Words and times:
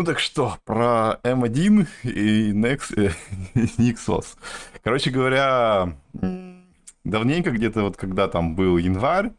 Ну 0.00 0.06
так 0.06 0.18
что, 0.18 0.56
про 0.64 1.18
M1 1.24 1.86
и 2.04 2.52
Nex... 2.52 2.94
э, 2.96 3.10
Nixos. 3.76 4.28
Короче 4.82 5.10
говоря, 5.10 5.92
давненько 7.04 7.50
где-то 7.50 7.82
вот 7.82 7.98
когда 7.98 8.26
там 8.26 8.54
был 8.54 8.78
январь, 8.78 9.32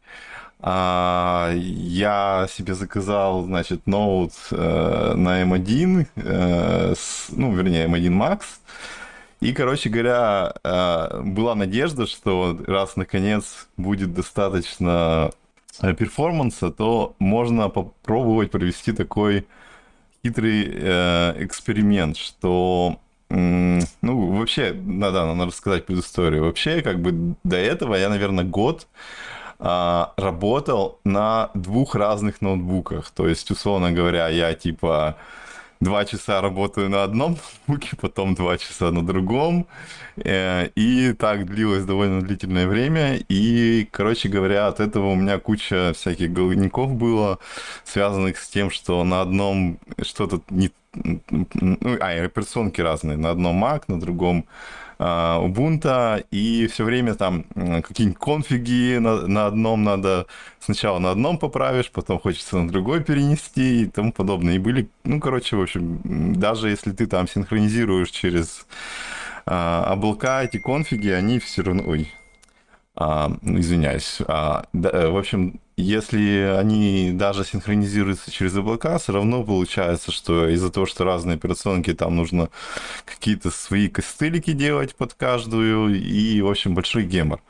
а, 0.60 1.50
я 1.52 2.46
себе 2.48 2.74
заказал, 2.74 3.42
значит, 3.42 3.88
ноут 3.88 4.34
э, 4.52 5.14
на 5.16 5.42
M1, 5.42 6.06
э, 6.14 6.94
ну, 7.30 7.56
вернее, 7.56 7.88
M1 7.88 8.10
Max. 8.10 8.42
И, 9.40 9.52
короче 9.52 9.88
говоря, 9.88 10.54
э, 10.62 11.22
была 11.24 11.56
надежда, 11.56 12.06
что 12.06 12.56
раз 12.68 12.94
наконец 12.94 13.66
будет 13.76 14.14
достаточно 14.14 15.32
э, 15.80 15.92
перформанса, 15.92 16.70
то 16.70 17.16
можно 17.18 17.68
попробовать 17.68 18.52
провести 18.52 18.92
такой 18.92 19.44
хитрый 20.24 20.70
э, 20.72 21.44
эксперимент, 21.44 22.16
что 22.16 22.98
ну, 23.34 24.36
вообще, 24.36 24.74
надо, 24.74 25.24
надо 25.24 25.46
рассказать 25.46 25.86
предысторию. 25.86 26.44
Вообще, 26.44 26.82
как 26.82 27.00
бы 27.00 27.34
до 27.44 27.56
этого 27.56 27.94
я, 27.94 28.10
наверное, 28.10 28.44
год 28.44 28.86
а, 29.58 30.12
работал 30.16 31.00
на 31.04 31.50
двух 31.54 31.94
разных 31.94 32.42
ноутбуках. 32.42 33.10
То 33.10 33.26
есть, 33.26 33.50
условно 33.50 33.90
говоря, 33.90 34.28
я 34.28 34.52
типа 34.52 35.16
два 35.82 36.04
часа 36.04 36.40
работаю 36.40 36.88
на 36.88 37.02
одном 37.02 37.36
ноутбуке, 37.66 37.96
потом 38.00 38.34
два 38.34 38.56
часа 38.58 38.90
на 38.90 39.04
другом. 39.04 39.66
Э, 40.16 40.68
И 40.76 41.12
так 41.12 41.46
длилось 41.46 41.84
довольно 41.84 42.22
длительное 42.22 42.66
время. 42.66 43.18
И, 43.28 43.88
короче 43.90 44.28
говоря, 44.28 44.68
от 44.68 44.80
этого 44.80 45.08
у 45.08 45.14
меня 45.16 45.38
куча 45.38 45.92
всяких 45.94 46.32
головников 46.32 46.94
было, 46.94 47.38
связанных 47.84 48.38
с 48.38 48.48
тем, 48.48 48.70
что 48.70 49.04
на 49.04 49.20
одном 49.20 49.78
что-то 50.02 50.40
не... 50.50 50.70
Ну, 50.94 51.78
а, 52.00 52.24
операционки 52.24 52.80
разные. 52.82 53.16
На 53.16 53.30
одном 53.30 53.64
Mac, 53.64 53.84
на 53.88 53.98
другом 53.98 54.44
Ubuntu, 55.02 56.24
и 56.30 56.66
все 56.66 56.84
время 56.84 57.14
там 57.14 57.44
какие-нибудь 57.54 58.18
конфиги 58.18 58.98
на, 58.98 59.26
на 59.26 59.46
одном 59.46 59.84
надо 59.84 60.26
сначала 60.60 60.98
на 60.98 61.10
одном 61.10 61.38
поправишь, 61.38 61.90
потом 61.90 62.18
хочется 62.18 62.58
на 62.58 62.68
другой 62.68 63.02
перенести 63.02 63.82
и 63.82 63.86
тому 63.86 64.12
подобное. 64.12 64.54
И 64.54 64.58
были, 64.58 64.88
ну, 65.04 65.20
короче, 65.20 65.56
в 65.56 65.62
общем, 65.62 66.00
даже 66.38 66.68
если 66.68 66.92
ты 66.92 67.06
там 67.06 67.28
синхронизируешь 67.28 68.10
через 68.10 68.66
а, 69.46 69.84
облака 69.84 70.44
эти 70.44 70.58
конфиги, 70.58 71.08
они 71.08 71.38
все 71.38 71.62
равно... 71.62 71.84
Ой, 71.86 72.12
а, 72.94 73.32
извиняюсь. 73.42 74.18
А, 74.26 74.66
да, 74.72 74.90
э, 74.90 75.08
в 75.08 75.16
общем, 75.16 75.60
если 75.76 76.56
они 76.58 77.12
даже 77.12 77.44
синхронизируются 77.44 78.30
через 78.30 78.54
облака, 78.56 78.98
все 78.98 79.12
равно 79.12 79.42
получается, 79.42 80.12
что 80.12 80.48
из-за 80.48 80.70
того, 80.70 80.86
что 80.86 81.04
разные 81.04 81.36
операционки, 81.36 81.94
там 81.94 82.16
нужно 82.16 82.50
какие-то 83.04 83.50
свои 83.50 83.88
костылики 83.88 84.52
делать 84.52 84.94
под 84.94 85.14
каждую, 85.14 85.94
и, 85.94 86.40
в 86.40 86.48
общем, 86.48 86.74
большой 86.74 87.04
гемор. 87.04 87.40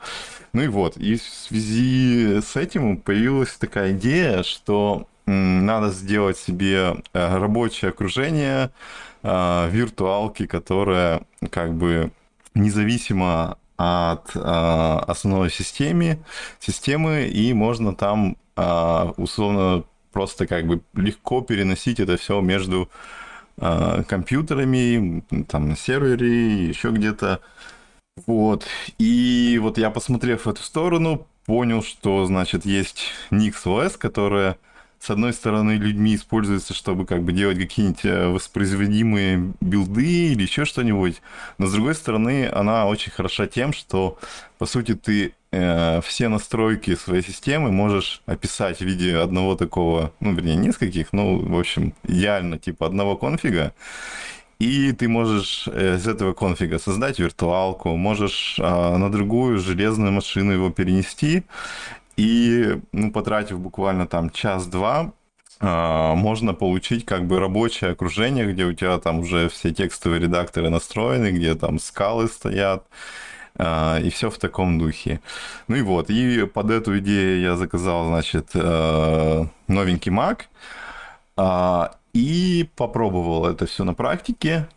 Ну 0.53 0.61
и 0.61 0.67
вот, 0.67 0.97
и 0.97 1.15
в 1.15 1.23
связи 1.23 2.39
с 2.41 2.55
этим 2.55 2.97
появилась 2.97 3.53
такая 3.55 3.91
идея, 3.93 4.43
что 4.43 5.07
надо 5.25 5.89
сделать 5.89 6.37
себе 6.37 6.95
э, 7.13 7.37
рабочее 7.37 7.89
окружение 7.89 8.71
э, 9.23 9.69
виртуалки, 9.71 10.45
которая 10.45 11.21
как 11.49 11.73
бы 11.73 12.11
независимо 12.55 13.57
от 13.77 14.35
э, 14.35 14.39
основной 14.39 15.49
системы, 15.49 16.19
системы, 16.59 17.27
и 17.27 17.53
можно 17.53 17.95
там 17.95 18.37
э, 18.55 19.11
условно 19.17 19.83
просто 20.11 20.47
как 20.47 20.67
бы 20.67 20.81
легко 20.93 21.41
переносить 21.41 21.99
это 21.99 22.17
все 22.17 22.39
между 22.41 22.89
э, 23.57 24.03
компьютерами, 24.07 25.23
там 25.49 25.69
на 25.69 25.75
сервере, 25.75 26.67
еще 26.67 26.91
где-то. 26.91 27.39
Вот. 28.27 28.65
И 28.99 29.59
вот 29.61 29.77
я, 29.77 29.89
посмотрев 29.89 30.45
в 30.45 30.49
эту 30.49 30.61
сторону, 30.61 31.27
понял, 31.45 31.83
что, 31.83 32.25
значит, 32.25 32.65
есть 32.65 33.07
NixOS, 33.31 33.97
которая, 33.97 34.57
с 35.03 35.09
одной 35.09 35.33
стороны, 35.33 35.73
людьми 35.73 36.15
используется, 36.15 36.73
чтобы 36.73 37.05
как 37.05 37.23
бы 37.23 37.33
делать 37.33 37.57
какие-нибудь 37.57 38.05
э, 38.05 38.27
воспроизводимые 38.29 39.51
билды 39.59 40.31
или 40.31 40.43
еще 40.43 40.63
что-нибудь, 40.63 41.21
но, 41.57 41.67
с 41.67 41.73
другой 41.73 41.95
стороны, 41.95 42.47
она 42.47 42.85
очень 42.85 43.11
хороша 43.11 43.45
тем, 43.45 43.73
что, 43.73 44.17
по 44.57 44.65
сути, 44.65 44.95
ты 44.95 45.33
э, 45.51 45.99
все 46.05 46.29
настройки 46.29 46.95
своей 46.95 47.21
системы 47.21 47.69
можешь 47.69 48.21
описать 48.25 48.77
в 48.79 48.85
виде 48.85 49.17
одного 49.17 49.57
такого, 49.57 50.13
ну, 50.21 50.33
вернее, 50.33 50.55
нескольких, 50.55 51.11
ну, 51.11 51.37
в 51.37 51.59
общем, 51.59 51.93
идеально, 52.03 52.57
типа 52.57 52.85
одного 52.85 53.17
конфига, 53.17 53.73
и 54.59 54.93
ты 54.93 55.09
можешь 55.09 55.67
э, 55.67 55.97
из 55.97 56.07
этого 56.07 56.33
конфига 56.33 56.79
создать 56.79 57.19
виртуалку, 57.19 57.97
можешь 57.97 58.55
а, 58.61 58.97
на 58.97 59.11
другую 59.11 59.59
железную 59.59 60.13
машину 60.13 60.53
его 60.53 60.69
перенести, 60.69 61.43
и, 62.17 62.79
ну, 62.91 63.11
потратив 63.11 63.59
буквально 63.59 64.07
там 64.07 64.29
час-два, 64.29 65.13
а, 65.59 66.15
можно 66.15 66.53
получить 66.53 67.05
как 67.05 67.25
бы 67.25 67.39
рабочее 67.39 67.91
окружение, 67.91 68.51
где 68.51 68.65
у 68.65 68.73
тебя 68.73 68.97
там 68.99 69.19
уже 69.19 69.49
все 69.49 69.71
текстовые 69.73 70.19
редакторы 70.21 70.69
настроены, 70.69 71.31
где 71.31 71.55
там 71.55 71.79
скалы 71.79 72.27
стоят, 72.27 72.85
а, 73.57 73.99
и 73.99 74.09
все 74.09 74.29
в 74.29 74.37
таком 74.37 74.79
духе. 74.79 75.21
Ну 75.67 75.75
и 75.75 75.81
вот, 75.81 76.09
и 76.09 76.45
под 76.45 76.71
эту 76.71 76.99
идею 76.99 77.39
я 77.39 77.55
заказал, 77.55 78.07
значит, 78.07 78.49
э, 78.53 79.45
новенький 79.67 80.11
Mac, 80.11 80.41
а, 81.37 81.95
и 82.13 82.69
попробовал 82.75 83.45
это 83.45 83.65
все 83.65 83.83
на 83.83 83.93
практике. 83.93 84.67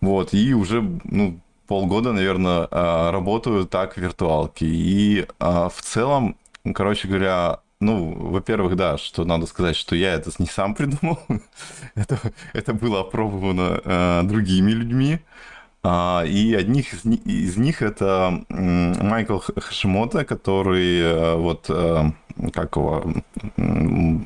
Вот, 0.00 0.34
и 0.34 0.54
уже, 0.54 0.82
ну, 1.04 1.40
полгода, 1.66 2.12
наверное, 2.12 2.68
а, 2.70 3.10
работаю 3.10 3.66
так 3.66 3.94
в 3.94 3.96
виртуалке. 4.00 4.66
И 4.66 5.26
а, 5.38 5.68
в 5.68 5.80
целом, 5.82 6.36
короче 6.74 7.08
говоря, 7.08 7.60
ну, 7.80 8.14
во-первых, 8.30 8.76
да, 8.76 8.98
что 8.98 9.24
надо 9.24 9.46
сказать, 9.46 9.76
что 9.76 9.94
я 9.96 10.14
это 10.14 10.30
не 10.38 10.46
сам 10.46 10.74
придумал. 10.76 11.18
это, 11.94 12.18
это 12.52 12.74
было 12.74 13.00
опробовано 13.00 13.80
а, 13.84 14.22
другими 14.22 14.70
людьми. 14.72 15.20
А, 15.82 16.24
И 16.26 16.54
одних 16.54 16.94
из, 16.94 17.04
из 17.04 17.56
них 17.56 17.82
это 17.82 18.44
м, 18.50 18.92
Майкл 19.08 19.38
Х- 19.38 19.54
Хашимото, 19.60 20.24
который 20.24 21.00
э, 21.00 21.36
вот 21.36 21.66
э, 21.70 22.12
как 22.52 22.76
его 22.76 23.04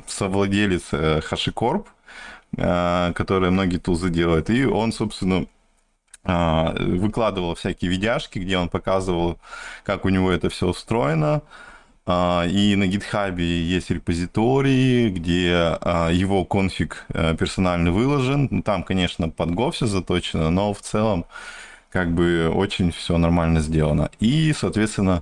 совладелец 0.07 0.83
э, 0.91 1.19
HashiCorp, 1.19 1.85
э, 2.57 3.13
который 3.15 3.51
многие 3.51 3.77
тулзы 3.77 4.09
делает. 4.09 4.49
И 4.49 4.65
он, 4.65 4.91
собственно, 4.93 5.45
а, 6.23 6.73
выкладывал 6.79 7.55
всякие 7.55 7.91
видяшки, 7.91 8.39
где 8.39 8.57
он 8.57 8.69
показывал, 8.69 9.39
как 9.83 10.05
у 10.05 10.09
него 10.09 10.31
это 10.31 10.49
все 10.49 10.67
устроено. 10.67 11.41
И 12.07 12.75
на 12.75 12.85
GitHub 12.85 13.39
есть 13.39 13.91
репозитории, 13.91 15.09
где 15.09 15.77
а, 15.81 16.09
его 16.09 16.43
конфиг 16.45 17.05
э, 17.09 17.35
персонально 17.37 17.91
выложен. 17.91 18.47
Ну, 18.49 18.63
Там, 18.63 18.83
конечно, 18.83 19.29
под 19.29 19.51
Go 19.51 19.71
все 19.71 19.85
заточено, 19.85 20.49
но 20.49 20.73
в 20.73 20.81
целом 20.81 21.25
как 21.91 22.11
бы 22.11 22.49
очень 22.49 22.91
все 22.91 23.17
нормально 23.17 23.59
сделано. 23.59 24.09
И, 24.19 24.51
соответственно, 24.53 25.21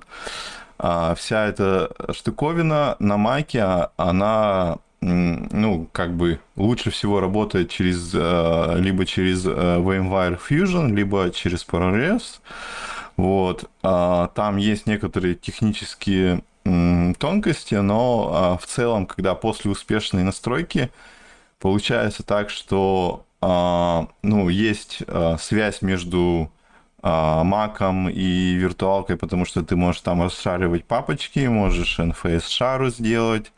а, 0.78 1.14
вся 1.14 1.46
эта 1.46 1.90
штуковина 2.12 2.96
на 2.98 3.16
Маке, 3.18 3.60
а, 3.60 3.90
она 3.98 4.78
ну, 5.02 5.88
как 5.92 6.14
бы 6.14 6.40
лучше 6.56 6.90
всего 6.90 7.20
работает 7.20 7.70
через 7.70 8.10
э, 8.14 8.74
либо 8.78 9.06
через 9.06 9.46
э, 9.46 9.48
VMware 9.48 10.38
Fusion, 10.38 10.94
либо 10.94 11.30
через 11.30 11.64
ProRes. 11.66 12.40
Вот. 13.16 13.64
А, 13.82 14.28
Там 14.28 14.58
есть 14.58 14.86
некоторые 14.86 15.36
технические 15.36 16.42
тонкости, 16.64 17.74
но 17.74 18.30
а, 18.32 18.58
в 18.58 18.66
целом, 18.66 19.06
когда 19.06 19.34
после 19.34 19.70
успешной 19.70 20.22
настройки 20.22 20.90
получается 21.58 22.22
так, 22.22 22.50
что 22.50 23.24
а, 23.40 24.08
ну, 24.22 24.48
есть 24.48 25.02
а, 25.06 25.36
связь 25.38 25.82
между 25.82 26.50
маком 27.02 28.10
и 28.10 28.52
виртуалкой, 28.56 29.16
потому 29.16 29.46
что 29.46 29.62
ты 29.62 29.74
можешь 29.74 30.02
там 30.02 30.22
расшаривать 30.22 30.84
папочки, 30.84 31.46
можешь 31.46 31.98
NFS 31.98 32.46
шару 32.46 32.90
сделать. 32.90 33.52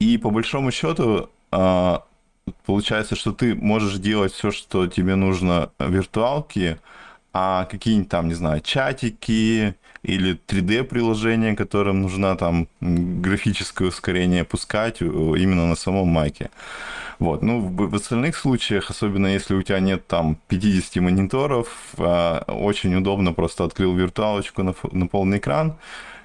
И 0.00 0.18
по 0.18 0.30
большому 0.30 0.72
счету 0.72 1.30
получается, 2.66 3.14
что 3.14 3.30
ты 3.30 3.54
можешь 3.54 3.98
делать 3.98 4.32
все, 4.32 4.50
что 4.50 4.88
тебе 4.88 5.14
нужно 5.14 5.70
в 5.78 5.88
виртуалке, 5.88 6.80
а 7.32 7.66
какие-нибудь 7.66 8.10
там, 8.10 8.26
не 8.26 8.34
знаю, 8.34 8.60
чатики 8.60 9.76
или 10.02 10.38
3D-приложения, 10.48 11.54
которым 11.54 12.02
нужна 12.02 12.34
там 12.36 12.68
графическое 12.80 13.88
ускорение, 13.88 14.44
пускать 14.44 15.02
э, 15.02 15.04
именно 15.04 15.66
на 15.66 15.76
самом 15.76 16.08
маке. 16.08 16.50
Вот. 17.18 17.42
Ну, 17.42 17.60
в, 17.60 17.94
остальных 17.94 18.36
случаях, 18.36 18.90
особенно 18.90 19.26
если 19.26 19.54
у 19.54 19.62
тебя 19.62 19.80
нет 19.80 20.06
там 20.06 20.38
50 20.48 20.96
мониторов, 21.02 21.68
а, 21.98 22.42
очень 22.48 22.94
удобно 22.94 23.34
просто 23.34 23.64
открыл 23.64 23.94
виртуалочку 23.94 24.62
на, 24.62 25.06
полный 25.06 25.36
экран, 25.36 25.76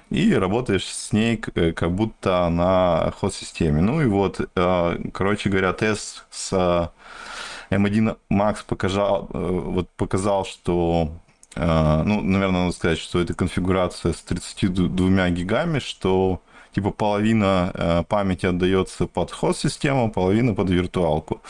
и 0.08 0.32
работаешь 0.32 0.86
с 0.86 1.12
ней 1.12 1.38
э, 1.54 1.72
как 1.72 1.92
будто 1.92 2.48
на 2.48 3.12
хост-системе. 3.18 3.82
Ну 3.82 4.00
и 4.00 4.06
вот, 4.06 4.40
э, 4.40 4.98
короче 5.12 5.50
говоря, 5.50 5.74
тест 5.74 6.24
с 6.30 6.90
M1 7.70 8.16
Max 8.30 8.58
показал, 8.66 9.28
вот 9.32 9.90
показал, 9.96 10.46
что 10.46 11.10
ну, 11.56 12.20
наверное, 12.20 12.62
надо 12.62 12.72
сказать, 12.72 12.98
что 12.98 13.20
это 13.20 13.34
конфигурация 13.34 14.12
с 14.12 14.20
32 14.22 15.30
гигами, 15.30 15.78
что 15.78 16.40
типа 16.74 16.90
половина 16.90 18.04
памяти 18.08 18.46
отдается 18.46 19.06
под 19.06 19.30
хост-систему, 19.32 20.10
половина 20.10 20.54
под 20.54 20.70
виртуалку. 20.70 21.40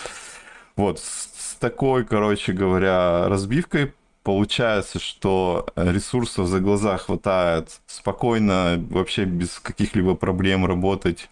Вот, 0.77 1.01
с 1.01 1.57
такой, 1.59 2.05
короче 2.05 2.53
говоря, 2.53 3.29
разбивкой 3.29 3.93
получается, 4.27 4.99
что 4.99 5.69
ресурсов 5.77 6.49
за 6.49 6.59
глаза 6.59 6.97
хватает 6.97 7.81
спокойно, 7.87 8.85
вообще 8.91 9.25
без 9.25 9.61
каких-либо 9.61 10.17
проблем 10.17 10.67
работать 10.67 11.31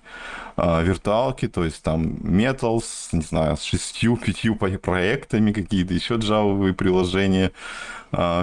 э, 0.56 0.84
виртуалки, 0.84 1.48
то 1.48 1.64
есть 1.64 1.82
там 1.82 2.04
Metals, 2.22 3.08
не 3.10 3.22
знаю, 3.22 3.56
с 3.56 3.62
шестью-пятью 3.64 4.54
проектами 4.54 5.50
какие-то, 5.50 5.92
еще 5.92 6.14
джавовые 6.18 6.72
приложения, 6.72 7.50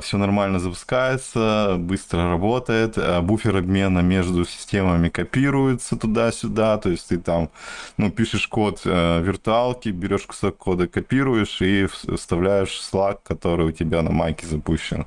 все 0.01 0.17
нормально 0.17 0.59
запускается, 0.59 1.75
быстро 1.77 2.29
работает, 2.29 2.97
а, 2.97 3.21
буфер 3.21 3.57
обмена 3.57 3.99
между 3.99 4.45
системами 4.45 5.09
копируется 5.09 5.95
туда-сюда, 5.95 6.77
то 6.77 6.89
есть 6.89 7.07
ты 7.07 7.17
там, 7.17 7.49
ну, 7.97 8.11
пишешь 8.11 8.47
код 8.47 8.81
э, 8.85 9.21
виртуалки, 9.21 9.89
берешь 9.89 10.23
кусок 10.23 10.57
кода, 10.57 10.87
копируешь 10.87 11.61
и 11.61 11.85
вставляешь 11.85 12.81
Slack, 12.91 13.19
который 13.23 13.67
у 13.67 13.71
тебя 13.71 14.01
на 14.01 14.11
майке 14.11 14.47
запущен. 14.47 15.05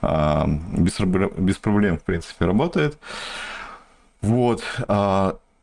А, 0.00 0.46
без, 0.46 0.98
без 1.38 1.56
проблем, 1.56 1.98
в 1.98 2.02
принципе, 2.02 2.44
работает. 2.46 2.98
Вот. 4.20 4.62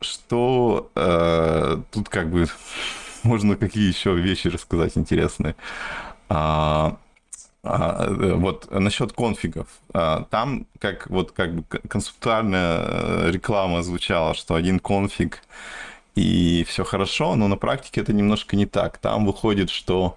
Что 0.02 0.90
э, 0.94 1.76
тут 1.90 2.08
как 2.08 2.30
бы 2.30 2.46
можно 3.22 3.56
какие 3.56 3.88
еще 3.88 4.14
вещи 4.14 4.48
рассказать 4.48 4.96
интересные. 4.96 5.54
А, 6.28 6.96
э, 7.62 8.34
вот 8.34 8.70
насчет 8.70 9.12
конфигов. 9.12 9.68
А, 9.92 10.24
там 10.30 10.66
как 10.78 11.08
вот 11.10 11.32
как 11.32 11.54
бы 11.54 11.62
концептуальная 11.88 12.78
э, 12.80 13.30
реклама 13.30 13.82
звучала, 13.82 14.34
что 14.34 14.54
один 14.54 14.78
конфиг 14.78 15.42
и 16.14 16.64
все 16.68 16.84
хорошо, 16.84 17.36
но 17.36 17.48
на 17.48 17.56
практике 17.56 18.00
это 18.00 18.12
немножко 18.12 18.56
не 18.56 18.66
так. 18.66 18.98
Там 18.98 19.26
выходит, 19.26 19.70
что 19.70 20.16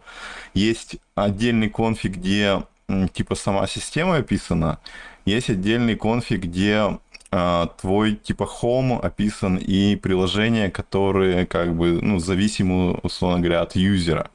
есть 0.53 0.97
отдельный 1.15 1.69
конфиг, 1.69 2.15
где 2.17 2.63
типа 3.13 3.35
сама 3.35 3.67
система 3.67 4.17
описана, 4.17 4.79
есть 5.25 5.49
отдельный 5.49 5.95
конфиг, 5.95 6.43
где 6.43 6.97
а, 7.31 7.67
твой 7.81 8.15
типа 8.15 8.47
home 8.61 8.99
описан 8.99 9.57
и 9.57 9.95
приложения, 9.95 10.69
которые 10.69 11.47
как 11.47 11.75
бы 11.75 11.99
ну 12.01 12.19
зависимы 12.19 12.93
условно 13.01 13.39
говоря 13.39 13.61
от 13.61 13.75
юзера. 13.75 14.29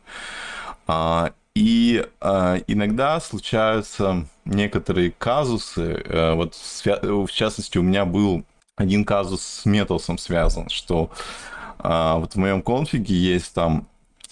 И 1.58 2.06
э, 2.20 2.60
иногда 2.68 3.18
случаются 3.18 4.28
некоторые 4.44 5.10
казусы. 5.10 6.04
Э, 6.04 6.34
вот 6.34 6.54
в 6.54 7.32
частности 7.32 7.78
у 7.78 7.82
меня 7.82 8.04
был 8.04 8.44
один 8.76 9.04
казус 9.04 9.42
с 9.42 9.64
Металсом 9.66 10.18
связан, 10.18 10.68
что 10.68 11.10
э, 11.80 12.14
вот 12.14 12.34
в 12.34 12.36
моем 12.36 12.62
конфиге 12.62 13.12
есть 13.16 13.54
там 13.54 13.88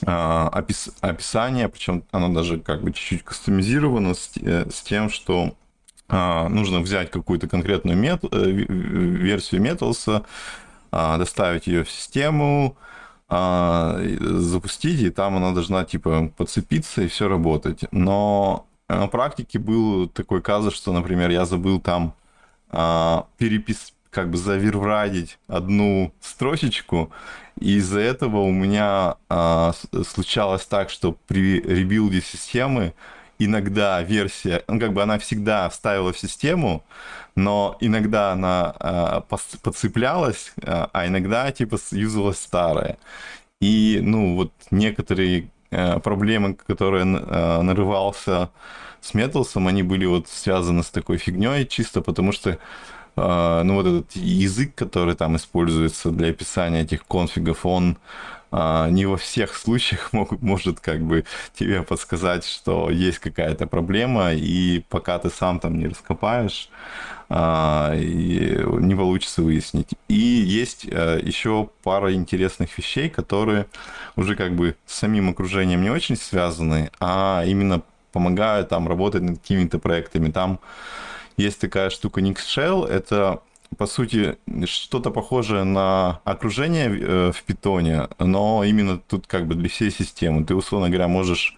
э, 0.07 0.49
опис, 0.53 0.91
описание, 1.01 1.69
причем 1.69 2.05
оно 2.13 2.33
даже 2.33 2.61
как 2.61 2.83
бы 2.83 2.93
чуть-чуть 2.93 3.25
кастомизировано 3.25 4.15
с, 4.15 4.31
э, 4.37 4.71
с 4.71 4.83
тем, 4.83 5.11
что 5.11 5.57
э, 6.09 6.49
нужно 6.49 6.79
взять 6.79 7.11
какую-то 7.11 7.49
конкретную 7.49 7.99
мет, 7.99 8.23
э, 8.23 8.51
версию 8.51 9.63
Металса, 9.63 10.23
э, 10.93 11.17
доставить 11.19 11.67
ее 11.67 11.83
в 11.83 11.91
систему, 11.91 12.77
а, 13.29 13.99
запустить, 14.21 15.01
и 15.01 15.11
там 15.11 15.37
она 15.37 15.53
должна, 15.53 15.85
типа, 15.85 16.31
подцепиться 16.37 17.03
и 17.03 17.09
все 17.09 17.29
работать. 17.29 17.81
Но 17.91 18.67
на 18.89 19.09
практике 19.09 19.59
был 19.59 20.09
такой 20.09 20.43
казус, 20.43 20.75
что, 20.75 20.93
например, 20.93 21.31
я 21.31 21.45
забыл 21.45 21.81
там 21.81 22.15
а, 22.71 23.27
перепис 23.39 23.93
как 24.11 24.31
бы 24.31 24.39
завирврадить 24.39 25.39
одну 25.47 26.13
строчечку, 26.21 27.11
и 27.61 27.77
из-за 27.77 28.01
этого 28.01 28.39
у 28.39 28.51
меня 28.51 29.17
а, 29.29 29.73
случалось 30.09 30.65
так, 30.65 30.89
что 30.91 31.13
при 31.27 31.61
ребилде 31.61 32.23
системы 32.23 32.95
иногда 33.39 34.01
версия, 34.03 34.65
ну, 34.69 34.81
как 34.81 34.95
бы 34.95 35.03
она 35.03 35.19
всегда 35.19 35.69
вставила 35.69 36.13
в 36.13 36.19
систему, 36.19 36.83
но 37.37 37.77
иногда 37.81 38.33
она 38.33 38.75
э, 38.81 39.37
подцеплялась, 39.63 40.53
э, 40.63 40.87
а 40.93 41.07
иногда, 41.07 41.53
типа, 41.53 41.79
юзалась 41.91 42.39
старая. 42.39 42.97
И, 43.61 44.01
ну, 44.03 44.37
вот 44.37 44.53
некоторые 44.71 45.51
э, 45.71 46.01
проблемы, 46.01 46.55
которые 46.55 47.05
э, 47.05 47.63
нарывался 47.63 48.51
с 49.03 49.15
Металсом, 49.15 49.69
они 49.69 49.83
были 49.83 50.07
вот 50.07 50.29
связаны 50.29 50.83
с 50.83 50.91
такой 50.91 51.19
фигней, 51.19 51.67
чисто 51.67 52.01
потому 52.01 52.33
что 52.33 52.59
ну, 53.19 53.77
вот 53.77 53.87
этот 53.87 54.13
язык, 54.15 54.75
который 54.75 55.15
там 55.15 55.37
используется 55.37 56.11
для 56.11 56.29
описания 56.29 56.83
этих 56.83 57.07
конфигов, 57.07 57.65
он 57.65 57.97
а, 57.97 58.36
не 58.53 59.07
во 59.07 59.17
всех 59.17 59.55
случаях 59.55 60.11
мог, 60.13 60.41
может 60.41 60.81
как 60.81 61.03
бы 61.03 61.25
тебе 61.55 61.83
подсказать, 61.83 62.45
что 62.45 62.91
есть 62.91 63.19
какая-то 63.19 63.67
проблема, 63.67 64.33
и 64.33 64.85
пока 64.89 65.19
ты 65.19 65.31
сам 65.31 65.61
там 65.61 65.79
не 65.79 65.89
раскопаешь, 65.89 66.69
а, 67.29 67.95
не 67.97 68.95
получится 68.95 69.43
выяснить. 69.43 69.91
И 70.09 70.15
есть 70.15 70.87
а, 70.91 71.19
еще 71.19 71.71
пара 71.83 72.15
интересных 72.15 72.77
вещей, 72.79 73.09
которые 73.09 73.67
уже 74.15 74.37
как 74.37 74.55
бы 74.55 74.77
с 74.87 74.95
самим 74.95 75.31
окружением 75.31 75.83
не 75.83 75.91
очень 75.91 76.17
связаны, 76.17 76.91
а 77.01 77.43
именно 77.47 77.83
помогают 78.13 78.69
там 78.69 78.89
работать 78.89 79.23
над 79.23 79.41
какими-то 79.41 79.79
проектами. 79.79 80.31
Там 80.31 80.61
есть 81.37 81.61
такая 81.61 81.91
штука 81.91 82.21
Nix 82.21 82.37
Shell, 82.37 82.87
это 82.87 83.41
по 83.77 83.87
сути, 83.87 84.37
что-то 84.65 85.11
похожее 85.11 85.65
на 85.65 86.21
окружение 86.25 86.89
э, 86.89 87.33
в 87.33 87.43
питоне, 87.43 88.09
но 88.19 88.65
именно 88.65 88.99
тут 88.99 89.27
как 89.27 89.47
бы 89.47 89.55
для 89.55 89.69
всей 89.69 89.91
системы. 89.91 90.45
Ты, 90.45 90.55
условно 90.55 90.89
говоря, 90.89 91.09
можешь 91.09 91.57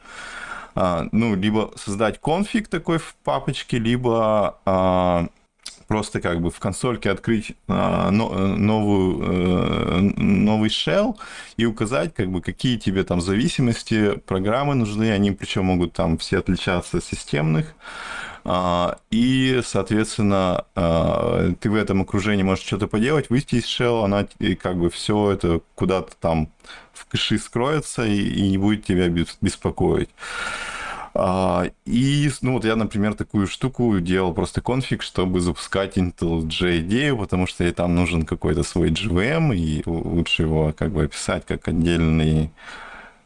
а, 0.81 1.09
ну, 1.11 1.35
либо 1.35 1.73
создать 1.77 2.21
конфиг 2.21 2.69
такой 2.69 2.99
в 2.99 3.17
папочке, 3.25 3.79
либо 3.79 4.59
а, 4.65 5.27
просто 5.89 6.21
как 6.21 6.41
бы 6.41 6.51
в 6.51 6.61
консольке 6.61 7.11
открыть 7.11 7.55
а, 7.67 8.11
новую, 8.13 9.23
э, 9.23 10.01
новый 10.17 10.69
shell 10.69 11.17
и 11.57 11.67
указать, 11.67 12.15
как 12.15 12.31
бы, 12.31 12.41
какие 12.41 12.77
тебе 12.77 13.03
там 13.03 13.21
зависимости 13.21 14.19
программы 14.19 14.77
нужны, 14.77 15.11
они 15.11 15.33
причем 15.33 15.65
могут 15.65 15.95
там 15.95 16.17
все 16.19 16.39
отличаться 16.39 16.99
от 16.99 17.05
системных. 17.05 17.75
А, 18.51 18.97
и, 19.11 19.61
соответственно, 19.63 20.65
а, 20.75 21.53
ты 21.61 21.69
в 21.69 21.75
этом 21.75 22.01
окружении 22.01 22.43
можешь 22.43 22.65
что-то 22.65 22.87
поделать, 22.87 23.29
выйти 23.29 23.57
из 23.57 23.67
shell, 23.67 24.05
она 24.05 24.27
и 24.39 24.55
как 24.55 24.79
бы 24.79 24.89
все 24.89 25.33
это 25.33 25.61
куда-то 25.75 26.17
там 26.19 26.49
в 26.95 27.05
кэши 27.05 27.37
скроется 27.37 28.07
и, 28.07 28.49
не 28.49 28.57
будет 28.57 28.87
тебя 28.87 29.11
беспокоить. 29.11 30.09
А, 31.13 31.67
и, 31.85 32.31
ну, 32.41 32.55
вот 32.55 32.65
я, 32.65 32.75
например, 32.75 33.13
такую 33.13 33.49
штуку 33.49 34.01
делал 34.01 34.33
просто 34.33 34.63
конфиг, 34.63 35.03
чтобы 35.03 35.41
запускать 35.41 35.99
Intel 35.99 36.47
J 36.47 36.79
идею, 36.79 37.19
потому 37.19 37.47
что 37.47 37.65
ей 37.65 37.75
там 37.75 37.95
нужен 37.95 38.25
какой-то 38.25 38.63
свой 38.63 38.89
GVM, 38.91 39.55
и 39.55 39.83
лучше 39.85 40.45
его 40.45 40.73
как 40.73 40.93
бы 40.93 41.05
описать 41.05 41.45
как 41.45 41.69
отдельный 41.69 42.51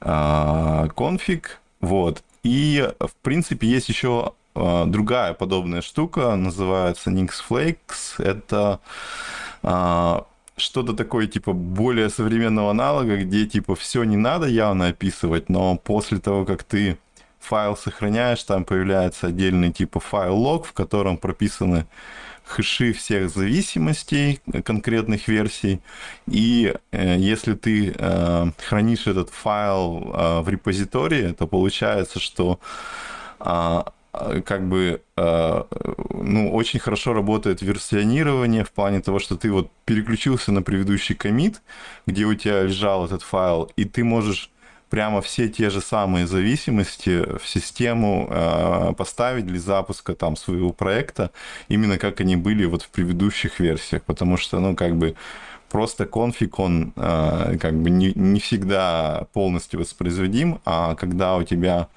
конфиг. 0.01 1.61
Вот. 1.81 2.25
И, 2.43 2.91
в 2.99 3.15
принципе, 3.23 3.69
есть 3.69 3.89
еще 3.89 4.33
другая 4.55 5.35
подобная 5.35 5.83
штука, 5.83 6.37
называется 6.37 7.11
Nix 7.11 7.31
Flakes. 7.49 8.19
Это 8.19 8.81
а, 9.63 10.27
что-то 10.57 10.93
такое, 10.93 11.27
типа, 11.27 11.53
более 11.53 12.11
современного 12.11 12.71
аналога, 12.71 13.17
где, 13.17 13.47
типа, 13.47 13.75
все 13.75 14.05
не 14.05 14.17
надо 14.17 14.47
явно 14.47 14.89
описывать, 14.89 15.49
но 15.49 15.77
после 15.77 16.19
того, 16.19 16.45
как 16.45 16.63
ты 16.63 16.99
файл 17.41 17.77
сохраняешь, 17.77 18.43
там 18.45 18.65
появляется 18.65 19.29
отдельный, 19.29 19.73
типа, 19.73 20.01
файл 20.01 20.37
лог, 20.37 20.67
в 20.67 20.73
котором 20.73 21.17
прописаны 21.17 21.87
хэши 22.45 22.93
всех 22.93 23.31
зависимостей 23.31 24.41
конкретных 24.65 25.29
версий. 25.29 25.81
И 26.27 26.75
э, 26.91 27.17
если 27.19 27.55
ты 27.55 27.95
э, 27.97 28.47
хранишь 28.69 29.07
этот 29.07 29.31
файл 29.31 30.13
э, 30.13 30.41
в 30.41 30.49
репозитории, 30.49 31.33
то 31.33 31.47
получается, 31.47 32.21
что 32.21 32.59
а, 33.39 33.93
как 34.13 34.69
бы 34.69 35.01
а, 35.17 35.67
ну, 36.11 36.53
очень 36.53 36.81
хорошо 36.81 37.15
работает 37.15 37.63
версионирование 37.63 38.63
в 38.65 38.71
плане 38.71 39.01
того, 39.01 39.19
что 39.19 39.37
ты 39.37 39.51
вот 39.51 39.71
переключился 39.87 40.53
на 40.53 40.63
предыдущий 40.63 41.15
комит, 41.15 41.63
где 42.07 42.25
у 42.25 42.35
тебя 42.35 42.63
лежал 42.63 43.07
этот 43.07 43.23
файл, 43.23 43.71
и 43.77 43.85
ты 43.85 44.05
можешь 44.05 44.51
прямо 44.91 45.23
все 45.23 45.49
те 45.49 45.71
же 45.71 45.81
самые 45.81 46.27
зависимости 46.27 47.25
в 47.39 47.49
систему 47.49 48.29
э, 48.31 48.93
поставить 48.99 49.47
для 49.47 49.59
запуска 49.59 50.15
там 50.15 50.37
своего 50.37 50.75
проекта, 50.75 51.31
именно 51.69 51.97
как 51.97 52.21
они 52.21 52.37
были 52.37 52.67
вот 52.67 52.83
в 52.83 52.91
предыдущих 52.91 53.59
версиях, 53.59 54.03
потому 54.03 54.37
что, 54.37 54.61
ну, 54.61 54.77
как 54.77 54.97
бы 54.97 55.15
просто 55.71 56.05
конфиг, 56.05 56.59
он 56.59 56.93
э, 56.97 57.57
как 57.59 57.75
бы 57.81 57.89
не, 57.89 58.13
не 58.15 58.39
всегда 58.39 59.27
полностью 59.33 59.81
воспроизводим, 59.81 60.61
а 60.67 60.95
когда 60.95 61.37
у 61.37 61.43
тебя 61.43 61.89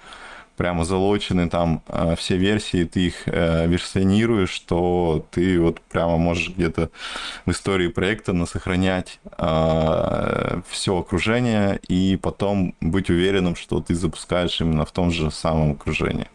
прямо 0.55 0.85
залочены 0.85 1.49
там 1.49 1.81
э, 1.87 2.15
все 2.17 2.37
версии, 2.37 2.85
ты 2.85 3.07
их 3.07 3.27
э, 3.27 3.67
версионируешь, 3.67 4.57
то 4.59 5.25
ты 5.31 5.59
вот 5.59 5.81
прямо 5.81 6.17
можешь 6.17 6.49
где-то 6.49 6.89
в 7.45 7.51
истории 7.51 7.87
проекта 7.87 8.33
насохранять 8.33 9.19
э, 9.37 10.61
все 10.69 10.97
окружение 10.97 11.79
и 11.87 12.17
потом 12.21 12.75
быть 12.81 13.09
уверенным, 13.09 13.55
что 13.55 13.81
ты 13.81 13.95
запускаешь 13.95 14.61
именно 14.61 14.85
в 14.85 14.91
том 14.91 15.11
же 15.11 15.31
самом 15.31 15.73
окружении. 15.73 16.27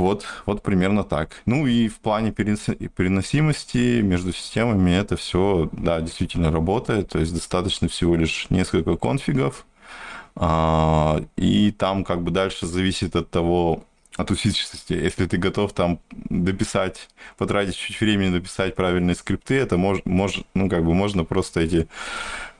Вот, 0.00 0.24
вот 0.46 0.62
примерно 0.62 1.04
так. 1.04 1.42
Ну 1.44 1.66
и 1.66 1.88
в 1.88 1.98
плане 1.98 2.32
переносимости 2.32 4.00
между 4.00 4.32
системами 4.32 4.92
это 4.92 5.16
все, 5.16 5.68
да, 5.72 6.00
действительно 6.00 6.50
работает. 6.50 7.10
То 7.10 7.18
есть 7.18 7.34
достаточно 7.34 7.86
всего 7.86 8.16
лишь 8.16 8.46
несколько 8.48 8.96
конфигов, 8.96 9.66
и 10.36 11.74
там 11.78 12.04
как 12.04 12.22
бы 12.22 12.30
дальше 12.30 12.66
зависит 12.66 13.16
от 13.16 13.30
того, 13.30 13.84
от 14.16 14.30
усидчивости. 14.30 14.92
Если 14.92 15.26
ты 15.26 15.36
готов 15.38 15.72
там 15.72 15.98
дописать, 16.10 17.08
потратить 17.38 17.76
чуть 17.76 18.00
времени 18.00 18.32
дописать 18.32 18.74
правильные 18.74 19.14
скрипты, 19.14 19.54
это 19.54 19.76
мож, 19.76 20.00
мож, 20.04 20.42
ну, 20.54 20.68
как 20.68 20.84
бы 20.84 20.94
можно 20.94 21.24
просто 21.24 21.60
эти 21.60 21.88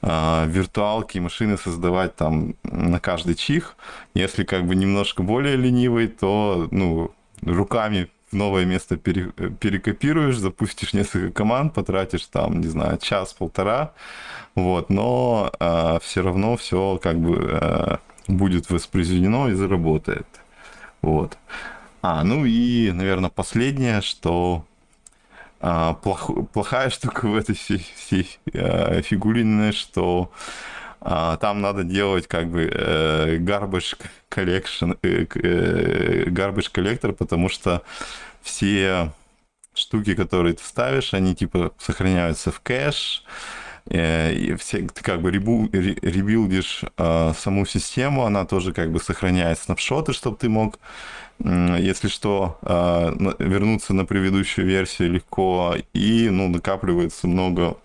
э, 0.01 0.45
виртуалки, 0.47 1.19
машины 1.19 1.57
создавать 1.57 2.15
там 2.15 2.55
на 2.63 2.99
каждый 2.99 3.35
чих. 3.35 3.75
Если 4.13 4.43
как 4.43 4.65
бы 4.65 4.75
немножко 4.75 5.23
более 5.23 5.55
ленивый, 5.55 6.07
то 6.07 6.67
ну, 6.71 7.11
руками 7.41 8.07
новое 8.31 8.65
место 8.65 8.97
пере, 8.97 9.31
перекопируешь, 9.59 10.37
запустишь 10.37 10.93
несколько 10.93 11.31
команд, 11.31 11.73
потратишь 11.73 12.25
там, 12.25 12.61
не 12.61 12.67
знаю, 12.67 12.97
час-полтора, 12.97 13.93
вот, 14.55 14.89
но 14.89 15.51
э, 15.59 15.99
все 16.01 16.21
равно 16.21 16.57
все 16.57 16.99
как 17.01 17.19
бы 17.19 17.37
э, 17.51 17.97
будет 18.27 18.69
воспроизведено 18.69 19.49
и 19.49 19.53
заработает. 19.53 20.27
Вот. 21.01 21.37
А, 22.01 22.23
ну 22.23 22.45
и, 22.45 22.91
наверное, 22.91 23.29
последнее, 23.29 24.01
что 24.01 24.65
э, 25.59 25.93
плох, 26.01 26.31
плохая 26.51 26.89
штука 26.89 27.27
в 27.27 27.35
этой 27.35 27.55
всей, 27.55 27.85
всей 27.95 28.39
э, 28.53 29.01
фигурине, 29.01 29.71
что 29.71 30.31
э, 31.01 31.37
там 31.39 31.61
надо 31.61 31.83
делать 31.83 32.27
как 32.27 32.49
бы 32.49 32.69
э, 32.71 33.37
garbage 33.37 33.97
collection, 34.29 34.97
э, 35.03 35.25
э, 35.35 36.23
garbage 36.29 36.71
collector, 36.71 37.13
потому 37.13 37.49
что 37.49 37.81
все 38.41 39.11
штуки, 39.73 40.15
которые 40.15 40.55
ты 40.55 40.63
ставишь, 40.63 41.13
они 41.13 41.35
типа 41.35 41.71
сохраняются 41.77 42.51
в 42.51 42.59
кэш, 42.59 43.23
Э, 43.89 44.33
и 44.33 44.55
все, 44.55 44.87
ты 44.87 45.03
как 45.03 45.21
бы 45.21 45.31
ребилдишь 45.31 46.83
э, 46.97 47.33
саму 47.37 47.65
систему, 47.65 48.25
она 48.25 48.45
тоже 48.45 48.73
как 48.73 48.91
бы 48.91 48.99
сохраняет 48.99 49.59
снапшоты, 49.59 50.13
чтобы 50.13 50.37
ты 50.37 50.49
мог, 50.49 50.79
если 51.39 52.07
что, 52.07 52.59
э, 52.61 53.33
вернуться 53.39 53.93
на 53.93 54.05
предыдущую 54.05 54.67
версию 54.67 55.11
легко, 55.13 55.75
и 55.93 56.29
ну, 56.29 56.47
накапливается 56.47 57.27
много 57.27 57.77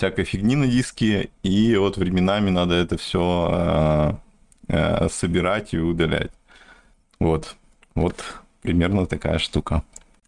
всякой 0.00 0.24
фигни 0.24 0.56
на 0.56 0.66
диске, 0.66 1.28
и 1.42 1.76
вот 1.76 1.98
временами 1.98 2.48
надо 2.48 2.74
это 2.74 2.96
все 2.96 4.18
э, 4.68 4.72
э, 4.72 5.08
собирать 5.10 5.74
и 5.74 5.78
удалять. 5.78 6.30
Вот, 7.18 7.54
вот 7.94 8.14
примерно 8.62 9.06
такая 9.06 9.38
штука. 9.38 9.82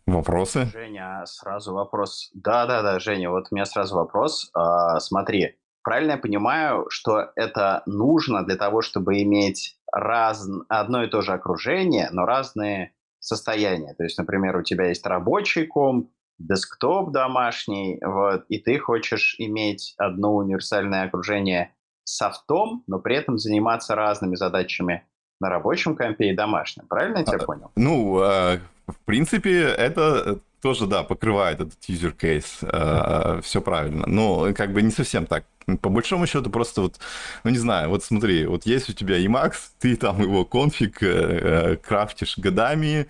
Вопросы? 0.07 0.69
Женя, 0.75 1.23
сразу 1.25 1.73
вопрос. 1.73 2.31
Да-да-да, 2.35 2.99
Женя, 2.99 3.31
вот 3.31 3.47
у 3.51 3.55
меня 3.55 3.65
сразу 3.65 3.97
вопрос. 3.97 4.51
А, 4.53 5.01
смотри, 5.01 5.57
правильно 5.83 6.13
я 6.13 6.19
понимаю, 6.19 6.85
что 6.91 7.31
это 7.35 7.83
нужно 7.87 8.45
для 8.45 8.57
того, 8.57 8.83
чтобы 8.83 9.23
иметь 9.23 9.79
раз... 9.91 10.47
одно 10.69 11.03
и 11.03 11.09
то 11.09 11.23
же 11.23 11.33
окружение, 11.33 12.11
но 12.13 12.27
разные 12.27 12.93
состояния. 13.21 13.95
То 13.95 14.05
есть, 14.05 14.19
например, 14.19 14.55
у 14.55 14.63
тебя 14.63 14.89
есть 14.89 15.07
рабочий 15.07 15.65
комп, 15.65 16.11
десктоп 16.49 17.13
домашний, 17.13 17.99
вот, 18.05 18.45
и 18.49 18.59
ты 18.59 18.79
хочешь 18.79 19.35
иметь 19.39 19.95
одно 19.97 20.35
универсальное 20.37 21.05
окружение 21.05 21.75
софтом, 22.05 22.83
но 22.87 22.99
при 22.99 23.17
этом 23.17 23.39
заниматься 23.39 23.95
разными 23.95 24.35
задачами 24.35 25.07
на 25.41 25.49
рабочем 25.49 25.97
компе 25.97 26.31
и 26.31 26.37
домашнем. 26.37 26.87
Правильно 26.89 27.19
я 27.19 27.25
тебя 27.25 27.39
а, 27.39 27.45
понял? 27.45 27.71
Ну, 27.77 28.21
а, 28.21 28.59
в 28.87 28.97
принципе, 29.05 29.63
это 29.63 30.41
тоже, 30.63 30.87
да, 30.87 31.03
покрывает 31.03 31.61
этот 31.61 31.79
user 31.89 32.17
case. 32.17 32.63
А, 32.63 33.41
все 33.43 33.61
правильно. 33.61 34.05
Но 34.07 34.55
как 34.55 34.73
бы 34.73 34.83
не 34.83 34.91
совсем 34.91 35.27
так. 35.27 35.45
По 35.81 35.89
большому 35.89 36.27
счету 36.27 36.51
просто 36.51 36.83
вот, 36.83 36.99
ну 37.45 37.51
не 37.51 37.59
знаю, 37.59 37.89
вот 37.89 38.03
смотри, 38.03 38.47
вот 38.47 38.67
есть 38.67 38.89
у 38.89 38.93
тебя 38.93 39.19
Emacs, 39.21 39.71
ты 39.79 39.97
там 39.97 40.21
его 40.21 40.45
конфиг 40.45 41.03
э, 41.03 41.07
э, 41.07 41.77
крафтишь 41.77 42.37
годами, 42.37 43.07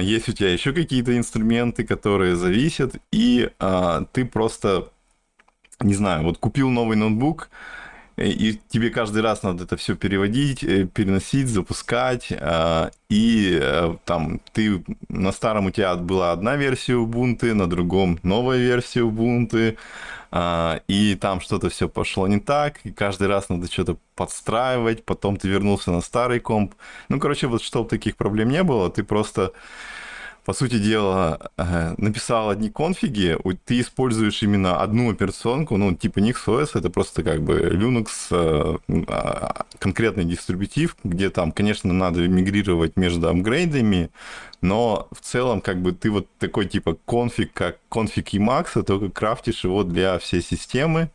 есть 0.00 0.28
у 0.28 0.32
тебя 0.32 0.52
еще 0.52 0.72
какие-то 0.72 1.16
инструменты, 1.16 1.84
которые 1.84 2.36
зависят, 2.36 2.96
и 3.10 3.50
ты 4.12 4.24
просто, 4.24 4.88
не 5.80 5.94
знаю, 5.94 6.24
вот 6.24 6.38
купил 6.38 6.68
новый 6.68 6.96
ноутбук, 6.96 7.48
и 8.16 8.60
тебе 8.68 8.90
каждый 8.90 9.22
раз 9.22 9.42
надо 9.42 9.64
это 9.64 9.76
все 9.76 9.96
переводить, 9.96 10.62
э, 10.62 10.84
переносить, 10.84 11.48
запускать, 11.48 12.28
а, 12.30 12.90
и 13.08 13.58
э, 13.60 13.96
там 14.04 14.40
ты 14.52 14.84
на 15.08 15.32
старом 15.32 15.66
у 15.66 15.70
тебя 15.70 15.94
была 15.96 16.32
одна 16.32 16.56
версия 16.56 16.92
Ubuntu, 16.92 17.54
на 17.54 17.68
другом 17.68 18.18
новая 18.22 18.58
версия 18.58 19.00
Ubuntu, 19.00 19.76
а, 19.76 19.76
и 20.34 21.18
там 21.20 21.40
что-то 21.42 21.68
все 21.68 21.88
пошло 21.88 22.26
не 22.26 22.40
так, 22.40 22.80
и 22.84 22.90
каждый 22.90 23.28
раз 23.28 23.50
надо 23.50 23.70
что-то 23.70 23.98
подстраивать, 24.14 25.04
потом 25.04 25.36
ты 25.36 25.48
вернулся 25.48 25.90
на 25.90 26.00
старый 26.00 26.40
комп. 26.40 26.74
Ну, 27.08 27.20
короче, 27.20 27.48
вот 27.48 27.62
чтобы 27.62 27.88
таких 27.88 28.16
проблем 28.16 28.48
не 28.48 28.62
было, 28.62 28.88
ты 28.90 29.04
просто 29.04 29.52
по 30.44 30.52
сути 30.52 30.78
дела, 30.78 31.50
э, 31.56 31.94
написал 31.98 32.50
одни 32.50 32.68
конфиги, 32.68 33.38
ты 33.64 33.80
используешь 33.80 34.42
именно 34.42 34.80
одну 34.80 35.10
операционку, 35.10 35.76
ну, 35.76 35.94
типа 35.94 36.18
NixOS, 36.18 36.70
это 36.74 36.90
просто 36.90 37.22
как 37.22 37.42
бы 37.42 37.60
Linux, 37.60 38.08
э, 38.30 38.78
а, 39.08 39.66
конкретный 39.78 40.24
дистрибутив, 40.24 40.96
где 41.04 41.30
там, 41.30 41.52
конечно, 41.52 41.92
надо 41.92 42.26
мигрировать 42.26 42.96
между 42.96 43.28
апгрейдами, 43.28 44.10
но 44.60 45.08
в 45.12 45.20
целом, 45.20 45.60
как 45.60 45.80
бы, 45.80 45.92
ты 45.92 46.10
вот 46.10 46.26
такой 46.38 46.66
типа 46.66 46.96
конфиг, 47.06 47.52
как 47.52 47.78
конфиг 47.88 48.34
Emacs, 48.34 48.82
только 48.82 49.10
крафтишь 49.10 49.64
его 49.64 49.84
для 49.84 50.18
всей 50.18 50.42
системы, 50.42 51.10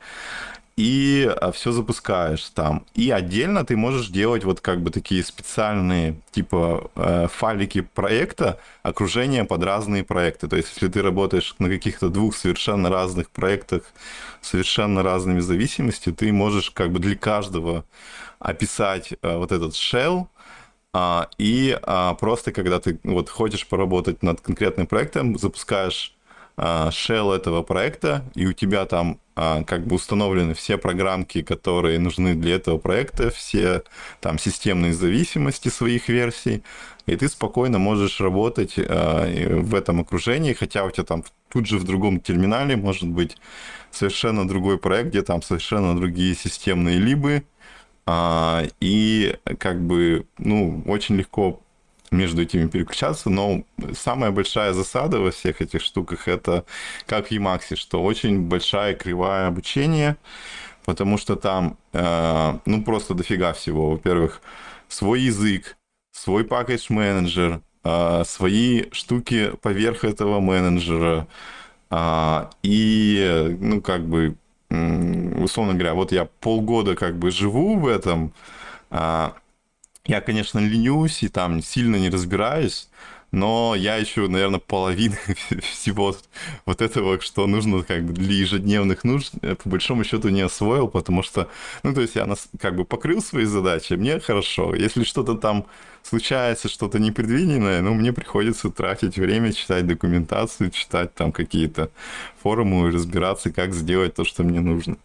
и 0.77 1.27
а, 1.41 1.51
все 1.51 1.71
запускаешь 1.71 2.45
там. 2.53 2.85
И 2.93 3.09
отдельно 3.09 3.65
ты 3.65 3.75
можешь 3.75 4.07
делать 4.09 4.43
вот 4.45 4.61
как 4.61 4.81
бы 4.81 4.91
такие 4.91 5.23
специальные 5.23 6.21
типа 6.31 6.91
э, 6.95 7.27
файлики 7.29 7.81
проекта, 7.81 8.59
окружение 8.83 9.43
под 9.43 9.63
разные 9.63 10.03
проекты. 10.03 10.47
То 10.47 10.55
есть 10.55 10.69
если 10.75 10.87
ты 10.87 11.01
работаешь 11.01 11.55
на 11.57 11.67
каких-то 11.67 12.09
двух 12.09 12.35
совершенно 12.35 12.89
разных 12.89 13.31
проектах, 13.31 13.83
совершенно 14.41 15.01
разными 15.01 15.39
зависимостями, 15.39 16.13
ты 16.13 16.31
можешь 16.31 16.69
как 16.69 16.91
бы 16.91 16.99
для 16.99 17.15
каждого 17.15 17.83
описать 18.39 19.13
э, 19.13 19.35
вот 19.35 19.51
этот 19.51 19.73
shell, 19.73 20.27
а, 20.93 21.29
и 21.37 21.77
а, 21.83 22.13
просто 22.13 22.51
когда 22.51 22.79
ты 22.79 22.99
вот 23.03 23.29
хочешь 23.29 23.67
поработать 23.67 24.23
над 24.23 24.41
конкретным 24.41 24.87
проектом, 24.87 25.37
запускаешь 25.37 26.15
а, 26.55 26.89
shell 26.89 27.35
этого 27.35 27.63
проекта, 27.63 28.23
и 28.35 28.45
у 28.45 28.53
тебя 28.53 28.85
там 28.85 29.19
как 29.37 29.85
бы 29.85 29.95
установлены 29.95 30.53
все 30.55 30.77
программки, 30.77 31.43
которые 31.43 31.99
нужны 31.99 32.33
для 32.33 32.55
этого 32.55 32.79
проекта, 32.79 33.29
все 33.29 33.83
там 34.19 34.39
системные 34.39 34.93
зависимости 34.93 35.69
своих 35.69 36.09
версий, 36.09 36.63
и 37.05 37.15
ты 37.15 37.29
спокойно 37.29 37.77
можешь 37.77 38.19
работать 38.19 38.73
а, 38.77 39.27
в 39.61 39.75
этом 39.75 40.01
окружении, 40.01 40.53
хотя 40.53 40.83
у 40.85 40.91
тебя 40.91 41.03
там 41.03 41.23
тут 41.49 41.67
же 41.67 41.77
в 41.77 41.83
другом 41.83 42.19
терминале 42.19 42.75
может 42.75 43.07
быть 43.07 43.37
совершенно 43.91 44.47
другой 44.47 44.77
проект, 44.79 45.09
где 45.09 45.21
там 45.21 45.41
совершенно 45.43 45.95
другие 45.95 46.33
системные 46.35 46.97
либы, 46.97 47.43
и 48.79 49.35
как 49.59 49.81
бы, 49.81 50.25
ну, 50.37 50.81
очень 50.87 51.17
легко 51.17 51.61
между 52.11 52.41
этими 52.41 52.67
переключаться, 52.67 53.29
но 53.29 53.63
самая 53.93 54.31
большая 54.31 54.73
засада 54.73 55.19
во 55.19 55.31
всех 55.31 55.61
этих 55.61 55.81
штуках 55.81 56.27
это 56.27 56.65
как 57.05 57.27
в 57.27 57.31
Emacs, 57.31 57.75
что 57.75 58.03
очень 58.03 58.41
большая 58.41 58.93
кривая 58.93 59.47
обучения, 59.47 60.17
потому 60.85 61.17
что 61.17 61.35
там, 61.35 61.77
э, 61.93 62.59
ну, 62.65 62.83
просто 62.83 63.13
дофига 63.13 63.53
всего. 63.53 63.91
Во-первых, 63.91 64.41
свой 64.87 65.21
язык, 65.21 65.77
свой 66.11 66.45
пакетж 66.45 66.87
менеджер, 66.89 67.61
э, 67.83 68.23
свои 68.25 68.85
штуки 68.91 69.51
поверх 69.61 70.05
этого 70.05 70.39
менеджера, 70.39 71.27
э, 71.91 72.45
и, 72.63 73.57
ну, 73.59 73.81
как 73.81 74.07
бы, 74.07 74.35
условно 74.69 75.73
говоря, 75.73 75.93
вот 75.93 76.11
я 76.11 76.25
полгода 76.25 76.95
как 76.95 77.17
бы 77.17 77.31
живу 77.31 77.77
в 77.77 77.87
этом, 77.87 78.33
а, 78.89 79.33
я, 80.07 80.21
конечно, 80.21 80.59
ленюсь 80.59 81.21
и 81.23 81.27
там 81.27 81.61
сильно 81.61 81.97
не 81.97 82.09
разбираюсь, 82.09 82.89
но 83.31 83.75
я 83.75 83.97
еще, 83.97 84.27
наверное, 84.27 84.59
половину 84.59 85.15
всего 85.61 86.15
вот 86.65 86.81
этого, 86.81 87.19
что 87.19 87.45
нужно 87.45 87.83
как 87.83 88.05
бы 88.05 88.13
для 88.13 88.33
ежедневных 88.33 89.03
нужд, 89.03 89.33
по 89.63 89.69
большому 89.69 90.05
счету 90.05 90.29
не 90.29 90.41
освоил, 90.41 90.87
потому 90.87 91.23
что, 91.23 91.49
ну, 91.83 91.93
то 91.93 92.01
есть 92.01 92.15
я 92.15 92.25
нас 92.25 92.47
как 92.59 92.75
бы 92.77 92.85
покрыл 92.85 93.21
свои 93.21 93.45
задачи, 93.45 93.93
мне 93.93 94.19
хорошо. 94.19 94.73
Если 94.75 95.03
что-то 95.03 95.35
там 95.35 95.65
случается, 96.03 96.69
что-то 96.69 96.99
непредвиденное, 96.99 97.81
ну, 97.81 97.93
мне 97.93 98.13
приходится 98.13 98.69
тратить 98.69 99.17
время, 99.17 99.51
читать 99.51 99.85
документацию, 99.85 100.71
читать 100.71 101.13
там 101.13 101.33
какие-то 101.33 101.89
форумы 102.41 102.87
и 102.87 102.91
разбираться, 102.93 103.51
как 103.51 103.73
сделать 103.73 104.15
то, 104.15 104.23
что 104.23 104.43
мне 104.43 104.61
нужно. 104.61 104.95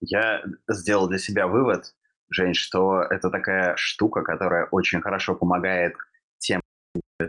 Я 0.00 0.42
сделал 0.68 1.08
для 1.08 1.18
себя 1.18 1.46
вывод, 1.46 1.94
Жень, 2.30 2.54
что 2.54 3.02
это 3.02 3.30
такая 3.30 3.76
штука, 3.76 4.22
которая 4.22 4.66
очень 4.66 5.00
хорошо 5.00 5.34
помогает 5.34 5.94
тем, 6.38 6.60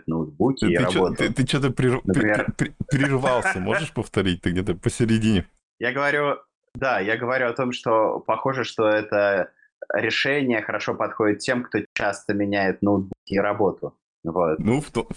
ноутбуки 0.06 0.66
ты, 0.66 0.74
и 0.74 0.78
ты 0.78 0.84
работу. 0.84 1.16
Ты, 1.16 1.34
ты 1.34 1.48
что-то 1.48 1.72
прер... 1.72 2.02
Например... 2.04 2.54
прервался, 2.90 3.60
можешь 3.60 3.94
повторить? 3.94 4.42
Ты 4.42 4.52
где-то 4.52 4.76
посередине. 4.76 5.46
Я 5.80 5.92
говорю, 5.92 6.38
да, 6.76 7.00
я 7.00 7.18
говорю 7.18 7.48
о 7.48 7.54
том, 7.54 7.72
что 7.72 8.20
похоже, 8.20 8.64
что 8.64 8.88
это 8.88 9.52
решение 9.94 10.62
хорошо 10.62 10.96
подходит 10.96 11.40
тем, 11.40 11.64
кто 11.64 11.80
часто 11.94 12.34
меняет 12.34 12.82
ноутбуки 12.82 13.34
и 13.34 13.40
работу. 13.40 13.98
Вот. 14.24 14.60
Ну, 14.60 14.82
в 14.82 14.92
том... 14.92 15.08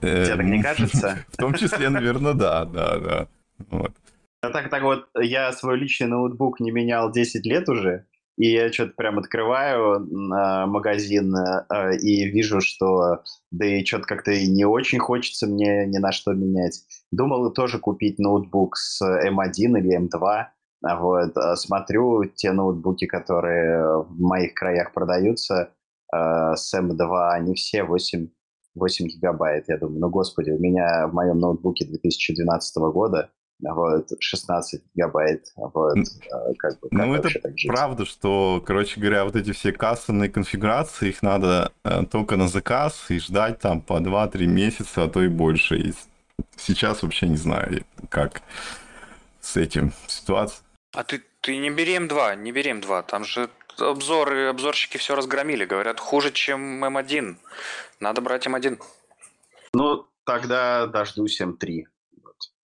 Тебе 0.00 0.26
так 0.26 0.44
не 0.44 0.62
кажется? 0.62 1.24
В 1.28 1.36
том 1.38 1.54
числе, 1.54 1.88
наверное, 1.88 2.34
да, 2.34 2.66
да, 2.66 2.98
да. 2.98 3.28
Вот. 3.70 3.92
А 4.42 4.50
так, 4.50 4.68
так 4.68 4.82
вот, 4.82 5.06
я 5.18 5.52
свой 5.52 5.78
личный 5.78 6.06
ноутбук 6.06 6.60
не 6.60 6.70
менял 6.70 7.10
10 7.10 7.46
лет 7.46 7.68
уже, 7.68 8.06
и 8.40 8.52
я 8.52 8.72
что-то 8.72 8.94
прям 8.96 9.18
открываю 9.18 9.96
э, 9.96 10.66
магазин 10.66 11.34
э, 11.36 11.96
и 11.98 12.24
вижу, 12.24 12.62
что 12.62 13.22
да 13.50 13.66
и 13.66 13.84
что-то 13.84 14.04
как-то 14.04 14.32
не 14.32 14.64
очень 14.64 14.98
хочется 14.98 15.46
мне 15.46 15.84
ни 15.86 15.98
на 15.98 16.10
что 16.10 16.32
менять. 16.32 16.80
Думал 17.12 17.52
тоже 17.52 17.78
купить 17.78 18.18
ноутбук 18.18 18.78
с 18.78 19.02
M1 19.02 19.78
или 19.78 19.98
M2. 19.98 20.46
Вот. 21.00 21.36
А 21.36 21.54
смотрю 21.54 22.24
те 22.24 22.52
ноутбуки, 22.52 23.06
которые 23.06 24.04
в 24.04 24.18
моих 24.18 24.54
краях 24.54 24.94
продаются 24.94 25.74
э, 26.10 26.54
с 26.56 26.74
M2, 26.74 27.32
они 27.32 27.54
все 27.54 27.84
8, 27.84 28.26
8 28.74 29.06
гигабайт. 29.06 29.66
Я 29.68 29.76
думаю, 29.76 30.00
ну 30.00 30.08
господи, 30.08 30.50
у 30.50 30.58
меня 30.58 31.08
в 31.08 31.12
моем 31.12 31.40
ноутбуке 31.40 31.84
2012 31.84 32.76
года 32.94 33.28
вот, 33.62 34.08
16 34.18 34.82
гигабайт, 34.94 35.46
вот, 35.56 35.98
а, 36.32 36.54
как 36.58 36.80
бы, 36.80 36.88
как 36.88 36.92
Ну, 36.92 37.14
это 37.14 37.28
правда, 37.66 38.04
что, 38.04 38.62
короче 38.64 39.00
говоря, 39.00 39.24
вот 39.24 39.36
эти 39.36 39.52
все 39.52 39.72
кастомные 39.72 40.30
конфигурации, 40.30 41.08
их 41.08 41.22
надо 41.22 41.72
э, 41.84 42.04
только 42.10 42.36
на 42.36 42.48
заказ 42.48 43.06
и 43.10 43.18
ждать 43.18 43.58
там 43.58 43.80
по 43.80 43.94
2-3 44.00 44.46
месяца, 44.46 45.04
а 45.04 45.08
то 45.08 45.22
и 45.22 45.28
больше. 45.28 45.76
И 45.76 45.94
сейчас 46.56 47.02
вообще 47.02 47.28
не 47.28 47.36
знаю, 47.36 47.84
как 48.08 48.42
с 49.40 49.56
этим 49.56 49.92
ситуация. 50.06 50.64
А 50.92 51.04
ты, 51.04 51.22
ты 51.40 51.56
не 51.56 51.70
бери 51.70 51.96
M2, 51.96 52.36
не 52.36 52.52
бери 52.52 52.72
M2, 52.72 53.04
там 53.06 53.24
же 53.24 53.48
обзоры, 53.78 54.48
обзорщики 54.48 54.96
все 54.96 55.14
разгромили, 55.14 55.64
говорят, 55.64 56.00
хуже, 56.00 56.32
чем 56.32 56.84
M1. 56.84 57.36
Надо 58.00 58.20
брать 58.20 58.46
M1. 58.46 58.80
Ну, 59.72 60.06
тогда 60.24 60.86
дождусь 60.86 61.40
M3. 61.40 61.84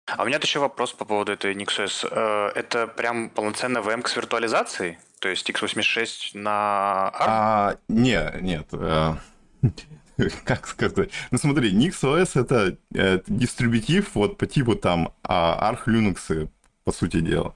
А 0.08 0.24
у 0.24 0.26
меня 0.26 0.40
еще 0.42 0.60
вопрос 0.60 0.94
по 0.94 1.04
поводу 1.04 1.34
этой 1.34 1.54
NixOS. 1.54 2.08
Э, 2.10 2.52
это 2.56 2.88
прям 2.88 3.30
полноценная 3.30 3.82
VM-ка 3.82 4.08
с 4.08 4.16
виртуализацией? 4.16 4.98
То 5.20 5.28
есть 5.28 5.50
x86 5.50 6.32
на 6.34 7.12
ARM? 7.14 7.26
А, 7.28 7.78
не, 7.90 8.34
нет. 8.40 8.68
Э, 8.72 9.16
как 10.46 10.66
сказать? 10.68 11.10
Ну 11.32 11.38
смотри, 11.38 11.74
NixOS 11.74 12.40
это, 12.40 12.78
это 12.94 13.24
дистрибутив 13.28 14.16
вот 14.16 14.38
по 14.38 14.46
типу 14.46 14.76
там 14.76 15.14
а, 15.24 15.74
Arch 15.74 15.86
Linux, 15.88 16.50
по 16.86 16.94
сути 16.94 17.20
дела. 17.20 17.54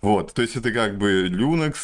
Вот, 0.00 0.32
то 0.32 0.40
есть 0.40 0.56
это 0.56 0.72
как 0.72 0.96
бы 0.96 1.28
Linux, 1.28 1.76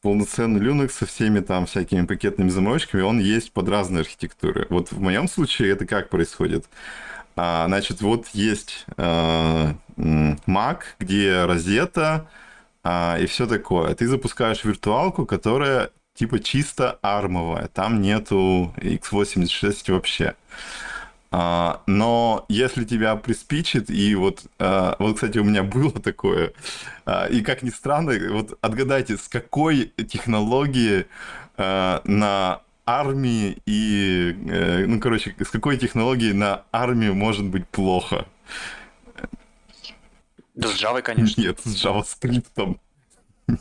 полноценный 0.00 0.60
Linux 0.60 0.90
со 0.90 1.04
всеми 1.04 1.40
там 1.40 1.66
всякими 1.66 2.06
пакетными 2.06 2.48
заморочками, 2.48 3.02
он 3.02 3.18
есть 3.18 3.52
под 3.52 3.68
разные 3.68 4.00
архитектуры. 4.00 4.66
Вот 4.70 4.92
в 4.92 5.00
моем 5.00 5.28
случае 5.28 5.72
это 5.72 5.86
как 5.86 6.08
происходит? 6.08 6.66
А, 7.40 7.68
значит, 7.68 8.00
вот 8.00 8.26
есть 8.32 8.84
э, 8.96 9.72
Mac, 9.96 10.78
где 10.98 11.44
розета 11.44 12.28
а, 12.82 13.16
и 13.20 13.26
все 13.26 13.46
такое. 13.46 13.94
Ты 13.94 14.08
запускаешь 14.08 14.64
виртуалку, 14.64 15.24
которая 15.24 15.90
типа 16.14 16.40
чисто 16.40 16.98
армовая. 17.00 17.68
Там 17.68 18.02
нету 18.02 18.74
x86 18.78 19.92
вообще. 19.92 20.34
А, 21.30 21.80
но 21.86 22.44
если 22.48 22.84
тебя 22.84 23.14
приспичит, 23.14 23.88
и 23.88 24.16
вот, 24.16 24.42
а, 24.58 24.96
вот, 24.98 25.14
кстати, 25.14 25.38
у 25.38 25.44
меня 25.44 25.62
было 25.62 25.92
такое, 25.92 26.52
а, 27.06 27.26
и 27.26 27.42
как 27.42 27.62
ни 27.62 27.70
странно, 27.70 28.14
вот 28.32 28.58
отгадайте, 28.62 29.16
с 29.16 29.28
какой 29.28 29.92
технологии 30.08 31.06
а, 31.56 32.00
на 32.02 32.62
армии 32.88 33.58
и, 33.66 34.34
э, 34.48 34.86
ну, 34.86 34.98
короче, 34.98 35.34
с 35.38 35.50
какой 35.50 35.76
технологией 35.76 36.32
на 36.32 36.64
армию 36.72 37.14
может 37.14 37.44
быть 37.44 37.68
плохо? 37.68 38.26
Да 40.54 40.68
с 40.68 40.82
Java, 40.82 41.02
конечно. 41.02 41.40
Нет, 41.40 41.60
с 41.60 41.84
JavaScript. 41.84 42.78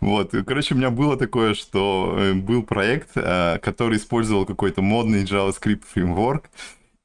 Вот, 0.00 0.32
короче, 0.46 0.74
у 0.74 0.76
меня 0.76 0.90
было 0.90 1.16
такое, 1.16 1.54
что 1.54 2.16
э, 2.18 2.34
был 2.34 2.64
проект, 2.64 3.10
э, 3.14 3.58
который 3.62 3.96
использовал 3.96 4.44
какой-то 4.44 4.82
модный 4.82 5.24
JavaScript 5.24 5.84
фреймворк, 5.86 6.50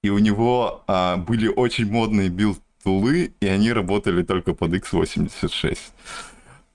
и 0.02 0.10
у 0.10 0.18
него 0.18 0.84
а, 0.88 1.18
были 1.18 1.48
очень 1.48 1.92
модные 1.92 2.30
build 2.30 2.77
tool 2.77 3.15
ы, 3.15 3.34
и 3.40 3.48
они 3.48 3.72
работали 3.74 4.24
только 4.24 4.54
под 4.54 4.74
x86. 4.74 5.78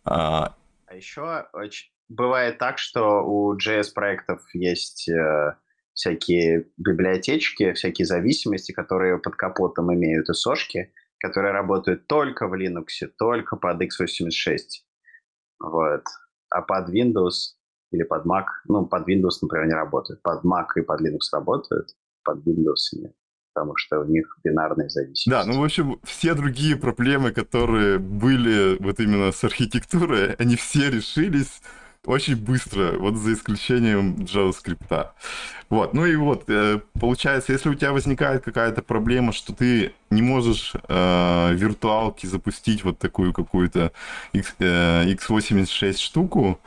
А, 0.05 0.55
а 0.87 0.95
еще 0.95 1.47
очень 1.53 1.92
бывает 2.16 2.59
так, 2.59 2.79
что 2.79 3.22
у 3.25 3.57
JS-проектов 3.57 4.42
есть 4.55 5.09
э, 5.09 5.57
всякие 5.94 6.66
библиотечки, 6.77 7.72
всякие 7.72 8.07
зависимости, 8.07 8.72
которые 8.72 9.18
под 9.18 9.37
капотом 9.37 9.92
имеют 9.94 10.29
и 10.29 10.35
сошки, 10.35 10.92
которые 11.18 11.53
работают 11.53 12.07
только 12.07 12.48
в 12.48 12.55
Linux, 12.55 13.07
только 13.18 13.57
под 13.57 13.83
x86. 13.83 14.59
Вот. 15.61 16.05
А 16.51 16.62
под 16.62 16.90
Windows 16.90 17.57
или 17.92 18.03
под 18.03 18.27
Mac, 18.27 18.46
ну, 18.66 18.87
под 18.87 19.09
Windows, 19.09 19.38
например, 19.42 19.66
не 19.66 19.75
работают. 19.75 20.22
Под 20.22 20.44
Mac 20.44 20.68
и 20.77 20.83
под 20.83 21.01
Linux 21.01 21.29
работают, 21.33 21.90
под 22.25 22.38
Windows 22.46 22.88
нет 22.92 23.12
потому 23.55 23.77
что 23.77 24.01
у 24.01 24.05
них 24.05 24.38
бинарные 24.42 24.88
зависимости. 24.88 25.29
Да, 25.29 25.44
ну, 25.44 25.61
в 25.61 25.64
общем, 25.64 26.01
все 26.05 26.35
другие 26.35 26.77
проблемы, 26.77 27.33
которые 27.33 27.98
были 27.98 28.83
вот 28.83 28.98
именно 28.98 29.31
с 29.31 29.44
архитектурой, 29.44 30.35
они 30.35 30.57
все 30.57 30.90
решились 30.90 31.61
очень 32.05 32.37
быстро, 32.37 32.99
вот 32.99 33.17
за 33.17 33.33
исключением 33.33 34.15
JavaScript. 34.25 35.09
Вот, 35.69 35.95
ну 35.95 36.05
и 36.05 36.17
вот, 36.17 36.45
э, 36.49 36.81
получается, 37.01 37.53
если 37.53 37.69
у 37.69 37.75
тебя 37.75 37.93
возникает 37.93 38.45
какая-то 38.45 38.83
проблема, 38.83 39.33
что 39.33 39.55
ты 39.55 39.93
не 40.11 40.21
можешь 40.21 40.73
э, 40.88 41.55
виртуалки 41.55 42.27
запустить 42.27 42.85
вот 42.85 42.99
такую 42.99 43.33
какую-то 43.33 43.93
э, 44.33 44.38
x86 44.38 45.97
штуку, 45.97 46.59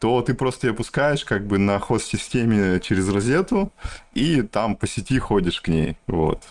то 0.00 0.22
ты 0.22 0.34
просто 0.34 0.66
ее 0.66 0.74
пускаешь 0.74 1.24
как 1.24 1.46
бы 1.46 1.58
на 1.58 1.78
хост-системе 1.78 2.80
через 2.80 3.08
розету, 3.08 3.72
и 4.14 4.42
там 4.42 4.74
по 4.74 4.86
сети 4.86 5.18
ходишь 5.18 5.60
к 5.60 5.68
ней. 5.68 5.96
Вот. 6.06 6.42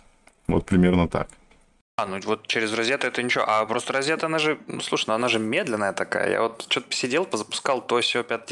Вот 0.47 0.65
примерно 0.65 1.07
так. 1.07 1.29
А, 2.01 2.05
ну 2.05 2.17
вот 2.25 2.47
через 2.47 2.73
розету 2.73 3.07
это 3.07 3.21
ничего. 3.21 3.43
А 3.45 3.65
просто 3.65 3.91
розета, 3.91 4.27
она 4.27 4.39
же, 4.39 4.57
ну, 4.67 4.79
слушай, 4.79 5.05
ну 5.07 5.15
она 5.15 5.27
же 5.27 5.39
медленная 5.39 5.91
такая. 5.91 6.31
Я 6.31 6.41
вот 6.43 6.65
что-то 6.69 6.87
посидел, 6.87 7.25
позапускал 7.25 7.81
то 7.81 7.99
все 7.99 8.23
5 8.23 8.51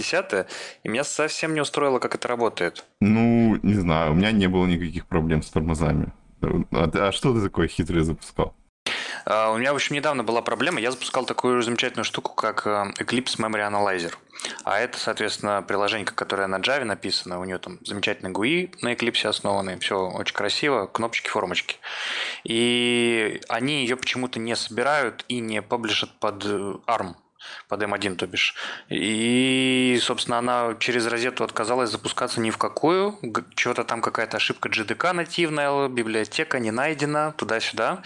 и 0.83 0.89
меня 0.89 1.03
совсем 1.05 1.53
не 1.53 1.61
устроило, 1.61 1.99
как 1.99 2.15
это 2.15 2.27
работает. 2.27 2.85
Ну, 2.99 3.57
не 3.63 3.75
знаю, 3.75 4.11
у 4.11 4.15
меня 4.15 4.31
не 4.31 4.47
было 4.47 4.65
никаких 4.65 5.05
проблем 5.05 5.43
с 5.43 5.49
тормозами. 5.49 6.11
А, 6.41 6.89
а 6.93 7.11
что 7.11 7.33
ты 7.33 7.41
такое 7.41 7.67
хитрое 7.67 8.03
запускал? 8.03 8.53
Uh, 9.27 9.53
у 9.53 9.57
меня, 9.57 9.73
в 9.73 9.75
общем, 9.75 9.93
недавно 9.93 10.23
была 10.23 10.41
проблема. 10.41 10.79
Я 10.79 10.89
запускал 10.89 11.25
такую 11.25 11.61
замечательную 11.61 12.05
штуку, 12.05 12.33
как 12.33 12.65
э, 12.65 12.93
Eclipse 12.97 13.37
Memory 13.37 13.69
Analyzer. 13.69 14.15
А 14.63 14.79
это, 14.79 14.97
соответственно, 14.97 15.61
приложение, 15.61 16.05
которое 16.05 16.47
на 16.47 16.59
Java 16.59 16.85
написано. 16.85 17.41
У 17.41 17.43
нее 17.43 17.57
там 17.57 17.77
замечательный 17.85 18.31
GUI 18.31 18.73
на 18.81 18.93
Eclipse 18.93 19.27
основанный. 19.27 19.79
Все 19.79 19.99
очень 19.99 20.33
красиво, 20.33 20.85
кнопочки, 20.85 21.27
формочки. 21.27 21.75
И 22.45 23.41
они 23.49 23.81
ее 23.81 23.97
почему-то 23.97 24.39
не 24.39 24.55
собирают 24.55 25.25
и 25.27 25.41
не 25.41 25.61
паблишат 25.61 26.17
под 26.19 26.45
э, 26.45 26.75
ARM. 26.87 27.15
Под 27.67 27.83
M1, 27.83 28.15
то 28.15 28.27
бишь. 28.27 28.55
И, 28.89 29.99
собственно, 30.01 30.39
она 30.39 30.75
через 30.79 31.07
розетку 31.07 31.43
отказалась 31.43 31.89
запускаться 31.89 32.41
ни 32.41 32.49
в 32.49 32.57
какую. 32.57 33.19
Чего-то 33.55 33.83
там 33.83 34.01
какая-то 34.01 34.37
ошибка 34.37 34.69
GDK 34.69 35.13
нативная, 35.13 35.87
библиотека 35.87 36.59
не 36.59 36.71
найдена, 36.71 37.33
туда-сюда. 37.37 38.03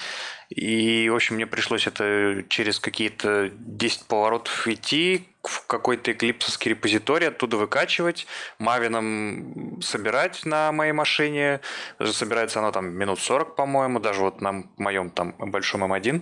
И, 0.50 1.10
в 1.10 1.16
общем, 1.16 1.36
мне 1.36 1.48
пришлось 1.48 1.88
это 1.88 2.44
через 2.50 2.80
какие-то 2.80 3.50
10 3.54 4.06
поворотов 4.08 4.68
идти, 4.68 5.28
в 5.44 5.66
какой-то 5.66 6.12
эклипсовский 6.12 6.72
репозиторий, 6.72 7.28
оттуда 7.28 7.58
выкачивать, 7.58 8.28
Maven 8.60 9.47
ом 9.47 9.82
собирать 9.82 10.46
на 10.46 10.72
моей 10.72 10.92
машине. 10.92 11.62
Собирается 12.04 12.60
она 12.60 12.72
там 12.72 12.94
минут 12.94 13.20
40, 13.20 13.56
по-моему, 13.56 14.00
даже 14.00 14.22
вот 14.22 14.42
на 14.42 14.64
моем 14.78 15.10
там 15.10 15.34
большом 15.38 15.84
M1. 15.84 16.22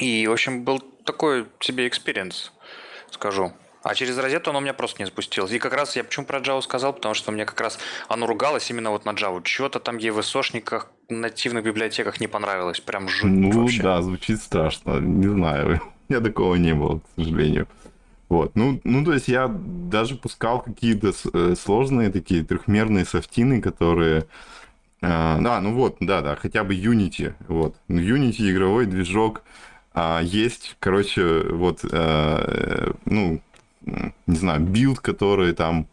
И, 0.00 0.26
в 0.26 0.32
общем, 0.32 0.64
был 0.64 0.80
такой 1.08 1.46
себе 1.60 1.88
experience, 1.88 2.52
скажу. 3.10 3.52
А 3.82 3.94
через 3.94 4.18
розету 4.18 4.50
оно 4.50 4.58
у 4.58 4.62
меня 4.62 4.74
просто 4.74 5.00
не 5.00 5.06
запустилось. 5.06 5.50
И 5.52 5.58
как 5.58 5.72
раз 5.72 5.96
я 5.96 6.04
почему 6.04 6.26
про 6.26 6.40
Java 6.40 6.60
сказал, 6.60 6.92
потому 6.92 7.14
что 7.14 7.32
мне 7.32 7.46
как 7.46 7.58
раз 7.60 7.78
оно 8.08 8.26
ругалось 8.26 8.70
именно 8.70 8.90
вот 8.90 9.06
на 9.06 9.12
Java. 9.12 9.42
Чего-то 9.42 9.80
там 9.80 9.96
ей 9.96 10.10
в 10.10 10.20
её 10.20 10.34
so-шниках, 10.34 10.90
нативных 11.08 11.64
библиотеках 11.64 12.20
не 12.20 12.26
понравилось. 12.26 12.80
Прям 12.80 13.08
жуть 13.08 13.30
Ну 13.32 13.62
вообще. 13.62 13.82
да, 13.82 14.02
звучит 14.02 14.42
страшно. 14.42 14.98
Не 15.00 15.28
знаю. 15.28 15.80
У 16.08 16.12
меня 16.12 16.22
такого 16.22 16.56
не 16.56 16.74
было, 16.74 16.98
к 16.98 17.02
сожалению. 17.16 17.66
Вот, 18.28 18.54
ну, 18.56 18.78
ну, 18.84 19.02
то 19.06 19.14
есть 19.14 19.28
я 19.28 19.48
даже 19.48 20.16
пускал 20.16 20.60
какие-то 20.60 21.12
э, 21.32 21.54
сложные 21.58 22.10
такие 22.10 22.44
трехмерные 22.44 23.06
софтины, 23.06 23.62
которые... 23.62 24.26
Э, 25.00 25.38
да, 25.40 25.60
ну 25.62 25.72
вот, 25.72 25.96
да-да, 26.00 26.36
хотя 26.36 26.62
бы 26.62 26.74
Unity, 26.74 27.32
вот. 27.48 27.76
Unity 27.88 28.50
игровой 28.50 28.84
движок 28.84 29.42
э, 29.98 30.24
есть, 30.24 30.76
короче, 30.80 31.42
вот, 31.50 31.80
э, 31.90 32.92
ну, 33.04 33.40
не 34.26 34.36
знаю, 34.36 34.60
build, 34.60 35.00
который 35.00 35.52
там 35.54 35.86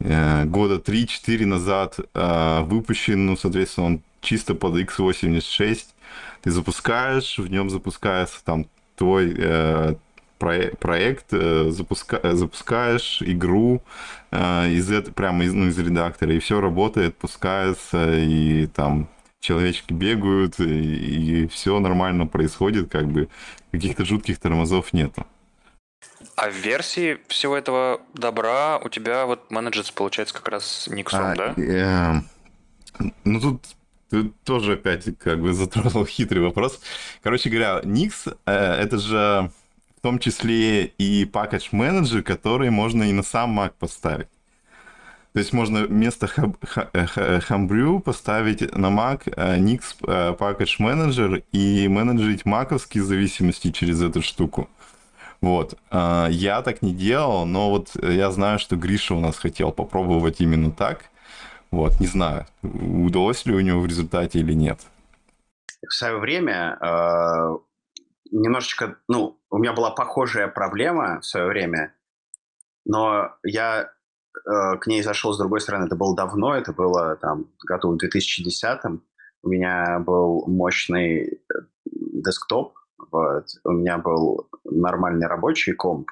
э, 0.00 0.44
года 0.44 0.76
3-4 0.76 1.46
назад 1.46 1.98
э, 1.98 2.60
выпущен, 2.62 3.26
ну, 3.26 3.36
соответственно, 3.36 3.86
он 3.86 4.02
чисто 4.20 4.54
под 4.54 4.76
x86. 4.76 5.80
Ты 6.42 6.50
запускаешь, 6.50 7.38
в 7.38 7.48
нем 7.50 7.70
запускается 7.70 8.44
там 8.44 8.66
твой 8.96 9.34
э, 9.36 9.94
проект, 10.38 11.26
э, 11.32 11.70
запуска, 11.70 12.20
запускаешь 12.34 13.22
игру 13.22 13.82
э, 14.30 14.70
из 14.70 14.90
этого, 14.90 15.12
прямо 15.12 15.44
из, 15.44 15.52
ну, 15.52 15.66
из 15.68 15.78
редактора, 15.78 16.34
и 16.34 16.38
все 16.38 16.60
работает, 16.60 17.16
пускается, 17.16 18.18
и 18.18 18.66
там 18.66 19.08
человечки 19.40 19.92
бегают, 19.92 20.60
и, 20.60 21.42
и 21.44 21.46
все 21.48 21.78
нормально 21.80 22.26
происходит, 22.26 22.90
как 22.90 23.08
бы 23.08 23.28
каких-то 23.72 24.04
жутких 24.04 24.38
тормозов 24.38 24.92
нету. 24.92 25.26
А 26.36 26.48
в 26.48 26.54
версии 26.54 27.18
всего 27.28 27.56
этого 27.56 28.00
добра 28.14 28.78
у 28.78 28.88
тебя 28.88 29.26
вот 29.26 29.50
менеджер 29.50 29.84
получается 29.94 30.34
как 30.34 30.48
раз 30.48 30.88
Никсон, 30.90 31.20
а, 31.20 31.34
да? 31.34 31.54
Э, 31.56 33.04
ну 33.24 33.40
тут 33.40 33.64
ты 34.10 34.30
тоже 34.44 34.74
опять 34.74 35.06
как 35.18 35.40
бы 35.40 35.52
затронул 35.52 36.04
хитрый 36.04 36.42
вопрос. 36.42 36.80
Короче 37.22 37.50
говоря, 37.50 37.80
Nix 37.82 38.36
э, 38.46 38.52
это 38.52 38.98
же 38.98 39.50
в 39.96 40.00
том 40.02 40.18
числе 40.18 40.86
и 40.86 41.24
package 41.24 41.68
менеджер, 41.72 42.22
который 42.22 42.70
можно 42.70 43.02
и 43.04 43.12
на 43.12 43.22
сам 43.22 43.58
Mac 43.58 43.72
поставить. 43.78 44.28
То 45.32 45.38
есть 45.38 45.52
можно 45.52 45.84
вместо 45.84 46.26
Homebrew 46.26 48.00
поставить 48.00 48.76
на 48.76 48.86
Mac 48.86 49.24
Nix 49.24 49.80
Package 50.02 50.80
Manager 50.80 51.44
и 51.52 51.86
менеджерить 51.88 52.44
маковские 52.44 53.04
зависимости 53.04 53.70
через 53.70 54.02
эту 54.02 54.22
штуку. 54.22 54.68
Вот. 55.40 55.78
Я 55.92 56.62
так 56.62 56.82
не 56.82 56.92
делал, 56.92 57.46
но 57.46 57.70
вот 57.70 57.90
я 58.02 58.30
знаю, 58.30 58.58
что 58.58 58.76
Гриша 58.76 59.14
у 59.14 59.20
нас 59.20 59.38
хотел 59.38 59.70
попробовать 59.72 60.40
именно 60.40 60.70
так. 60.72 61.04
Вот, 61.70 62.00
не 62.00 62.08
знаю, 62.08 62.46
удалось 62.62 63.46
ли 63.46 63.54
у 63.54 63.60
него 63.60 63.80
в 63.80 63.86
результате 63.86 64.40
или 64.40 64.52
нет. 64.52 64.80
В 65.86 65.94
свое 65.94 66.18
время 66.18 66.76
немножечко, 68.32 68.96
ну, 69.08 69.38
у 69.50 69.58
меня 69.58 69.72
была 69.72 69.90
похожая 69.92 70.48
проблема 70.48 71.20
в 71.20 71.24
свое 71.24 71.46
время, 71.46 71.94
но 72.84 73.30
я 73.42 73.82
э, 73.82 73.86
к 74.44 74.86
ней 74.86 75.02
зашел 75.02 75.32
с 75.32 75.38
другой 75.38 75.60
стороны. 75.60 75.86
Это 75.86 75.96
было 75.96 76.16
давно, 76.16 76.54
это 76.54 76.72
было 76.72 77.16
там 77.16 77.46
году 77.66 77.92
в 77.92 77.98
2010 77.98 78.80
У 79.42 79.48
меня 79.48 79.98
был 80.00 80.46
мощный 80.46 81.24
э, 81.24 81.38
десктоп, 81.84 82.74
вот. 83.10 83.46
у 83.64 83.72
меня 83.72 83.98
был 83.98 84.48
нормальный 84.64 85.26
рабочий 85.26 85.72
комп, 85.72 86.10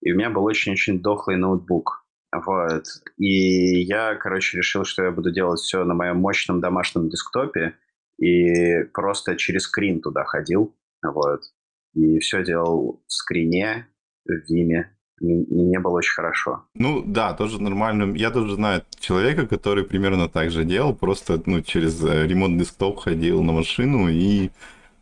и 0.00 0.12
у 0.12 0.16
меня 0.16 0.30
был 0.30 0.44
очень-очень 0.44 1.00
дохлый 1.00 1.36
ноутбук. 1.36 2.04
Вот. 2.32 2.84
И 3.18 3.82
я, 3.82 4.14
короче, 4.14 4.58
решил, 4.58 4.84
что 4.84 5.04
я 5.04 5.10
буду 5.10 5.32
делать 5.32 5.60
все 5.60 5.84
на 5.84 5.94
моем 5.94 6.18
мощном 6.18 6.60
домашнем 6.60 7.08
десктопе, 7.08 7.74
и 8.18 8.84
просто 8.92 9.36
через 9.36 9.62
скрин 9.62 10.00
туда 10.00 10.24
ходил. 10.24 10.74
Вот 11.02 11.42
и 11.94 12.18
все 12.18 12.44
делал 12.44 13.02
в 13.06 13.12
скрине, 13.12 13.88
в 14.24 14.32
Виме. 14.48 14.96
Мне 15.20 15.44
не 15.66 15.78
было 15.78 15.98
очень 15.98 16.14
хорошо. 16.14 16.64
Ну 16.74 17.02
да, 17.04 17.34
тоже 17.34 17.60
нормально. 17.62 18.16
Я 18.16 18.30
тоже 18.30 18.54
знаю 18.54 18.82
человека, 18.98 19.46
который 19.46 19.84
примерно 19.84 20.28
так 20.28 20.50
же 20.50 20.64
делал, 20.64 20.94
просто 20.94 21.42
ну, 21.44 21.60
через 21.60 22.02
э, 22.02 22.26
ремонт 22.26 22.58
десктоп 22.58 23.00
ходил 23.00 23.42
на 23.42 23.52
машину 23.52 24.08
и 24.08 24.50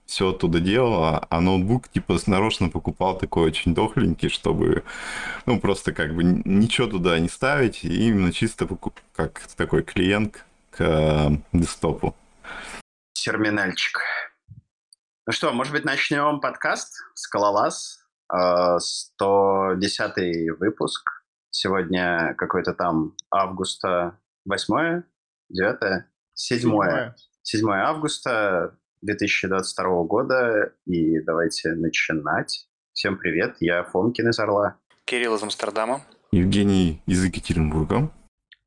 все 0.09 0.31
оттуда 0.31 0.59
делал, 0.59 1.05
а, 1.05 1.27
а 1.29 1.41
ноутбук 1.41 1.89
типа 1.89 2.17
нарочно 2.27 2.71
покупал 2.71 3.19
такой 3.19 3.45
очень 3.45 3.75
дохленький, 3.75 4.31
чтобы 4.31 4.83
ну 5.45 5.61
просто 5.61 5.93
как 5.93 6.15
бы 6.15 6.25
ничего 6.25 6.87
туда 6.87 7.19
не 7.21 7.29
ставить, 7.29 7.85
и 7.85 8.09
именно 8.09 8.33
чисто 8.33 8.67
как 9.15 9.43
такой 9.57 9.83
клиент 9.83 10.47
к 10.71 10.81
э, 10.81 11.29
десктопу. 11.53 12.17
Терминальчик. 13.13 14.01
Ну 15.27 15.33
что, 15.33 15.53
может 15.53 15.75
быть, 15.75 15.85
начнем 15.85 16.41
подкаст 16.41 16.97
«Скалолаз», 17.15 17.98
110 18.31 20.19
э, 20.19 20.53
выпуск. 20.59 21.03
Сегодня 21.51 22.35
какой-то 22.37 22.75
там 22.75 23.15
августа 23.31 24.19
8 24.45 25.03
9 25.49 26.05
7 26.35 27.13
7 27.43 27.71
августа 27.71 28.77
2022 29.03 30.05
года. 30.05 30.73
И 30.87 31.21
давайте 31.21 31.73
начинать. 31.73 32.69
Всем 32.93 33.17
привет, 33.17 33.57
я 33.61 33.85
Фомкин 33.85 34.29
из 34.29 34.39
Орла. 34.39 34.77
Кирилл 35.05 35.37
из 35.37 35.43
Амстердама. 35.43 36.03
Евгений 36.31 37.03
из 37.07 37.25
Екатеринбурга. 37.25 38.13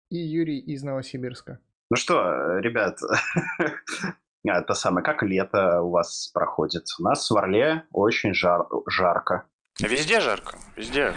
И 0.09 0.17
Юрий 0.17 0.59
из 0.59 0.83
Новосибирска. 0.83 1.59
Ну 1.89 1.97
что, 1.97 2.57
ребят, 2.59 2.97
это 4.43 4.73
самое, 4.73 5.03
как 5.03 5.21
лето 5.23 5.81
у 5.81 5.91
вас 5.91 6.31
проходит? 6.33 6.85
У 6.99 7.03
нас 7.03 7.29
в 7.29 7.37
Орле 7.37 7.83
очень 7.91 8.33
жар, 8.33 8.65
жарко. 8.87 9.45
Везде 9.79 10.19
жарко, 10.21 10.57
везде. 10.75 11.13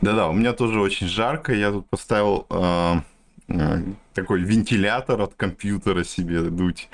Да-да, 0.00 0.28
у 0.28 0.32
меня 0.32 0.52
тоже 0.52 0.80
очень 0.80 1.06
жарко. 1.06 1.54
Я 1.54 1.72
тут 1.72 1.88
поставил 1.88 2.46
э, 2.50 2.94
э, 3.48 3.82
такой 4.14 4.40
вентилятор 4.40 5.20
от 5.22 5.34
компьютера 5.34 6.04
себе 6.04 6.42
дуть. 6.42 6.88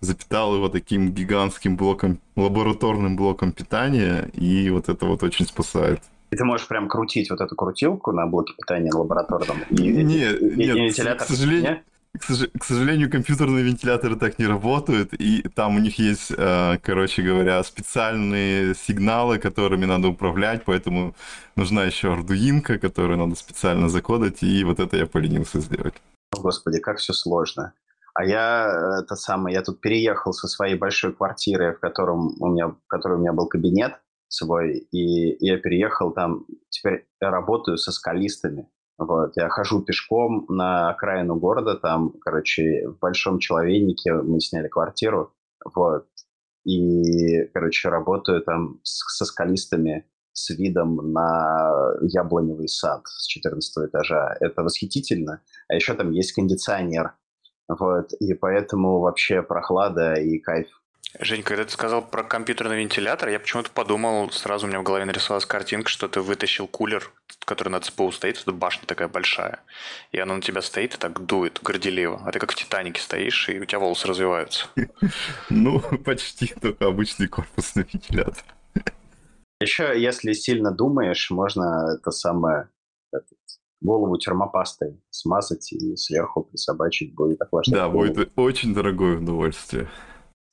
Запитал 0.00 0.54
его 0.54 0.68
таким 0.68 1.10
гигантским 1.12 1.76
блоком, 1.76 2.20
лабораторным 2.36 3.16
блоком 3.16 3.52
питания, 3.52 4.28
и 4.32 4.70
вот 4.70 4.88
это 4.88 5.06
вот 5.06 5.22
очень 5.22 5.46
спасает. 5.46 6.00
И 6.30 6.36
ты 6.36 6.44
можешь 6.44 6.68
прям 6.68 6.88
крутить 6.88 7.30
вот 7.30 7.40
эту 7.40 7.56
крутилку 7.56 8.12
на 8.12 8.26
блоке 8.26 8.54
питания 8.54 8.92
лабораторном? 8.92 9.62
И, 9.70 9.82
нет, 9.82 10.40
и, 10.42 10.44
нет, 10.44 10.76
и 10.76 10.80
вентилятор, 10.80 11.26
к 11.26 11.30
сожалению, 11.30 11.70
нет? 11.70 11.82
К 12.18 12.64
сожалению, 12.64 13.10
компьютерные 13.10 13.64
вентиляторы 13.64 14.16
так 14.16 14.38
не 14.38 14.46
работают, 14.46 15.12
и 15.12 15.42
там 15.54 15.76
у 15.76 15.78
них 15.78 15.98
есть, 15.98 16.32
э, 16.36 16.78
короче 16.82 17.22
говоря, 17.22 17.62
специальные 17.62 18.74
сигналы, 18.74 19.38
которыми 19.38 19.86
надо 19.86 20.08
управлять, 20.08 20.64
поэтому 20.64 21.14
нужна 21.56 21.84
еще 21.84 22.12
ардуинка, 22.12 22.78
которую 22.78 23.18
надо 23.18 23.34
специально 23.34 23.88
закодать, 23.88 24.42
и 24.42 24.64
вот 24.64 24.80
это 24.80 24.96
я 24.96 25.06
поленился 25.06 25.60
сделать. 25.60 25.94
Господи, 26.32 26.78
как 26.80 26.98
все 26.98 27.12
сложно. 27.12 27.72
А 28.14 28.24
я, 28.24 29.00
это 29.02 29.14
самое, 29.14 29.54
я 29.54 29.62
тут 29.62 29.80
переехал 29.80 30.32
со 30.32 30.48
своей 30.48 30.74
большой 30.74 31.12
квартиры, 31.12 31.74
в, 31.74 31.80
котором 31.80 32.34
у 32.40 32.48
меня, 32.48 32.68
в 32.68 32.86
которой 32.88 33.14
у 33.14 33.20
меня 33.20 33.32
был 33.32 33.46
кабинет 33.46 33.94
свой, 34.28 34.78
и 34.90 35.44
я 35.44 35.58
переехал 35.58 36.12
там, 36.12 36.44
теперь 36.68 37.06
я 37.20 37.30
работаю 37.30 37.76
со 37.78 37.92
скалистами. 37.92 38.68
Вот, 38.98 39.36
я 39.36 39.48
хожу 39.48 39.80
пешком 39.82 40.44
на 40.48 40.90
окраину 40.90 41.36
города, 41.36 41.76
там, 41.76 42.12
короче, 42.20 42.88
в 42.88 42.98
Большом 42.98 43.38
Человейнике 43.38 44.12
мы 44.12 44.40
сняли 44.40 44.66
квартиру, 44.66 45.32
вот, 45.64 46.06
и, 46.64 47.44
короче, 47.54 47.88
работаю 47.88 48.42
там 48.42 48.80
с, 48.82 49.16
со 49.16 49.24
скалистами 49.24 50.04
с 50.32 50.50
видом 50.50 51.12
на 51.12 51.96
яблоневый 52.02 52.68
сад 52.68 53.02
с 53.06 53.26
14 53.26 53.88
этажа. 53.88 54.36
Это 54.40 54.62
восхитительно. 54.62 55.42
А 55.68 55.74
еще 55.74 55.94
там 55.94 56.10
есть 56.10 56.32
кондиционер. 56.32 57.14
Вот, 57.68 58.12
и 58.20 58.34
поэтому 58.34 59.00
вообще 59.00 59.42
прохлада 59.42 60.14
и 60.14 60.38
кайф. 60.38 60.68
Жень, 61.18 61.42
когда 61.42 61.64
ты 61.64 61.70
сказал 61.70 62.02
про 62.02 62.22
компьютерный 62.22 62.80
вентилятор, 62.80 63.30
я 63.30 63.40
почему-то 63.40 63.70
подумал, 63.70 64.30
сразу 64.30 64.66
у 64.66 64.68
меня 64.68 64.80
в 64.80 64.82
голове 64.82 65.06
нарисовалась 65.06 65.46
картинка, 65.46 65.88
что 65.88 66.06
ты 66.06 66.20
вытащил 66.20 66.66
кулер, 66.66 67.10
который 67.46 67.70
на 67.70 67.80
ЦПУ 67.80 68.12
стоит, 68.12 68.38
это 68.38 68.52
башня 68.52 68.86
такая 68.86 69.08
большая, 69.08 69.60
и 70.12 70.18
она 70.18 70.34
на 70.34 70.42
тебя 70.42 70.60
стоит 70.60 70.94
и 70.94 70.98
так 70.98 71.24
дует 71.24 71.60
горделиво. 71.62 72.20
А 72.26 72.30
ты 72.30 72.38
как 72.38 72.52
в 72.52 72.54
Титанике 72.54 73.00
стоишь, 73.00 73.48
и 73.48 73.58
у 73.58 73.64
тебя 73.64 73.78
волосы 73.78 74.06
развиваются. 74.08 74.66
Ну, 75.50 75.80
почти 76.04 76.48
только 76.60 76.86
обычный 76.86 77.26
корпусный 77.26 77.86
вентилятор. 77.90 78.44
Еще, 79.60 80.00
если 80.00 80.32
сильно 80.34 80.70
думаешь, 80.70 81.30
можно 81.30 81.96
это 81.98 82.10
самое 82.10 82.68
голову 83.80 84.18
термопастой 84.18 85.00
смазать 85.10 85.72
и 85.72 85.96
сверху 85.96 86.42
присобачить 86.44 87.14
будет 87.14 87.40
охлаждать. 87.40 87.74
Да, 87.74 87.88
будет 87.88 88.30
очень 88.36 88.74
дорогое 88.74 89.18
удовольствие. 89.18 89.88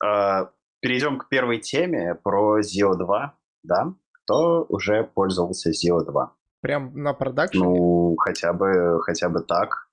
А, 0.04 0.50
Перейдем 0.80 1.18
к 1.18 1.28
первой 1.28 1.58
теме 1.58 2.14
про 2.14 2.60
Zio 2.60 2.94
2. 2.96 3.34
Да, 3.64 3.92
кто 4.12 4.64
уже 4.68 5.04
пользовался 5.04 5.70
Zio 5.70 6.04
2? 6.04 6.32
Прям 6.60 6.92
на 6.94 7.12
продакшене, 7.14 7.64
Ну, 7.64 8.14
хотя 8.18 8.52
бы, 8.52 9.00
хотя 9.02 9.28
бы 9.28 9.40
так. 9.40 9.88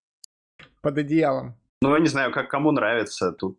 под 0.81 0.97
одеялом. 0.97 1.55
Ну, 1.81 1.93
я 1.95 1.99
не 1.99 2.07
знаю, 2.07 2.31
как 2.31 2.49
кому 2.49 2.71
нравится. 2.71 3.31
Тут 3.31 3.57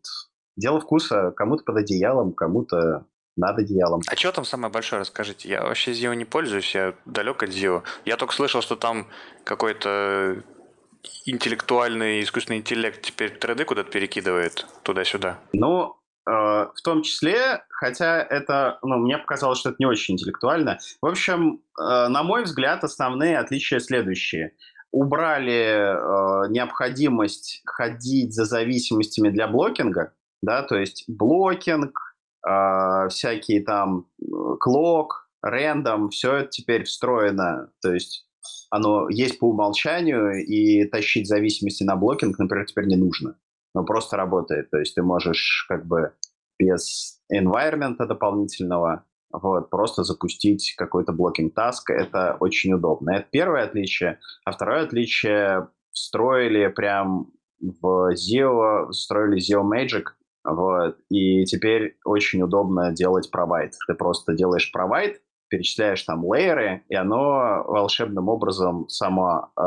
дело 0.57 0.81
вкуса. 0.81 1.31
Кому-то 1.33 1.65
под 1.65 1.77
одеялом, 1.79 2.33
кому-то 2.33 3.07
над 3.37 3.59
одеялом. 3.59 4.01
А 4.07 4.15
что 4.17 4.31
там 4.33 4.45
самое 4.45 4.73
большое, 4.73 5.01
расскажите? 5.01 5.49
Я 5.49 5.63
вообще 5.63 5.93
Zio 5.93 6.15
не 6.15 6.25
пользуюсь, 6.25 6.75
я 6.75 6.95
далек 7.05 7.43
от 7.43 7.51
Zio. 7.51 7.83
Я 8.05 8.17
только 8.17 8.35
слышал, 8.35 8.61
что 8.63 8.77
там 8.77 9.09
какой-то 9.45 10.43
интеллектуальный 11.27 12.23
искусственный 12.23 12.59
интеллект 12.59 13.01
теперь 13.03 13.37
3D 13.37 13.65
куда-то 13.65 13.91
перекидывает 13.91 14.67
туда-сюда. 14.83 15.39
Ну, 15.53 15.91
э, 15.91 16.04
в 16.27 16.83
том 16.83 17.03
числе, 17.03 17.65
хотя 17.69 18.23
это, 18.23 18.79
ну, 18.83 18.97
мне 18.97 19.19
показалось, 19.19 19.59
что 19.59 19.71
это 19.71 19.77
не 19.79 19.87
очень 19.87 20.15
интеллектуально. 20.15 20.79
В 21.03 21.07
общем, 21.07 21.61
э, 21.79 22.09
на 22.09 22.23
мой 22.23 22.45
взгляд, 22.45 22.83
основные 22.83 23.39
отличия 23.39 23.79
следующие. 23.79 24.53
Убрали 24.91 25.53
э, 25.53 26.51
необходимость 26.51 27.63
ходить 27.67 28.33
за 28.33 28.45
зависимостями 28.45 29.29
для 29.29 29.49
блокинга, 29.49 30.15
да, 30.43 30.63
то 30.63 30.77
есть 30.77 31.05
блокинг, 31.09 32.17
э, 32.47 33.09
всякие 33.11 33.63
там 33.63 34.07
э, 34.21 34.25
clock, 34.61 35.29
random, 35.43 36.11
все 36.11 36.37
это 36.37 36.49
теперь 36.49 36.85
встроено, 36.85 37.71
то 37.83 37.93
есть 37.93 38.27
оно 38.71 39.09
есть 39.09 39.39
по 39.39 39.51
умолчанию, 39.51 40.45
и 40.45 40.85
тащить 40.85 41.29
зависимости 41.29 41.85
на 41.85 41.97
blocking, 41.97 42.39
например, 42.39 42.67
теперь 42.67 42.87
не 42.87 42.97
нужно. 42.97 43.37
Оно 43.75 43.85
просто 43.85 44.17
работает. 44.17 44.71
То 44.71 44.79
есть 44.79 44.95
ты 44.95 45.03
можешь 45.03 45.67
как 45.69 45.87
бы 45.87 46.13
без 46.59 47.21
environment 47.33 47.97
дополнительного 47.99 49.05
вот, 49.33 49.69
просто 49.71 50.05
запустить 50.05 50.75
какой-то 50.77 51.13
blocking 51.13 51.55
task. 51.55 51.91
Это 51.91 52.37
очень 52.39 52.73
удобно. 52.73 53.11
Это 53.11 53.27
первое 53.31 53.65
отличие. 53.65 54.21
А 54.45 54.53
второе 54.53 54.85
отличие 54.85 55.69
встроили 55.91 56.69
прям 56.69 57.33
в 57.61 58.13
Zio, 58.15 58.91
встроили 58.91 59.39
Zio 59.39 59.63
Magic, 59.63 60.05
вот, 60.45 60.99
и 61.09 61.45
теперь 61.45 61.97
очень 62.05 62.43
удобно 62.43 62.93
делать 62.93 63.31
провайд. 63.31 63.73
Ты 63.87 63.95
просто 63.95 64.35
делаешь 64.35 64.71
провайд, 64.71 65.23
перечисляешь 65.49 66.03
там 66.03 66.23
лейеры, 66.25 66.85
и 66.89 66.95
оно 66.95 67.65
волшебным 67.67 68.29
образом 68.29 68.89
само 68.89 69.53
э, 69.57 69.63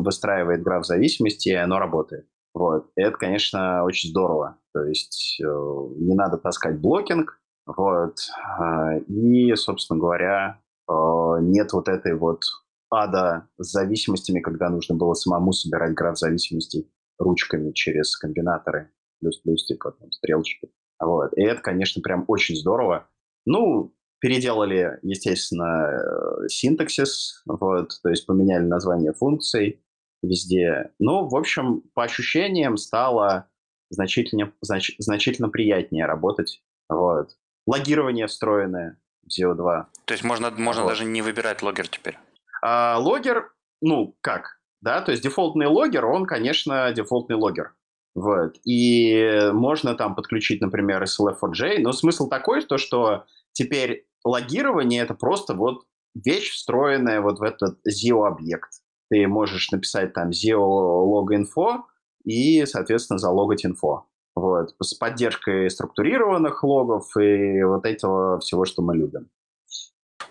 выстраивает 0.00 0.62
граф 0.62 0.86
зависимости, 0.86 1.48
и 1.48 1.54
оно 1.54 1.78
работает. 1.78 2.26
Вот. 2.54 2.90
И 2.96 3.02
это, 3.02 3.16
конечно, 3.16 3.84
очень 3.84 4.10
здорово. 4.10 4.58
То 4.74 4.84
есть 4.84 5.40
э, 5.40 5.44
не 5.44 6.14
надо 6.14 6.38
таскать 6.38 6.80
блокинг, 6.80 7.40
вот. 7.66 8.16
Э, 8.60 9.00
и, 9.00 9.54
собственно 9.54 9.98
говоря, 9.98 10.60
э, 10.88 10.92
нет 11.40 11.72
вот 11.72 11.88
этой 11.88 12.14
вот 12.16 12.42
ада 12.90 13.48
с 13.58 13.72
зависимостями, 13.72 14.40
когда 14.40 14.68
нужно 14.68 14.94
было 14.94 15.14
самому 15.14 15.52
собирать 15.52 15.94
граф 15.94 16.18
зависимостей 16.18 16.90
ручками 17.18 17.72
через 17.72 18.16
комбинаторы, 18.16 18.90
плюс-плюс, 19.20 19.66
типа 19.66 19.92
там, 19.92 20.10
стрелочки. 20.10 20.70
Вот. 21.00 21.32
И 21.36 21.42
это, 21.42 21.62
конечно, 21.62 22.02
прям 22.02 22.24
очень 22.28 22.56
здорово. 22.56 23.08
Ну, 23.46 23.94
переделали, 24.20 24.98
естественно, 25.02 26.44
э, 26.44 26.48
синтаксис, 26.48 27.42
вот, 27.46 27.90
то 28.02 28.08
есть 28.08 28.26
поменяли 28.26 28.64
название 28.64 29.12
функций 29.12 29.82
везде. 30.22 30.90
Ну, 30.98 31.28
в 31.28 31.36
общем, 31.36 31.82
по 31.94 32.04
ощущениям 32.04 32.76
стало 32.76 33.48
значительно, 33.90 34.52
знач, 34.60 34.92
значительно 34.98 35.48
приятнее 35.48 36.06
работать. 36.06 36.62
Вот. 36.88 37.36
Логирование 37.66 38.26
встроенное 38.26 38.98
в 39.22 39.28
Zio 39.28 39.54
2. 39.54 39.88
То 40.04 40.14
есть 40.14 40.24
можно, 40.24 40.50
можно 40.50 40.82
Вот. 40.82 40.88
даже 40.88 41.04
не 41.04 41.22
выбирать 41.22 41.62
логер 41.62 41.88
теперь. 41.88 42.18
А 42.62 42.98
логер, 42.98 43.52
ну, 43.80 44.16
как, 44.20 44.60
да, 44.80 45.00
то 45.00 45.12
есть 45.12 45.22
дефолтный 45.22 45.66
логер, 45.66 46.06
он, 46.06 46.26
конечно, 46.26 46.92
дефолтный 46.92 47.36
логер. 47.36 47.74
Вот. 48.14 48.56
И 48.64 49.50
можно 49.52 49.94
там 49.94 50.14
подключить, 50.14 50.60
например, 50.60 51.02
SLF4J, 51.02 51.78
но 51.80 51.92
смысл 51.92 52.28
такой, 52.28 52.62
то, 52.62 52.78
что 52.78 53.26
теперь 53.52 54.06
логирование 54.24 55.02
это 55.02 55.14
просто 55.14 55.54
вот 55.54 55.84
вещь, 56.14 56.52
встроенная 56.52 57.20
вот 57.20 57.38
в 57.38 57.42
этот 57.42 57.78
ZIO-объект. 57.86 58.70
Ты 59.12 59.28
можешь 59.28 59.70
написать 59.70 60.14
там 60.14 60.30
ZIO 60.30 60.56
log 60.56 61.26
info 61.36 61.82
и, 62.24 62.64
соответственно, 62.64 63.18
залогать 63.18 63.66
инфо. 63.66 64.06
Вот. 64.34 64.74
С 64.82 64.94
поддержкой 64.94 65.68
структурированных 65.68 66.64
логов 66.64 67.14
и 67.18 67.62
вот 67.62 67.84
этого 67.84 68.40
всего, 68.40 68.64
что 68.64 68.80
мы 68.80 68.96
любим. 68.96 69.28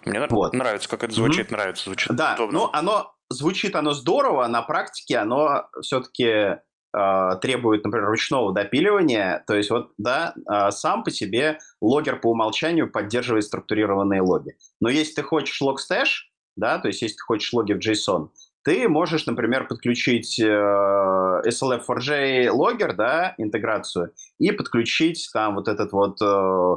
Мне 0.04 0.26
Вот. 0.28 0.54
нравится, 0.54 0.90
как 0.90 1.04
это 1.04 1.14
звучит, 1.14 1.52
нравится, 1.52 1.84
звучит 1.86 2.12
Да, 2.16 2.34
удобно. 2.34 2.58
ну 2.58 2.70
оно 2.74 3.14
звучит 3.30 3.76
оно 3.76 3.94
здорово, 3.94 4.48
на 4.48 4.64
практике 4.64 5.18
оно 5.20 5.68
все-таки 5.82 6.58
требует, 6.92 7.86
например, 7.86 8.08
ручного 8.08 8.52
допиливания. 8.52 9.44
То 9.46 9.54
есть 9.56 9.70
вот, 9.70 9.92
да, 9.98 10.34
э, 10.52 10.72
сам 10.72 11.04
по 11.06 11.12
себе 11.12 11.60
логер 11.80 12.20
по 12.20 12.32
умолчанию 12.32 12.92
поддерживает 12.92 13.46
структурированные 13.46 14.22
логи. 14.22 14.58
Но 14.82 14.90
если 14.90 15.14
ты 15.14 15.24
хочешь 15.24 15.62
Logstash, 15.62 16.32
да, 16.58 16.80
то 16.80 16.90
есть 16.90 17.02
если 17.02 17.16
ты 17.16 17.22
хочешь 17.24 17.54
логи 17.54 17.72
в 17.72 17.78
JSON, 17.78 18.30
ты 18.64 18.88
можешь, 18.88 19.26
например, 19.26 19.68
подключить 19.68 20.40
э, 20.40 20.46
SLF4J 20.46 22.52
логер, 22.52 22.96
да, 22.96 23.34
интеграцию, 23.38 24.14
и 24.40 24.52
подключить 24.52 25.30
там 25.34 25.56
вот 25.56 25.68
этот 25.68 25.92
вот 25.92 26.22
э, 26.22 26.76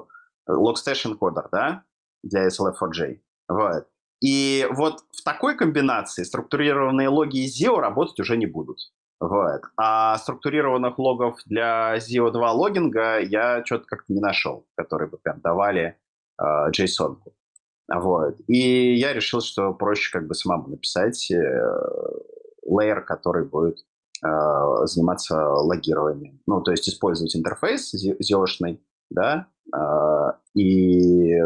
logstash 0.48 1.06
encoder, 1.06 1.48
да, 1.52 1.84
для 2.22 2.48
SLF4J. 2.48 3.20
Вот. 3.48 3.86
И 4.22 4.66
вот 4.70 5.00
в 5.12 5.22
такой 5.22 5.56
комбинации 5.56 6.22
структурированные 6.22 7.08
логи 7.08 7.44
из 7.44 7.60
ZIO 7.60 7.78
работать 7.78 8.18
уже 8.20 8.36
не 8.36 8.46
будут. 8.46 8.78
Вот. 9.20 9.62
А 9.76 10.16
структурированных 10.18 10.98
логов 10.98 11.38
для 11.46 11.96
ZIO 11.96 12.30
2 12.30 12.52
логинга 12.52 13.20
я 13.20 13.64
что-то 13.64 13.84
как-то 13.86 14.12
не 14.12 14.20
нашел, 14.20 14.66
которые 14.76 15.08
бы 15.08 15.18
прям 15.18 15.40
давали 15.40 15.96
э, 16.40 16.44
JSON. 16.70 17.18
Вот. 17.92 18.36
И 18.48 18.94
я 18.94 19.12
решил, 19.12 19.40
что 19.40 19.74
проще 19.74 20.10
как 20.12 20.26
бы 20.26 20.34
самому 20.34 20.68
написать 20.68 21.30
э, 21.30 21.36
лейер, 22.66 23.04
который 23.04 23.44
будет 23.44 23.78
э, 24.24 24.86
заниматься 24.86 25.36
логированием. 25.36 26.40
Ну, 26.46 26.62
то 26.62 26.70
есть 26.70 26.88
использовать 26.88 27.36
интерфейс 27.36 27.94
ZIO-шный, 27.94 28.80
да, 29.10 29.48
э, 29.74 30.58
и 30.58 31.38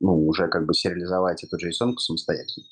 ну, 0.00 0.26
уже 0.26 0.48
как 0.48 0.66
бы 0.66 0.74
сериализовать 0.74 1.44
эту 1.44 1.56
JSON 1.56 1.96
самостоятельно. 1.96 2.66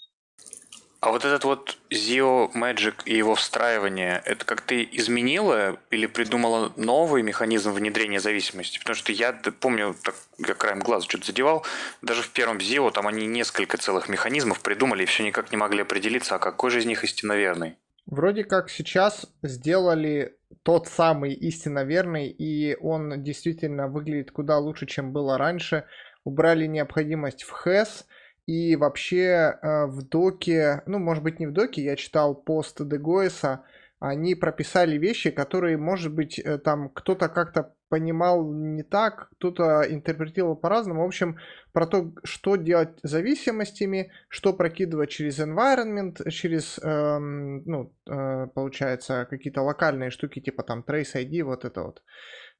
А 1.03 1.11
вот 1.11 1.25
этот 1.25 1.43
вот 1.43 1.79
Zio 1.91 2.53
Magic 2.55 2.95
и 3.07 3.17
его 3.17 3.35
встраивание, 3.35 4.23
это 4.25 4.45
как 4.45 4.61
ты 4.61 4.89
изменила 4.93 5.77
или 5.91 6.07
придумала 6.07 6.73
новый 6.77 7.25
механизм 7.25 7.73
внедрения 7.73 8.21
зависимости? 8.21 8.79
Потому 8.79 8.95
что 8.95 9.11
я 9.11 9.33
помню, 9.33 9.97
так, 10.01 10.15
я 10.39 10.55
краем 10.55 10.79
глаза 10.79 11.05
что-то 11.09 11.27
задевал, 11.27 11.67
даже 12.03 12.23
в 12.23 12.31
первом 12.31 12.59
Zio 12.59 12.93
там 12.93 13.09
они 13.09 13.27
несколько 13.27 13.79
целых 13.79 14.09
механизмов 14.09 14.61
придумали 14.61 15.03
и 15.03 15.07
все 15.07 15.25
никак 15.25 15.51
не 15.51 15.57
могли 15.57 15.83
определиться, 15.83 16.37
а 16.37 16.39
какой 16.39 16.71
же 16.71 16.79
из 16.79 16.87
них 16.87 17.03
истинно 17.03 17.33
верный. 17.33 17.79
Вроде 18.07 18.45
как 18.45 18.71
сейчас 18.71 19.27
сделали 19.43 20.37
тот 20.63 20.87
самый 20.87 21.35
истинно 21.35 21.83
верный, 21.83 22.29
и 22.29 22.77
он 22.81 23.25
действительно 23.25 23.89
выглядит 23.89 24.31
куда 24.31 24.59
лучше, 24.59 24.87
чем 24.87 25.13
было 25.13 25.37
раньше. 25.37 25.85
Убрали 26.23 26.67
необходимость 26.67 27.43
в 27.43 27.51
хэс, 27.51 28.07
и 28.53 28.77
вообще 28.77 29.57
э, 29.63 29.87
в 29.87 30.03
доке, 30.03 30.83
ну, 30.85 30.99
может 30.99 31.25
быть, 31.25 31.41
не 31.41 31.47
в 31.47 31.53
доке, 31.53 31.83
я 31.83 31.97
читал 31.97 32.35
пост 32.35 32.83
Дегоиса, 32.87 33.65
они 33.99 34.35
прописали 34.35 34.99
вещи, 34.99 35.31
которые, 35.31 35.79
может 35.79 36.13
быть, 36.13 36.39
э, 36.39 36.59
там 36.59 36.91
кто-то 36.91 37.31
как-то 37.31 37.75
понимал 37.89 38.53
не 38.53 38.83
так, 38.83 39.31
кто-то 39.39 39.83
интерпретировал 39.89 40.57
по-разному. 40.57 41.03
В 41.03 41.07
общем, 41.07 41.39
про 41.73 41.87
то, 41.87 42.13
что 42.25 42.57
делать 42.57 42.99
с 43.03 43.09
зависимостями, 43.09 44.11
что 44.29 44.53
прокидывать 44.53 45.09
через 45.09 45.39
environment, 45.39 46.29
через, 46.31 46.79
эм, 46.83 47.63
ну, 47.65 47.93
э, 48.11 48.49
получается, 48.55 49.27
какие-то 49.31 49.63
локальные 49.63 50.11
штуки, 50.11 50.41
типа 50.41 50.63
там 50.63 50.85
Trace 50.87 51.15
ID, 51.15 51.43
вот 51.43 51.65
это 51.65 51.83
вот. 51.83 52.03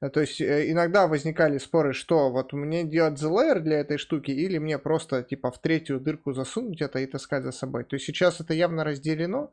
Э, 0.03 0.11
то 0.11 0.21
есть 0.21 0.41
э, 0.41 0.71
иногда 0.71 1.07
возникали 1.07 1.59
споры, 1.59 1.93
что 1.95 2.31
вот 2.31 2.53
мне 2.53 2.85
делать 2.85 3.23
the 3.23 3.31
layer 3.31 3.61
для 3.61 3.79
этой 3.81 3.97
штуки 3.97 4.31
или 4.31 4.59
мне 4.59 4.79
просто 4.79 5.23
типа 5.23 5.51
в 5.51 5.61
третью 5.61 6.01
дырку 6.01 6.33
засунуть 6.33 6.83
это 6.83 6.99
и 6.99 7.07
таскать 7.07 7.45
за 7.45 7.53
собой. 7.53 7.85
То 7.85 7.95
есть 7.95 8.07
сейчас 8.07 8.41
это 8.41 8.53
явно 8.53 8.85
разделено. 8.85 9.53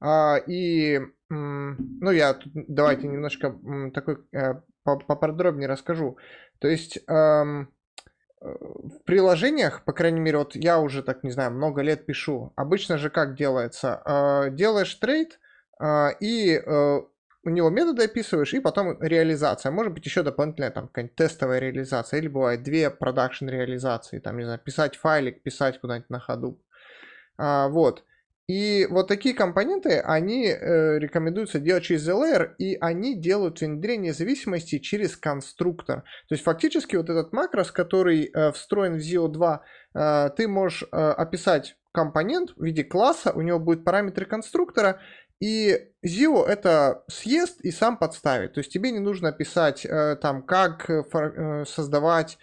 А, 0.00 0.36
и, 0.36 1.00
ну, 1.28 2.10
я 2.12 2.34
тут 2.34 2.52
давайте 2.54 3.08
немножко 3.08 3.58
такой 3.92 4.18
э, 4.32 4.60
поподробнее 4.84 5.68
расскажу. 5.68 6.18
То 6.60 6.68
есть 6.68 7.00
эм, 7.08 7.68
в 8.40 9.02
приложениях, 9.04 9.84
по 9.84 9.92
крайней 9.92 10.20
мере, 10.20 10.38
вот 10.38 10.54
я 10.54 10.78
уже 10.78 11.02
так, 11.02 11.24
не 11.24 11.32
знаю, 11.32 11.50
много 11.50 11.82
лет 11.82 12.06
пишу. 12.06 12.52
Обычно 12.54 12.96
же 12.96 13.10
как 13.10 13.36
делается? 13.36 14.48
Делаешь 14.52 14.94
трейд, 14.94 15.40
и 16.20 16.62
у 17.48 17.50
него 17.50 17.70
методы 17.70 18.04
описываешь, 18.04 18.52
и 18.52 18.60
потом 18.60 19.00
реализация. 19.00 19.72
Может 19.72 19.94
быть, 19.94 20.04
еще 20.04 20.22
дополнительная 20.22 20.70
там 20.70 20.88
какая-нибудь 20.88 21.16
тестовая 21.16 21.58
реализация, 21.58 22.18
или 22.18 22.28
бывает 22.28 22.62
две 22.62 22.90
продакшн 22.90 23.48
реализации, 23.48 24.18
там, 24.18 24.36
не 24.36 24.44
знаю, 24.44 24.60
писать 24.60 24.96
файлик, 24.96 25.42
писать 25.42 25.80
куда-нибудь 25.80 26.10
на 26.10 26.20
ходу. 26.20 26.60
А, 27.38 27.68
вот. 27.68 28.04
И 28.48 28.86
вот 28.90 29.08
такие 29.08 29.34
компоненты, 29.34 30.00
они 30.00 30.46
э, 30.46 30.98
рекомендуется 30.98 31.58
делать 31.60 31.84
через 31.84 32.08
LR, 32.08 32.54
и 32.58 32.76
они 32.80 33.14
делают 33.14 33.60
внедрение 33.60 34.14
зависимости 34.14 34.78
через 34.78 35.16
конструктор. 35.16 36.02
То 36.28 36.34
есть 36.34 36.44
фактически 36.44 36.96
вот 36.96 37.10
этот 37.10 37.32
макрос, 37.32 37.70
который 37.70 38.30
э, 38.32 38.52
встроен 38.52 38.94
в 38.94 39.00
Zio 39.00 39.28
2, 39.28 39.62
э, 39.94 40.30
ты 40.36 40.48
можешь 40.48 40.84
э, 40.84 40.86
описать 40.96 41.76
компонент 41.92 42.52
в 42.56 42.64
виде 42.64 42.84
класса, 42.84 43.32
у 43.34 43.42
него 43.42 43.58
будут 43.58 43.84
параметры 43.84 44.24
конструктора, 44.24 45.00
и 45.40 45.76
Zio 46.04 46.44
это 46.44 47.04
съест 47.08 47.60
и 47.60 47.70
сам 47.70 47.96
подставит. 47.96 48.54
То 48.54 48.60
есть 48.60 48.72
тебе 48.72 48.90
не 48.90 48.98
нужно 48.98 49.32
писать 49.32 49.84
э, 49.84 50.16
там, 50.16 50.42
как 50.42 50.88
э, 50.90 51.02
э, 51.12 51.64
создавать 51.64 52.38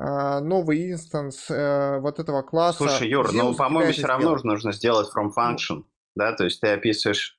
а, 0.00 0.40
новый 0.40 0.92
инстанс 0.92 1.50
э, 1.50 1.98
вот 1.98 2.20
этого 2.20 2.42
класса. 2.42 2.84
Слушай, 2.84 3.08
Юр, 3.08 3.32
ну, 3.32 3.52
по-моему, 3.54 3.92
все 3.92 4.06
равно 4.06 4.28
сделать. 4.28 4.44
нужно 4.44 4.72
сделать 4.72 5.08
from 5.12 5.30
function, 5.36 5.84
да, 6.14 6.32
то 6.32 6.44
есть 6.44 6.60
ты 6.60 6.68
описываешь 6.68 7.36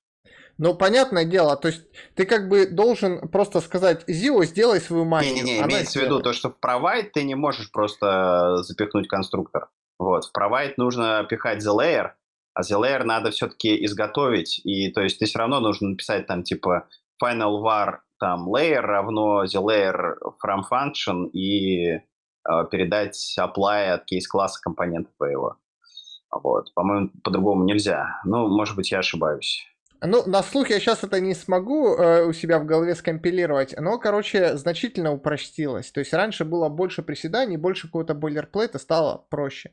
ну, 0.58 0.76
понятное 0.76 1.24
дело, 1.24 1.56
то 1.56 1.70
есть 1.70 1.84
ты 2.16 2.26
как 2.26 2.50
бы 2.50 2.68
должен 2.68 3.30
просто 3.30 3.62
сказать, 3.62 4.04
Zio, 4.10 4.44
сделай 4.44 4.82
свою 4.82 5.06
магию. 5.06 5.36
Не-не-не, 5.36 5.62
имеется 5.62 6.00
в 6.00 6.04
виду 6.04 6.20
то, 6.20 6.34
что 6.34 6.50
в 6.50 6.58
provide 6.62 7.12
ты 7.14 7.24
не 7.24 7.36
можешь 7.36 7.72
просто 7.72 8.58
запихнуть 8.64 9.08
конструктор. 9.08 9.70
Вот, 9.98 10.26
в 10.26 10.38
provide 10.38 10.74
нужно 10.76 11.26
пихать 11.30 11.64
the 11.64 11.74
layer, 11.74 12.12
а 12.60 12.82
layer 12.82 13.04
надо 13.04 13.32
все-таки 13.32 13.86
изготовить, 13.86 14.60
и 14.64 14.92
то 14.92 15.02
есть 15.02 15.20
ты 15.20 15.26
все 15.26 15.40
равно 15.40 15.60
нужно 15.60 15.90
написать 15.90 16.28
там 16.28 16.44
типа 16.44 16.88
final 17.24 17.62
var 17.64 18.00
там 18.20 18.54
layer 18.54 18.82
равно 18.82 19.44
the 19.46 19.62
layer 19.62 20.16
from 20.44 20.64
function 20.70 21.30
и 21.32 22.00
Э, 22.50 22.66
передать 22.70 23.36
apply 23.40 23.90
от 23.90 24.06
кейс-класса 24.06 24.60
компонента 24.62 25.12
твоего. 25.18 25.58
Вот. 26.32 26.74
По-моему, 26.74 27.10
по-другому 27.24 27.64
нельзя. 27.64 28.22
Ну, 28.24 28.48
может 28.48 28.76
быть, 28.76 28.92
я 28.92 29.00
ошибаюсь. 29.00 29.66
Ну, 30.02 30.24
на 30.26 30.42
слух 30.42 30.70
я 30.70 30.80
сейчас 30.80 31.04
это 31.04 31.20
не 31.20 31.36
смогу 31.36 31.96
э, 31.96 32.26
у 32.26 32.32
себя 32.32 32.60
в 32.60 32.66
голове 32.66 32.96
скомпилировать, 32.96 33.76
но, 33.78 34.00
короче, 34.00 34.56
значительно 34.56 35.12
упростилось. 35.12 35.92
То 35.92 36.00
есть 36.00 36.14
раньше 36.14 36.46
было 36.46 36.70
больше 36.70 37.04
приседаний, 37.04 37.58
больше 37.58 37.88
какого-то 37.88 38.14
бойлерплейта, 38.14 38.80
стало 38.80 39.26
проще. 39.30 39.72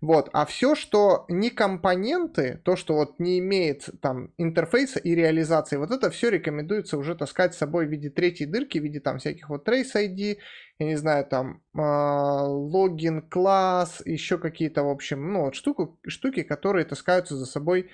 Вот, 0.00 0.30
а 0.32 0.46
все, 0.46 0.76
что 0.76 1.24
не 1.28 1.50
компоненты, 1.50 2.60
то, 2.64 2.76
что 2.76 2.94
вот 2.94 3.18
не 3.18 3.40
имеет 3.40 3.88
там 4.00 4.32
интерфейса 4.38 5.00
и 5.00 5.12
реализации, 5.12 5.76
вот 5.76 5.90
это 5.90 6.10
все 6.10 6.30
рекомендуется 6.30 6.96
уже 6.96 7.16
таскать 7.16 7.54
с 7.54 7.58
собой 7.58 7.86
в 7.86 7.90
виде 7.90 8.08
третьей 8.08 8.46
дырки, 8.46 8.78
в 8.78 8.84
виде 8.84 9.00
там 9.00 9.18
всяких 9.18 9.48
вот 9.48 9.68
Trace 9.68 9.96
ID, 9.96 10.36
я 10.78 10.86
не 10.86 10.94
знаю, 10.94 11.26
там 11.26 11.62
э, 11.76 13.20
класс, 13.28 14.00
еще 14.04 14.38
какие-то, 14.38 14.84
в 14.84 14.88
общем, 14.88 15.32
ну 15.32 15.46
вот 15.46 15.56
штуку, 15.56 15.98
штуки, 16.06 16.44
которые 16.44 16.84
таскаются 16.84 17.34
за 17.34 17.46
собой 17.46 17.90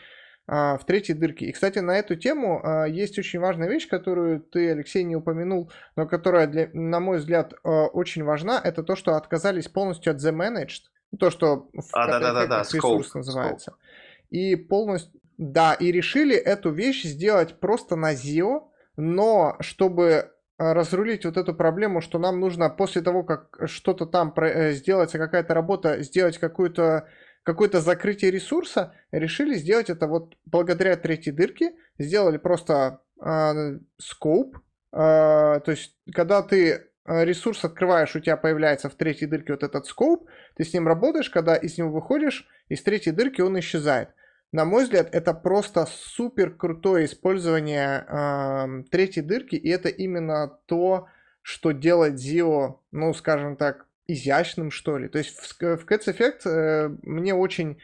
э, 0.47 0.53
в 0.53 0.81
третьей 0.87 1.15
дырке. 1.15 1.47
И, 1.47 1.53
кстати, 1.53 1.79
на 1.79 1.99
эту 1.99 2.17
тему 2.17 2.61
э, 2.63 2.91
есть 2.91 3.19
очень 3.19 3.41
важная 3.41 3.71
вещь, 3.71 3.89
которую 3.89 4.41
ты, 4.41 4.73
Алексей, 4.73 5.05
не 5.05 5.17
упомянул, 5.17 5.73
но 5.97 6.07
которая, 6.07 6.49
для, 6.49 6.69
на 6.75 7.01
мой 7.01 7.17
взгляд, 7.17 7.55
очень 7.63 8.25
важна, 8.25 8.61
это 8.63 8.83
то, 8.83 8.95
что 8.95 9.17
отказались 9.17 9.69
полностью 9.69 10.13
от 10.13 10.19
The 10.19 10.35
Managed, 10.35 10.83
то, 11.19 11.31
что 11.31 11.69
в 11.73 11.85
а, 11.93 12.07
да, 12.07 12.21
да, 12.21 12.33
да, 12.33 12.47
да, 12.47 12.61
ресурс 12.61 13.09
scope, 13.09 13.19
называется. 13.19 13.71
Scope. 13.73 14.27
И 14.31 14.57
полностью, 14.57 15.21
да, 15.39 15.75
и 15.75 15.93
решили 15.93 16.37
эту 16.37 16.71
вещь 16.71 17.05
сделать 17.05 17.61
просто 17.61 17.97
на 17.97 18.15
ZIO, 18.15 18.63
но 18.97 19.57
чтобы 19.61 20.05
э, 20.05 20.29
разрулить 20.59 21.25
вот 21.25 21.37
эту 21.37 21.55
проблему, 21.55 22.01
что 22.01 22.19
нам 22.19 22.41
нужно 22.41 22.71
после 22.71 23.03
того, 23.03 23.25
как 23.25 23.59
что-то 23.67 24.07
там 24.07 24.33
э, 24.37 24.73
сделается, 24.73 25.19
какая-то 25.19 25.55
работа, 25.55 26.03
сделать 26.03 26.39
какую-то 26.39 27.09
какое-то 27.43 27.81
закрытие 27.81 28.31
ресурса, 28.31 28.95
решили 29.13 29.55
сделать 29.55 29.91
это 29.91 30.07
вот 30.07 30.35
благодаря 30.47 30.97
третьей 30.97 31.33
дырке, 31.33 31.75
сделали 31.99 32.39
просто 32.39 33.01
э, 33.21 33.79
scope, 34.01 34.55
э, 34.93 35.61
то 35.61 35.65
есть 35.67 35.95
когда 36.13 36.43
ты 36.43 36.89
ресурс 37.07 37.65
открываешь, 37.65 38.15
у 38.17 38.21
тебя 38.21 38.37
появляется 38.37 38.89
в 38.89 38.95
третьей 38.95 39.27
дырке 39.27 39.53
вот 39.53 39.63
этот 39.63 39.87
скоп, 39.87 40.29
ты 40.57 40.65
с 40.65 40.73
ним 40.73 40.89
работаешь, 40.89 41.31
когда 41.31 41.55
из 41.55 41.77
него 41.79 41.91
выходишь, 41.91 42.47
из 42.69 42.83
третьей 42.83 43.13
дырки 43.13 43.41
он 43.41 43.59
исчезает. 43.59 44.11
На 44.53 44.65
мой 44.65 44.85
взгляд, 44.85 45.09
это 45.13 45.35
просто 45.35 45.85
супер 45.87 46.55
крутое 46.55 47.07
использование 47.07 48.07
э, 48.07 48.85
третьей 48.91 49.23
дырки, 49.23 49.57
и 49.57 49.69
это 49.69 49.89
именно 49.89 50.61
то, 50.67 51.09
что 51.43 51.73
делает 51.73 52.15
Zio, 52.15 52.79
ну, 52.93 53.13
скажем 53.15 53.57
так, 53.57 53.87
изящным, 54.07 54.71
что 54.71 54.97
ли. 54.97 55.09
То 55.09 55.19
есть 55.19 55.37
в, 55.37 55.61
в 55.61 55.85
Cats 55.87 56.07
Effect 56.07 56.49
э, 56.49 56.89
мне 57.03 57.35
очень 57.35 57.79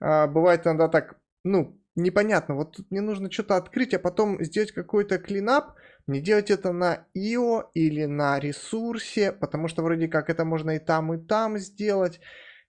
э, 0.00 0.26
бывает 0.26 0.66
иногда 0.66 0.88
так, 0.88 1.14
ну, 1.44 1.80
непонятно. 1.94 2.56
Вот 2.56 2.76
тут 2.76 2.90
мне 2.90 3.00
нужно 3.00 3.30
что-то 3.30 3.56
открыть, 3.56 3.94
а 3.94 3.98
потом 3.98 4.42
сделать 4.42 4.72
какой-то 4.72 5.18
клинап, 5.18 5.76
не 6.06 6.20
делать 6.20 6.50
это 6.50 6.72
на 6.72 7.06
IO 7.16 7.64
или 7.74 8.04
на 8.04 8.38
ресурсе, 8.38 9.32
потому 9.32 9.68
что 9.68 9.82
вроде 9.82 10.08
как 10.08 10.30
это 10.30 10.44
можно 10.44 10.72
и 10.72 10.78
там, 10.78 11.12
и 11.14 11.18
там 11.18 11.58
сделать. 11.58 12.20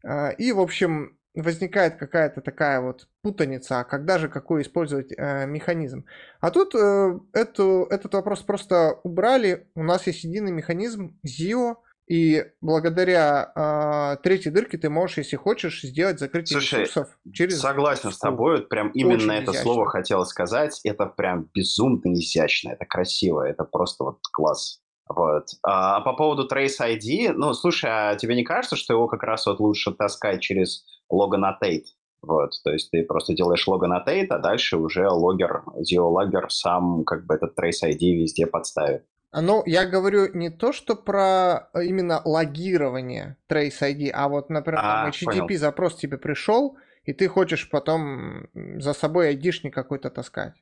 А, 0.04 0.30
и, 0.30 0.52
в 0.52 0.60
общем, 0.60 1.18
возникает 1.36 1.98
какая-то 1.98 2.42
такая 2.42 2.82
вот 2.82 3.08
путаница, 3.22 3.80
а 3.80 3.84
когда 3.84 4.18
же 4.18 4.28
какой 4.28 4.64
использовать 4.64 5.12
э, 5.16 5.46
механизм. 5.46 6.06
А 6.40 6.50
тут 6.50 6.74
э, 6.74 7.20
эту, 7.34 7.88
этот 7.90 8.14
вопрос 8.16 8.42
просто 8.42 9.00
убрали. 9.04 9.68
У 9.76 9.84
нас 9.84 10.08
есть 10.08 10.24
единый 10.24 10.52
механизм 10.52 11.20
ZIO, 11.26 11.76
и 12.08 12.46
благодаря 12.62 13.52
э, 13.54 14.24
третьей 14.24 14.52
дырке 14.52 14.78
ты 14.78 14.90
можешь, 14.90 15.18
если 15.18 15.36
хочешь, 15.36 15.82
сделать 15.82 16.20
закрытие 16.20 16.60
Слушай, 16.60 16.82
ресурсов 16.82 17.10
через... 17.34 17.60
согласен 17.60 18.12
с 18.12 18.18
тобой, 18.18 18.58
вот 18.58 18.70
прям 18.70 18.90
именно 18.92 19.16
Очень 19.16 19.44
это 19.44 19.52
изящно. 19.52 19.64
слово 19.64 19.86
хотел 19.88 20.26
сказать. 20.26 20.80
Это 20.86 21.06
прям 21.06 21.50
безумно 21.54 22.14
изящно, 22.14 22.70
это 22.70 22.86
красиво, 22.86 23.42
это 23.42 23.66
просто 23.66 24.06
вот 24.06 24.20
класс. 24.32 24.80
Вот. 25.10 25.48
А, 25.64 25.98
а 25.98 26.02
по 26.02 26.14
поводу 26.14 26.48
Trace 26.48 26.80
ID, 26.80 27.34
ну, 27.34 27.54
слушай, 27.54 27.90
а 27.92 28.16
тебе 28.16 28.36
не 28.36 28.44
кажется, 28.44 28.78
что 28.78 28.94
его 28.94 29.08
как 29.08 29.24
раз 29.24 29.46
вот 29.46 29.60
лучше 29.60 29.92
таскать 29.92 30.42
через 30.42 30.86
логонотейт? 31.10 31.88
Вот, 32.22 32.52
то 32.64 32.72
есть 32.72 32.90
ты 32.92 33.04
просто 33.04 33.34
делаешь 33.34 33.68
логонотейт, 33.68 34.32
а 34.32 34.40
дальше 34.40 34.78
уже 34.78 35.08
логер, 35.10 35.64
Logger 35.76 36.50
сам 36.50 37.04
как 37.04 37.26
бы 37.26 37.36
этот 37.36 37.58
Trace 37.58 37.84
ID 37.90 38.16
везде 38.16 38.48
подставит. 38.48 39.04
Ну, 39.42 39.64
я 39.66 39.86
говорю 39.86 40.34
не 40.34 40.50
то, 40.50 40.72
что 40.72 40.96
про 40.96 41.70
э, 41.74 41.86
именно 41.86 42.22
логирование 42.24 43.38
Trace 43.50 43.82
ID, 43.82 44.10
а 44.14 44.30
вот, 44.30 44.50
например, 44.50 44.82
а, 44.84 45.10
HTTP 45.10 45.58
запрос 45.58 45.96
тебе 45.96 46.18
пришел, 46.18 46.78
и 47.04 47.14
ты 47.14 47.28
хочешь 47.28 47.70
потом 47.70 48.48
за 48.54 48.94
собой 48.94 49.30
айдишник 49.30 49.74
какой-то 49.74 50.10
таскать. 50.10 50.54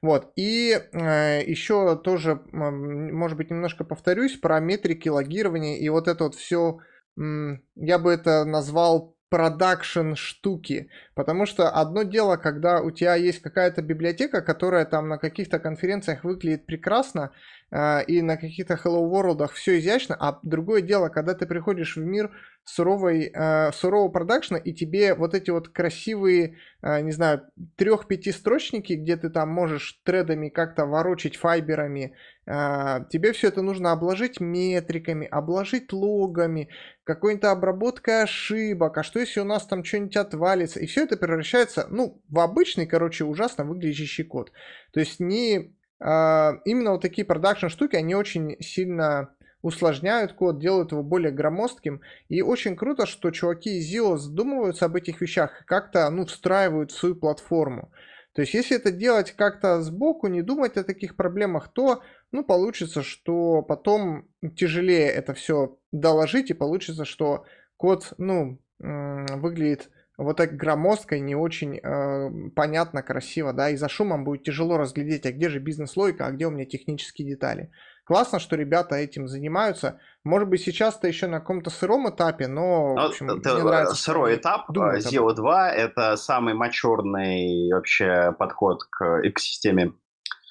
Вот, 0.00 0.32
и 0.36 0.80
э, 0.92 1.42
еще 1.44 1.96
тоже, 1.96 2.40
может 2.52 3.36
быть, 3.36 3.50
немножко 3.50 3.84
повторюсь 3.84 4.36
про 4.36 4.60
метрики 4.60 5.08
логирования, 5.08 5.76
и 5.76 5.88
вот 5.88 6.06
это 6.08 6.24
вот 6.24 6.34
все, 6.36 6.78
я 7.16 7.98
бы 7.98 8.12
это 8.12 8.44
назвал 8.44 9.15
продакшн 9.28 10.14
штуки. 10.14 10.88
Потому 11.14 11.46
что 11.46 11.68
одно 11.68 12.02
дело, 12.02 12.36
когда 12.36 12.80
у 12.80 12.90
тебя 12.90 13.16
есть 13.16 13.40
какая-то 13.40 13.82
библиотека, 13.82 14.40
которая 14.40 14.84
там 14.84 15.08
на 15.08 15.18
каких-то 15.18 15.58
конференциях 15.58 16.24
выглядит 16.24 16.66
прекрасно, 16.66 17.32
э, 17.70 18.04
и 18.04 18.22
на 18.22 18.36
каких-то 18.36 18.74
Hello 18.74 19.10
World 19.10 19.50
все 19.52 19.78
изящно, 19.78 20.16
а 20.18 20.38
другое 20.42 20.80
дело, 20.80 21.08
когда 21.08 21.34
ты 21.34 21.46
приходишь 21.46 21.96
в 21.96 22.04
мир 22.04 22.30
суровой, 22.64 23.32
э, 23.32 23.72
сурового 23.72 24.08
продакшна, 24.08 24.56
и 24.56 24.72
тебе 24.72 25.14
вот 25.14 25.34
эти 25.34 25.50
вот 25.50 25.68
красивые, 25.68 26.58
э, 26.82 27.00
не 27.00 27.12
знаю, 27.12 27.42
трех-пяти 27.76 28.32
строчники, 28.32 28.92
где 28.92 29.16
ты 29.16 29.30
там 29.30 29.48
можешь 29.48 30.00
тредами 30.04 30.48
как-то 30.48 30.86
ворочить 30.86 31.36
файберами, 31.36 32.14
тебе 32.46 33.32
все 33.32 33.48
это 33.48 33.60
нужно 33.60 33.90
обложить 33.90 34.40
метриками, 34.40 35.26
обложить 35.26 35.92
логами, 35.92 36.68
какой-то 37.02 37.50
обработкой 37.50 38.22
ошибок, 38.22 38.98
а 38.98 39.02
что 39.02 39.18
если 39.18 39.40
у 39.40 39.44
нас 39.44 39.66
там 39.66 39.82
что-нибудь 39.82 40.16
отвалится, 40.16 40.78
и 40.78 40.86
все 40.86 41.04
это 41.04 41.16
превращается, 41.16 41.86
ну, 41.90 42.22
в 42.28 42.38
обычный, 42.38 42.86
короче, 42.86 43.24
ужасно 43.24 43.64
выглядящий 43.64 44.24
код. 44.24 44.52
То 44.92 45.00
есть 45.00 45.18
не... 45.18 45.74
Э, 45.98 46.52
именно 46.64 46.92
вот 46.92 47.02
такие 47.02 47.24
продакшн 47.24 47.66
штуки, 47.66 47.96
они 47.96 48.14
очень 48.14 48.56
сильно 48.60 49.30
усложняют 49.62 50.32
код, 50.32 50.60
делают 50.60 50.92
его 50.92 51.02
более 51.02 51.32
громоздким. 51.32 52.00
И 52.28 52.42
очень 52.42 52.76
круто, 52.76 53.06
что 53.06 53.32
чуваки 53.32 53.78
из 53.78 53.92
ZIO 53.92 54.16
задумываются 54.16 54.84
об 54.84 54.94
этих 54.94 55.20
вещах 55.20 55.62
и 55.62 55.64
как-то, 55.64 56.08
ну, 56.10 56.26
встраивают 56.26 56.92
в 56.92 56.96
свою 56.96 57.16
платформу. 57.16 57.90
То 58.36 58.42
есть, 58.42 58.52
если 58.52 58.76
это 58.76 58.90
делать 58.90 59.32
как-то 59.32 59.80
сбоку, 59.80 60.26
не 60.26 60.42
думать 60.42 60.76
о 60.76 60.84
таких 60.84 61.16
проблемах, 61.16 61.68
то, 61.72 62.02
ну, 62.32 62.44
получится, 62.44 63.02
что 63.02 63.62
потом 63.62 64.28
тяжелее 64.54 65.08
это 65.08 65.32
все 65.32 65.78
доложить, 65.90 66.50
и 66.50 66.54
получится, 66.54 67.06
что 67.06 67.46
код, 67.78 68.12
ну, 68.18 68.60
выглядит 68.78 69.88
вот 70.18 70.36
так 70.36 70.54
громоздко 70.54 71.18
не 71.18 71.34
очень 71.34 71.78
э, 71.78 72.50
понятно, 72.54 73.02
красиво, 73.02 73.54
да, 73.54 73.70
и 73.70 73.76
за 73.76 73.88
шумом 73.88 74.24
будет 74.24 74.44
тяжело 74.44 74.76
разглядеть, 74.76 75.24
а 75.24 75.32
где 75.32 75.48
же 75.48 75.58
бизнес-логика, 75.58 76.26
а 76.26 76.30
где 76.30 76.46
у 76.46 76.50
меня 76.50 76.66
технические 76.66 77.26
детали. 77.26 77.70
Классно, 78.06 78.38
что 78.38 78.54
ребята 78.54 78.94
этим 78.94 79.26
занимаются. 79.26 79.98
Может 80.22 80.48
быть, 80.48 80.62
сейчас 80.62 80.96
это 80.96 81.08
еще 81.08 81.26
на 81.26 81.40
каком-то 81.40 81.70
сыром 81.70 82.08
этапе, 82.08 82.46
но, 82.46 82.94
в 82.94 82.98
общем, 82.98 83.28
это, 83.30 83.54
мне 83.54 83.64
нравится. 83.64 83.96
Сырой 83.96 84.36
этап. 84.36 84.70
Zio 84.70 85.34
2— 85.34 85.70
это 85.72 86.16
самый 86.16 86.54
мачурный 86.54 87.68
вообще 87.72 88.32
подход 88.38 88.84
к 88.84 89.22
экосистеме 89.24 89.92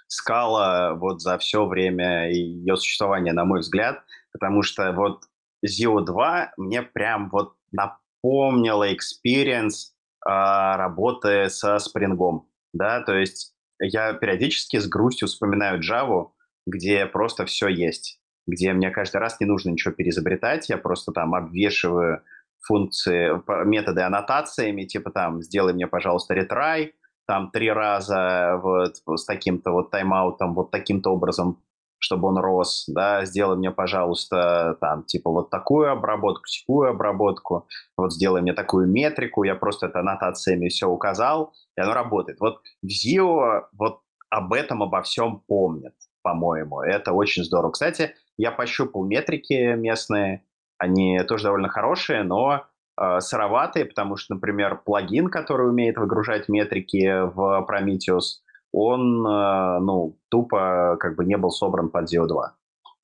скала 0.07 0.95
вот 0.95 1.21
за 1.21 1.37
все 1.37 1.65
время 1.65 2.29
ее 2.29 2.75
существования, 2.75 3.31
на 3.31 3.45
мой 3.45 3.61
взгляд, 3.61 4.03
потому 4.33 4.61
что 4.61 4.91
вот 4.91 5.23
Zio 5.65 6.03
2 6.03 6.53
мне 6.57 6.81
прям 6.81 7.29
вот 7.29 7.53
напомнила 7.71 8.91
experience 8.91 9.91
э, 10.27 10.29
работы 10.29 11.49
со 11.49 11.79
спрингом, 11.79 12.49
да, 12.73 13.01
то 13.01 13.15
есть 13.15 13.53
я 13.79 14.11
периодически 14.13 14.77
с 14.77 14.87
грустью 14.87 15.29
вспоминаю 15.29 15.79
Java, 15.81 16.31
где 16.65 17.05
просто 17.05 17.45
все 17.45 17.67
есть, 17.67 18.19
где 18.47 18.73
мне 18.73 18.89
каждый 18.91 19.17
раз 19.17 19.39
не 19.39 19.45
нужно 19.45 19.71
ничего 19.71 19.93
переизобретать, 19.93 20.69
я 20.69 20.77
просто 20.77 21.11
там 21.11 21.35
обвешиваю 21.35 22.21
функции, 22.61 23.31
методы 23.65 24.01
аннотациями, 24.01 24.83
типа 24.83 25.11
там 25.11 25.41
«сделай 25.41 25.73
мне, 25.73 25.87
пожалуйста, 25.87 26.33
ретрай», 26.33 26.93
там 27.27 27.49
три 27.51 27.71
раза 27.71 28.59
вот 28.61 28.97
с 29.19 29.25
таким-то 29.25 29.71
вот 29.71 29.91
тайм-аутом, 29.91 30.53
вот 30.53 30.71
таким-то 30.71 31.11
образом, 31.11 31.63
чтобы 31.97 32.27
он 32.27 32.37
рос, 32.37 32.85
да, 32.87 33.25
сделай 33.25 33.57
мне, 33.57 33.71
пожалуйста, 33.71 34.77
там, 34.79 35.03
типа 35.03 35.31
вот 35.31 35.49
такую 35.49 35.91
обработку, 35.91 36.43
такую 36.61 36.89
обработку, 36.89 37.67
вот 37.97 38.13
сделай 38.13 38.41
мне 38.41 38.53
такую 38.53 38.87
метрику, 38.87 39.43
я 39.43 39.55
просто 39.55 39.87
это 39.87 39.99
аннотациями 39.99 40.69
все 40.69 40.87
указал, 40.87 41.53
и 41.75 41.81
оно 41.81 41.93
работает. 41.93 42.39
Вот 42.39 42.61
Zio 42.85 43.63
вот 43.73 44.01
об 44.29 44.53
этом, 44.53 44.83
обо 44.83 45.01
всем 45.01 45.39
помнят 45.47 45.93
по-моему. 46.25 46.81
Это 46.81 47.13
очень 47.13 47.43
здорово. 47.43 47.71
Кстати, 47.71 48.15
я 48.35 48.51
пощупал 48.51 49.05
метрики 49.05 49.75
местные, 49.75 50.43
они 50.79 51.19
тоже 51.27 51.43
довольно 51.43 51.69
хорошие, 51.69 52.23
но 52.23 52.65
э, 52.99 53.19
сыроватые, 53.19 53.85
потому 53.85 54.17
что, 54.17 54.33
например, 54.33 54.81
плагин, 54.83 55.27
который 55.29 55.69
умеет 55.69 55.97
выгружать 55.97 56.49
метрики 56.49 57.27
в 57.27 57.67
Prometheus, 57.69 58.41
он, 58.71 59.23
э, 59.23 59.79
ну, 59.81 60.17
тупо 60.29 60.97
как 60.99 61.15
бы 61.15 61.25
не 61.25 61.37
был 61.37 61.51
собран 61.51 61.89
под 61.89 62.11
Zio 62.11 62.25
2. 62.25 62.55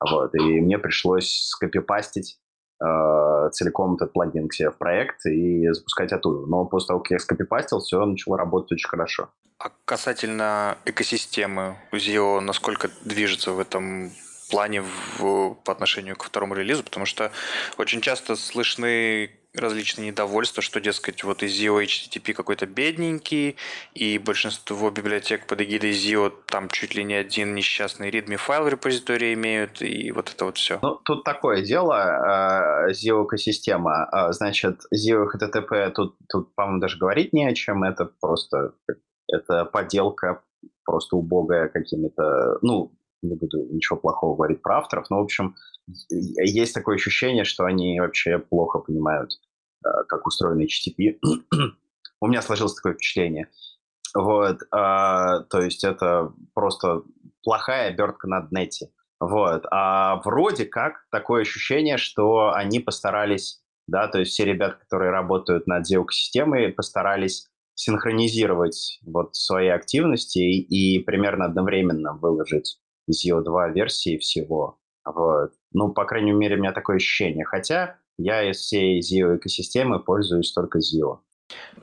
Вот, 0.09 0.34
и 0.34 0.59
мне 0.59 0.80
пришлось 0.80 1.45
скопипастить 1.45 2.39
целиком 3.51 3.95
этот 3.95 4.13
плагин 4.13 4.47
к 4.47 4.53
себе 4.53 4.71
в 4.71 4.77
проект 4.77 5.25
и 5.25 5.67
запускать 5.71 6.11
оттуда. 6.11 6.47
Но 6.47 6.65
после 6.65 6.88
того, 6.88 6.99
как 6.99 7.11
я 7.11 7.19
скопипастил, 7.19 7.79
все 7.79 8.03
начало 8.05 8.38
работать 8.38 8.71
очень 8.71 8.89
хорошо. 8.89 9.29
А 9.59 9.69
касательно 9.86 10.77
экосистемы 10.86 11.77
Zio, 11.91 12.39
насколько 12.39 12.89
движется 13.03 13.51
в 13.51 13.59
этом 13.59 14.11
плане 14.49 14.82
в, 14.82 15.55
по 15.63 15.71
отношению 15.71 16.15
к 16.15 16.23
второму 16.23 16.55
релизу? 16.55 16.84
Потому 16.84 17.05
что 17.05 17.32
очень 17.77 18.01
часто 18.01 18.36
слышны 18.36 19.29
различные 19.53 20.07
недовольства, 20.07 20.61
что, 20.61 20.79
дескать, 20.79 21.23
вот 21.23 21.43
из 21.43 21.59
ZIO 21.59 21.83
HTTP 21.83 22.33
какой-то 22.33 22.65
бедненький, 22.65 23.57
и 23.93 24.17
большинство 24.17 24.89
библиотек 24.89 25.45
под 25.47 25.61
эгидой 25.61 25.91
ZIO 25.91 26.31
там 26.47 26.69
чуть 26.69 26.95
ли 26.95 27.03
не 27.03 27.15
один 27.15 27.53
несчастный 27.53 28.09
readme 28.09 28.37
файл 28.37 28.67
репозитории 28.67 29.33
имеют, 29.33 29.81
и 29.81 30.11
вот 30.11 30.29
это 30.29 30.45
вот 30.45 30.57
все. 30.57 30.79
Ну, 30.81 30.95
тут 31.03 31.23
такое 31.23 31.63
дело, 31.63 32.87
ZIO 32.91 33.25
экосистема, 33.25 34.05
а, 34.05 34.31
значит, 34.31 34.81
ZIO 34.93 35.25
HTTP 35.25 35.91
тут, 35.91 36.15
тут 36.29 36.55
по-моему, 36.55 36.79
даже 36.79 36.97
говорить 36.97 37.33
не 37.33 37.45
о 37.45 37.53
чем, 37.53 37.83
это 37.83 38.09
просто 38.19 38.73
это 39.27 39.65
поделка 39.65 40.43
просто 40.83 41.15
убогая 41.15 41.69
какими-то, 41.69 42.57
ну, 42.61 42.91
не 43.21 43.35
буду 43.35 43.67
ничего 43.71 43.99
плохого 43.99 44.35
говорить 44.35 44.61
про 44.61 44.79
авторов, 44.79 45.09
но, 45.09 45.19
в 45.19 45.23
общем, 45.23 45.55
есть 46.09 46.73
такое 46.73 46.95
ощущение, 46.95 47.43
что 47.43 47.65
они 47.65 47.99
вообще 47.99 48.39
плохо 48.39 48.79
понимают, 48.79 49.31
э, 49.85 49.89
как 50.07 50.25
устроен 50.25 50.59
HTTP. 50.59 51.19
У 52.21 52.27
меня 52.27 52.41
сложилось 52.41 52.75
такое 52.75 52.93
впечатление. 52.93 53.49
Вот, 54.13 54.59
а, 54.71 55.39
то 55.43 55.61
есть 55.61 55.83
это 55.83 56.33
просто 56.53 57.03
плохая 57.43 57.89
обертка 57.89 58.27
на 58.27 58.41
днете. 58.41 58.91
Вот, 59.19 59.65
а 59.71 60.21
вроде 60.25 60.65
как 60.65 61.05
такое 61.11 61.43
ощущение, 61.43 61.97
что 61.97 62.51
они 62.53 62.79
постарались, 62.79 63.61
да, 63.87 64.07
то 64.07 64.19
есть 64.19 64.31
все 64.31 64.45
ребята, 64.45 64.77
которые 64.79 65.11
работают 65.11 65.67
над 65.67 65.89
SEO-системой, 65.89 66.73
постарались 66.73 67.47
синхронизировать 67.75 68.99
вот 69.05 69.35
свои 69.35 69.67
активности 69.67 70.39
и, 70.39 70.97
и 70.97 70.99
примерно 70.99 71.45
одновременно 71.45 72.13
выложить 72.13 72.79
ZIO 73.09 73.43
2 73.43 73.69
версии 73.69 74.17
всего. 74.17 74.80
Вот. 75.05 75.51
Ну, 75.71 75.93
по 75.93 76.05
крайней 76.05 76.31
мере, 76.31 76.55
у 76.55 76.59
меня 76.59 76.73
такое 76.73 76.97
ощущение. 76.97 77.45
Хотя 77.45 77.97
я 78.17 78.49
из 78.49 78.57
всей 78.57 78.99
ZIO 78.99 79.37
экосистемы 79.37 79.99
пользуюсь 79.99 80.53
только 80.53 80.79
ZIO. 80.79 81.19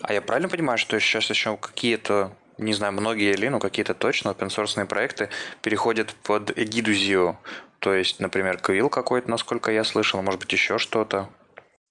А 0.03 0.13
я 0.13 0.23
правильно 0.23 0.49
понимаю, 0.49 0.79
что 0.79 0.99
сейчас 0.99 1.29
еще 1.31 1.57
какие-то, 1.57 2.33
не 2.59 2.73
знаю, 2.73 2.93
многие 2.93 3.33
или, 3.33 3.49
ну, 3.49 3.59
какие-то 3.61 3.95
точно 3.95 4.31
open 4.31 4.49
source 4.49 4.87
проекты 4.87 5.29
переходят 5.63 6.15
под 6.25 6.57
эгиду 6.57 6.93
ZIO? 6.93 7.37
То 7.81 7.95
есть, 7.95 8.21
например, 8.21 8.61
Quill 8.63 8.89
какой-то, 8.89 9.31
насколько 9.31 9.71
я 9.71 9.85
слышал, 9.85 10.23
может 10.23 10.41
быть, 10.41 10.53
еще 10.53 10.79
что-то? 10.79 11.29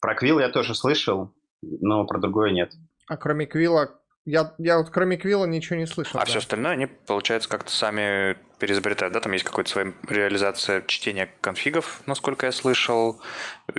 Про 0.02 0.16
Quill 0.16 0.42
я 0.42 0.50
тоже 0.50 0.76
слышал, 0.76 1.34
но 1.62 2.06
про 2.06 2.20
другое 2.20 2.52
нет. 2.52 2.74
А 3.08 3.18
кроме 3.18 3.46
Квилла, 3.46 4.00
я, 4.26 4.54
я 4.58 4.78
вот 4.78 4.90
кроме 4.90 5.18
Квилла 5.18 5.46
ничего 5.46 5.78
не 5.78 5.86
слышал. 5.86 6.20
А 6.20 6.24
да. 6.24 6.26
все 6.26 6.40
остальное 6.40 6.74
они, 6.74 6.86
получается, 6.86 7.50
как-то 7.50 7.72
сами 7.72 8.38
переизобретают, 8.60 9.14
да? 9.14 9.20
Там 9.20 9.32
есть 9.34 9.46
какая-то 9.46 9.70
своя 9.70 9.94
реализация 10.08 10.82
чтения 10.86 11.30
конфигов, 11.42 12.02
насколько 12.06 12.46
я 12.46 12.52
слышал, 12.52 13.22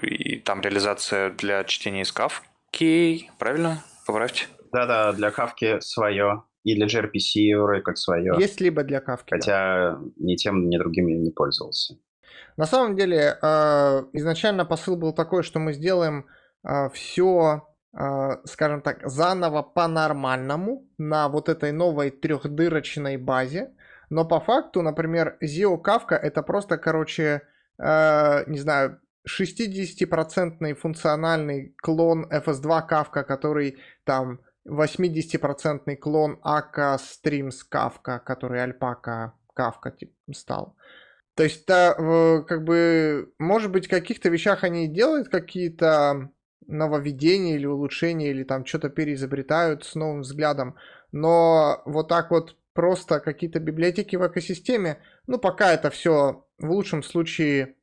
и 0.00 0.36
там 0.40 0.60
реализация 0.60 1.30
для 1.30 1.64
чтения 1.64 2.02
из 2.02 2.12
кавки, 2.12 3.30
правильно? 3.38 3.84
Поправьте. 4.06 4.46
Да-да, 4.72 5.12
для 5.12 5.30
кавки 5.30 5.80
свое. 5.80 6.44
И 6.64 6.74
для 6.74 6.86
gRPC 6.86 7.56
вроде 7.60 7.82
как 7.82 7.96
свое. 7.96 8.34
Есть 8.38 8.60
либо 8.60 8.82
для 8.82 9.00
кавки. 9.00 9.30
Хотя 9.30 9.92
да. 9.92 10.00
ни 10.16 10.36
тем, 10.36 10.68
ни 10.68 10.76
другим 10.76 11.06
я 11.06 11.16
не 11.16 11.30
пользовался. 11.30 11.94
На 12.56 12.66
самом 12.66 12.96
деле, 12.96 13.38
э, 13.40 14.02
изначально 14.12 14.64
посыл 14.64 14.96
был 14.96 15.12
такой, 15.12 15.42
что 15.44 15.60
мы 15.60 15.72
сделаем 15.72 16.26
э, 16.64 16.90
все 16.92 17.62
а, 17.92 18.38
скажем 18.44 18.82
так, 18.82 19.00
заново 19.08 19.62
по-нормальному 19.62 20.86
на 20.98 21.28
вот 21.28 21.48
этой 21.48 21.72
новой 21.72 22.10
трехдырочной 22.10 23.16
базе. 23.16 23.72
Но 24.10 24.24
по 24.24 24.40
факту, 24.40 24.82
например, 24.82 25.36
Zio 25.42 25.80
Kafka 25.82 26.14
это 26.16 26.42
просто, 26.42 26.78
короче, 26.78 27.42
э, 27.78 28.44
не 28.46 28.58
знаю, 28.58 29.00
60% 29.26 30.74
функциональный 30.74 31.74
клон 31.82 32.26
FS2 32.30 32.88
Kafka, 32.88 33.24
который 33.24 33.78
там 34.04 34.40
80% 34.66 35.96
клон 35.96 36.38
Aka 36.42 36.96
Streams 36.96 37.56
Kafka, 37.70 38.20
который 38.20 38.60
Alpaca 38.64 39.32
Kafka 39.56 39.96
типа, 39.96 40.12
стал. 40.32 40.76
То 41.34 41.44
есть, 41.44 41.66
да, 41.66 41.94
как 42.48 42.64
бы, 42.64 43.32
может 43.38 43.70
быть, 43.70 43.86
в 43.86 43.90
каких-то 43.90 44.28
вещах 44.28 44.64
они 44.64 44.88
делают 44.88 45.28
какие-то 45.28 46.30
нововведения 46.66 47.54
или 47.54 47.66
улучшения, 47.66 48.30
или 48.30 48.42
там 48.44 48.66
что-то 48.66 48.88
переизобретают 48.90 49.84
с 49.84 49.94
новым 49.94 50.22
взглядом. 50.22 50.74
Но 51.12 51.82
вот 51.86 52.08
так 52.08 52.30
вот 52.30 52.56
просто 52.74 53.20
какие-то 53.20 53.60
библиотеки 53.60 54.16
в 54.16 54.26
экосистеме, 54.26 54.98
ну, 55.26 55.38
пока 55.38 55.72
это 55.72 55.90
все 55.90 56.46
в 56.58 56.70
лучшем 56.70 57.02
случае 57.02 57.76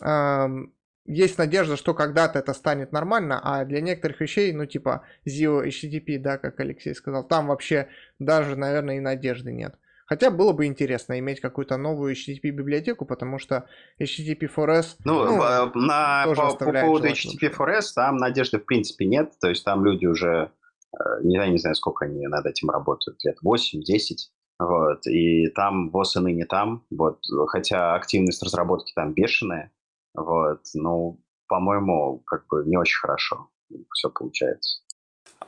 эм, 0.00 0.74
есть 1.04 1.38
надежда, 1.38 1.76
что 1.76 1.94
когда-то 1.94 2.38
это 2.38 2.54
станет 2.54 2.92
нормально, 2.92 3.40
а 3.42 3.64
для 3.64 3.80
некоторых 3.80 4.20
вещей, 4.20 4.52
ну 4.52 4.66
типа 4.66 5.04
Zio 5.26 5.66
HTTP, 5.66 6.18
да, 6.18 6.38
как 6.38 6.60
Алексей 6.60 6.94
сказал, 6.94 7.26
там 7.26 7.48
вообще 7.48 7.88
даже, 8.18 8.56
наверное, 8.56 8.96
и 8.98 9.00
надежды 9.00 9.52
нет. 9.52 9.74
Хотя 10.06 10.30
было 10.30 10.52
бы 10.52 10.66
интересно 10.66 11.18
иметь 11.18 11.40
какую-то 11.40 11.76
новую 11.76 12.14
HTTP 12.14 12.50
библиотеку, 12.50 13.06
потому 13.06 13.38
что 13.38 13.66
HTTP 14.00 14.48
4S 14.54 14.96
ну, 15.04 15.24
ну, 15.24 15.80
на, 15.80 16.26
по, 16.26 16.54
по 16.54 16.72
поводу 16.72 17.08
HTTP 17.08 17.50
4S 17.50 17.94
там 17.94 18.16
надежды 18.18 18.58
в 18.58 18.66
принципе 18.66 19.06
нет, 19.06 19.32
то 19.40 19.48
есть 19.48 19.64
там 19.64 19.84
люди 19.84 20.06
уже, 20.06 20.52
э, 20.92 21.22
не 21.22 21.36
знаю, 21.36 21.52
не 21.52 21.58
знаю, 21.58 21.74
сколько 21.74 22.04
они 22.04 22.26
над 22.26 22.46
этим 22.46 22.70
работают, 22.70 23.22
лет 23.24 23.38
8-10, 23.44 24.16
вот, 24.58 25.06
и 25.06 25.48
там 25.48 25.90
ВОЗ 25.90 26.16
и 26.16 26.20
ныне 26.20 26.46
там, 26.46 26.84
вот, 26.90 27.20
хотя 27.48 27.94
активность 27.94 28.42
разработки 28.42 28.92
там 28.94 29.12
бешеная, 29.12 29.72
вот, 30.14 30.60
ну, 30.74 31.20
по-моему, 31.48 32.22
как 32.26 32.46
бы 32.46 32.64
не 32.66 32.76
очень 32.76 32.98
хорошо 32.98 33.48
все 33.94 34.10
получается. 34.10 34.82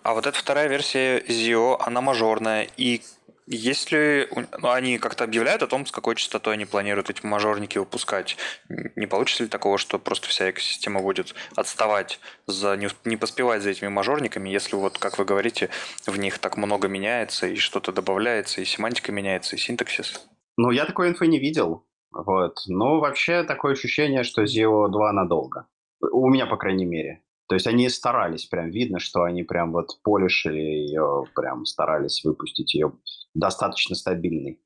А 0.03 0.15
вот 0.15 0.27
эта 0.27 0.37
вторая 0.37 0.69
версия 0.69 1.21
ZIO, 1.21 1.77
она 1.79 2.01
мажорная, 2.01 2.69
и 2.77 3.03
если 3.47 4.29
ну, 4.59 4.71
они 4.71 4.99
как-то 4.99 5.25
объявляют 5.25 5.63
о 5.63 5.67
том, 5.67 5.87
с 5.87 5.93
какой 5.93 6.17
частотой 6.17 6.55
они 6.55 6.65
планируют 6.65 7.11
эти 7.11 7.25
мажорники 7.27 7.79
выпускать, 7.79 8.37
не 8.69 9.07
получится 9.07 9.45
ли 9.45 9.49
такого, 9.49 9.79
что 9.79 9.99
просто 9.99 10.29
вся 10.29 10.51
экосистема 10.51 11.03
будет 11.03 11.35
отставать, 11.55 12.21
за, 12.47 12.77
не, 12.77 12.89
не 13.05 13.17
поспевать 13.17 13.63
за 13.63 13.71
этими 13.71 13.89
мажорниками, 13.89 14.49
если 14.49 14.77
вот, 14.77 14.99
как 14.99 15.19
вы 15.19 15.25
говорите, 15.25 15.71
в 16.07 16.19
них 16.19 16.39
так 16.39 16.57
много 16.57 16.89
меняется, 16.89 17.47
и 17.47 17.57
что-то 17.57 17.93
добавляется, 17.93 18.61
и 18.61 18.65
семантика 18.65 19.13
меняется, 19.13 19.57
и 19.57 19.59
синтаксис? 19.59 20.27
Ну, 20.57 20.71
я 20.71 20.87
такой 20.87 21.09
инфы 21.09 21.27
не 21.27 21.39
видел. 21.39 21.85
Вот. 22.13 22.59
Но 22.69 23.01
вообще 23.01 23.43
такое 23.43 23.73
ощущение, 23.73 24.23
что 24.23 24.45
Zio 24.45 24.89
2 24.89 25.13
надолго. 25.13 25.67
У 26.01 26.29
меня, 26.31 26.47
по 26.47 26.57
крайней 26.57 26.85
мере. 26.85 27.23
То 27.49 27.57
есть 27.57 27.67
они 27.67 27.89
старались, 27.91 28.47
прям 28.47 28.71
видно, 28.71 28.99
что 28.99 29.23
они 29.23 29.43
прям 29.43 29.73
вот 29.73 30.01
полишили 30.03 30.61
ее, 30.61 31.25
прям 31.35 31.67
старались 31.67 32.25
выпустить 32.25 32.75
ее 32.75 32.93
достаточно 33.35 33.95
стабильной. 33.95 34.59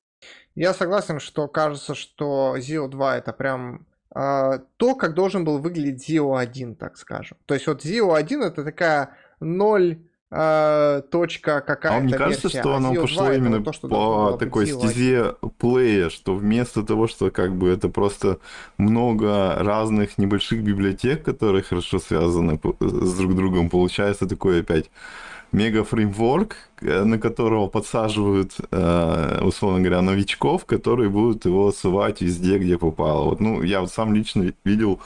Я 0.55 0.75
согласен, 0.75 1.21
что 1.21 1.49
кажется, 1.49 1.95
что 1.95 2.57
Zio 2.59 2.89
2 2.89 3.19
это 3.19 3.33
прям 3.33 3.87
э, 4.15 4.59
то, 4.77 4.95
как 4.95 5.15
должен 5.15 5.45
был 5.45 5.59
выглядеть 5.59 6.09
Zio 6.09 6.39
1, 6.39 6.75
так 6.77 6.97
скажем. 6.97 7.39
То 7.47 7.55
есть 7.55 7.67
вот 7.67 7.85
Zio 7.85 8.15
1 8.17 8.43
это 8.43 8.65
такая 8.65 9.17
0 9.41 9.99
э, 10.31 11.03
точка 11.11 11.61
какая-то 11.61 11.99
А 11.99 12.01
мне 12.01 12.15
кажется, 12.15 12.49
версия, 12.49 12.61
что 12.61 12.75
а 12.75 12.77
оно 12.79 12.95
пошло 12.95 13.27
2 13.27 13.35
именно 13.35 13.63
то, 13.63 13.73
что 13.73 13.89
по 13.89 14.37
такой 14.37 14.67
стезе 14.67 15.35
плея, 15.59 16.09
что 16.09 16.35
вместо 16.35 16.83
того, 16.83 17.07
что 17.07 17.31
как 17.31 17.55
бы 17.55 17.69
это 17.69 17.89
просто 17.89 18.39
много 18.79 19.55
разных 19.61 20.19
небольших 20.19 20.63
библиотек, 20.63 21.25
которые 21.25 21.63
хорошо 21.63 21.99
связаны 21.99 22.61
с 22.81 23.17
друг 23.17 23.37
другом, 23.37 23.71
получается 23.71 24.27
такой 24.27 24.61
опять 24.61 24.91
мега-фреймворк, 25.53 26.57
э, 26.83 27.05
на 27.05 27.19
которого 27.19 27.69
подсаживают, 27.69 28.53
э, 28.71 29.41
условно 29.43 29.81
говоря, 29.81 30.03
новичков, 30.03 30.65
которые 30.65 31.09
будут 31.09 31.45
его 31.47 31.73
ссылать 31.73 32.21
везде, 32.21 32.59
где 32.59 32.79
попало. 32.79 33.25
Вот, 33.25 33.41
ну, 33.41 33.63
я 33.63 33.81
вот 33.81 33.91
сам 33.91 34.15
лично 34.15 34.53
видел 34.65 35.01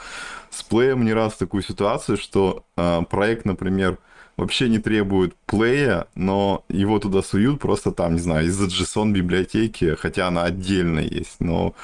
с 0.50 0.62
плеем 0.62 1.04
не 1.04 1.12
раз 1.12 1.34
такую 1.34 1.62
ситуацию, 1.62 2.16
что 2.16 2.64
э, 2.76 3.02
проект, 3.10 3.44
например, 3.44 3.98
вообще 4.36 4.68
не 4.68 4.78
требует 4.78 5.34
плея, 5.46 6.06
но 6.14 6.64
его 6.68 6.98
туда 6.98 7.22
суют 7.22 7.60
просто 7.60 7.92
там, 7.92 8.14
не 8.14 8.20
знаю, 8.20 8.46
из-за 8.46 8.66
JSON 8.66 9.12
библиотеки, 9.12 9.94
хотя 9.94 10.28
она 10.28 10.44
отдельно 10.44 11.00
есть, 11.00 11.36
но 11.40 11.74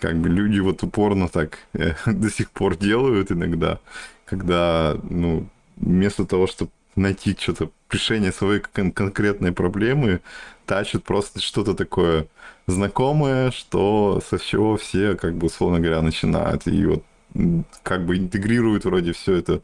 как 0.00 0.16
бы 0.16 0.28
люди 0.28 0.60
вот 0.60 0.82
упорно 0.82 1.28
так 1.28 1.58
до 2.06 2.30
сих 2.30 2.50
пор 2.50 2.76
делают 2.76 3.32
иногда, 3.32 3.78
когда, 4.24 4.96
ну, 5.02 5.46
вместо 5.76 6.24
того, 6.24 6.46
чтобы 6.46 6.70
найти 6.98 7.36
что-то 7.38 7.70
решение 7.90 8.32
своей 8.32 8.60
кон- 8.60 8.92
конкретной 8.92 9.52
проблемы, 9.52 10.20
тащат 10.66 11.04
просто 11.04 11.40
что-то 11.40 11.74
такое 11.74 12.26
знакомое, 12.66 13.50
что 13.50 14.20
со 14.28 14.38
всего 14.38 14.76
все, 14.76 15.14
как 15.14 15.34
бы, 15.34 15.46
условно 15.46 15.80
говоря, 15.80 16.02
начинают. 16.02 16.66
И 16.66 16.84
вот 16.84 17.04
как 17.82 18.06
бы 18.06 18.16
интегрируют 18.16 18.84
вроде 18.84 19.12
все 19.12 19.34
это 19.34 19.62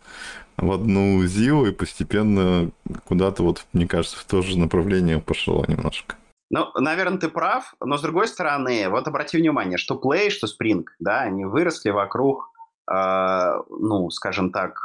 в 0.56 0.70
одну 0.70 1.22
ZIO 1.24 1.68
и 1.68 1.72
постепенно 1.72 2.70
куда-то 3.04 3.42
вот, 3.42 3.66
мне 3.72 3.86
кажется, 3.86 4.18
в 4.18 4.24
то 4.24 4.42
же 4.42 4.58
направление 4.58 5.18
пошло 5.20 5.64
немножко. 5.66 6.16
Ну, 6.50 6.68
наверное, 6.78 7.18
ты 7.18 7.28
прав, 7.28 7.74
но 7.80 7.96
с 7.96 8.02
другой 8.02 8.28
стороны, 8.28 8.88
вот 8.88 9.08
обрати 9.08 9.38
внимание, 9.38 9.78
что 9.78 10.00
Play, 10.00 10.30
что 10.30 10.46
Spring, 10.46 10.84
да, 11.00 11.22
они 11.22 11.44
выросли 11.44 11.90
вокруг, 11.90 12.50
э, 12.90 13.54
ну, 13.70 14.10
скажем 14.10 14.52
так, 14.52 14.78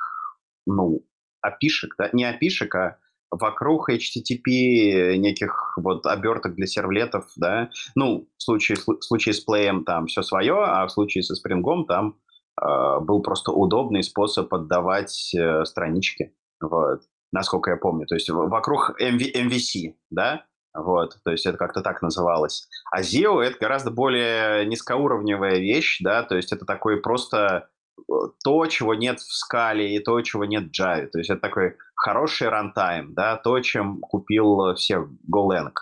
ну, 0.66 1.04
опишек, 1.42 1.96
да, 1.98 2.10
не 2.14 2.26
опишек, 2.26 2.74
а 2.76 2.98
вокруг 3.32 3.90
HTTP 3.90 5.18
неких 5.18 5.78
вот 5.78 6.06
оберток 6.06 6.56
для 6.56 6.66
сервлетов, 6.66 7.26
да. 7.36 7.70
Ну, 7.96 8.28
в 8.38 8.44
случае, 8.44 8.78
в 8.78 9.04
случае 9.04 9.34
с 9.34 9.46
Play 9.48 9.84
там 9.84 10.08
все 10.08 10.22
свое, 10.22 10.56
а 10.56 10.86
в 10.88 10.92
случае 10.92 11.24
со 11.24 11.34
Spring 11.34 11.64
там 11.88 12.16
э, 12.62 13.00
был 13.02 13.22
просто 13.22 13.52
удобный 13.52 14.04
способ 14.04 14.54
отдавать 14.54 15.34
э, 15.36 15.64
странички, 15.66 16.34
вот, 16.62 17.02
насколько 17.32 17.72
я 17.72 17.78
помню. 17.78 18.08
То 18.08 18.16
есть 18.16 18.30
вокруг 18.30 19.00
MV, 19.00 19.34
MVC, 19.36 19.94
да, 20.10 20.46
вот, 20.74 21.18
то 21.24 21.32
есть 21.32 21.46
это 21.46 21.58
как-то 21.58 21.82
так 21.82 22.02
называлось. 22.02 22.68
А 22.92 23.02
ZIO— 23.02 23.42
это 23.44 23.58
гораздо 23.60 23.92
более 23.92 24.66
низкоуровневая 24.66 25.58
вещь, 25.58 26.00
да, 26.02 26.24
то 26.24 26.36
есть 26.36 26.52
это 26.52 26.66
такой 26.66 27.02
просто 27.02 27.70
то, 28.44 28.66
чего 28.68 28.96
нет 28.96 29.20
в 29.20 29.34
скале 29.34 29.96
и 29.96 30.00
то, 30.00 30.20
чего 30.22 30.46
нет 30.46 30.70
в 30.70 30.80
Java. 30.80 31.08
То 31.08 31.20
есть 31.20 31.30
это 31.30 31.42
такой 31.42 31.76
хороший 31.96 32.50
рантайм, 32.50 33.14
да, 33.14 33.36
то, 33.38 33.60
чем 33.60 34.00
купил 34.00 34.74
все 34.76 35.08
GoLang. 35.32 35.74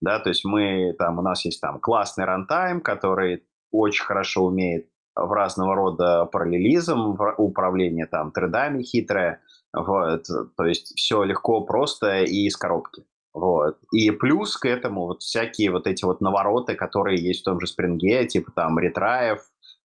Да, 0.00 0.18
то 0.18 0.30
есть 0.30 0.44
мы 0.44 0.94
там, 0.98 1.18
у 1.18 1.22
нас 1.22 1.44
есть 1.44 1.60
там 1.60 1.78
классный 1.78 2.24
рантайм, 2.24 2.80
который 2.80 3.44
очень 3.70 4.04
хорошо 4.04 4.46
умеет 4.46 4.88
в 5.14 5.30
разного 5.32 5.74
рода 5.74 6.24
параллелизм, 6.24 7.18
управление 7.36 8.06
там 8.06 8.32
тредами 8.32 8.82
хитрое, 8.82 9.40
вот, 9.72 10.24
то 10.56 10.64
есть 10.64 10.96
все 10.96 11.22
легко, 11.24 11.60
просто 11.62 12.22
и 12.22 12.46
из 12.46 12.56
коробки. 12.56 13.04
Вот. 13.32 13.78
И 13.92 14.10
плюс 14.10 14.56
к 14.56 14.66
этому 14.66 15.06
вот 15.06 15.22
всякие 15.22 15.70
вот 15.70 15.86
эти 15.86 16.04
вот 16.04 16.20
навороты, 16.20 16.74
которые 16.74 17.22
есть 17.22 17.42
в 17.42 17.44
том 17.44 17.60
же 17.60 17.66
спринге, 17.66 18.26
типа 18.26 18.50
там 18.50 18.78
ретраев, 18.78 19.40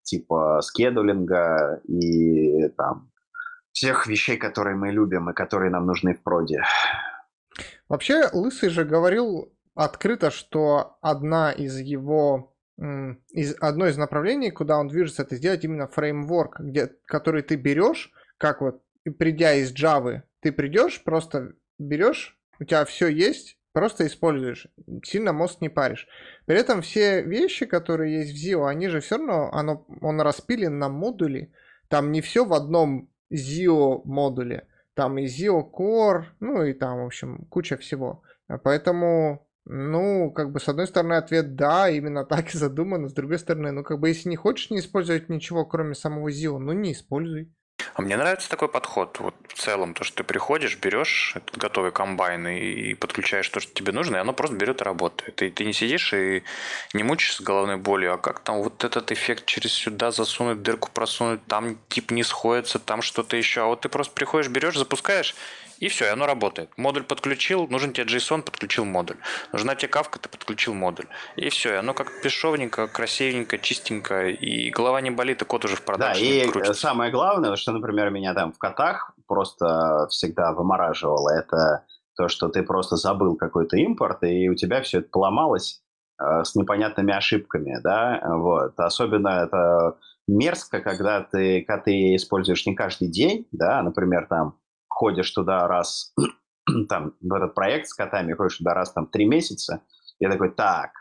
типа 0.06 0.62
скедулинга 0.62 1.82
и 1.84 2.70
там 2.70 3.12
всех 3.74 4.08
вещей, 4.08 4.38
которые 4.38 4.78
мы 4.78 4.92
любим 4.92 5.30
и 5.30 5.34
которые 5.34 5.70
нам 5.70 5.86
нужны 5.86 6.14
в 6.14 6.24
проде. 6.24 6.64
Вообще, 7.90 8.30
Лысый 8.32 8.70
же 8.70 8.86
говорил 8.86 9.54
открыто, 9.76 10.32
что 10.32 10.98
одна 11.02 11.52
из 11.52 11.78
его 11.78 12.56
из, 13.32 13.56
одно 13.62 13.88
из 13.88 13.98
направлений, 13.98 14.52
куда 14.52 14.78
он 14.78 14.88
движется, 14.88 15.22
это 15.22 15.36
сделать 15.36 15.64
именно 15.64 15.88
фреймворк, 15.88 16.60
где, 16.60 16.88
который 17.06 17.42
ты 17.42 17.56
берешь, 17.56 18.12
как 18.38 18.62
вот, 18.62 18.82
придя 19.18 19.54
из 19.54 19.74
Java, 19.74 20.24
ты 20.42 20.52
придешь, 20.52 21.04
просто 21.04 21.54
берешь, 21.80 22.38
у 22.60 22.66
тебя 22.66 22.84
все 22.84 23.08
есть, 23.08 23.58
Просто 23.76 24.08
используешь, 24.08 24.68
сильно 25.04 25.34
мозг 25.34 25.60
не 25.60 25.68
паришь. 25.68 26.08
При 26.46 26.58
этом 26.58 26.82
все 26.82 27.22
вещи, 27.22 27.66
которые 27.66 28.20
есть 28.22 28.32
в 28.32 28.42
ZIO, 28.42 28.70
они 28.70 28.88
же 28.88 29.02
все 29.02 29.18
равно, 29.18 29.50
оно, 29.52 29.86
он 30.00 30.22
распилен 30.22 30.80
на 30.80 30.88
модули. 30.88 31.52
Там 31.90 32.14
не 32.14 32.22
все 32.22 32.46
в 32.46 32.54
одном 32.54 33.10
ZIO 33.34 34.00
модуле. 34.06 34.70
Там 34.94 35.18
и 35.18 35.26
ZIO 35.26 35.70
Core, 35.70 36.24
ну 36.40 36.64
и 36.64 36.72
там, 36.72 37.02
в 37.02 37.06
общем, 37.08 37.48
куча 37.50 37.76
всего. 37.76 38.24
Поэтому, 38.64 39.46
ну, 39.66 40.32
как 40.32 40.54
бы, 40.54 40.62
с 40.62 40.70
одной 40.70 40.88
стороны, 40.88 41.16
ответ 41.16 41.58
да, 41.58 41.90
именно 41.90 42.24
так 42.30 42.56
и 42.56 42.58
задумано. 42.58 43.10
С 43.10 43.14
другой 43.14 43.40
стороны, 43.40 43.74
ну, 43.74 43.84
как 43.84 44.00
бы, 44.00 44.08
если 44.08 44.30
не 44.30 44.38
хочешь 44.38 44.70
не 44.70 44.80
использовать 44.80 45.28
ничего, 45.28 45.66
кроме 45.66 45.96
самого 45.96 46.30
ZIO, 46.30 46.60
ну, 46.60 46.72
не 46.72 46.94
используй. 46.94 47.54
А 47.94 48.02
мне 48.02 48.18
нравится 48.18 48.50
такой 48.50 48.68
подход. 48.68 49.18
Вот 49.20 49.36
в 49.48 49.54
целом, 49.54 49.94
то, 49.94 50.04
что 50.04 50.18
ты 50.18 50.24
приходишь, 50.24 50.78
берешь 50.78 51.34
этот 51.36 51.58
готовый 51.58 51.92
комбайн 51.92 52.48
и, 52.48 52.60
и 52.60 52.94
подключаешь 52.94 53.48
то, 53.50 53.60
что 53.60 53.74
тебе 53.74 53.92
нужно, 53.92 54.18
и 54.18 54.20
оно 54.20 54.34
просто 54.34 54.56
берет 54.56 54.82
и 54.82 54.84
работает. 54.84 55.42
И 55.42 55.50
ты 55.50 55.66
не 55.66 55.74
сидишь 55.74 56.14
и 56.14 56.44
не 56.94 57.04
мучаешься 57.04 57.44
головной 57.44 57.78
болью, 57.78 58.14
а 58.14 58.18
как 58.18 58.40
там 58.40 58.62
вот 58.62 58.84
этот 58.84 59.12
эффект 59.12 59.46
через 59.46 59.72
сюда 59.72 60.12
засунуть, 60.12 60.62
дырку 60.62 60.90
просунуть, 60.92 61.46
там 61.46 61.78
тип 61.90 62.12
не 62.12 62.24
сходится, 62.24 62.80
там 62.80 63.02
что-то 63.02 63.38
еще. 63.38 63.62
А 63.62 63.66
вот 63.66 63.82
ты 63.82 63.90
просто 63.90 64.14
приходишь, 64.14 64.50
берешь, 64.50 64.78
запускаешь, 64.78 65.36
и 65.80 65.88
все, 65.88 66.06
и 66.06 66.10
оно 66.10 66.26
работает. 66.26 66.70
Модуль 66.78 67.04
подключил, 67.04 67.68
нужен 67.68 67.94
тебе 67.94 68.06
JSON, 68.06 68.42
подключил 68.42 68.86
модуль. 68.86 69.18
Нужна 69.52 69.76
тебе 69.76 69.90
кавка, 69.90 70.20
ты 70.20 70.30
подключил 70.30 70.74
модуль. 70.74 71.08
И 71.36 71.50
все, 71.50 71.74
и 71.74 71.78
оно 71.78 71.94
как 71.94 72.12
бесшовненько, 72.24 72.88
красивенько, 72.88 73.58
чистенько, 73.58 74.28
и 74.30 74.70
голова 74.70 75.02
не 75.02 75.12
болит, 75.12 75.42
и 75.42 75.46
код 75.46 75.66
уже 75.66 75.76
в 75.76 75.82
продаже. 75.82 76.20
Да, 76.22 76.26
и 76.26 76.48
крутится. 76.48 76.74
самое 76.74 77.12
главное, 77.12 77.56
что, 77.56 77.72
например, 77.72 78.10
меня 78.10 78.34
там 78.34 78.52
в 78.54 78.58
котах 78.58 79.14
просто 79.28 80.08
всегда 80.10 80.54
вымораживало, 80.54 81.30
это 81.30 81.86
то, 82.16 82.28
что 82.28 82.48
ты 82.48 82.64
просто 82.64 82.96
забыл 82.96 83.36
какой-то 83.36 83.78
импорт, 83.78 84.24
и 84.24 84.50
у 84.50 84.56
тебя 84.56 84.82
все 84.82 85.00
это 85.00 85.10
поломалось 85.10 85.82
э, 86.22 86.44
с 86.44 86.56
непонятными 86.56 87.14
ошибками, 87.14 87.80
да, 87.84 88.22
вот. 88.26 88.80
Особенно 88.80 89.30
это 89.30 89.98
мерзко, 90.28 90.80
когда 90.80 91.22
ты 91.22 91.64
коты 91.64 92.16
используешь 92.16 92.66
не 92.66 92.76
каждый 92.76 93.10
день, 93.10 93.48
да, 93.52 93.82
например, 93.82 94.28
там 94.30 94.58
ходишь 94.96 95.30
туда 95.32 95.68
раз, 95.68 96.14
там, 96.90 97.14
в 97.22 97.34
этот 97.34 97.54
проект 97.54 97.88
с 97.88 97.94
котами, 97.94 98.34
ходишь 98.34 98.58
туда 98.58 98.74
раз, 98.74 98.94
там, 98.94 99.08
три 99.08 99.26
месяца, 99.26 99.82
я 100.20 100.32
такой, 100.32 100.52
так, 100.52 100.92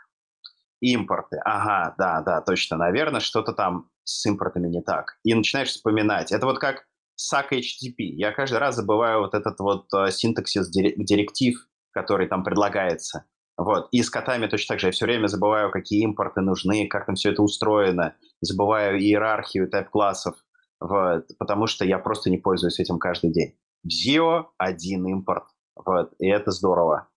импорты, 0.81 1.37
ага, 1.45 1.95
да, 1.97 2.21
да, 2.21 2.41
точно, 2.41 2.77
наверное, 2.77 3.21
что-то 3.21 3.53
там 3.53 3.89
с 4.03 4.25
импортами 4.25 4.67
не 4.67 4.81
так. 4.81 5.17
И 5.23 5.33
начинаешь 5.33 5.69
вспоминать. 5.69 6.31
Это 6.31 6.45
вот 6.45 6.59
как 6.59 6.85
SAC 7.19 7.51
HTTP. 7.51 8.03
Я 8.17 8.31
каждый 8.31 8.59
раз 8.59 8.75
забываю 8.75 9.21
вот 9.21 9.33
этот 9.33 9.59
вот 9.59 9.87
uh, 9.95 10.11
синтаксис 10.11 10.69
директив, 10.69 11.57
который 11.91 12.27
там 12.27 12.43
предлагается. 12.43 13.25
Вот. 13.57 13.87
И 13.91 14.03
с 14.03 14.09
котами 14.09 14.47
точно 14.47 14.73
так 14.73 14.79
же. 14.79 14.87
Я 14.87 14.91
все 14.91 15.05
время 15.05 15.27
забываю, 15.27 15.71
какие 15.71 16.03
импорты 16.03 16.41
нужны, 16.41 16.87
как 16.87 17.05
там 17.05 17.15
все 17.15 17.31
это 17.31 17.41
устроено. 17.41 18.13
Забываю 18.41 18.99
иерархию 18.99 19.69
тайп-классов. 19.69 20.35
Вот. 20.79 21.25
Потому 21.39 21.67
что 21.67 21.85
я 21.85 21.97
просто 21.97 22.29
не 22.29 22.37
пользуюсь 22.37 22.79
этим 22.79 22.99
каждый 22.99 23.31
день. 23.31 23.55
ZIO 23.87 24.45
один 24.57 25.05
импорт. 25.07 25.45
Вот. 25.75 26.13
И 26.19 26.27
это 26.27 26.51
здорово. 26.51 27.07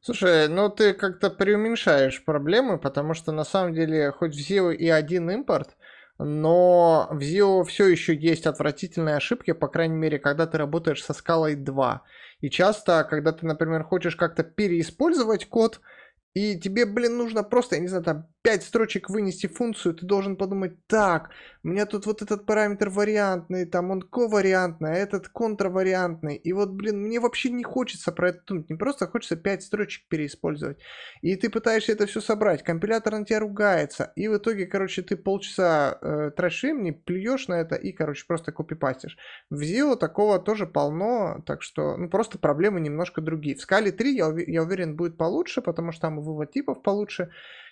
Слушай, 0.00 0.48
ну 0.48 0.68
ты 0.70 0.92
как-то 0.92 1.30
преуменьшаешь 1.30 2.24
проблемы, 2.24 2.78
потому 2.78 3.14
что 3.14 3.32
на 3.32 3.44
самом 3.44 3.74
деле 3.74 4.12
хоть 4.12 4.34
в 4.34 4.38
ZIO 4.38 4.74
и 4.74 4.88
один 4.88 5.30
импорт, 5.30 5.76
но 6.18 7.08
в 7.10 7.18
ZIO 7.18 7.64
все 7.64 7.86
еще 7.86 8.14
есть 8.14 8.46
отвратительные 8.46 9.16
ошибки, 9.16 9.52
по 9.52 9.68
крайней 9.68 9.96
мере, 9.96 10.18
когда 10.18 10.46
ты 10.46 10.58
работаешь 10.58 11.04
со 11.04 11.12
скалой 11.14 11.54
2. 11.54 12.02
И 12.40 12.50
часто, 12.50 13.04
когда 13.04 13.32
ты, 13.32 13.46
например, 13.46 13.84
хочешь 13.84 14.16
как-то 14.16 14.42
переиспользовать 14.42 15.48
код, 15.48 15.80
и 16.34 16.58
тебе, 16.58 16.86
блин, 16.86 17.16
нужно 17.16 17.42
просто, 17.42 17.76
я 17.76 17.80
не 17.80 17.88
знаю, 17.88 18.04
там 18.04 18.26
5 18.48 18.62
строчек 18.62 19.10
вынести 19.10 19.46
функцию, 19.46 19.94
ты 19.94 20.06
должен 20.06 20.34
подумать, 20.34 20.72
так, 20.86 21.28
у 21.62 21.68
меня 21.68 21.84
тут 21.84 22.06
вот 22.06 22.22
этот 22.22 22.46
параметр 22.46 22.88
вариантный, 22.88 23.66
там 23.66 23.90
он 23.90 24.00
ковариантный, 24.00 24.92
а 24.92 24.94
этот 24.94 25.28
контравариантный. 25.28 26.36
И 26.36 26.54
вот, 26.54 26.70
блин, 26.70 27.02
мне 27.02 27.20
вообще 27.20 27.50
не 27.50 27.62
хочется 27.62 28.10
про 28.10 28.30
это 28.30 28.40
думать, 28.46 28.70
не 28.70 28.76
просто 28.76 29.06
хочется 29.06 29.36
5 29.36 29.62
строчек 29.62 30.08
переиспользовать. 30.08 30.78
И 31.20 31.36
ты 31.36 31.50
пытаешься 31.50 31.92
это 31.92 32.06
все 32.06 32.22
собрать, 32.22 32.62
компилятор 32.62 33.18
на 33.18 33.26
тебя 33.26 33.40
ругается, 33.40 34.14
и 34.16 34.28
в 34.28 34.38
итоге, 34.38 34.64
короче, 34.64 35.02
ты 35.02 35.18
полчаса 35.18 35.98
э, 36.00 36.30
тратишь 36.34 36.62
времени, 36.62 36.92
плюешь 36.92 37.48
на 37.48 37.60
это 37.60 37.74
и, 37.74 37.92
короче, 37.92 38.24
просто 38.26 38.50
копипастишь. 38.50 39.18
В 39.50 39.60
ZIO 39.60 39.96
такого 39.96 40.38
тоже 40.38 40.66
полно, 40.66 41.42
так 41.44 41.62
что, 41.62 41.98
ну, 41.98 42.08
просто 42.08 42.38
проблемы 42.38 42.80
немножко 42.80 43.20
другие. 43.20 43.56
В 43.56 43.60
скале 43.60 43.92
3, 43.92 44.16
я, 44.16 44.34
я 44.46 44.62
уверен, 44.62 44.96
будет 44.96 45.18
получше, 45.18 45.60
потому 45.60 45.92
что 45.92 46.00
там 46.00 46.22
вывод 46.22 46.50
типов 46.50 46.82
получше. 46.82 47.30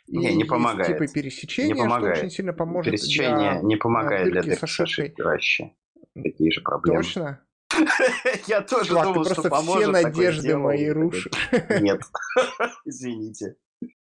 Не, 0.08 0.34
не 0.34 0.44
помогает. 0.44 0.88
Типы 0.88 1.12
пересечения, 1.12 1.74
не 1.74 1.80
помогает. 1.80 2.18
очень 2.18 2.30
сильно 2.30 2.52
поможет 2.52 2.92
Пересечение 2.92 3.52
для, 3.52 3.62
не 3.62 3.76
помогает 3.76 4.30
для 4.30 4.54
ошибкой. 4.54 5.14
вообще. 5.18 5.72
Такие 6.14 6.50
же 6.50 6.60
проблемы. 6.60 7.02
Точно? 7.02 7.40
Я 8.46 8.62
тоже 8.62 8.90
Чувак, 8.90 9.04
думал, 9.04 9.24
ты 9.24 9.34
просто 9.34 9.42
что 9.42 9.50
поможет. 9.50 9.82
все 9.82 10.02
надежды 10.02 10.56
мои 10.56 10.88
рушишь. 10.88 11.28
Нет, 11.80 12.00
извините. 12.84 13.56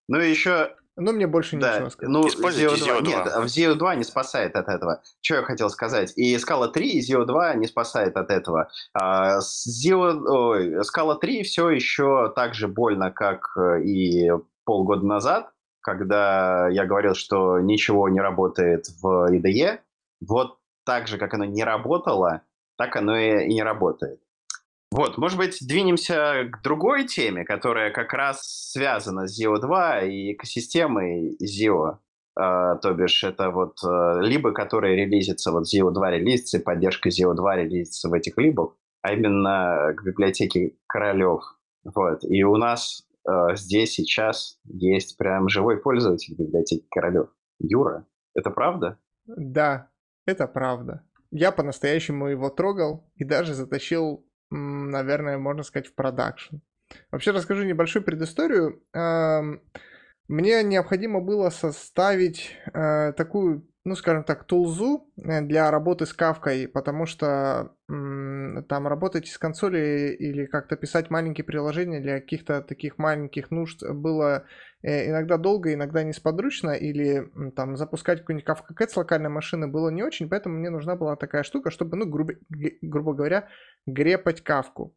Ну 0.08 0.20
и 0.20 0.30
еще 0.30 0.76
ну, 0.96 1.12
мне 1.12 1.26
больше 1.26 1.58
да, 1.58 1.76
ничего 1.76 1.90
сказать. 1.90 2.14
Ну, 2.14 2.28
Используйте 2.28 2.68
ZIO 2.68 2.78
2. 2.78 3.00
ZIO 3.00 3.02
2. 3.02 3.10
Нет, 3.10 3.26
в 3.26 3.46
ZIO 3.46 3.76
2 3.76 3.96
не 3.96 4.04
спасает 4.04 4.56
от 4.56 4.68
этого. 4.68 5.02
Что 5.22 5.36
я 5.36 5.44
хотел 5.44 5.70
сказать? 5.70 6.14
И 6.16 6.36
Scala 6.36 6.72
3 6.72 6.90
и 6.90 7.02
ZIO 7.02 7.26
2 7.26 7.56
не 7.56 7.68
спасает 7.68 8.16
от 8.16 8.30
этого. 8.30 8.70
А, 8.94 9.40
ZIO, 9.40 10.24
ой, 10.26 10.76
Scala 10.82 11.18
3 11.20 11.44
все 11.44 11.70
еще 11.70 12.32
так 12.36 12.54
же 12.54 12.68
больно, 12.68 13.12
как 13.12 13.58
и 13.84 14.30
полгода 14.66 15.06
назад, 15.06 15.52
когда 15.84 16.70
я 16.70 16.86
говорил, 16.86 17.14
что 17.14 17.60
ничего 17.60 18.10
не 18.10 18.20
работает 18.20 18.86
в 19.02 19.30
IDE. 19.32 19.80
Вот 20.26 20.58
так 20.86 21.08
же, 21.08 21.18
как 21.18 21.34
оно 21.34 21.46
не 21.46 21.64
работало, 21.64 22.42
так 22.78 22.96
оно 22.96 23.16
и, 23.18 23.54
не 23.54 23.62
работает. 23.62 24.20
Вот, 24.92 25.18
может 25.18 25.38
быть, 25.38 25.58
двинемся 25.68 26.50
к 26.52 26.62
другой 26.62 27.06
теме, 27.06 27.44
которая 27.44 27.92
как 27.92 28.14
раз 28.14 28.72
связана 28.72 29.28
с 29.28 29.42
ZIO 29.42 29.60
2 29.60 30.02
и 30.02 30.34
экосистемой 30.34 31.36
ZIO. 31.42 31.98
Uh, 32.40 32.80
то 32.80 32.94
бишь, 32.94 33.24
это 33.24 33.52
вот 33.52 33.78
uh, 33.86 34.20
либо 34.22 34.54
которые 34.54 34.96
релизятся, 34.96 35.52
вот 35.52 35.66
ZIO 35.72 35.92
2 35.92 36.12
релизится, 36.12 36.58
и 36.58 36.64
поддержка 36.64 37.10
ZIO 37.10 37.36
2 37.36 37.56
релизится 37.58 38.10
в 38.10 38.14
этих 38.14 38.38
либах, 38.38 38.76
а 39.04 39.14
именно 39.14 39.94
к 39.96 40.04
библиотеке 40.04 40.76
Королев. 40.88 41.44
Вот. 41.84 42.24
И 42.24 42.44
у 42.44 42.58
нас 42.58 43.04
здесь 43.54 43.94
сейчас 43.94 44.60
есть 44.66 45.18
прям 45.18 45.50
живой 45.50 45.82
пользователь 45.82 46.36
библиотеки 46.36 46.86
Королев. 46.90 47.30
Юра, 47.60 48.06
это 48.34 48.50
правда? 48.50 49.00
Да, 49.26 49.90
это 50.26 50.48
правда. 50.48 51.06
Я 51.32 51.52
по-настоящему 51.52 52.28
его 52.28 52.50
трогал 52.50 53.10
и 53.16 53.24
даже 53.24 53.54
затащил 53.54 54.26
наверное, 54.54 55.38
можно 55.38 55.64
сказать, 55.64 55.88
в 55.88 55.96
продакшн. 55.96 56.58
Вообще 57.12 57.32
расскажу 57.32 57.64
небольшую 57.64 58.04
предысторию. 58.04 58.84
Мне 60.30 60.64
необходимо 60.64 61.20
было 61.20 61.50
составить 61.50 62.56
э, 62.74 63.12
такую, 63.12 63.68
ну, 63.84 63.94
скажем 63.96 64.24
так, 64.24 64.46
тулзу 64.46 65.12
э, 65.18 65.42
для 65.42 65.70
работы 65.70 66.06
с 66.06 66.14
кавкой, 66.14 66.70
потому 66.70 67.06
что 67.06 67.76
там 68.68 68.88
работать 68.88 69.28
с 69.28 69.38
консоли 69.38 70.16
или 70.18 70.46
как-то 70.46 70.76
писать 70.76 71.10
маленькие 71.10 71.46
приложения 71.46 72.00
для 72.00 72.20
каких-то 72.20 72.62
таких 72.62 72.98
маленьких 72.98 73.52
нужд 73.52 73.84
было 73.88 74.46
э, 74.82 75.10
иногда 75.10 75.38
долго, 75.38 75.74
иногда 75.74 76.04
несподручно, 76.04 76.72
или 76.72 77.30
там 77.56 77.78
запускать 77.78 78.20
какой-нибудь 78.20 78.48
Kafka 78.48 78.76
Cat 78.78 78.90
с 78.90 78.98
локальной 78.98 79.30
машины 79.30 79.68
было 79.68 79.90
не 79.90 80.04
очень, 80.04 80.30
поэтому 80.30 80.58
мне 80.58 80.70
нужна 80.70 80.96
была 80.96 81.16
такая 81.16 81.44
штука, 81.44 81.72
чтобы, 81.72 81.98
ну, 81.98 82.06
грубо, 82.06 82.34
грубо 82.82 83.14
говоря, 83.14 83.48
грепать 83.86 84.42
кавку. 84.42 84.96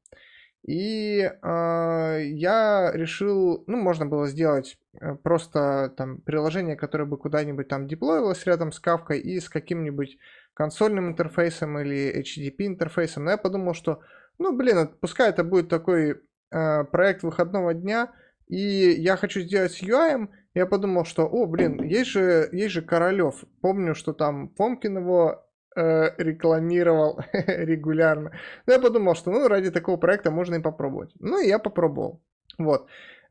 И 0.67 1.21
э, 1.21 2.21
я 2.25 2.91
решил, 2.93 3.63
ну, 3.69 3.77
можно 3.77 4.05
было 4.05 4.27
сделать 4.27 4.79
э, 5.01 5.15
просто 5.15 5.95
там 5.97 6.21
приложение, 6.23 6.75
которое 6.75 7.05
бы 7.05 7.19
куда-нибудь 7.19 7.69
там 7.69 7.87
деплоилось 7.87 8.45
рядом 8.47 8.73
с 8.73 8.81
кавкой 8.81 9.21
и 9.21 9.39
с 9.39 9.49
каким-нибудь 9.49 10.19
консольным 10.57 11.09
интерфейсом 11.09 11.79
или 11.79 12.19
HTTP 12.19 12.67
интерфейсом. 12.67 13.25
Но 13.25 13.33
я 13.33 13.37
подумал, 13.37 13.75
что, 13.75 14.01
ну, 14.39 14.57
блин, 14.57 14.89
пускай 15.01 15.29
это 15.29 15.45
будет 15.45 15.69
такой 15.69 16.23
э, 16.51 16.85
проект 16.85 17.23
выходного 17.23 17.75
дня, 17.75 18.13
и 18.49 18.57
я 18.57 19.17
хочу 19.17 19.41
сделать 19.41 19.73
с 19.73 19.83
UI, 19.83 20.29
я 20.55 20.67
подумал, 20.67 21.05
что, 21.05 21.27
о, 21.27 21.47
блин, 21.47 21.83
есть 21.83 22.11
же, 22.11 22.49
есть 22.53 22.73
же 22.73 22.81
Королев. 22.81 23.45
Помню, 23.61 23.95
что 23.95 24.15
там 24.15 24.49
Помкин 24.49 24.97
его 24.97 25.47
э, 25.77 26.11
рекламировал 26.17 27.21
регулярно. 27.33 28.33
Но 28.67 28.73
я 28.73 28.79
подумал, 28.79 29.15
что 29.15 29.31
ну 29.31 29.49
ради 29.49 29.71
такого 29.71 29.99
проекта 29.99 30.31
можно 30.31 30.55
и 30.55 30.63
попробовать. 30.63 31.13
Ну 31.19 31.39
и 31.39 31.49
я 31.49 31.59
попробовал. 31.59 32.23
Вот. 32.57 32.87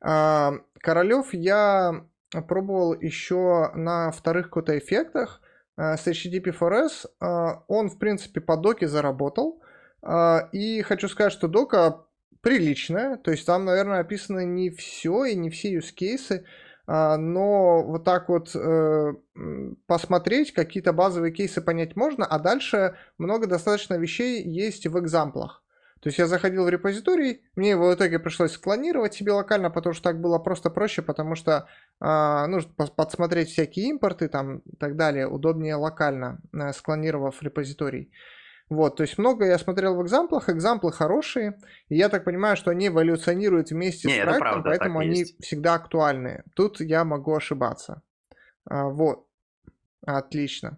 Э, 0.05 0.51
Королев 0.79 1.33
я 1.33 2.05
пробовал 2.47 2.93
еще 2.93 3.71
на 3.73 4.11
вторых 4.11 4.51
каких-то 4.51 4.77
эффектах 4.77 5.41
с 5.77 6.07
HTTP4S. 6.07 7.05
Э, 7.21 7.61
он, 7.67 7.89
в 7.89 7.97
принципе, 7.99 8.41
по 8.41 8.57
доке 8.57 8.87
заработал. 8.87 9.61
Э, 10.01 10.49
и 10.51 10.81
хочу 10.81 11.07
сказать, 11.07 11.33
что 11.33 11.47
дока 11.47 12.05
приличная. 12.41 13.17
То 13.17 13.31
есть 13.31 13.45
там, 13.45 13.65
наверное, 13.65 13.99
описано 13.99 14.45
не 14.45 14.69
все 14.69 15.25
и 15.25 15.35
не 15.35 15.49
все 15.49 15.77
use 15.77 15.93
cases. 15.95 16.43
Но 16.87 17.81
вот 17.81 18.03
так 18.03 18.29
вот 18.29 18.55
э, 18.55 19.13
посмотреть, 19.87 20.53
какие-то 20.53 20.93
базовые 20.93 21.33
кейсы 21.33 21.59
понять 21.59 21.95
можно, 21.95 22.27
а 22.27 22.37
дальше 22.37 22.95
много 23.17 23.47
достаточно 23.47 23.95
вещей 23.95 24.43
есть 24.43 24.85
в 24.85 24.99
экзамплах. 24.99 25.64
То 26.05 26.09
есть 26.09 26.19
я 26.19 26.27
заходил 26.27 26.65
в 26.65 26.69
репозиторий, 26.69 27.41
мне 27.55 27.71
его 27.71 27.89
в 27.89 27.95
итоге 27.95 28.19
пришлось 28.19 28.51
склонировать 28.51 29.15
себе 29.15 29.31
локально, 29.31 29.71
потому 29.71 29.95
что 29.95 30.03
так 30.03 30.21
было 30.21 30.37
просто 30.37 30.69
проще, 30.69 31.01
потому 31.01 31.33
что 31.33 31.67
э, 31.99 32.45
нужно 32.45 32.71
подсмотреть 32.95 33.49
всякие 33.49 33.87
импорты 33.87 34.27
там 34.27 34.59
и 34.59 34.75
так 34.75 34.97
далее, 34.97 35.27
удобнее 35.27 35.73
локально, 35.73 36.41
э, 36.53 36.73
склонировав 36.73 37.41
репозиторий. 37.41 38.11
Вот, 38.69 38.97
то 38.97 39.01
есть 39.01 39.17
много 39.17 39.47
я 39.47 39.57
смотрел 39.57 39.95
в 39.95 40.03
экзамплах, 40.03 40.47
экзамплы 40.47 40.91
хорошие, 40.91 41.57
и 41.89 41.95
я 41.95 42.09
так 42.09 42.23
понимаю, 42.23 42.55
что 42.55 42.69
они 42.69 42.89
эволюционируют 42.89 43.71
вместе 43.71 44.07
Не, 44.07 44.13
с 44.13 44.17
проектом, 44.17 44.39
правда, 44.39 44.69
поэтому 44.69 44.99
они 44.99 45.19
есть. 45.21 45.43
всегда 45.43 45.73
актуальны. 45.73 46.43
Тут 46.55 46.81
я 46.81 47.03
могу 47.03 47.33
ошибаться. 47.33 48.03
А, 48.69 48.89
вот, 48.89 49.25
отлично. 50.05 50.77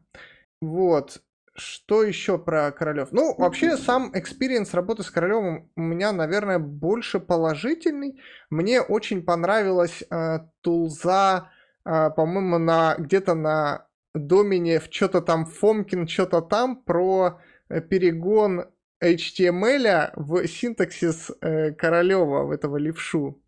Вот, 0.61 1.21
что 1.57 2.03
еще 2.03 2.37
про 2.37 2.71
Королев? 2.71 3.09
Ну, 3.11 3.35
вообще, 3.37 3.77
сам 3.77 4.11
experience 4.13 4.73
работы 4.73 5.03
с 5.03 5.11
Королевым 5.11 5.69
у 5.75 5.81
меня, 5.81 6.11
наверное, 6.11 6.59
больше 6.59 7.19
положительный. 7.19 8.21
Мне 8.49 8.81
очень 8.81 9.23
понравилась 9.23 10.03
э, 10.09 10.39
тулза, 10.61 11.49
э, 11.85 12.09
по-моему, 12.15 12.57
на 12.57 12.95
где-то 12.97 13.33
на 13.33 13.87
домене 14.13 14.79
в 14.79 14.87
что-то 14.91 15.21
там 15.21 15.45
Фомкин, 15.45 16.07
что-то 16.07 16.41
там 16.41 16.83
про 16.83 17.39
перегон 17.67 18.65
HTML 19.03 20.11
в 20.15 20.47
синтаксис 20.47 21.31
э, 21.41 21.71
Королева, 21.73 22.43
в 22.43 22.51
этого 22.51 22.77
левшу. 22.77 23.41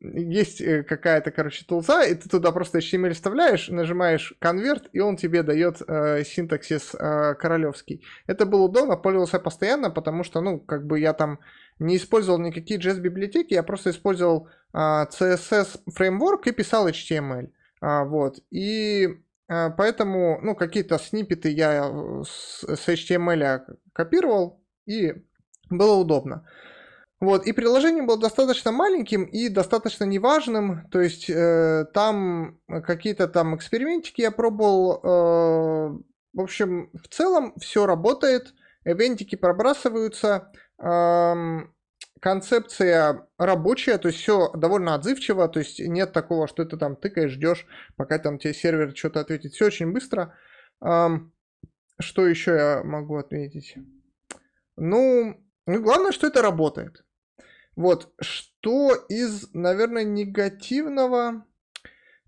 Есть 0.00 0.60
э, 0.60 0.82
какая-то, 0.82 1.30
короче, 1.30 1.64
тулза, 1.64 2.04
и 2.04 2.14
ты 2.14 2.28
туда 2.28 2.52
просто 2.52 2.78
HTML 2.78 3.12
вставляешь, 3.12 3.68
нажимаешь 3.68 4.34
конверт, 4.38 4.88
и 4.92 5.00
он 5.00 5.16
тебе 5.16 5.42
дает 5.42 5.82
э, 5.86 6.24
синтаксис 6.24 6.94
э, 6.94 7.34
королевский. 7.34 8.04
Это 8.26 8.46
было 8.46 8.62
удобно, 8.62 8.96
пользовался 8.96 9.38
постоянно, 9.38 9.90
потому 9.90 10.24
что, 10.24 10.40
ну, 10.40 10.58
как 10.58 10.86
бы 10.86 10.98
я 10.98 11.12
там 11.12 11.38
не 11.78 11.96
использовал 11.96 12.38
никакие 12.38 12.80
JS-библиотеки, 12.80 13.54
я 13.54 13.62
просто 13.62 13.90
использовал 13.90 14.48
э, 14.72 14.78
CSS 14.78 15.80
фреймворк 15.94 16.46
и 16.46 16.52
писал 16.52 16.88
HTML. 16.88 17.50
А, 17.80 18.04
вот. 18.04 18.40
И 18.50 19.08
а, 19.50 19.70
поэтому, 19.70 20.38
ну, 20.42 20.54
какие-то 20.54 20.98
снипеты 20.98 21.50
я 21.50 21.84
э, 21.84 22.22
с, 22.24 22.62
с 22.62 22.88
HTML 22.88 23.62
копировал, 23.92 24.62
и 24.86 25.14
было 25.70 25.96
удобно. 25.96 26.46
Вот, 27.20 27.46
и 27.46 27.52
приложение 27.52 28.02
было 28.02 28.18
достаточно 28.18 28.72
маленьким 28.72 29.24
и 29.24 29.50
достаточно 29.50 30.04
неважным, 30.04 30.88
то 30.90 31.02
есть 31.02 31.28
э, 31.28 31.84
там 31.92 32.58
какие-то 32.66 33.28
там 33.28 33.54
экспериментики 33.54 34.22
я 34.22 34.30
пробовал, 34.30 35.00
э, 35.02 36.02
в 36.32 36.40
общем, 36.40 36.90
в 36.94 37.08
целом 37.08 37.52
все 37.60 37.84
работает, 37.84 38.54
эвентики 38.86 39.36
пробрасываются, 39.36 40.50
э, 40.82 41.34
концепция 42.20 43.26
рабочая, 43.36 43.98
то 43.98 44.08
есть 44.08 44.20
все 44.20 44.50
довольно 44.52 44.94
отзывчиво, 44.94 45.46
то 45.48 45.58
есть 45.58 45.78
нет 45.78 46.14
такого, 46.14 46.48
что 46.48 46.64
ты 46.64 46.78
там 46.78 46.96
тыкаешь, 46.96 47.32
ждешь, 47.32 47.66
пока 47.96 48.18
там 48.18 48.38
тебе 48.38 48.54
сервер 48.54 48.96
что-то 48.96 49.20
ответит, 49.20 49.52
все 49.52 49.66
очень 49.66 49.92
быстро. 49.92 50.34
Э, 50.82 51.08
что 52.00 52.26
еще 52.26 52.52
я 52.52 52.82
могу 52.82 53.18
отметить? 53.18 53.74
Ну, 54.76 55.36
ну, 55.66 55.82
главное, 55.82 56.12
что 56.12 56.26
это 56.26 56.40
работает. 56.40 57.04
Вот, 57.80 58.12
что 58.20 58.94
из, 59.08 59.54
наверное, 59.54 60.04
негативного, 60.04 61.46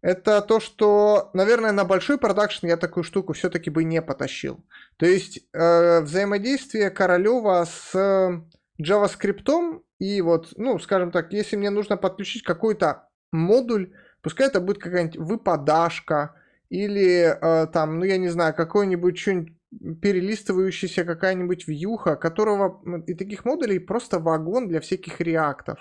это 0.00 0.40
то, 0.40 0.60
что, 0.60 1.28
наверное, 1.34 1.72
на 1.72 1.84
большой 1.84 2.16
продакшн 2.16 2.68
я 2.68 2.78
такую 2.78 3.04
штуку 3.04 3.34
все-таки 3.34 3.68
бы 3.68 3.84
не 3.84 4.00
потащил. 4.00 4.64
То 4.96 5.04
есть 5.04 5.46
э, 5.52 6.00
взаимодействие 6.00 6.88
Королева 6.88 7.66
с 7.66 7.94
JavaScript 8.80 9.82
и 9.98 10.22
вот, 10.22 10.54
ну, 10.56 10.78
скажем 10.78 11.10
так, 11.10 11.34
если 11.34 11.56
мне 11.56 11.68
нужно 11.68 11.98
подключить 11.98 12.44
какой-то 12.44 13.10
модуль, 13.30 13.92
пускай 14.22 14.46
это 14.46 14.58
будет 14.58 14.78
какая-нибудь 14.78 15.18
выпадашка 15.18 16.34
или 16.70 17.24
э, 17.24 17.66
там, 17.66 17.98
ну, 17.98 18.06
я 18.06 18.16
не 18.16 18.28
знаю, 18.28 18.54
какой-нибудь 18.54 19.18
что-нибудь 19.18 19.52
перелистывающаяся 19.80 21.04
какая-нибудь 21.04 21.66
вьюха, 21.66 22.16
которого 22.16 22.82
и 23.06 23.14
таких 23.14 23.44
модулей 23.44 23.78
просто 23.78 24.18
вагон 24.18 24.68
для 24.68 24.80
всяких 24.80 25.20
реактов. 25.20 25.78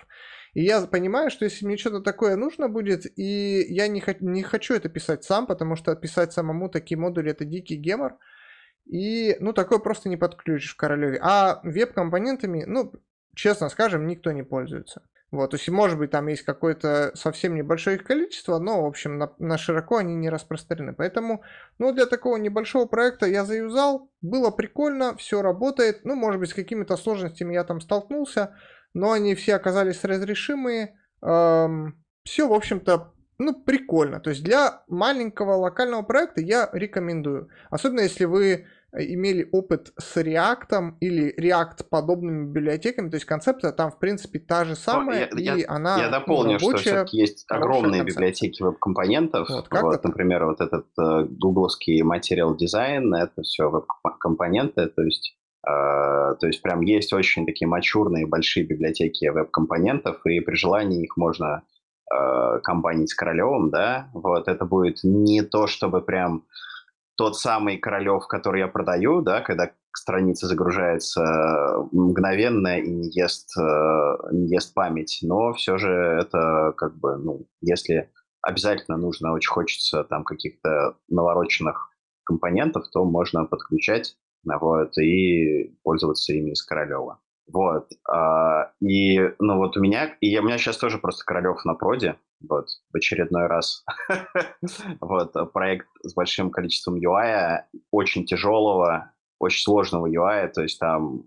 И 0.54 0.64
я 0.64 0.82
понимаю, 0.82 1.30
что 1.30 1.46
если 1.46 1.66
мне 1.66 1.78
что-то 1.78 2.02
такое 2.02 2.36
нужно 2.36 2.68
будет, 2.68 3.06
и 3.18 3.66
я 3.70 3.88
не, 3.88 4.02
х- 4.02 4.18
не 4.20 4.44
хочу 4.44 4.74
это 4.74 4.90
писать 4.90 5.24
сам, 5.24 5.48
потому 5.48 5.76
что 5.76 5.96
писать 5.96 6.34
самому 6.34 6.70
такие 6.70 6.98
модули 6.98 7.32
это 7.32 7.46
дикий 7.46 7.76
гемор. 7.76 8.18
И, 8.86 9.38
ну, 9.40 9.54
такое 9.54 9.80
просто 9.80 10.10
не 10.10 10.18
подключишь 10.18 10.74
в 10.74 10.78
Королеве. 10.78 11.20
А 11.22 11.62
веб-компонентами, 11.64 12.66
ну, 12.66 12.94
честно 13.36 13.70
скажем, 13.70 14.08
никто 14.08 14.32
не 14.32 14.44
пользуется. 14.44 15.04
Вот, 15.32 15.52
то 15.52 15.56
есть, 15.56 15.70
может 15.70 15.98
быть, 15.98 16.12
там 16.12 16.28
есть 16.28 16.42
какое-то 16.42 17.12
совсем 17.16 17.56
небольшое 17.56 17.96
их 17.96 18.04
количество, 18.04 18.60
но, 18.60 18.84
в 18.84 18.86
общем, 18.86 19.18
на, 19.18 19.32
на 19.40 19.58
широко 19.58 19.98
они 19.98 20.14
не 20.14 20.30
распространены. 20.30 20.94
Поэтому, 20.94 21.42
ну, 21.80 21.94
для 21.94 22.06
такого 22.06 22.36
небольшого 22.36 22.86
проекта 22.86 23.28
я 23.28 23.46
заюзал, 23.46 24.12
было 24.22 24.52
прикольно, 24.52 25.16
все 25.16 25.42
работает. 25.42 26.04
Ну, 26.04 26.16
может 26.16 26.42
быть, 26.42 26.50
с 26.50 26.54
какими-то 26.54 26.98
сложностями 26.98 27.54
я 27.54 27.64
там 27.64 27.80
столкнулся, 27.80 28.58
но 28.94 29.14
они 29.14 29.34
все 29.36 29.56
оказались 29.56 30.04
разрешимые. 30.04 31.00
Эм, 31.22 32.04
все, 32.26 32.50
в 32.50 32.54
общем-то, 32.54 33.14
ну, 33.38 33.54
прикольно. 33.54 34.20
То 34.20 34.32
есть 34.32 34.44
для 34.44 34.84
маленького 34.90 35.54
локального 35.54 36.02
проекта 36.02 36.42
я 36.42 36.70
рекомендую. 36.74 37.48
Особенно 37.70 38.02
если 38.02 38.26
вы 38.26 38.68
имели 38.94 39.48
опыт 39.52 39.94
с 39.98 40.18
React 40.18 40.96
или 41.00 41.34
React 41.40 41.86
подобными 41.90 42.46
библиотеками, 42.48 43.10
то 43.10 43.16
есть 43.16 43.26
концепция 43.26 43.72
там 43.72 43.92
в 43.92 44.00
принципе 44.00 44.40
та 44.40 44.66
же 44.66 44.76
самая, 44.76 45.30
ну, 45.32 45.38
я, 45.38 45.56
и 45.56 45.62
я, 45.62 45.66
она 45.70 45.98
Я 45.98 46.10
дополню, 46.10 46.54
ну, 46.54 46.58
рабочая, 46.60 46.78
что 46.78 46.90
все-таки 46.90 47.18
есть 47.18 47.46
огромные 47.50 48.04
библиотеки 48.04 48.62
веб-компонентов. 48.62 49.50
Вот, 49.50 49.68
вот, 49.72 50.04
например, 50.04 50.46
вот 50.46 50.60
этот 50.60 50.88
э, 51.00 51.26
гугловский 51.30 52.02
Material 52.02 52.56
Design, 52.58 53.16
это 53.16 53.42
все 53.44 53.70
веб-компоненты, 53.70 54.88
то 54.88 55.02
есть 55.04 55.38
Uh, 55.64 56.36
то 56.40 56.48
есть 56.48 56.64
прям 56.64 56.82
есть 56.82 57.14
очень 57.14 57.46
такие 57.46 57.68
мачурные 57.68 58.26
большие 58.26 58.66
библиотеки 58.66 59.28
веб-компонентов, 59.28 60.26
и 60.26 60.40
при 60.40 60.56
желании 60.56 61.04
их 61.04 61.18
можно 61.18 61.62
uh, 62.12 62.60
компанить 62.62 63.12
с 63.12 63.14
Королевым, 63.14 63.70
да, 63.70 64.10
вот 64.16 64.48
это 64.48 64.66
будет 64.66 65.02
не 65.04 65.44
то, 65.44 65.68
чтобы 65.68 66.02
прям 66.02 66.46
тот 67.22 67.38
самый 67.38 67.78
Королев, 67.78 68.26
который 68.26 68.62
я 68.62 68.68
продаю, 68.68 69.22
да, 69.22 69.42
когда 69.42 69.72
страница 69.96 70.48
загружается 70.48 71.22
мгновенно 71.92 72.80
и 72.80 72.90
не 72.90 73.12
ест, 73.12 73.56
э, 73.60 74.18
не 74.32 74.48
ест 74.48 74.74
память, 74.74 75.20
но 75.22 75.54
все 75.54 75.78
же 75.78 75.92
это 75.92 76.74
как 76.76 76.98
бы, 76.98 77.18
ну, 77.18 77.46
если 77.62 78.10
обязательно 78.42 78.98
нужно, 78.98 79.34
очень 79.34 79.52
хочется 79.52 80.04
там 80.04 80.24
каких-то 80.24 80.98
навороченных 81.10 81.92
компонентов, 82.24 82.86
то 82.92 83.06
можно 83.06 83.46
подключать 83.46 84.16
вот, 84.44 84.98
и 84.98 85.78
пользоваться 85.84 86.34
ими 86.34 86.54
из 86.54 86.64
Королева. 86.64 87.20
Вот. 87.48 87.90
А, 88.10 88.72
и, 88.82 89.20
ну, 89.40 89.58
вот 89.58 89.78
у 89.78 89.82
меня, 89.82 90.16
и 90.22 90.38
у 90.38 90.44
меня 90.44 90.58
сейчас 90.58 90.78
тоже 90.78 90.98
просто 90.98 91.26
Королев 91.26 91.64
на 91.66 91.74
проде, 91.74 92.18
вот, 92.40 92.68
в 92.92 92.98
очередной 92.98 93.48
раз. 93.48 93.84
вот, 95.02 95.34
проект 95.54 95.88
с 96.04 96.14
большим 96.14 96.52
количеством 96.52 96.96
UI, 96.96 97.62
очень 97.92 98.26
тяжелого, 98.26 99.12
очень 99.40 99.64
сложного 99.64 100.08
UI, 100.08 100.50
то 100.50 100.62
есть 100.62 100.80
там 100.80 101.26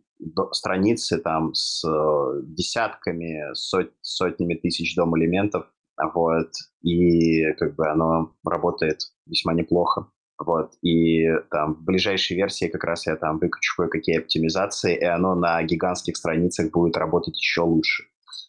страницы 0.53 1.19
там 1.19 1.53
с 1.55 1.85
э, 1.85 2.41
десятками, 2.45 3.53
сот, 3.55 3.91
сотнями 4.01 4.55
тысяч 4.55 4.95
дом 4.95 5.19
элементов, 5.19 5.67
вот, 6.15 6.51
и 6.83 7.53
как 7.55 7.75
бы 7.75 7.89
оно 7.89 8.33
работает 8.45 9.01
весьма 9.27 9.55
неплохо. 9.55 10.09
Вот, 10.39 10.73
и 10.83 11.29
там 11.51 11.75
в 11.75 11.85
ближайшей 11.85 12.37
версии 12.37 12.67
как 12.67 12.83
раз 12.85 13.07
я 13.07 13.17
там 13.17 13.39
выкачу 13.39 13.77
кое-какие 13.77 14.19
оптимизации, 14.19 14.97
и 14.97 15.05
оно 15.05 15.35
на 15.37 15.63
гигантских 15.63 16.17
страницах 16.17 16.73
будет 16.73 16.97
работать 16.97 17.37
еще 17.39 17.63
лучше. 17.63 18.05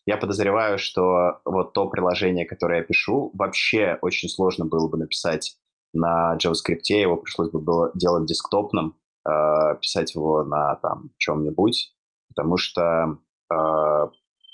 Я 0.07 0.17
подозреваю, 0.17 0.77
что 0.77 1.41
вот 1.45 1.73
то 1.73 1.87
приложение, 1.87 2.45
которое 2.45 2.79
я 2.79 2.83
пишу, 2.83 3.31
вообще 3.33 3.97
очень 4.01 4.29
сложно 4.29 4.65
было 4.65 4.87
бы 4.87 4.97
написать 4.97 5.57
на 5.93 6.37
JavaScript, 6.37 6.81
его 6.89 7.17
пришлось 7.17 7.49
бы 7.49 7.59
было 7.59 7.91
делать 7.95 8.25
десктопным, 8.25 8.95
э, 9.27 9.75
писать 9.81 10.13
его 10.13 10.43
на 10.43 10.75
там 10.75 11.11
чем-нибудь, 11.17 11.95
потому 12.27 12.57
что, 12.57 13.17
э, 13.51 14.07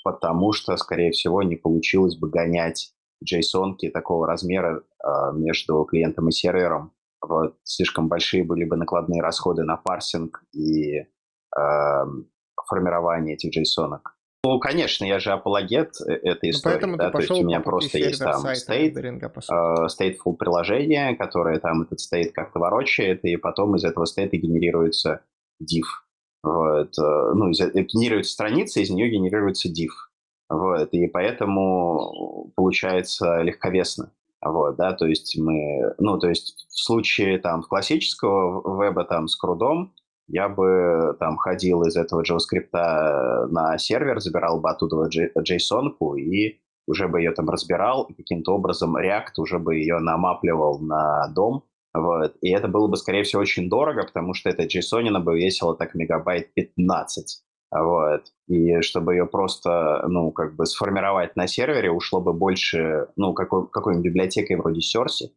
потому 0.04 0.52
что, 0.52 0.76
скорее 0.76 1.10
всего, 1.10 1.42
не 1.42 1.56
получилось 1.56 2.16
бы 2.16 2.30
гонять 2.30 2.94
json 3.22 3.76
такого 3.92 4.26
размера 4.26 4.82
э, 4.82 5.32
между 5.34 5.84
клиентом 5.84 6.28
и 6.28 6.32
сервером. 6.32 6.92
Вот, 7.22 7.56
слишком 7.62 8.08
большие 8.08 8.44
были 8.44 8.64
бы 8.64 8.76
накладные 8.76 9.22
расходы 9.22 9.62
на 9.62 9.76
парсинг 9.76 10.42
и 10.52 10.98
э, 10.98 11.06
формирование 12.66 13.34
этих 13.34 13.56
JSON. 13.56 13.92
-ок. 13.92 14.00
Ну, 14.44 14.58
конечно, 14.58 15.04
я 15.04 15.20
же 15.20 15.30
апологет 15.30 15.94
э, 16.00 16.14
этой 16.14 16.46
ну, 16.46 16.50
истории, 16.50 16.84
ну, 16.84 16.96
да, 16.96 17.10
то 17.10 17.18
есть 17.18 17.30
у 17.30 17.44
меня 17.44 17.60
просто 17.60 17.98
есть 17.98 18.18
там 18.18 18.44
state, 18.44 18.94
uh, 18.94 19.86
stateful 19.86 20.34
приложение, 20.36 21.16
которое 21.16 21.60
там 21.60 21.82
этот 21.82 22.00
state 22.00 22.32
как-то 22.32 22.58
ворочает, 22.58 23.24
и 23.24 23.36
потом 23.36 23.76
из 23.76 23.84
этого 23.84 24.04
стейта 24.04 24.36
генерируется 24.36 25.22
div. 25.62 25.84
Вот. 26.42 26.98
Э, 26.98 27.32
ну, 27.34 27.50
из, 27.50 27.60
э, 27.60 27.70
генерируется 27.72 28.32
страница, 28.32 28.80
из 28.80 28.90
нее 28.90 29.10
генерируется 29.10 29.68
div. 29.68 29.90
Вот. 30.48 30.88
И 30.92 31.06
поэтому 31.06 32.52
получается 32.56 33.42
легковесно. 33.42 34.12
Вот, 34.44 34.76
да, 34.76 34.92
то 34.92 35.06
есть 35.06 35.38
мы, 35.38 35.94
ну, 35.98 36.18
то 36.18 36.28
есть 36.28 36.66
в 36.68 36.82
случае 36.82 37.38
там 37.38 37.62
классического 37.62 38.82
веба 38.82 39.04
там 39.04 39.28
с 39.28 39.36
крудом, 39.36 39.94
я 40.26 40.48
бы 40.48 41.16
там 41.20 41.36
ходил 41.36 41.82
из 41.82 41.96
этого 41.96 42.22
JavaScript 42.22 43.46
на 43.48 43.78
сервер, 43.78 44.20
забирал 44.20 44.60
бы 44.60 44.70
оттуда 44.70 45.08
JSON 45.08 45.92
и 46.18 46.60
уже 46.86 47.06
бы 47.06 47.20
ее 47.20 47.32
там 47.32 47.48
разбирал, 47.48 48.04
и 48.04 48.14
каким-то 48.14 48.54
образом 48.54 48.96
React 48.96 49.38
уже 49.38 49.58
бы 49.60 49.76
ее 49.76 49.98
намапливал 50.00 50.80
на 50.80 51.28
дом, 51.28 51.64
вот. 51.94 52.34
И 52.40 52.50
это 52.50 52.68
было 52.68 52.88
бы, 52.88 52.96
скорее 52.96 53.22
всего, 53.22 53.42
очень 53.42 53.68
дорого, 53.68 54.04
потому 54.04 54.34
что 54.34 54.48
эта 54.48 54.64
JSON 54.64 55.18
бы 55.20 55.38
весила 55.38 55.76
так 55.76 55.94
мегабайт 55.94 56.52
15. 56.54 57.42
Вот. 57.72 58.24
И 58.48 58.80
чтобы 58.82 59.14
ее 59.14 59.26
просто, 59.26 60.04
ну, 60.08 60.30
как 60.30 60.54
бы 60.56 60.66
сформировать 60.66 61.36
на 61.36 61.46
сервере, 61.46 61.90
ушло 61.90 62.20
бы 62.20 62.32
больше, 62.32 63.08
ну, 63.16 63.32
какой, 63.32 63.66
какой-нибудь 63.68 64.04
библиотекой 64.04 64.56
вроде 64.56 64.80
Source, 64.80 65.30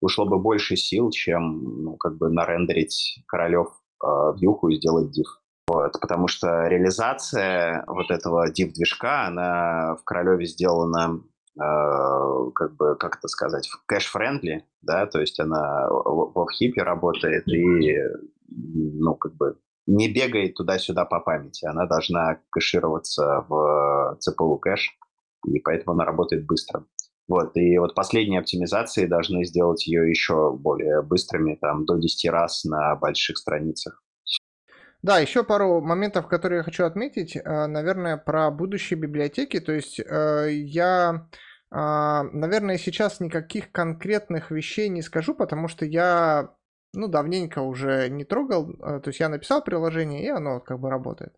ушло 0.00 0.26
бы 0.26 0.38
больше 0.38 0.76
сил, 0.76 1.10
чем, 1.10 1.82
ну, 1.82 1.96
как 1.96 2.16
бы 2.16 2.30
нарендерить 2.30 3.22
королев 3.26 3.68
Э, 4.04 4.32
вьюху 4.36 4.68
и 4.68 4.76
сделать 4.76 5.16
div. 5.16 5.26
Вот, 5.66 5.98
потому 5.98 6.28
что 6.28 6.66
реализация 6.66 7.84
вот 7.86 8.10
этого 8.10 8.50
div-движка, 8.50 9.28
она 9.28 9.96
в 9.96 10.04
Королеве 10.04 10.44
сделана 10.46 11.20
как 11.56 12.74
бы, 12.74 12.96
как 12.96 13.18
это 13.18 13.28
сказать, 13.28 13.70
cache-friendly, 13.86 14.64
да, 14.82 15.06
то 15.06 15.20
есть 15.20 15.38
она 15.38 15.88
в 15.88 16.46
хипе 16.50 16.82
работает 16.82 17.46
и, 17.46 17.96
ну, 18.48 19.14
как 19.14 19.36
бы 19.36 19.56
не 19.86 20.12
бегает 20.12 20.54
туда-сюда 20.54 21.04
по 21.04 21.20
памяти. 21.20 21.66
Она 21.66 21.86
должна 21.86 22.40
кэшироваться 22.50 23.44
в 23.48 24.18
CPU 24.18 24.58
кэш, 24.58 24.96
и 25.46 25.58
поэтому 25.60 25.92
она 25.92 26.04
работает 26.04 26.46
быстро. 26.46 26.84
Вот, 27.26 27.56
и 27.56 27.78
вот 27.78 27.94
последние 27.94 28.40
оптимизации 28.40 29.06
должны 29.06 29.44
сделать 29.46 29.86
ее 29.86 30.08
еще 30.08 30.52
более 30.52 31.02
быстрыми, 31.02 31.54
там, 31.54 31.86
до 31.86 31.96
10 31.96 32.30
раз 32.30 32.64
на 32.64 32.96
больших 32.96 33.38
страницах. 33.38 34.02
Да, 35.02 35.18
еще 35.18 35.42
пару 35.42 35.80
моментов, 35.80 36.28
которые 36.28 36.58
я 36.58 36.62
хочу 36.62 36.84
отметить, 36.84 37.36
э, 37.36 37.66
наверное, 37.66 38.16
про 38.16 38.50
будущие 38.50 38.98
библиотеки. 38.98 39.60
То 39.60 39.72
есть 39.72 40.00
э, 40.00 40.48
я, 40.50 41.28
наверное, 41.70 42.78
сейчас 42.78 43.20
никаких 43.20 43.72
конкретных 43.72 44.50
вещей 44.50 44.88
не 44.88 45.02
скажу, 45.02 45.34
потому 45.34 45.68
что 45.68 45.84
я, 45.84 46.54
ну, 46.94 47.08
давненько 47.08 47.60
уже 47.60 48.08
не 48.08 48.24
трогал. 48.24 48.70
Э, 48.70 49.00
то 49.00 49.08
есть 49.08 49.20
я 49.20 49.28
написал 49.28 49.62
приложение, 49.62 50.24
и 50.24 50.28
оно 50.28 50.60
как 50.60 50.78
бы 50.80 50.90
работает. 50.90 51.34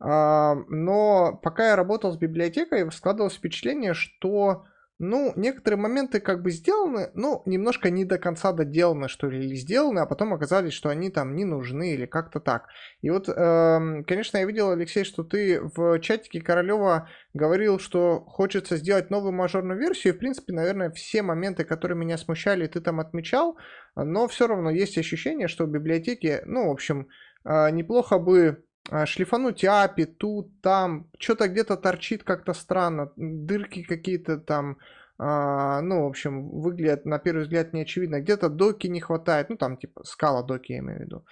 А, 0.00 0.56
но 0.68 1.38
пока 1.42 1.70
я 1.70 1.76
работал 1.76 2.12
с 2.12 2.16
библиотекой, 2.16 2.90
складывалось 2.90 3.34
впечатление, 3.34 3.94
что 3.94 4.64
ну, 5.02 5.32
некоторые 5.34 5.80
моменты 5.80 6.20
как 6.20 6.42
бы 6.42 6.52
сделаны, 6.52 7.10
но 7.14 7.42
немножко 7.44 7.90
не 7.90 8.04
до 8.04 8.18
конца 8.18 8.52
доделаны, 8.52 9.08
что 9.08 9.28
ли, 9.28 9.44
или 9.44 9.56
сделаны, 9.56 9.98
а 9.98 10.06
потом 10.06 10.32
оказались, 10.32 10.74
что 10.74 10.90
они 10.90 11.10
там 11.10 11.34
не 11.34 11.44
нужны 11.44 11.94
или 11.94 12.06
как-то 12.06 12.38
так. 12.38 12.68
И 13.00 13.10
вот, 13.10 13.28
э, 13.28 14.02
конечно, 14.06 14.38
я 14.38 14.44
видел, 14.44 14.70
Алексей, 14.70 15.02
что 15.02 15.24
ты 15.24 15.60
в 15.60 15.98
чатике 15.98 16.40
Королева 16.40 17.08
говорил, 17.34 17.80
что 17.80 18.20
хочется 18.20 18.76
сделать 18.76 19.10
новую 19.10 19.32
мажорную 19.32 19.76
версию, 19.76 20.12
и, 20.12 20.16
в 20.16 20.20
принципе, 20.20 20.52
наверное, 20.52 20.92
все 20.92 21.22
моменты, 21.22 21.64
которые 21.64 21.98
меня 21.98 22.16
смущали, 22.16 22.68
ты 22.68 22.80
там 22.80 23.00
отмечал, 23.00 23.58
но 23.96 24.28
все 24.28 24.46
равно 24.46 24.70
есть 24.70 24.96
ощущение, 24.98 25.48
что 25.48 25.64
в 25.64 25.70
библиотеке, 25.70 26.44
ну, 26.46 26.68
в 26.68 26.70
общем, 26.70 27.08
э, 27.44 27.70
неплохо 27.72 28.18
бы 28.20 28.64
шлифануть 29.06 29.64
API 29.64 30.06
тут, 30.06 30.60
там, 30.60 31.08
что-то 31.18 31.48
где-то 31.48 31.76
торчит 31.76 32.24
как-то 32.24 32.52
странно, 32.52 33.12
дырки 33.16 33.82
какие-то 33.82 34.38
там, 34.38 34.78
а, 35.24 35.80
ну, 35.82 36.02
в 36.02 36.06
общем, 36.06 36.50
выглядят 36.50 37.06
на 37.06 37.20
первый 37.20 37.42
взгляд 37.42 37.72
неочевидно. 37.72 38.20
Где-то 38.20 38.48
доки 38.48 38.88
не 38.88 39.00
хватает, 39.00 39.50
ну, 39.50 39.56
там, 39.56 39.76
типа, 39.76 40.02
скала 40.04 40.42
доки, 40.42 40.72
я 40.72 40.78
имею 40.78 40.98
в 40.98 41.02
виду. 41.02 41.24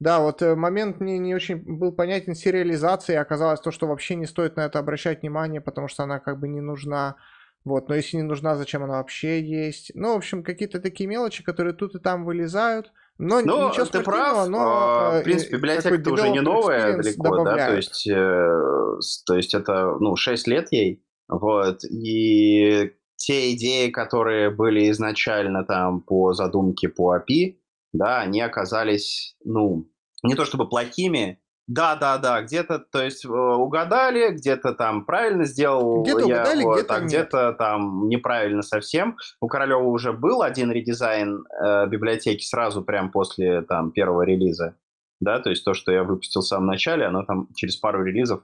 Да, 0.00 0.20
вот 0.20 0.42
э, 0.42 0.54
момент 0.54 1.00
мне 1.00 1.18
не 1.18 1.34
очень 1.34 1.56
был 1.56 1.92
понятен 1.92 2.34
сериализации, 2.34 3.14
оказалось 3.14 3.60
то, 3.60 3.70
что 3.70 3.86
вообще 3.86 4.16
не 4.16 4.26
стоит 4.26 4.56
на 4.56 4.66
это 4.66 4.78
обращать 4.78 5.22
внимание, 5.22 5.62
потому 5.62 5.88
что 5.88 6.02
она 6.02 6.18
как 6.18 6.38
бы 6.38 6.46
не 6.46 6.60
нужна. 6.60 7.16
Вот, 7.64 7.88
но 7.88 7.94
если 7.94 8.18
не 8.18 8.22
нужна, 8.22 8.54
зачем 8.54 8.84
она 8.84 8.98
вообще 8.98 9.42
есть? 9.42 9.92
Ну, 9.94 10.12
в 10.12 10.16
общем, 10.18 10.42
какие-то 10.42 10.78
такие 10.80 11.08
мелочи, 11.08 11.42
которые 11.42 11.74
тут 11.74 11.94
и 11.94 11.98
там 11.98 12.24
вылезают. 12.24 12.92
Но 13.18 13.40
ну, 13.40 13.68
ничего 13.68 13.84
ты 13.84 14.00
прав. 14.00 14.48
Но, 14.48 14.58
а, 14.60 15.20
в 15.20 15.24
принципе, 15.24 15.56
библиотека 15.56 16.10
уже 16.10 16.28
не 16.30 16.40
новая 16.40 16.96
далеко, 16.96 17.22
добавляют. 17.24 17.58
да, 17.58 17.66
то 17.66 17.76
есть, 17.76 18.06
э, 18.08 19.24
то 19.26 19.34
есть 19.34 19.54
это, 19.54 19.96
ну, 19.98 20.14
6 20.14 20.46
лет 20.46 20.68
ей, 20.70 21.04
вот, 21.28 21.82
и 21.84 22.92
те 23.16 23.52
идеи, 23.54 23.90
которые 23.90 24.50
были 24.50 24.88
изначально 24.90 25.64
там 25.64 26.00
по 26.00 26.32
задумке 26.32 26.88
по 26.88 27.16
API, 27.16 27.56
да, 27.92 28.20
они 28.20 28.40
оказались, 28.40 29.36
ну, 29.44 29.90
не 30.22 30.34
то 30.34 30.44
чтобы 30.44 30.68
плохими, 30.68 31.40
да, 31.68 31.96
да, 31.96 32.16
да, 32.16 32.40
где-то, 32.40 32.78
то 32.78 33.04
есть 33.04 33.26
э, 33.26 33.28
угадали, 33.28 34.30
где-то 34.30 34.72
там 34.72 35.04
правильно 35.04 35.44
сделал 35.44 36.02
где-то 36.02 36.20
я, 36.20 36.24
угадали, 36.24 36.64
вот, 36.64 36.78
где-то 36.78 36.94
а 36.94 37.00
где-то 37.00 37.52
там 37.52 38.08
неправильно 38.08 38.62
совсем. 38.62 39.18
У 39.42 39.48
Королева 39.48 39.82
уже 39.82 40.14
был 40.14 40.40
один 40.40 40.72
редизайн 40.72 41.44
э, 41.62 41.86
библиотеки 41.86 42.42
сразу 42.42 42.82
прям 42.82 43.10
после 43.10 43.60
там 43.60 43.90
первого 43.92 44.22
релиза, 44.22 44.76
да, 45.20 45.40
то 45.40 45.50
есть 45.50 45.62
то, 45.62 45.74
что 45.74 45.92
я 45.92 46.04
выпустил 46.04 46.40
в 46.40 46.46
самом 46.46 46.66
начале, 46.68 47.04
оно 47.04 47.22
там 47.24 47.48
через 47.54 47.76
пару 47.76 48.02
релизов 48.02 48.40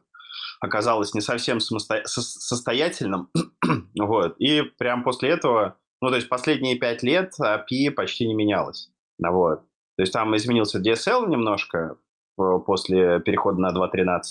оказалось 0.60 1.14
не 1.14 1.22
совсем 1.22 1.60
самосто... 1.60 2.02
состоятельным, 2.04 3.30
вот, 3.98 4.36
и 4.38 4.60
прям 4.76 5.02
после 5.02 5.30
этого, 5.30 5.78
ну, 6.02 6.10
то 6.10 6.16
есть 6.16 6.28
последние 6.28 6.76
пять 6.76 7.02
лет 7.02 7.32
API 7.40 7.90
почти 7.90 8.28
не 8.28 8.34
менялось, 8.34 8.90
вот. 9.18 9.60
То 9.96 10.02
есть 10.02 10.12
там 10.12 10.36
изменился 10.36 10.80
DSL 10.80 11.28
немножко, 11.28 11.96
после 12.36 13.20
перехода 13.20 13.60
на 13.60 13.72
2.13. 13.72 14.22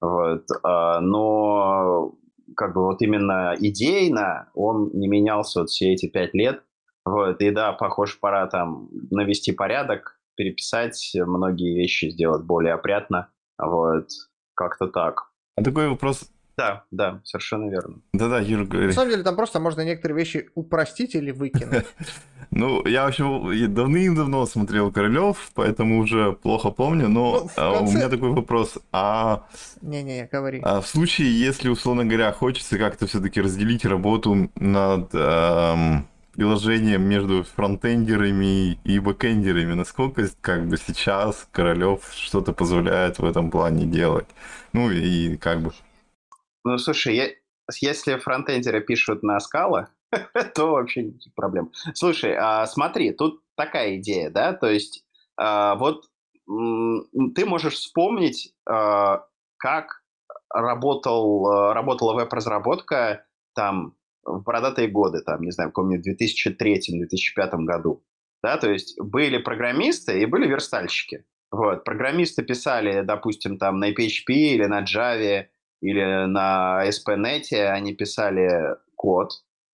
Вот. 0.00 0.44
А, 0.62 1.00
но 1.00 2.14
как 2.56 2.74
бы 2.74 2.82
вот 2.82 3.00
именно 3.02 3.54
идейно 3.58 4.50
он 4.54 4.90
не 4.92 5.08
менялся 5.08 5.60
вот 5.60 5.70
все 5.70 5.92
эти 5.92 6.08
пять 6.08 6.34
лет. 6.34 6.62
Вот. 7.04 7.40
И 7.40 7.50
да, 7.50 7.72
похоже, 7.72 8.16
пора 8.20 8.46
там 8.46 8.88
навести 9.10 9.52
порядок, 9.52 10.20
переписать 10.36 11.12
многие 11.14 11.74
вещи, 11.74 12.10
сделать 12.10 12.44
более 12.44 12.74
опрятно. 12.74 13.28
Вот. 13.58 14.08
Как-то 14.54 14.88
так. 14.88 15.30
А 15.56 15.62
такой 15.62 15.88
вопрос 15.88 16.30
да, 16.56 16.84
да, 16.90 17.20
совершенно 17.24 17.70
верно. 17.70 18.00
Да-да, 18.12 18.38
Юра 18.38 18.64
говорит. 18.64 18.90
На 18.90 18.94
самом 18.94 19.10
деле 19.10 19.22
там 19.22 19.36
просто 19.36 19.58
можно 19.60 19.82
некоторые 19.82 20.18
вещи 20.18 20.50
упростить 20.54 21.14
или 21.14 21.30
выкинуть. 21.30 21.86
Ну, 22.54 22.86
я 22.86 23.04
вообще 23.04 23.24
давным-давно 23.66 24.44
смотрел 24.44 24.92
Королев, 24.92 25.50
поэтому 25.54 26.00
уже 26.00 26.32
плохо 26.32 26.70
помню, 26.70 27.08
но 27.08 27.44
ну, 27.44 27.50
а, 27.56 27.80
у 27.80 27.90
меня 27.90 28.10
такой 28.10 28.28
вопрос. 28.32 28.76
А... 28.92 29.46
Не-не, 29.80 30.28
говори. 30.30 30.60
А 30.62 30.82
в 30.82 30.86
случае, 30.86 31.32
если, 31.32 31.70
условно 31.70 32.04
говоря, 32.04 32.30
хочется 32.30 32.76
как-то 32.76 33.06
все-таки 33.06 33.40
разделить 33.40 33.86
работу 33.86 34.50
над 34.56 35.14
эм, 35.14 36.06
приложением 36.34 37.02
между 37.04 37.42
фронтендерами 37.44 38.78
и 38.84 38.98
бэкендерами, 38.98 39.72
насколько 39.72 40.28
как 40.42 40.66
бы 40.66 40.76
сейчас 40.76 41.48
Королев 41.52 42.10
что-то 42.12 42.52
позволяет 42.52 43.18
в 43.18 43.24
этом 43.24 43.50
плане 43.50 43.86
делать? 43.86 44.26
Ну 44.74 44.90
и 44.90 45.36
как 45.38 45.62
бы 45.62 45.72
ну, 46.64 46.78
слушай, 46.78 47.14
я, 47.14 47.28
если 47.80 48.16
фронтендеры 48.16 48.80
пишут 48.80 49.22
на 49.22 49.38
скала, 49.40 49.88
то 50.54 50.72
вообще 50.72 51.04
никаких 51.04 51.34
проблем. 51.34 51.72
Слушай, 51.94 52.36
а, 52.38 52.66
смотри, 52.66 53.12
тут 53.12 53.42
такая 53.56 53.96
идея, 53.96 54.30
да, 54.30 54.52
то 54.52 54.68
есть 54.68 55.04
а, 55.36 55.74
вот 55.76 56.04
ты 56.46 57.46
можешь 57.46 57.74
вспомнить, 57.74 58.54
а, 58.68 59.24
как 59.56 60.02
работал, 60.52 61.46
а, 61.46 61.74
работала 61.74 62.14
веб-разработка 62.14 63.24
там 63.54 63.94
в 64.24 64.42
бородатые 64.42 64.88
годы, 64.88 65.22
там, 65.22 65.42
не 65.42 65.50
знаю, 65.50 65.70
в 65.70 65.72
каком-нибудь 65.72 66.06
2003-2005 66.20 67.64
году. 67.64 68.04
Да, 68.42 68.56
то 68.56 68.70
есть 68.70 69.00
были 69.00 69.38
программисты 69.38 70.20
и 70.20 70.26
были 70.26 70.46
верстальщики. 70.48 71.24
Вот, 71.50 71.84
программисты 71.84 72.42
писали, 72.42 73.02
допустим, 73.02 73.58
там 73.58 73.78
на 73.78 73.92
PHP 73.92 74.32
или 74.32 74.64
на 74.64 74.82
Java, 74.82 75.46
или 75.82 76.26
на 76.26 76.84
SPNet 76.86 77.52
они 77.66 77.92
писали 77.92 78.76
код, 78.96 79.32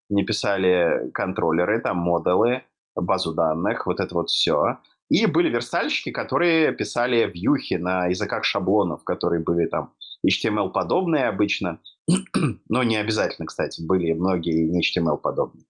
не 0.08 0.24
писали 0.24 1.10
контроллеры, 1.12 1.80
там 1.80 1.98
модулы, 1.98 2.62
базу 2.96 3.34
данных, 3.34 3.86
вот 3.86 4.00
это 4.00 4.14
вот 4.14 4.30
все. 4.30 4.78
И 5.10 5.26
были 5.26 5.48
верстальщики, 5.48 6.10
которые 6.10 6.72
писали 6.72 7.30
вьюхи 7.30 7.74
на 7.74 8.06
языках 8.06 8.44
шаблонов, 8.44 9.04
которые 9.04 9.42
были 9.42 9.66
там 9.66 9.92
HTML-подобные 10.26 11.28
обычно, 11.28 11.80
но 12.68 12.82
не 12.82 12.96
обязательно, 12.96 13.46
кстати, 13.46 13.82
были 13.82 14.12
многие 14.12 14.66
не 14.66 14.80
HTML-подобные. 14.80 15.64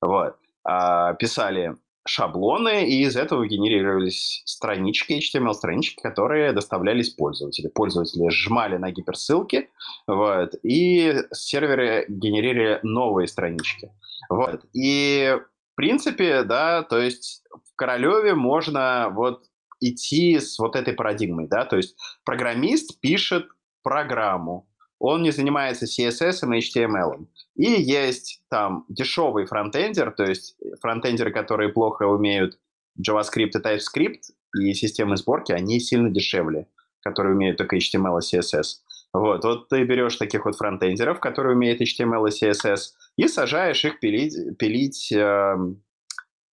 Вот. 0.00 0.36
А, 0.64 1.14
писали 1.14 1.76
шаблоны, 2.06 2.86
и 2.88 3.02
из 3.02 3.16
этого 3.16 3.46
генерировались 3.46 4.42
странички, 4.44 5.18
HTML-странички, 5.18 6.02
которые 6.02 6.52
доставлялись 6.52 7.10
пользователю. 7.10 7.70
Пользователи 7.70 8.28
сжимали 8.28 8.76
на 8.76 8.90
гиперссылки, 8.90 9.70
вот, 10.06 10.54
и 10.62 11.14
серверы 11.32 12.04
генерировали 12.08 12.80
новые 12.82 13.26
странички. 13.26 13.90
Вот. 14.28 14.64
И 14.74 15.36
в 15.72 15.76
принципе, 15.76 16.44
да, 16.44 16.82
то 16.82 17.00
есть 17.00 17.42
в 17.50 17.74
Королеве 17.76 18.34
можно 18.34 19.10
вот 19.10 19.44
идти 19.80 20.38
с 20.38 20.58
вот 20.58 20.76
этой 20.76 20.94
парадигмой, 20.94 21.48
да, 21.48 21.64
то 21.64 21.76
есть 21.76 21.96
программист 22.24 23.00
пишет 23.00 23.46
программу, 23.82 24.66
он 24.98 25.22
не 25.22 25.32
занимается 25.32 25.84
CSS 25.84 26.56
и 26.56 26.60
HTML. 26.60 27.26
И 27.56 27.70
есть 27.70 28.42
там 28.48 28.84
дешевый 28.88 29.46
фронтендер, 29.46 30.12
то 30.12 30.24
есть 30.24 30.56
фронтендеры, 30.80 31.32
которые 31.32 31.70
плохо 31.70 32.04
умеют 32.04 32.58
JavaScript 32.98 33.50
и 33.54 33.58
TypeScript, 33.58 34.20
и 34.60 34.72
системы 34.74 35.16
сборки, 35.16 35.52
они 35.52 35.80
сильно 35.80 36.10
дешевле, 36.10 36.68
которые 37.00 37.34
умеют 37.34 37.58
только 37.58 37.76
HTML 37.76 38.18
и 38.18 38.36
CSS. 38.36 38.66
Вот, 39.12 39.44
вот 39.44 39.68
ты 39.68 39.84
берешь 39.84 40.16
таких 40.16 40.44
вот 40.44 40.56
фронтендеров, 40.56 41.20
которые 41.20 41.54
умеют 41.54 41.80
HTML 41.80 42.28
и 42.28 42.44
CSS, 42.44 42.78
и 43.16 43.28
сажаешь 43.28 43.84
их 43.84 44.00
пилить, 44.00 44.58
пилить 44.58 45.12
э, 45.12 45.56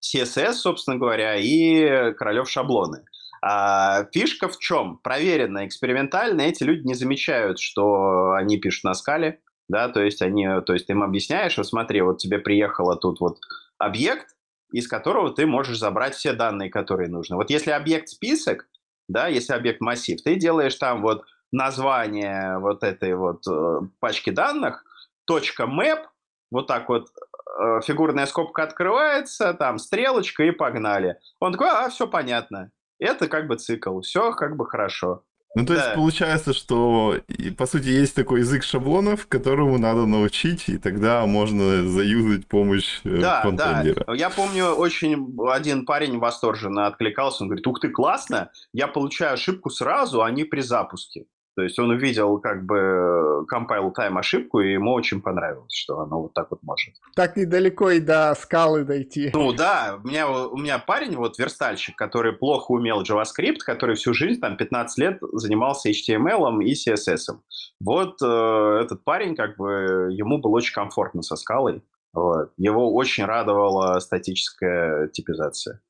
CSS, 0.04 0.54
собственно 0.54 0.98
говоря, 0.98 1.36
и 1.38 2.14
королев 2.14 2.50
шаблоны. 2.50 3.04
А 3.44 4.06
фишка 4.14 4.48
в 4.48 4.60
чем? 4.60 5.00
Проверено 5.00 5.66
экспериментально, 5.66 6.42
эти 6.42 6.64
люди 6.64 6.86
не 6.86 6.94
замечают, 6.94 7.60
что 7.60 8.34
они 8.34 8.60
пишут 8.60 8.84
на 8.84 8.94
скале, 8.94 9.40
да, 9.68 9.90
то 9.90 10.04
есть 10.04 10.22
они, 10.22 10.48
то 10.66 10.74
есть 10.74 10.86
ты 10.86 10.94
им 10.94 11.02
объясняешь, 11.02 11.58
вот 11.58 11.66
смотри, 11.66 12.02
вот 12.02 12.20
тебе 12.20 12.38
приехало 12.38 12.96
тут 12.96 13.20
вот 13.20 13.40
объект, 13.82 14.36
из 14.72 14.88
которого 14.88 15.34
ты 15.34 15.46
можешь 15.46 15.80
забрать 15.80 16.16
все 16.16 16.34
данные, 16.34 16.70
которые 16.70 17.10
нужны. 17.10 17.36
Вот 17.36 17.50
если 17.50 17.72
объект 17.72 18.08
список, 18.08 18.68
да, 19.08 19.28
если 19.28 19.54
объект 19.54 19.82
массив, 19.82 20.22
ты 20.22 20.36
делаешь 20.36 20.76
там 20.76 21.02
вот 21.02 21.26
название 21.52 22.60
вот 22.60 22.84
этой 22.84 23.16
вот 23.16 23.46
э, 23.48 23.80
пачки 24.00 24.30
данных, 24.30 24.86
точка 25.26 25.64
map, 25.64 26.06
вот 26.50 26.68
так 26.68 26.88
вот 26.88 27.10
э, 27.10 27.82
фигурная 27.84 28.26
скобка 28.26 28.64
открывается, 28.64 29.54
там 29.54 29.78
стрелочка 29.78 30.44
и 30.44 30.52
погнали. 30.52 31.18
Он 31.40 31.52
такой, 31.52 31.70
а, 31.70 31.90
все 31.90 32.08
понятно. 32.08 32.72
Это 33.00 33.28
как 33.28 33.48
бы 33.48 33.56
цикл, 33.56 34.00
все 34.02 34.32
как 34.32 34.56
бы 34.56 34.66
хорошо. 34.66 35.24
Ну, 35.54 35.66
то 35.66 35.74
да. 35.74 35.84
есть 35.84 35.96
получается, 35.96 36.54
что, 36.54 37.18
по 37.58 37.66
сути, 37.66 37.90
есть 37.90 38.16
такой 38.16 38.40
язык 38.40 38.64
шаблонов, 38.64 39.28
которому 39.28 39.78
надо 39.78 40.06
научить, 40.06 40.70
и 40.70 40.78
тогда 40.78 41.26
можно 41.26 41.84
заюзать 41.84 42.48
помощь 42.48 43.02
э, 43.04 43.18
да, 43.20 43.42
фронтендера. 43.42 44.06
Да, 44.08 44.14
я 44.14 44.30
помню, 44.30 44.68
очень 44.68 45.36
один 45.50 45.86
парень 45.86 46.20
восторженно 46.20 46.88
откликался, 46.88 47.44
он 47.44 47.50
говорит, 47.50 47.68
ух 47.68 47.82
ты, 47.82 47.90
классно, 47.90 48.50
я 48.72 48.88
получаю 48.88 49.34
ошибку 49.34 49.70
сразу, 49.70 50.24
а 50.24 50.32
не 50.32 50.46
при 50.46 50.62
запуске. 50.62 51.26
То 51.56 51.64
есть 51.64 51.78
он 51.80 51.90
увидел 51.90 52.40
как 52.40 52.66
бы 52.66 53.46
compile 53.52 53.92
time 53.94 54.18
ошибку, 54.18 54.62
и 54.62 54.74
ему 54.74 54.94
очень 54.94 55.22
понравилось, 55.22 55.74
что 55.74 56.00
оно 56.00 56.22
вот 56.22 56.34
так 56.34 56.50
вот 56.50 56.64
может. 56.64 56.94
Так 57.16 57.36
недалеко 57.36 57.90
и 57.92 58.00
до 58.00 58.34
скалы 58.36 58.84
дойти. 58.84 59.32
Ну 59.34 59.52
да, 59.52 60.00
у 60.02 60.08
меня, 60.08 60.30
у 60.30 60.58
меня 60.58 60.80
парень, 60.80 61.16
вот 61.16 61.38
верстальщик, 61.38 61.96
который 61.96 62.34
плохо 62.34 62.72
умел 62.72 63.04
JavaScript, 63.04 63.60
который 63.66 63.96
всю 63.96 64.14
жизнь, 64.14 64.40
там 64.40 64.56
15 64.56 64.98
лет 64.98 65.20
занимался 65.34 65.90
HTML 65.90 66.64
и 66.64 66.74
CSS. 66.74 67.36
Вот 67.82 68.22
э, 68.22 68.80
этот 68.84 69.04
парень, 69.04 69.36
как 69.36 69.58
бы, 69.58 70.10
ему 70.12 70.40
было 70.40 70.52
очень 70.52 70.74
комфортно 70.74 71.22
со 71.22 71.36
скалой. 71.36 71.84
Вот. 72.14 72.52
Его 72.58 72.94
очень 72.94 73.26
радовала 73.26 74.00
статическая 74.00 75.08
типизация. 75.08 75.82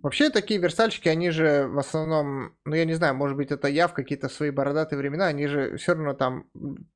Вообще 0.00 0.30
такие 0.30 0.60
верстальщики, 0.60 1.08
они 1.08 1.30
же 1.30 1.66
в 1.66 1.78
основном, 1.78 2.54
ну 2.64 2.74
я 2.76 2.84
не 2.84 2.94
знаю, 2.94 3.16
может 3.16 3.36
быть 3.36 3.50
это 3.50 3.66
я 3.66 3.88
в 3.88 3.94
какие-то 3.94 4.28
свои 4.28 4.50
бородатые 4.50 4.96
времена, 4.96 5.26
они 5.26 5.48
же 5.48 5.76
все 5.76 5.94
равно 5.94 6.14
там 6.14 6.44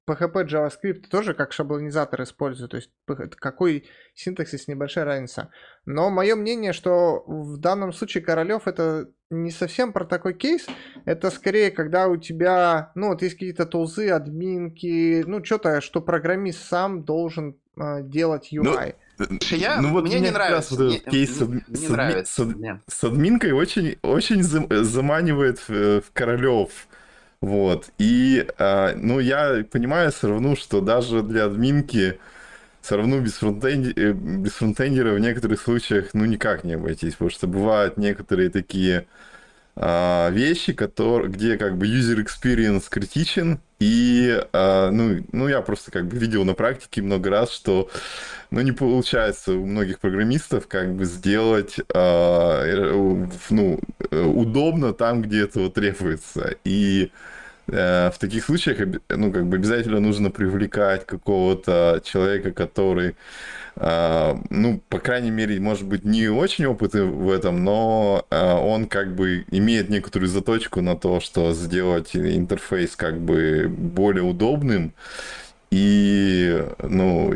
PHP, 0.08 0.46
JavaScript 0.46 1.08
тоже 1.10 1.34
как 1.34 1.52
шаблонизатор 1.52 2.22
используют, 2.22 2.70
то 2.70 2.76
есть 2.76 2.90
какой 3.36 3.88
синтаксис, 4.14 4.68
небольшая 4.68 5.04
разница. 5.04 5.50
Но 5.84 6.10
мое 6.10 6.36
мнение, 6.36 6.72
что 6.72 7.24
в 7.26 7.58
данном 7.58 7.92
случае 7.92 8.22
Королев 8.22 8.68
это 8.68 9.08
не 9.30 9.50
совсем 9.50 9.92
про 9.92 10.04
такой 10.04 10.34
кейс, 10.34 10.66
это 11.04 11.30
скорее, 11.30 11.72
когда 11.72 12.06
у 12.06 12.16
тебя, 12.16 12.92
ну 12.94 13.08
вот 13.08 13.22
есть 13.22 13.34
какие-то 13.34 13.66
тулзы, 13.66 14.10
админки, 14.10 15.24
ну 15.26 15.44
что-то, 15.44 15.80
что 15.80 16.02
программист 16.02 16.68
сам 16.68 17.02
должен 17.02 17.58
делать 17.76 18.52
UI. 18.52 18.94
Ну... 19.18 19.38
Я, 19.50 19.80
ну 19.80 19.90
вот 19.90 20.04
мне, 20.04 20.18
мне 20.18 20.28
не 20.28 20.30
нравится. 20.32 20.74
Вот 20.74 20.94
этот 20.94 21.10
кейс 21.10 21.36
с, 21.36 21.40
не, 21.40 21.76
с, 21.76 21.88
нравится, 21.88 22.44
с, 22.44 22.92
с 22.92 23.04
админкой 23.04 23.52
очень, 23.52 23.96
очень 24.02 24.42
заманивает 24.42 25.60
в, 25.68 26.00
в 26.00 26.12
Королев. 26.12 26.88
Вот. 27.40 27.90
И, 27.98 28.46
а, 28.58 28.94
ну, 28.96 29.20
я 29.20 29.64
понимаю 29.70 30.12
все 30.12 30.28
равно, 30.28 30.56
что 30.56 30.80
даже 30.80 31.22
для 31.22 31.44
админки 31.44 32.18
все 32.80 32.96
равно 32.96 33.20
без, 33.20 33.34
фронтенди... 33.34 33.92
Э, 33.96 34.12
без 34.12 34.52
фронтендера 34.52 35.14
в 35.14 35.18
некоторых 35.18 35.60
случаях, 35.60 36.10
ну, 36.14 36.24
никак 36.24 36.64
не 36.64 36.74
обойтись, 36.74 37.14
потому 37.14 37.30
что 37.30 37.46
бывают 37.46 37.96
некоторые 37.96 38.50
такие 38.50 39.06
а, 39.74 40.30
вещи, 40.30 40.72
которые, 40.72 41.30
где 41.30 41.56
как 41.56 41.78
бы 41.78 41.86
user 41.86 42.24
experience 42.24 42.84
критичен, 42.88 43.60
и, 43.82 44.40
а, 44.52 44.90
ну, 44.90 45.24
ну, 45.32 45.48
я 45.48 45.60
просто 45.60 45.90
как 45.90 46.06
бы 46.06 46.16
видел 46.16 46.44
на 46.44 46.54
практике 46.54 47.02
много 47.02 47.30
раз, 47.30 47.50
что, 47.50 47.90
ну, 48.50 48.60
не 48.60 48.70
получается 48.70 49.54
у 49.54 49.66
многих 49.66 49.98
программистов 49.98 50.68
как 50.68 50.94
бы 50.94 51.04
сделать, 51.04 51.76
а, 51.92 52.64
ну, 53.50 53.80
удобно 54.10 54.92
там, 54.92 55.22
где 55.22 55.42
этого 55.42 55.68
требуется, 55.68 56.54
и 56.64 57.06
э, 57.06 57.41
в 57.66 58.14
таких 58.18 58.44
случаях, 58.44 59.00
ну, 59.08 59.32
как 59.32 59.46
бы 59.46 59.56
обязательно 59.56 60.00
нужно 60.00 60.30
привлекать 60.30 61.06
какого-то 61.06 62.02
человека, 62.04 62.50
который 62.50 63.14
а, 63.76 64.38
ну, 64.50 64.80
по 64.88 64.98
крайней 64.98 65.30
мере, 65.30 65.58
может 65.58 65.86
быть, 65.86 66.04
не 66.04 66.28
очень 66.28 66.66
опытный 66.66 67.04
в 67.04 67.30
этом, 67.30 67.64
но 67.64 68.26
а, 68.30 68.58
он 68.58 68.86
как 68.86 69.14
бы 69.14 69.44
имеет 69.50 69.88
некоторую 69.88 70.28
заточку 70.28 70.82
на 70.82 70.96
то, 70.96 71.20
что 71.20 71.52
сделать 71.54 72.14
интерфейс 72.14 72.96
как 72.96 73.18
бы 73.18 73.68
более 73.68 74.24
удобным. 74.24 74.92
И, 75.70 76.66
ну, 76.82 77.32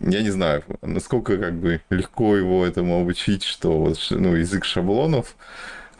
я 0.00 0.22
не 0.22 0.30
знаю, 0.30 0.62
насколько 0.80 1.38
как 1.38 1.54
бы 1.54 1.80
легко 1.90 2.36
его 2.36 2.64
этому 2.64 3.00
обучить, 3.00 3.42
что 3.42 3.78
вот, 3.78 3.98
ну, 4.10 4.36
язык 4.36 4.64
шаблонов, 4.64 5.34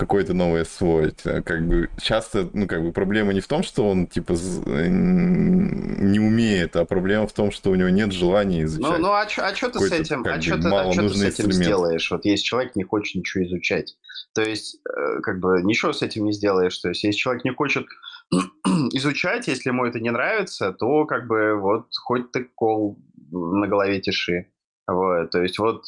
какое-то 0.03 0.35
новое 0.35 0.63
освоить. 0.63 1.25
Э, 1.25 1.43
как 1.43 1.67
бы 1.67 1.89
часто, 2.01 2.49
ну, 2.53 2.67
как 2.67 2.83
бы 2.83 2.93
проблема 2.93 3.33
не 3.33 3.41
в 3.41 3.47
том, 3.47 3.63
что 3.63 3.89
он, 3.89 4.07
типа, 4.09 4.33
э, 4.33 4.89
не 4.89 6.19
умеет, 6.19 6.75
а 6.75 6.85
проблема 6.85 7.27
в 7.29 7.33
том, 7.33 7.53
что 7.53 7.71
у 7.71 7.77
него 7.77 7.89
нет 7.89 8.13
желания 8.13 8.65
изучать. 8.65 8.99
Ну, 8.99 9.07
ну 9.07 9.13
а 9.13 9.29
что 9.29 9.47
а 9.47 9.53
ты 9.53 9.79
с 9.79 9.93
этим, 9.93 10.25
а 10.27 10.41
что 10.41 10.59
ты, 10.61 10.69
а 10.69 10.91
ты 10.91 11.09
с 11.09 11.23
этим 11.23 11.53
сделаешь? 11.53 12.11
Вот 12.11 12.25
если 12.25 12.45
человек 12.45 12.75
не 12.75 12.83
хочет 12.83 13.15
ничего 13.15 13.45
изучать. 13.45 13.97
То 14.35 14.43
есть, 14.43 14.81
э, 14.87 15.21
как 15.23 15.39
бы, 15.39 15.63
ничего 15.63 15.93
с 15.93 16.03
этим 16.03 16.25
не 16.25 16.33
сделаешь. 16.33 16.77
То 16.79 16.89
есть, 16.89 17.05
если 17.05 17.19
человек 17.19 17.45
не 17.45 17.53
хочет 17.53 17.87
изучать, 18.93 19.47
если 19.47 19.71
ему 19.71 19.85
это 19.85 20.01
не 20.01 20.11
нравится, 20.11 20.73
то, 20.73 21.07
как 21.07 21.29
бы, 21.29 21.55
вот, 21.55 21.87
хоть 22.03 22.33
ты 22.33 22.45
кол 22.55 22.99
на 23.31 23.69
голове 23.69 24.01
тиши. 24.01 24.49
Вот, 24.89 25.31
то 25.31 25.41
есть, 25.41 25.59
вот, 25.59 25.85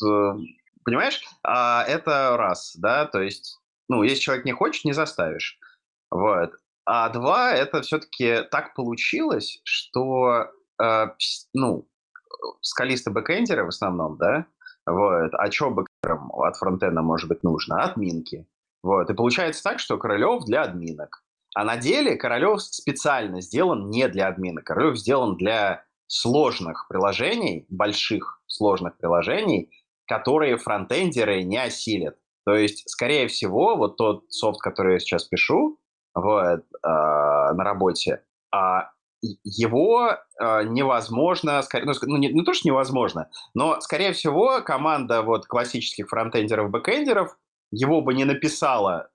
понимаешь, 0.85 1.21
а 1.43 1.85
это 1.89 2.37
раз, 2.37 2.77
да, 2.77 3.07
то 3.07 3.21
есть 3.21 3.59
ну, 3.89 4.03
если 4.03 4.21
человек 4.21 4.45
не 4.45 4.53
хочет, 4.53 4.85
не 4.85 4.93
заставишь. 4.93 5.59
Вот. 6.11 6.53
А 6.87 7.09
два, 7.09 7.53
это 7.53 7.83
все-таки 7.83 8.43
так 8.51 8.75
получилось, 8.75 9.61
что, 9.65 10.49
э, 10.83 11.07
ну, 11.55 11.89
скалисты 12.61 13.11
бэкэндеры 13.11 13.65
в 13.65 13.69
основном, 13.69 14.19
да, 14.19 14.47
вот, 14.87 15.33
а 15.33 15.51
что 15.51 15.71
бэкэндерам 15.71 16.31
от 16.33 16.57
фронтенда 16.57 17.01
может 17.01 17.29
быть 17.29 17.43
нужно? 17.43 17.83
Админки. 17.83 18.47
Вот, 18.83 19.09
и 19.09 19.15
получается 19.15 19.63
так, 19.63 19.79
что 19.79 19.97
Королев 19.97 20.45
для 20.45 20.63
админок. 20.63 21.25
А 21.55 21.65
на 21.65 21.77
деле 21.77 22.17
Королев 22.17 22.61
специально 22.63 23.41
сделан 23.41 23.89
не 23.89 24.09
для 24.09 24.27
админок. 24.27 24.65
Королев 24.65 24.99
сделан 24.99 25.37
для 25.37 25.85
сложных 26.07 26.87
приложений, 26.89 27.67
больших 27.71 28.43
сложных 28.47 28.99
приложений, 28.99 29.71
которые 30.07 30.59
фронтендеры 30.59 31.45
не 31.45 31.57
осилят. 31.57 32.19
То 32.45 32.55
есть, 32.55 32.89
скорее 32.89 33.29
всего, 33.29 33.77
вот 33.77 33.97
тот 33.97 34.25
софт, 34.31 34.61
который 34.61 34.95
я 34.95 34.99
сейчас 34.99 35.25
пишу 35.25 35.79
вот, 36.15 36.61
э, 36.61 36.63
на 36.83 37.65
работе, 37.65 38.23
э, 38.55 38.59
его 39.43 40.17
э, 40.41 40.65
невозможно, 40.65 41.63
скорее, 41.63 41.87
ну, 41.87 41.93
ну, 42.03 42.17
не, 42.17 42.29
не 42.29 42.45
то, 42.45 42.53
что 42.53 42.69
невозможно, 42.69 43.31
но, 43.55 43.81
скорее 43.81 44.13
всего, 44.13 44.61
команда 44.63 45.23
вот 45.23 45.47
классических 45.47 46.09
фронтендеров, 46.09 46.71
бэкендеров 46.71 47.37
его 47.71 48.03
бы 48.03 48.15
не 48.15 48.25
написала, 48.25 49.09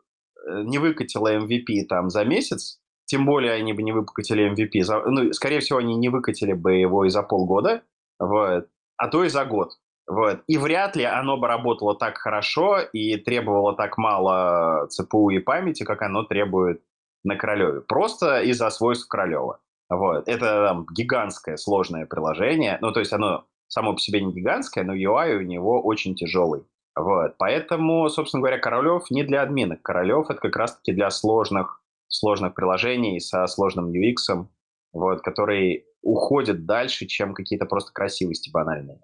э, 0.47 0.63
не 0.63 0.79
выкатила 0.79 1.35
MVP 1.35 1.85
там 1.87 2.09
за 2.09 2.25
месяц, 2.25 2.79
тем 3.05 3.25
более 3.25 3.53
они 3.53 3.73
бы 3.73 3.83
не 3.83 3.91
выкатили 3.91 4.51
MVP, 4.51 4.83
за, 4.83 5.01
ну, 5.05 5.31
скорее 5.33 5.59
всего, 5.59 5.79
они 5.79 5.95
не 5.95 6.09
выкатили 6.09 6.53
бы 6.53 6.73
его 6.73 7.05
и 7.05 7.09
за 7.09 7.23
полгода, 7.23 7.83
вот, 8.19 8.67
а 8.97 9.07
то 9.07 9.23
и 9.23 9.29
за 9.29 9.45
год. 9.45 9.73
Вот. 10.09 10.41
И 10.47 10.57
вряд 10.57 10.95
ли 10.95 11.03
оно 11.03 11.37
бы 11.37 11.47
работало 11.47 11.95
так 11.95 12.17
хорошо 12.17 12.79
и 12.79 13.15
требовало 13.17 13.75
так 13.75 13.99
мало 13.99 14.87
ЦПУ 14.87 15.29
и 15.29 15.37
памяти, 15.37 15.83
как 15.83 16.01
оно 16.01 16.23
требует 16.23 16.81
на 17.23 17.35
Королеве. 17.35 17.81
Просто 17.81 18.41
из-за 18.41 18.71
свойств 18.71 19.07
Королева. 19.07 19.59
Вот. 19.87 20.27
Это 20.27 20.67
там, 20.67 20.87
гигантское 20.91 21.57
сложное 21.57 22.07
приложение. 22.07 22.79
Ну, 22.81 22.91
то 22.91 23.01
есть 23.01 23.13
оно 23.13 23.45
само 23.67 23.93
по 23.93 23.99
себе 23.99 24.21
не 24.21 24.33
гигантское, 24.33 24.83
но 24.83 24.95
UI 24.95 25.37
у 25.37 25.41
него 25.41 25.79
очень 25.79 26.15
тяжелый. 26.15 26.63
Вот. 26.95 27.35
Поэтому, 27.37 28.09
собственно 28.09 28.41
говоря, 28.41 28.57
Королев 28.57 29.11
не 29.11 29.23
для 29.23 29.43
админок. 29.43 29.83
Королев 29.83 30.31
это 30.31 30.39
как 30.41 30.55
раз-таки 30.55 30.91
для 30.91 31.11
сложных, 31.11 31.83
сложных 32.07 32.55
приложений 32.55 33.19
со 33.19 33.45
сложным 33.45 33.91
UX, 33.91 34.47
вот, 34.91 35.21
который 35.21 35.85
уходит 36.01 36.65
дальше, 36.65 37.05
чем 37.05 37.35
какие-то 37.35 37.67
просто 37.67 37.93
красивости 37.93 38.49
банальные. 38.49 38.99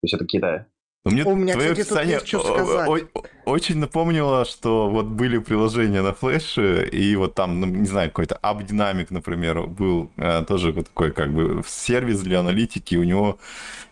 То 0.00 0.04
есть 0.04 0.14
это 0.14 0.24
какие-то 0.24 0.66
но 1.04 1.12
мне 1.12 1.24
У 1.24 1.34
меня, 1.34 1.54
твое 1.54 1.70
кстати, 1.70 1.88
описание 1.88 2.20
тут 2.20 2.44
сказать. 2.44 3.04
очень 3.46 3.78
напомнило, 3.78 4.44
что 4.44 4.90
вот 4.90 5.06
были 5.06 5.38
приложения 5.38 6.02
на 6.02 6.12
флеше, 6.12 6.86
и 6.86 7.16
вот 7.16 7.34
там, 7.34 7.58
ну, 7.58 7.66
не 7.66 7.86
знаю, 7.86 8.10
какой-то 8.10 8.38
AppDynamic, 8.42 9.06
например, 9.08 9.62
был 9.66 10.10
э, 10.18 10.44
тоже 10.46 10.72
вот 10.72 10.88
такой 10.88 11.12
как 11.12 11.32
бы 11.32 11.62
сервис 11.66 12.20
для 12.20 12.40
аналитики, 12.40 12.96
у 12.96 13.04
него 13.04 13.38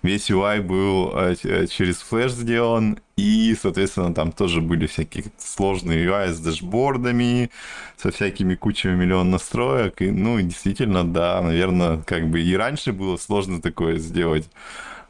весь 0.02 0.30
UI 0.30 0.60
был 0.60 1.12
э, 1.16 1.34
э 1.44 1.66
через 1.66 1.96
флеш 1.96 2.32
сделан, 2.32 2.98
и, 3.16 3.56
соответственно, 3.58 4.12
там 4.12 4.30
тоже 4.30 4.60
были 4.60 4.86
всякие 4.86 5.24
сложные 5.38 6.06
UI 6.06 6.28
с 6.28 6.38
дэшбордами, 6.40 7.50
со 7.96 8.10
всякими 8.10 8.54
кучами 8.54 8.94
миллион 8.94 9.30
настроек. 9.30 10.02
И, 10.02 10.10
ну, 10.10 10.38
действительно, 10.42 11.10
да, 11.10 11.40
наверное, 11.40 12.02
как 12.02 12.28
бы 12.28 12.42
и 12.42 12.54
раньше 12.54 12.92
было 12.92 13.16
сложно 13.16 13.62
такое 13.62 13.96
сделать 13.96 14.50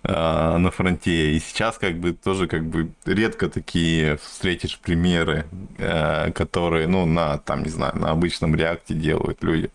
на 0.03 0.71
фронте. 0.71 1.33
И 1.33 1.41
сейчас 1.41 1.79
как 1.79 1.99
бы 1.99 2.13
тоже 2.13 2.47
как 2.47 2.65
бы 2.65 2.91
редко 3.05 3.49
такие 3.49 4.17
встретишь 4.17 4.79
примеры, 4.79 5.47
э, 5.79 6.31
которые, 6.33 6.87
ну, 6.87 7.07
на, 7.07 7.39
там, 7.39 7.63
не 7.63 7.71
знаю, 7.71 7.99
на 7.99 8.11
обычном 8.11 8.55
реакте 8.55 8.95
делают 8.95 9.43
люди. 9.43 9.71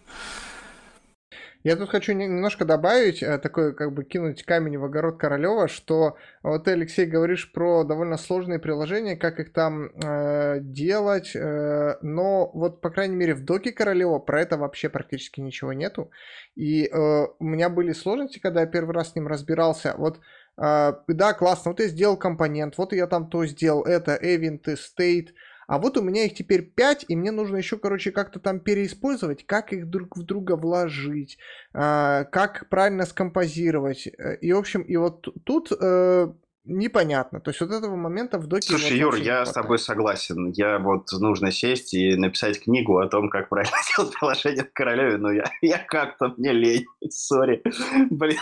Я 1.63 1.77
тут 1.77 1.89
хочу 1.89 2.11
немножко 2.11 2.65
добавить, 2.65 3.23
э, 3.23 3.37
такой 3.37 3.73
как 3.73 3.93
бы 3.93 4.03
кинуть 4.03 4.43
камень 4.43 4.77
в 4.77 4.83
огород 4.83 5.17
Королева, 5.17 5.69
что 5.69 6.17
вот 6.43 6.65
ты, 6.65 6.71
Алексей, 6.71 7.05
говоришь 7.05 7.53
про 7.53 7.85
довольно 7.85 8.17
сложные 8.17 8.59
приложения, 8.59 9.15
как 9.15 9.39
их 9.39 9.53
там 9.53 9.85
э, 9.95 10.59
делать, 10.59 11.33
э, 11.35 11.95
но 12.01 12.51
вот, 12.53 12.81
по 12.81 12.89
крайней 12.89 13.15
мере, 13.15 13.33
в 13.33 13.45
доке 13.45 13.71
Королева 13.71 14.19
про 14.19 14.41
это 14.41 14.57
вообще 14.57 14.89
практически 14.89 15.39
ничего 15.39 15.71
нету. 15.71 16.11
И 16.55 16.85
э, 16.85 17.27
у 17.39 17.43
меня 17.45 17.69
были 17.69 17.93
сложности, 17.93 18.39
когда 18.39 18.61
я 18.61 18.67
первый 18.67 18.93
раз 18.93 19.11
с 19.11 19.15
ним 19.15 19.27
разбирался. 19.27 19.95
Вот 19.97 20.19
Uh, 20.55 20.93
да, 21.07 21.33
классно, 21.33 21.71
вот 21.71 21.79
я 21.79 21.87
сделал 21.87 22.15
компонент, 22.15 22.77
вот 22.77 22.93
я 22.93 23.07
там 23.07 23.27
то 23.27 23.43
сделал, 23.43 23.85
это, 23.85 24.15
event, 24.21 24.61
state, 24.77 25.29
а 25.73 25.79
вот 25.79 25.97
у 25.97 26.03
меня 26.03 26.25
их 26.25 26.35
теперь 26.35 26.61
5, 26.61 27.05
и 27.07 27.15
мне 27.15 27.31
нужно 27.31 27.57
еще, 27.57 27.79
короче, 27.79 28.11
как-то 28.11 28.39
там 28.39 28.59
переиспользовать, 28.59 29.43
как 29.47 29.73
их 29.73 29.89
друг 29.89 30.15
в 30.15 30.21
друга 30.21 30.55
вложить, 30.55 31.39
а, 31.73 32.25
как 32.25 32.69
правильно 32.69 33.07
скомпозировать. 33.07 34.05
Э, 34.05 34.35
и, 34.35 34.53
в 34.53 34.57
общем, 34.59 34.83
и 34.83 34.95
вот 34.97 35.27
тут 35.43 35.71
э, 35.71 36.27
непонятно. 36.63 37.41
То 37.41 37.49
есть 37.49 37.59
вот 37.59 37.71
этого 37.71 37.95
момента 37.95 38.37
в 38.37 38.45
доке... 38.45 38.67
Слушай, 38.67 38.99
Юр, 38.99 39.15
я 39.15 39.43
с 39.47 39.51
тобой 39.51 39.79
согласен. 39.79 40.51
Я 40.51 40.77
вот 40.77 41.11
нужно 41.11 41.51
сесть 41.51 41.95
и 41.95 42.15
написать 42.17 42.61
книгу 42.61 42.99
о 42.99 43.07
том, 43.07 43.31
как 43.31 43.49
правильно 43.49 43.75
делать 43.97 44.13
приложение 44.13 44.65
в 44.65 44.73
Королеве, 44.73 45.17
но 45.17 45.31
я, 45.31 45.45
я 45.63 45.79
как-то 45.79 46.35
мне 46.37 46.51
лень. 46.51 46.85
Сори. 47.09 47.63
Блин. 48.11 48.37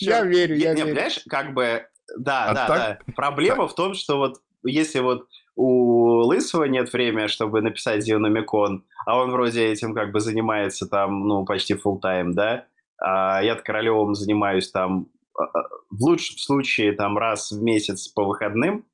Я 0.00 0.22
верю, 0.22 0.56
я 0.56 0.72
верю. 0.72 0.86
Понимаешь, 0.86 1.20
как 1.28 1.52
бы... 1.52 1.86
Да, 2.16 2.54
да, 2.54 2.68
да. 2.68 2.98
Проблема 3.14 3.68
в 3.68 3.74
том, 3.74 3.92
что 3.92 4.16
вот 4.16 4.40
если 4.64 5.00
вот 5.00 5.26
у 5.56 6.20
Лысого 6.26 6.64
нет 6.64 6.92
времени, 6.92 7.26
чтобы 7.26 7.62
написать 7.62 8.04
Зеономикон, 8.04 8.84
а 9.06 9.18
он 9.18 9.32
вроде 9.32 9.66
этим 9.66 9.94
как 9.94 10.12
бы 10.12 10.20
занимается 10.20 10.86
там, 10.86 11.26
ну, 11.26 11.44
почти 11.44 11.74
full 11.74 12.00
time, 12.00 12.32
да? 12.32 12.66
А 12.98 13.42
я 13.42 13.56
Королевым 13.56 14.14
занимаюсь 14.14 14.70
там 14.70 15.08
а, 15.34 15.44
а, 15.44 15.68
в 15.90 16.02
лучшем 16.02 16.36
случае 16.38 16.92
там 16.92 17.16
раз 17.18 17.50
в 17.50 17.62
месяц 17.62 18.08
по 18.08 18.24
выходным, 18.24 18.84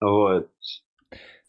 вот. 0.00 0.48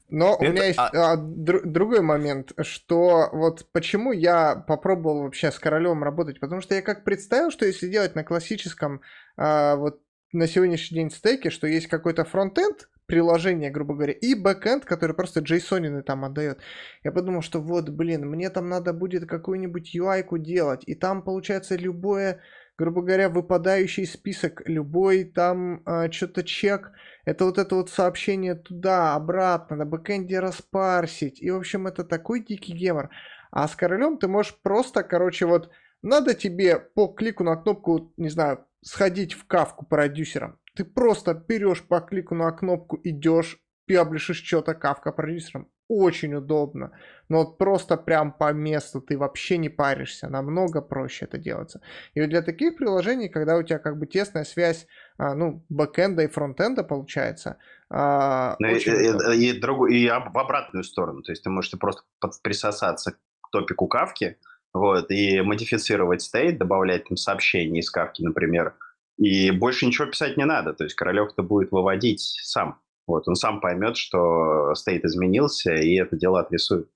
Но 0.09 0.35
Это... 0.35 0.45
у 0.45 0.53
меня 0.53 0.65
есть 0.65 0.79
а... 0.79 1.15
др- 1.15 1.65
другой 1.65 2.01
момент, 2.01 2.51
что 2.61 3.29
вот 3.31 3.65
почему 3.71 4.11
я 4.11 4.55
попробовал 4.55 5.23
вообще 5.23 5.51
с 5.51 5.57
Королевым 5.57 6.03
работать, 6.03 6.39
потому 6.39 6.61
что 6.61 6.75
я 6.75 6.81
как 6.81 7.03
представил, 7.03 7.49
что 7.49 7.65
если 7.65 7.87
делать 7.87 8.13
на 8.13 8.23
классическом 8.23 9.01
а, 9.37 9.75
вот 9.77 10.01
на 10.33 10.47
сегодняшний 10.47 10.95
день 10.95 11.11
стеке, 11.11 11.49
что 11.49 11.65
есть 11.65 11.87
какой-то 11.87 12.25
фронтенд, 12.25 12.89
приложение, 13.11 13.71
грубо 13.71 13.93
говоря, 13.93 14.13
и 14.13 14.33
бэкэнд, 14.35 14.85
который 14.85 15.13
просто 15.13 15.41
JSON 15.41 16.01
там 16.03 16.23
отдает. 16.23 16.59
Я 17.03 17.11
подумал, 17.11 17.41
что 17.41 17.59
вот, 17.59 17.89
блин, 17.89 18.25
мне 18.29 18.49
там 18.49 18.69
надо 18.69 18.93
будет 18.93 19.27
какую-нибудь 19.27 19.93
UI-ку 19.93 20.37
делать, 20.37 20.83
и 20.87 20.95
там 20.95 21.21
получается 21.21 21.75
любое, 21.75 22.39
грубо 22.77 23.01
говоря, 23.01 23.27
выпадающий 23.27 24.05
список, 24.05 24.61
любой 24.65 25.25
там 25.25 25.83
э, 25.85 26.09
что-то 26.09 26.43
чек, 26.43 26.93
это 27.25 27.43
вот 27.43 27.57
это 27.57 27.75
вот 27.75 27.89
сообщение 27.89 28.55
туда, 28.55 29.13
обратно, 29.13 29.75
на 29.75 29.85
бэкэнде 29.85 30.39
распарсить, 30.39 31.41
и, 31.41 31.51
в 31.51 31.57
общем, 31.57 31.87
это 31.87 32.05
такой 32.05 32.39
дикий 32.39 32.71
гемор. 32.71 33.09
А 33.51 33.67
с 33.67 33.75
королем 33.75 34.19
ты 34.19 34.29
можешь 34.29 34.55
просто, 34.63 35.03
короче, 35.03 35.45
вот, 35.45 35.69
надо 36.01 36.33
тебе 36.33 36.79
по 36.79 37.09
клику 37.09 37.43
на 37.43 37.57
кнопку, 37.57 38.13
не 38.15 38.29
знаю, 38.29 38.65
сходить 38.81 39.33
в 39.33 39.45
кавку 39.47 39.85
продюсером. 39.85 40.60
Ты 40.75 40.85
просто 40.85 41.33
берешь 41.33 41.83
по 41.83 41.99
клику 41.99 42.35
на 42.35 42.51
кнопку, 42.51 42.99
идешь, 43.03 43.59
паблишишь 43.87 44.43
что-то 44.43 44.73
кавка 44.73 45.11
продюсером. 45.11 45.69
Очень 45.89 46.35
удобно. 46.35 46.91
Но 47.27 47.39
вот 47.39 47.57
просто 47.57 47.97
прям 47.97 48.31
по 48.31 48.53
месту 48.53 49.01
ты 49.01 49.17
вообще 49.17 49.57
не 49.57 49.67
паришься. 49.67 50.29
Намного 50.29 50.81
проще 50.81 51.25
это 51.25 51.37
делается. 51.37 51.81
И 52.13 52.21
вот 52.21 52.29
для 52.29 52.41
таких 52.41 52.77
приложений, 52.77 53.27
когда 53.27 53.57
у 53.57 53.63
тебя 53.63 53.77
как 53.77 53.99
бы 53.99 54.07
тесная 54.07 54.45
связь, 54.45 54.87
а, 55.17 55.35
ну, 55.35 55.65
бэкэнда 55.67 56.23
и 56.23 56.27
фронтенда 56.27 56.85
получается, 56.85 57.57
а, 57.89 58.55
ну, 58.59 58.69
и, 58.69 58.77
и, 58.77 59.49
и, 59.49 59.59
другу, 59.59 59.87
и 59.87 60.07
в 60.07 60.37
обратную 60.37 60.85
сторону. 60.85 61.23
То 61.23 61.33
есть 61.33 61.43
ты 61.43 61.49
можешь 61.49 61.77
просто 61.77 62.03
присосаться 62.41 63.11
к 63.41 63.49
топику 63.51 63.87
кавки, 63.87 64.37
вот, 64.73 65.11
и 65.11 65.41
модифицировать 65.41 66.21
стейт, 66.21 66.57
добавлять 66.57 67.09
там 67.09 67.17
сообщения 67.17 67.81
из 67.81 67.91
кавки, 67.91 68.21
например, 68.21 68.75
и 69.21 69.51
больше 69.51 69.85
ничего 69.85 70.07
писать 70.07 70.35
не 70.35 70.45
надо. 70.45 70.73
То 70.73 70.83
есть 70.83 70.95
Королев 70.95 71.29
это 71.31 71.43
будет 71.43 71.71
выводить 71.71 72.21
сам. 72.41 72.81
Вот, 73.05 73.27
он 73.27 73.35
сам 73.35 73.61
поймет, 73.61 73.95
что 73.95 74.73
стейт 74.73 75.05
изменился, 75.05 75.75
и 75.75 75.95
это 75.95 76.15
дело 76.15 76.39
отрисует. 76.39 76.89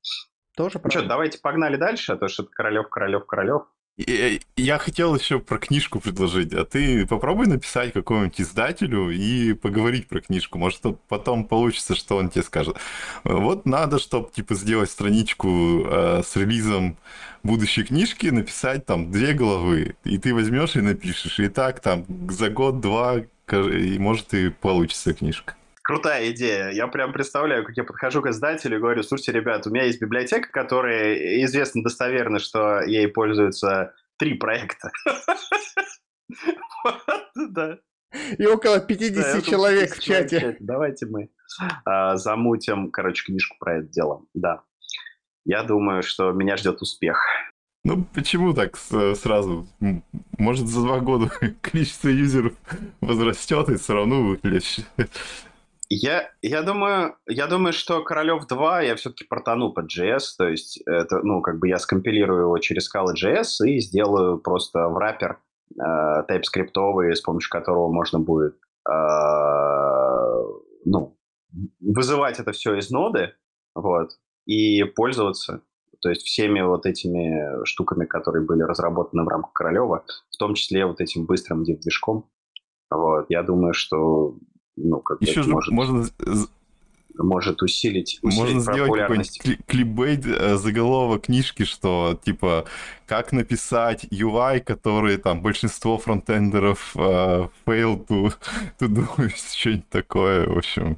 Тоже 0.57 0.79
ну 0.83 0.89
что, 0.89 1.03
давайте 1.03 1.39
погнали 1.39 1.75
дальше, 1.75 2.13
а 2.13 2.17
то 2.17 2.27
что 2.27 2.43
Королев, 2.43 2.89
Королев, 2.89 3.25
Королев. 3.27 3.63
Я 3.97 4.77
хотел 4.77 5.15
еще 5.15 5.39
про 5.39 5.57
книжку 5.57 6.01
предложить, 6.01 6.53
а 6.53 6.65
ты 6.65 7.07
попробуй 7.07 7.47
написать 7.47 7.93
какому-нибудь 7.93 8.41
издателю 8.41 9.09
и 9.09 9.53
поговорить 9.53 10.09
про 10.09 10.19
книжку. 10.19 10.57
Может, 10.57 10.81
потом 11.07 11.45
получится, 11.45 11.95
что 11.95 12.17
он 12.17 12.29
тебе 12.29 12.43
скажет. 12.43 12.75
Вот 13.23 13.65
надо, 13.65 13.99
чтобы 13.99 14.29
типа 14.31 14.53
сделать 14.55 14.91
страничку 14.91 15.85
э, 15.85 16.23
с 16.25 16.35
релизом 16.35 16.97
будущей 17.43 17.85
книжки, 17.85 18.27
написать 18.27 18.85
там 18.85 19.11
две 19.11 19.31
главы, 19.31 19.95
и 20.03 20.17
ты 20.17 20.33
возьмешь 20.33 20.75
и 20.75 20.81
напишешь. 20.81 21.39
И 21.39 21.47
так 21.47 21.79
там 21.79 22.05
за 22.29 22.49
год-два, 22.49 23.21
и 23.49 23.97
может 23.97 24.33
и 24.33 24.49
получится 24.49 25.13
книжка 25.13 25.55
крутая 25.85 26.31
идея. 26.31 26.71
Я 26.71 26.87
прям 26.87 27.13
представляю, 27.13 27.63
как 27.63 27.77
я 27.77 27.83
подхожу 27.83 28.21
к 28.21 28.27
издателю 28.27 28.77
и 28.77 28.79
говорю, 28.79 29.03
слушайте, 29.03 29.31
ребят, 29.31 29.67
у 29.67 29.69
меня 29.69 29.83
есть 29.83 30.01
библиотека, 30.01 30.49
которая 30.51 31.43
известно 31.43 31.83
достоверно, 31.83 32.39
что 32.39 32.81
ей 32.81 33.07
пользуются 33.07 33.93
три 34.17 34.33
проекта. 34.33 34.91
Да. 37.35 37.77
И 38.37 38.45
около 38.45 38.79
50 38.79 39.43
человек 39.45 39.93
в 39.93 39.99
чате. 39.99 40.55
Давайте 40.59 41.05
мы 41.05 41.29
а, 41.83 42.15
замутим, 42.15 42.89
короче, 42.89 43.25
книжку 43.25 43.57
про 43.59 43.79
это 43.79 43.87
дело. 43.87 44.25
Да. 44.33 44.63
Я 45.43 45.63
думаю, 45.63 46.01
что 46.01 46.31
меня 46.31 46.55
ждет 46.55 46.81
успех. 46.81 47.21
Ну, 47.83 48.05
почему 48.13 48.53
так 48.53 48.77
сразу? 48.77 49.67
Может, 50.37 50.67
за 50.67 50.81
два 50.81 50.99
года 50.99 51.29
количество 51.61 52.07
юзеров 52.07 52.53
возрастет 53.01 53.69
и 53.69 53.77
все 53.77 53.93
равно 53.93 54.23
выглядишь 54.23 54.79
я, 55.89 56.31
я, 56.41 56.63
думаю, 56.63 57.15
я 57.27 57.47
думаю, 57.47 57.73
что 57.73 58.03
Королев 58.03 58.47
2 58.47 58.81
я 58.81 58.95
все-таки 58.95 59.25
протону 59.25 59.71
под 59.71 59.85
JS, 59.85 60.35
то 60.37 60.47
есть 60.47 60.81
это, 60.85 61.19
ну, 61.23 61.41
как 61.41 61.59
бы 61.59 61.67
я 61.67 61.77
скомпилирую 61.77 62.43
его 62.43 62.57
через 62.57 62.89
Scala.js 62.93 63.67
и 63.67 63.79
сделаю 63.79 64.39
просто 64.39 64.87
в 64.87 64.97
раппер 64.97 65.39
э, 65.77 66.23
TypeScript, 66.29 67.13
с 67.13 67.21
помощью 67.21 67.49
которого 67.49 67.91
можно 67.91 68.19
будет 68.19 68.55
э, 68.89 68.91
ну, 70.85 71.17
вызывать 71.79 72.39
это 72.39 72.51
все 72.51 72.75
из 72.75 72.89
ноды, 72.89 73.33
вот, 73.75 74.11
и 74.45 74.83
пользоваться, 74.83 75.61
то 76.01 76.09
есть 76.09 76.23
всеми 76.23 76.61
вот 76.61 76.85
этими 76.85 77.63
штуками, 77.65 78.05
которые 78.05 78.45
были 78.45 78.61
разработаны 78.61 79.23
в 79.23 79.27
рамках 79.27 79.53
Королева, 79.53 80.03
в 80.29 80.37
том 80.37 80.53
числе 80.53 80.85
вот 80.85 81.01
этим 81.01 81.25
быстрым 81.25 81.63
div-движком. 81.63 82.25
Вот, 82.91 83.25
я 83.29 83.43
думаю, 83.43 83.73
что 83.73 84.35
ну, 84.75 84.99
как 84.99 85.21
Еще 85.21 85.43
же 85.43 85.49
может, 85.49 85.71
можно 85.73 86.05
может 87.17 87.61
усилить, 87.61 88.19
усилить 88.21 88.39
Можно 88.39 88.59
сделать 88.59 88.91
какой-нибудь 88.91 89.65
клипбейт 89.67 90.25
э, 90.25 90.57
заголовок 90.57 91.23
книжки, 91.23 91.63
что 91.63 92.19
типа 92.23 92.65
как 93.05 93.31
написать 93.31 94.05
UI, 94.05 94.59
который 94.59 95.17
там 95.17 95.41
большинство 95.41 95.97
фронтендеров 95.97 96.95
uh, 96.95 97.49
fail 97.65 98.05
to, 98.07 98.33
to 98.79 98.87
do, 98.87 99.29
что-нибудь 99.55 99.89
такое, 99.89 100.47
в 100.47 100.57
общем. 100.57 100.97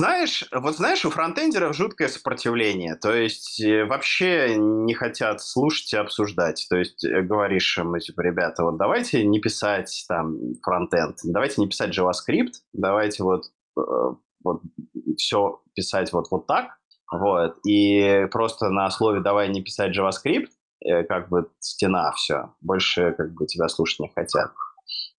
Знаешь, 0.00 0.44
вот 0.50 0.76
знаешь, 0.76 1.04
у 1.04 1.10
фронтендеров 1.10 1.76
жуткое 1.76 2.08
сопротивление, 2.08 2.96
то 2.96 3.14
есть 3.14 3.60
э, 3.60 3.84
вообще 3.84 4.56
не 4.56 4.94
хотят 4.94 5.42
слушать 5.42 5.92
и 5.92 5.96
обсуждать. 5.98 6.66
То 6.70 6.78
есть 6.78 7.04
э, 7.04 7.20
говоришь 7.20 7.76
им, 7.76 7.98
типа, 7.98 8.22
ребята, 8.22 8.64
вот 8.64 8.78
давайте 8.78 9.26
не 9.26 9.40
писать 9.40 10.06
там 10.08 10.38
фронтенд, 10.62 11.18
давайте 11.24 11.60
не 11.60 11.68
писать 11.68 11.94
JavaScript, 11.94 12.52
давайте 12.72 13.22
вот, 13.24 13.42
э, 13.76 13.82
вот 14.42 14.62
все 15.18 15.60
писать 15.74 16.10
вот, 16.14 16.28
вот 16.30 16.46
так, 16.46 16.78
вот, 17.12 17.58
и 17.66 18.26
просто 18.32 18.70
на 18.70 18.86
основе 18.86 19.20
давай 19.20 19.50
не 19.50 19.62
писать 19.62 19.94
JavaScript, 19.94 20.48
как 21.10 21.28
бы 21.28 21.50
стена 21.58 22.10
все, 22.12 22.54
больше 22.62 23.12
как 23.18 23.34
бы 23.34 23.44
тебя 23.44 23.68
слушать 23.68 24.00
не 24.00 24.08
хотят. 24.08 24.50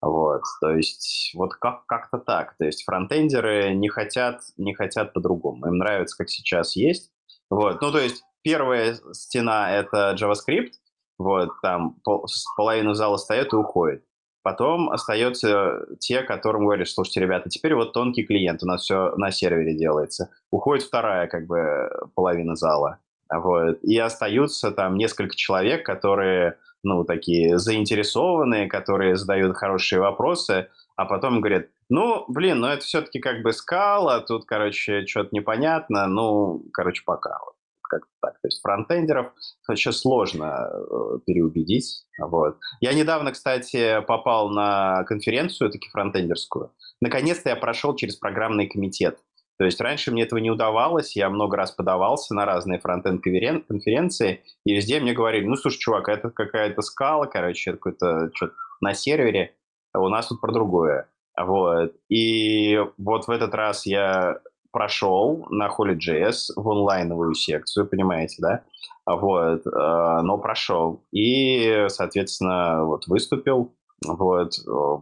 Вот, 0.02 0.42
то 0.60 0.72
есть 0.76 1.32
вот 1.36 1.54
как- 1.54 1.86
как-то 1.86 2.18
так. 2.18 2.56
То 2.58 2.66
есть 2.66 2.84
фронтендеры 2.84 3.74
не 3.76 3.88
хотят, 3.88 4.42
не 4.58 4.74
хотят 4.74 5.14
по-другому. 5.14 5.68
Им 5.68 5.78
нравится, 5.78 6.18
как 6.18 6.30
сейчас 6.30 6.76
есть. 6.76 7.12
Вот, 7.50 7.82
ну 7.82 7.92
то 7.92 8.00
есть 8.00 8.24
первая 8.42 8.98
стена— 9.12 9.72
это 9.76 10.16
JavaScript, 10.20 10.72
вот, 11.20 11.50
там 11.62 11.96
пол, 12.04 12.26
половину 12.58 12.94
зала 12.94 13.18
встает 13.18 13.54
и 13.54 13.56
уходит. 13.56 14.04
Потом 14.44 14.90
остаются 14.90 15.86
те, 16.00 16.24
которым 16.24 16.64
говоришь, 16.64 16.94
слушайте, 16.94 17.20
ребята, 17.20 17.50
теперь 17.50 17.76
вот 17.76 17.94
тонкий 17.94 18.24
клиент, 18.24 18.64
у 18.64 18.66
нас 18.66 18.82
все 18.82 19.14
на 19.16 19.30
сервере 19.30 19.76
делается. 19.76 20.32
Уходит 20.50 20.86
вторая 20.86 21.28
как 21.28 21.46
бы 21.46 21.92
половина 22.16 22.56
зала. 22.56 22.98
Вот. 23.32 23.84
И 23.84 23.98
остаются 24.00 24.72
там 24.72 24.98
несколько 24.98 25.36
человек, 25.36 25.86
которые, 25.86 26.58
ну, 26.84 27.04
такие 27.04 27.58
заинтересованные, 27.58 28.68
которые 28.68 29.16
задают 29.16 29.56
хорошие 29.56 30.00
вопросы, 30.00 30.70
а 30.96 31.06
потом 31.06 31.42
говорят, 31.42 31.68
ну, 31.90 32.26
блин, 32.28 32.60
ну 32.60 32.68
это 32.68 32.84
все-таки 32.84 33.20
как 33.20 33.44
бы 33.44 33.54
скала, 33.54 34.20
тут, 34.22 34.46
короче, 34.46 35.06
что-то 35.06 35.30
непонятно, 35.32 36.08
ну, 36.08 36.64
короче, 36.74 37.04
пока. 37.06 37.38
Вот 37.46 37.56
как 37.92 38.04
так. 38.22 38.34
То 38.42 38.48
есть 38.48 38.62
фронтендеров 38.62 39.34
сейчас 39.76 40.00
сложно 40.00 40.70
э, 40.72 41.20
переубедить. 41.26 42.06
Вот. 42.20 42.58
Я 42.80 42.94
недавно, 42.94 43.34
кстати, 43.34 44.02
попал 44.08 44.50
на 44.50 45.04
конференцию, 45.04 45.72
таки 45.72 45.90
фронтендерскую. 45.90 46.72
Наконец-то 47.02 47.50
я 47.50 47.56
прошел 47.58 47.96
через 47.96 48.16
программный 48.16 48.68
комитет. 48.68 49.20
То 49.62 49.66
есть 49.66 49.80
раньше 49.80 50.10
мне 50.12 50.24
этого 50.24 50.40
не 50.40 50.50
удавалось, 50.50 51.16
я 51.16 51.30
много 51.30 51.56
раз 51.56 51.72
подавался 51.72 52.34
на 52.34 52.46
разные 52.46 52.80
фронтенд-конференции, 52.80 54.42
и 54.66 54.74
везде 54.74 55.00
мне 55.00 55.14
говорили, 55.14 55.46
ну, 55.46 55.56
слушай, 55.56 55.78
чувак, 55.78 56.10
это 56.10 56.32
какая-то 56.32 56.82
скала, 56.82 57.28
короче, 57.28 57.74
какой-то 57.74 58.32
что-то 58.34 58.56
на 58.82 58.96
сервере, 58.96 59.54
а 59.94 60.00
у 60.00 60.10
нас 60.10 60.30
тут 60.30 60.42
про 60.42 60.52
другое. 60.52 61.10
Вот. 61.40 61.94
И 62.10 62.76
вот 62.98 63.28
в 63.28 63.30
этот 63.30 63.54
раз 63.54 63.86
я 63.86 64.40
прошел 64.72 65.46
на 65.52 65.68
Holy.js 65.68 66.54
в 66.56 66.68
онлайновую 66.68 67.36
секцию, 67.36 67.86
понимаете, 67.86 68.38
да? 68.40 68.64
Вот, 69.06 69.68
э, 69.68 70.22
но 70.24 70.40
прошел. 70.40 71.04
И, 71.12 71.86
соответственно, 71.90 72.84
вот 72.86 73.06
выступил, 73.06 73.76
вот, 74.04 74.54
э, 74.58 74.98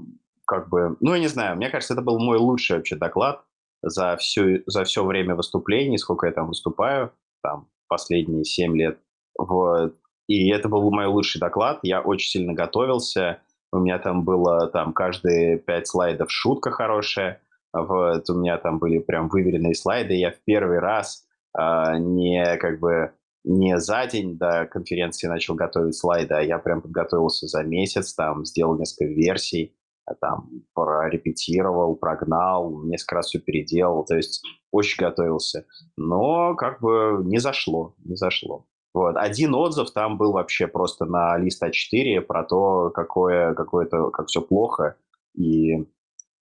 как 0.45 0.67
бы, 0.67 0.97
ну, 0.99 1.13
я 1.13 1.19
не 1.21 1.27
знаю, 1.27 1.55
мне 1.55 1.69
кажется, 1.69 1.93
это 1.93 2.03
был 2.03 2.19
мой 2.19 2.37
лучший 2.37 2.75
вообще 2.75 2.97
доклад 2.97 3.45
за, 3.81 4.17
всю, 4.17 4.61
за 4.65 4.83
все 4.83 5.05
время 5.05 5.35
выступлений, 5.35 5.97
сколько 5.97 6.27
я 6.27 6.33
там 6.33 6.47
выступаю, 6.47 7.11
там, 7.43 7.67
последние 7.87 8.43
семь 8.43 8.77
лет, 8.77 8.99
вот. 9.37 9.95
И 10.27 10.51
это 10.51 10.69
был 10.69 10.91
мой 10.91 11.07
лучший 11.07 11.39
доклад, 11.39 11.79
я 11.83 12.01
очень 12.01 12.29
сильно 12.29 12.53
готовился, 12.53 13.41
у 13.71 13.79
меня 13.79 13.99
там 13.99 14.23
было 14.23 14.67
там 14.67 14.93
каждые 14.93 15.57
пять 15.57 15.87
слайдов 15.87 16.31
шутка 16.31 16.71
хорошая, 16.71 17.41
вот, 17.73 18.29
у 18.29 18.39
меня 18.39 18.57
там 18.57 18.79
были 18.79 18.99
прям 18.99 19.29
выверенные 19.29 19.75
слайды. 19.75 20.15
Я 20.15 20.31
в 20.31 20.39
первый 20.43 20.79
раз 20.79 21.25
э, 21.57 21.97
не 21.99 22.57
как 22.57 22.79
бы 22.79 23.13
не 23.43 23.79
за 23.79 24.05
день 24.07 24.37
до 24.37 24.65
конференции 24.65 25.27
начал 25.27 25.55
готовить 25.55 25.95
слайды, 25.95 26.33
а 26.33 26.41
я 26.41 26.57
прям 26.57 26.81
подготовился 26.81 27.47
за 27.47 27.63
месяц, 27.63 28.13
там 28.13 28.45
сделал 28.45 28.77
несколько 28.77 29.05
версий, 29.05 29.75
там 30.19 30.49
прорепетировал, 30.73 31.95
прогнал, 31.95 32.83
несколько 32.83 33.15
раз 33.15 33.27
все 33.27 33.39
переделал, 33.39 34.05
то 34.05 34.15
есть 34.15 34.43
очень 34.71 35.03
готовился. 35.03 35.65
Но 35.97 36.55
как 36.55 36.81
бы 36.81 37.21
не 37.23 37.39
зашло, 37.39 37.95
не 38.03 38.15
зашло. 38.15 38.65
Вот. 38.93 39.15
Один 39.17 39.53
отзыв 39.53 39.91
там 39.91 40.17
был 40.17 40.31
вообще 40.31 40.67
просто 40.67 41.05
на 41.05 41.37
лист 41.37 41.63
А4 41.63 42.21
про 42.21 42.43
то, 42.43 42.89
какое, 42.89 43.53
какое-то, 43.53 44.09
как 44.09 44.27
все 44.27 44.41
плохо, 44.41 44.95
и 45.35 45.85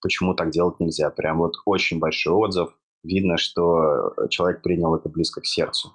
почему 0.01 0.33
так 0.33 0.51
делать 0.51 0.79
нельзя. 0.79 1.09
Прям 1.09 1.39
вот 1.39 1.55
очень 1.65 1.99
большой 1.99 2.33
отзыв. 2.33 2.69
Видно, 3.03 3.37
что 3.37 4.13
человек 4.29 4.61
принял 4.61 4.95
это 4.95 5.09
близко 5.09 5.41
к 5.41 5.45
сердцу. 5.45 5.91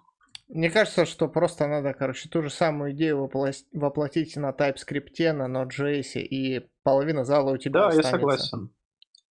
Мне 0.52 0.70
кажется, 0.70 1.06
что 1.06 1.28
просто 1.28 1.66
надо, 1.66 1.94
короче, 1.94 2.28
ту 2.28 2.42
же 2.42 2.50
самую 2.50 2.92
идею 2.92 3.30
воплотить 3.72 4.36
на 4.36 4.50
TypeScript, 4.50 5.32
на 5.32 5.48
Node.js, 5.48 6.20
и 6.20 6.68
половина 6.82 7.24
зала 7.24 7.52
у 7.52 7.56
тебя 7.56 7.80
Да, 7.80 7.86
останется. 7.88 8.10
я 8.10 8.18
согласен. 8.18 8.70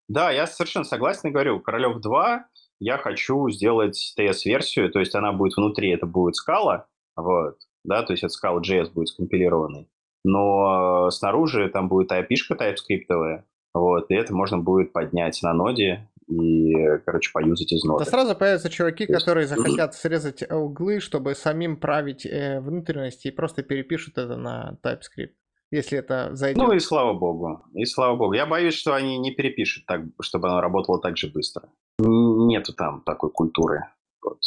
Да, 0.09 0.31
я 0.31 0.47
совершенно 0.47 0.87
согласен 0.87 1.29
и 1.29 1.33
говорю, 1.33 1.61
Королев 1.61 2.01
2 2.01 2.47
я 2.81 2.97
хочу 2.97 3.51
сделать 3.51 4.15
TS-версию, 4.19 4.91
то 4.91 4.99
есть 4.99 5.15
она 5.15 5.33
будет 5.33 5.57
внутри, 5.59 5.91
это 5.91 6.07
будет 6.07 6.37
скала, 6.37 6.87
вот, 7.15 7.59
да, 7.85 8.03
то 8.03 8.15
есть 8.15 8.25
это 8.25 8.33
скала 8.33 8.61
JS 8.63 8.91
будет 8.91 9.09
скомпилированный, 9.09 9.91
но 10.25 11.11
снаружи 11.11 11.69
там 11.69 11.89
будет 11.91 12.11
IP-шка 12.13 12.57
TypeScript, 12.59 13.45
вот, 13.75 14.11
и 14.11 14.15
это 14.15 14.35
можно 14.35 14.57
будет 14.57 14.95
поднять 14.95 15.39
на 15.43 15.53
ноде 15.53 16.10
и, 16.31 16.99
короче, 17.05 17.33
поюзать 17.33 17.73
из 17.73 17.83
ноды. 17.85 18.05
Да 18.05 18.11
сразу 18.11 18.37
появятся 18.37 18.71
чуваки, 18.71 19.07
которые 19.07 19.47
захотят 19.47 19.95
срезать 19.95 20.49
углы, 20.51 21.01
чтобы 21.01 21.35
самим 21.35 21.77
править 21.77 22.25
э, 22.25 22.61
внутренности 22.61 23.29
и 23.29 23.31
просто 23.33 23.63
перепишут 23.63 24.17
это 24.17 24.37
на 24.37 24.79
TypeScript, 24.83 25.33
если 25.71 25.99
это 25.99 26.31
зайдет. 26.35 26.63
Ну 26.63 26.73
и 26.73 26.79
слава 26.79 27.15
богу, 27.15 27.65
и 27.75 27.85
слава 27.85 28.17
богу. 28.17 28.35
Я 28.35 28.47
боюсь, 28.47 28.75
что 28.75 28.95
они 28.95 29.19
не 29.19 29.33
перепишут 29.33 29.87
так, 29.87 30.03
чтобы 30.21 30.49
оно 30.49 30.61
работало 30.61 31.01
так 31.01 31.17
же 31.17 31.29
быстро. 31.29 31.69
Нету 31.99 32.73
там 32.75 33.03
такой 33.03 33.31
культуры. 33.31 33.87
Вот. 34.23 34.39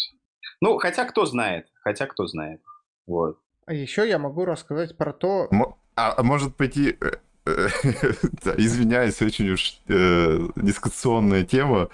Ну, 0.61 0.77
хотя 0.77 1.05
кто 1.05 1.25
знает, 1.25 1.67
хотя 1.81 2.07
кто 2.07 2.25
знает. 2.27 2.61
Вот. 3.05 3.37
А 3.65 3.73
еще 3.73 4.07
я 4.07 4.19
могу 4.19 4.45
рассказать 4.45 4.97
про 4.97 5.13
то... 5.13 5.49
А, 5.95 6.15
а 6.17 6.23
может 6.23 6.55
пойти 6.55 6.97
э, 6.99 7.17
извиняюсь, 8.57 9.21
очень 9.21 9.49
уж 9.49 9.79
э, 9.87 10.47
дискуссионная 10.55 11.43
тема. 11.43 11.89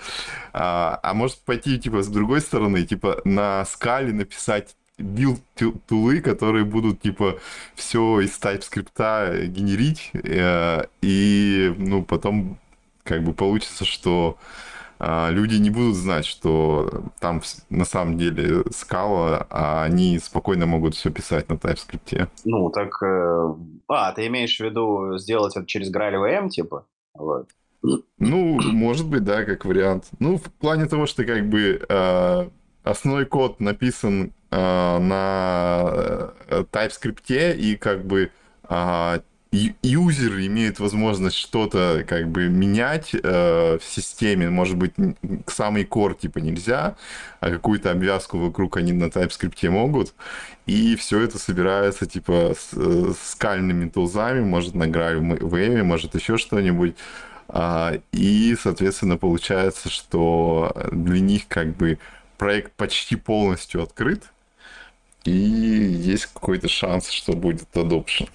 А, 0.54 1.00
а 1.02 1.14
может 1.14 1.40
пойти, 1.40 1.80
типа, 1.80 2.04
с 2.04 2.08
другой 2.08 2.42
стороны, 2.42 2.84
типа, 2.84 3.22
на 3.26 3.66
скале 3.66 4.14
написать 4.14 4.76
build 5.00 5.42
тулы, 5.88 6.22
которые 6.22 6.66
будут, 6.66 7.02
типа, 7.02 7.40
все 7.74 8.20
из 8.20 8.38
TypeScript 8.40 9.48
генерить, 9.48 10.12
э, 10.14 10.84
и, 11.02 11.74
ну, 11.78 12.04
потом, 12.04 12.60
как 13.04 13.24
бы, 13.24 13.34
получится, 13.34 13.86
что 13.86 14.38
люди 15.00 15.56
не 15.56 15.70
будут 15.70 15.96
знать, 15.96 16.26
что 16.26 17.04
там 17.20 17.42
на 17.70 17.86
самом 17.86 18.18
деле 18.18 18.64
скала, 18.72 19.48
а 19.50 19.84
они 19.84 20.20
спокойно 20.20 20.66
могут 20.66 20.96
все 20.96 21.10
писать 21.10 21.50
на 21.50 21.54
TypeScript. 21.54 22.28
Ну, 22.46 22.70
так... 22.70 23.02
Э, 23.02 23.54
а, 23.88 24.12
ты 24.12 24.28
имеешь 24.28 24.58
в 24.58 24.60
виду 24.60 25.18
сделать 25.18 25.56
это 25.56 25.66
через 25.66 25.94
GraalVM, 25.94 26.50
типа? 26.50 26.86
Вот. 27.14 27.50
Ну, 27.82 28.60
может 28.62 29.08
быть, 29.08 29.24
да, 29.24 29.44
как 29.46 29.66
вариант. 29.66 30.10
Ну, 30.20 30.38
в 30.38 30.44
плане 30.44 30.86
того, 30.86 31.06
что 31.06 31.24
как 31.24 31.48
бы 31.48 31.82
э, 31.88 32.50
основной 32.84 33.26
код 33.26 33.60
написан 33.60 34.34
э, 34.52 35.00
на 35.00 36.34
TypeScript, 36.50 37.56
и 37.56 37.76
как 37.78 38.06
бы 38.06 38.32
э, 38.68 39.20
юзер 39.52 40.40
имеет 40.46 40.80
возможность 40.80 41.36
что-то 41.36 42.06
как 42.08 42.30
бы 42.30 42.50
менять 42.50 43.12
э, 43.14 43.80
в 43.80 43.84
системе, 43.84 44.50
может 44.50 44.78
быть, 44.78 44.94
к 45.46 45.52
самый 45.52 45.86
core 45.86 46.16
типа 46.20 46.38
нельзя, 46.38 46.96
а 47.40 47.50
какую-то 47.50 47.92
обвязку 47.92 48.38
вокруг 48.38 48.78
они 48.78 48.92
на 48.92 49.06
TypeScript 49.06 49.70
могут, 49.70 50.14
и 50.68 50.96
все 50.96 51.22
это 51.22 51.40
собирается 51.40 52.06
типа 52.06 52.54
с, 52.56 52.76
с 52.76 53.32
скальными 53.32 53.90
тулзами, 53.90 54.42
может 54.42 54.76
на 54.76 54.84
GraalVM, 54.84 55.82
может 55.84 56.14
еще 56.14 56.38
что-нибудь, 56.38 56.96
а, 57.48 58.00
и, 58.12 58.56
соответственно, 58.62 59.18
получается, 59.18 59.90
что 59.90 60.72
для 60.92 61.20
них 61.20 61.48
как 61.48 61.76
бы 61.76 61.98
проект 62.38 62.72
почти 62.74 63.16
полностью 63.16 63.82
открыт, 63.82 64.26
и 65.24 65.32
есть 65.32 66.28
какой-то 66.28 66.68
шанс, 66.68 67.10
что 67.10 67.34
будет 67.34 67.68
adoption. 67.74 68.30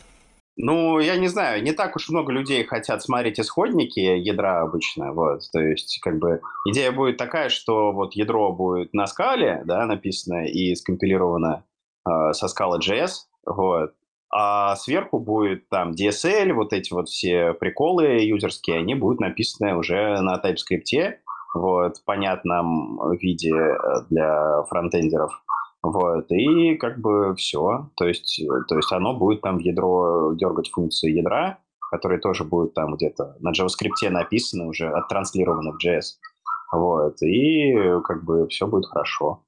Ну, 0.56 1.00
я 1.00 1.16
не 1.16 1.26
знаю, 1.26 1.62
не 1.64 1.72
так 1.72 1.96
уж 1.96 2.08
много 2.08 2.32
людей 2.32 2.64
хотят 2.64 3.02
смотреть 3.02 3.40
исходники 3.40 3.98
ядра 3.98 4.62
обычно, 4.62 5.12
вот, 5.12 5.40
то 5.52 5.60
есть, 5.60 5.98
как 6.00 6.18
бы, 6.18 6.40
идея 6.68 6.92
будет 6.92 7.16
такая, 7.16 7.48
что 7.48 7.92
вот 7.92 8.14
ядро 8.14 8.52
будет 8.52 8.94
на 8.94 9.06
скале, 9.06 9.62
да, 9.64 9.84
написано 9.86 10.46
и 10.46 10.76
скомпилировано 10.76 11.64
э, 12.08 12.32
со 12.32 12.46
скала 12.46 12.78
JS, 12.78 13.10
вот, 13.46 13.94
а 14.32 14.76
сверху 14.76 15.18
будет 15.18 15.68
там 15.68 15.90
DSL, 15.90 16.52
вот 16.52 16.72
эти 16.72 16.92
вот 16.92 17.08
все 17.08 17.52
приколы 17.54 18.20
юзерские, 18.22 18.78
они 18.78 18.94
будут 18.94 19.18
написаны 19.18 19.76
уже 19.76 20.20
на 20.20 20.40
TypeScript, 20.40 21.14
вот, 21.54 22.04
понятном 22.04 23.12
виде 23.18 23.54
э, 23.54 23.76
для 24.08 24.62
фронтендеров. 24.68 25.43
Вот, 25.84 26.32
и 26.32 26.76
как 26.76 26.98
бы 26.98 27.34
все. 27.36 27.90
То 27.96 28.06
есть, 28.06 28.42
то 28.68 28.76
есть 28.76 28.90
оно 28.90 29.14
будет 29.14 29.42
там 29.42 29.58
в 29.58 29.60
ядро 29.60 30.32
дергать 30.34 30.70
функции 30.70 31.12
ядра, 31.12 31.58
которые 31.90 32.20
тоже 32.20 32.42
будут 32.42 32.72
там 32.72 32.96
где-то 32.96 33.36
на 33.40 33.52
JavaScript 33.52 34.08
написаны, 34.08 34.66
уже 34.66 34.88
оттранслированы 34.88 35.72
в 35.72 35.86
JS. 35.86 36.16
Вот, 36.72 37.20
и 37.20 37.74
как 38.02 38.24
бы 38.24 38.48
все 38.48 38.66
будет 38.66 38.86
хорошо. 38.86 39.44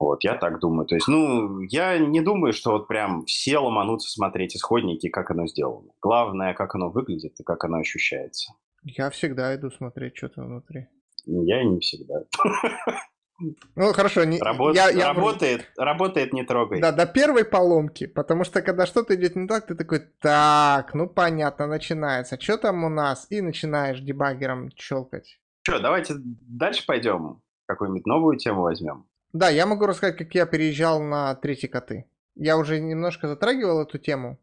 Вот, 0.00 0.24
я 0.24 0.34
так 0.34 0.58
думаю. 0.58 0.84
То 0.84 0.96
есть, 0.96 1.06
ну, 1.06 1.60
я 1.60 1.96
не 1.96 2.20
думаю, 2.20 2.52
что 2.52 2.72
вот 2.72 2.88
прям 2.88 3.24
все 3.24 3.58
ломанутся 3.58 4.10
смотреть 4.10 4.56
исходники, 4.56 5.08
как 5.08 5.30
оно 5.30 5.46
сделано. 5.46 5.92
Главное, 6.02 6.54
как 6.54 6.74
оно 6.74 6.90
выглядит 6.90 7.38
и 7.38 7.44
как 7.44 7.62
оно 7.62 7.78
ощущается. 7.78 8.52
Я 8.82 9.10
всегда 9.10 9.54
иду 9.54 9.70
смотреть 9.70 10.16
что-то 10.16 10.42
внутри. 10.42 10.88
Я 11.24 11.62
не 11.62 11.78
всегда. 11.78 12.24
Ну, 13.38 13.92
хорошо. 13.92 14.24
Не, 14.24 14.38
Работ, 14.40 14.76
я, 14.76 14.90
я... 14.90 15.08
Работает, 15.08 15.70
работает, 15.76 16.32
не 16.32 16.44
трогай. 16.44 16.80
Да, 16.80 16.92
до 16.92 17.06
первой 17.06 17.44
поломки, 17.44 18.06
потому 18.06 18.44
что 18.44 18.62
когда 18.62 18.86
что-то 18.86 19.14
идет 19.16 19.34
не 19.34 19.48
так, 19.48 19.66
ты 19.66 19.74
такой, 19.74 20.00
так, 20.20 20.94
ну 20.94 21.08
понятно, 21.08 21.66
начинается. 21.66 22.40
Что 22.40 22.58
там 22.58 22.84
у 22.84 22.88
нас? 22.88 23.26
И 23.30 23.40
начинаешь 23.40 24.00
дебаггером 24.00 24.70
щелкать. 24.76 25.40
Что, 25.62 25.80
давайте 25.80 26.14
дальше 26.18 26.86
пойдем. 26.86 27.40
Какую-нибудь 27.66 28.06
новую 28.06 28.36
тему 28.36 28.62
возьмем. 28.62 29.06
Да, 29.32 29.48
я 29.48 29.66
могу 29.66 29.86
рассказать, 29.86 30.16
как 30.16 30.32
я 30.34 30.46
переезжал 30.46 31.02
на 31.02 31.34
третьи 31.34 31.66
коты. 31.66 32.06
Я 32.36 32.56
уже 32.56 32.78
немножко 32.78 33.26
затрагивал 33.26 33.82
эту 33.82 33.98
тему 33.98 34.38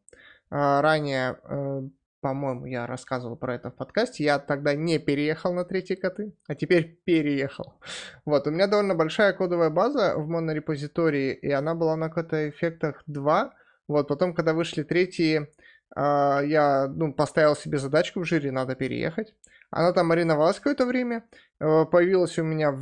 а, 0.50 0.82
ранее. 0.82 1.40
Э, 1.44 1.82
по-моему, 2.22 2.66
я 2.66 2.88
рассказывал 2.88 3.36
про 3.36 3.56
это 3.56 3.72
в 3.72 3.76
подкасте. 3.76 4.24
Я 4.24 4.40
тогда 4.40 4.74
не 4.76 5.00
переехал 5.00 5.54
на 5.54 5.66
третьи 5.66 5.96
коты, 5.96 6.34
а 6.48 6.56
теперь 6.56 7.02
переехал. 7.04 7.80
Вот, 8.26 8.48
у 8.48 8.52
меня 8.52 8.68
довольно 8.68 8.96
большая 8.96 9.34
кодовая 9.34 9.70
база 9.70 10.14
в 10.16 10.28
монорепозитории, 10.28 11.34
и 11.34 11.52
она 11.52 11.76
была 11.76 11.96
на 11.96 12.10
кота-эффектах 12.10 13.04
2. 13.08 13.54
Вот, 13.88 14.08
потом, 14.08 14.34
когда 14.34 14.54
вышли 14.54 14.84
третьи, 14.84 15.50
а, 15.96 16.42
я 16.42 16.88
ну, 16.88 17.14
поставил 17.14 17.56
себе 17.56 17.78
задачку 17.78 18.22
в 18.22 18.26
жире, 18.26 18.52
надо 18.52 18.76
переехать. 18.76 19.34
Она 19.72 19.94
там 19.94 20.08
мариновалась 20.08 20.58
какое-то 20.58 20.86
время. 20.86 21.24
Э, 21.60 21.86
появилась 21.86 22.38
у 22.38 22.44
меня 22.44 22.72
э, 22.72 22.74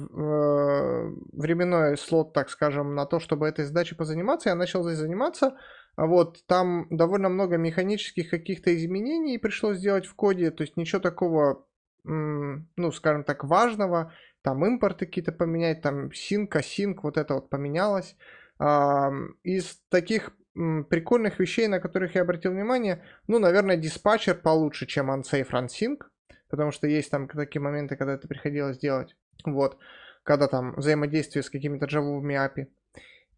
временной 1.33 1.95
слот, 1.97 2.33
так 2.33 2.49
скажем, 2.49 2.95
на 2.95 3.05
то, 3.05 3.19
чтобы 3.19 3.47
этой 3.47 3.65
задачей 3.65 3.93
позаниматься. 3.93 4.49
Я 4.49 4.55
начал 4.55 4.83
здесь 4.83 4.97
заниматься. 4.97 5.55
Вот, 5.95 6.45
там 6.47 6.87
довольно 6.89 7.29
много 7.29 7.57
механических 7.57 8.31
каких-то 8.31 8.75
изменений 8.75 9.37
пришлось 9.37 9.77
сделать 9.77 10.07
в 10.07 10.15
коде. 10.15 10.49
То 10.49 10.63
есть 10.63 10.77
ничего 10.77 10.99
такого, 10.99 11.67
ну, 12.03 12.91
скажем 12.91 13.23
так, 13.23 13.43
важного. 13.43 14.11
Там 14.41 14.65
импорты 14.65 15.05
какие-то 15.05 15.31
поменять, 15.31 15.81
там 15.81 16.11
синк, 16.13 16.55
асинк, 16.55 17.03
вот 17.03 17.17
это 17.17 17.35
вот 17.35 17.49
поменялось. 17.49 18.15
Из 19.43 19.81
таких 19.89 20.31
прикольных 20.53 21.39
вещей, 21.39 21.67
на 21.67 21.81
которых 21.81 22.15
я 22.15 22.21
обратил 22.21 22.51
внимание, 22.51 23.03
ну, 23.27 23.37
наверное, 23.39 23.75
диспатчер 23.75 24.35
получше, 24.35 24.85
чем 24.85 25.11
unsafe 25.11 25.49
run 25.49 25.67
sync 25.67 25.97
потому 26.49 26.71
что 26.71 26.87
есть 26.87 27.11
там 27.11 27.27
такие 27.27 27.61
моменты, 27.61 27.95
когда 27.95 28.13
это 28.13 28.27
приходилось 28.27 28.77
делать, 28.77 29.15
вот, 29.45 29.77
когда 30.23 30.47
там 30.47 30.75
взаимодействие 30.75 31.43
с 31.43 31.49
какими-то 31.49 31.85
джавовыми 31.85 32.35
API. 32.35 32.67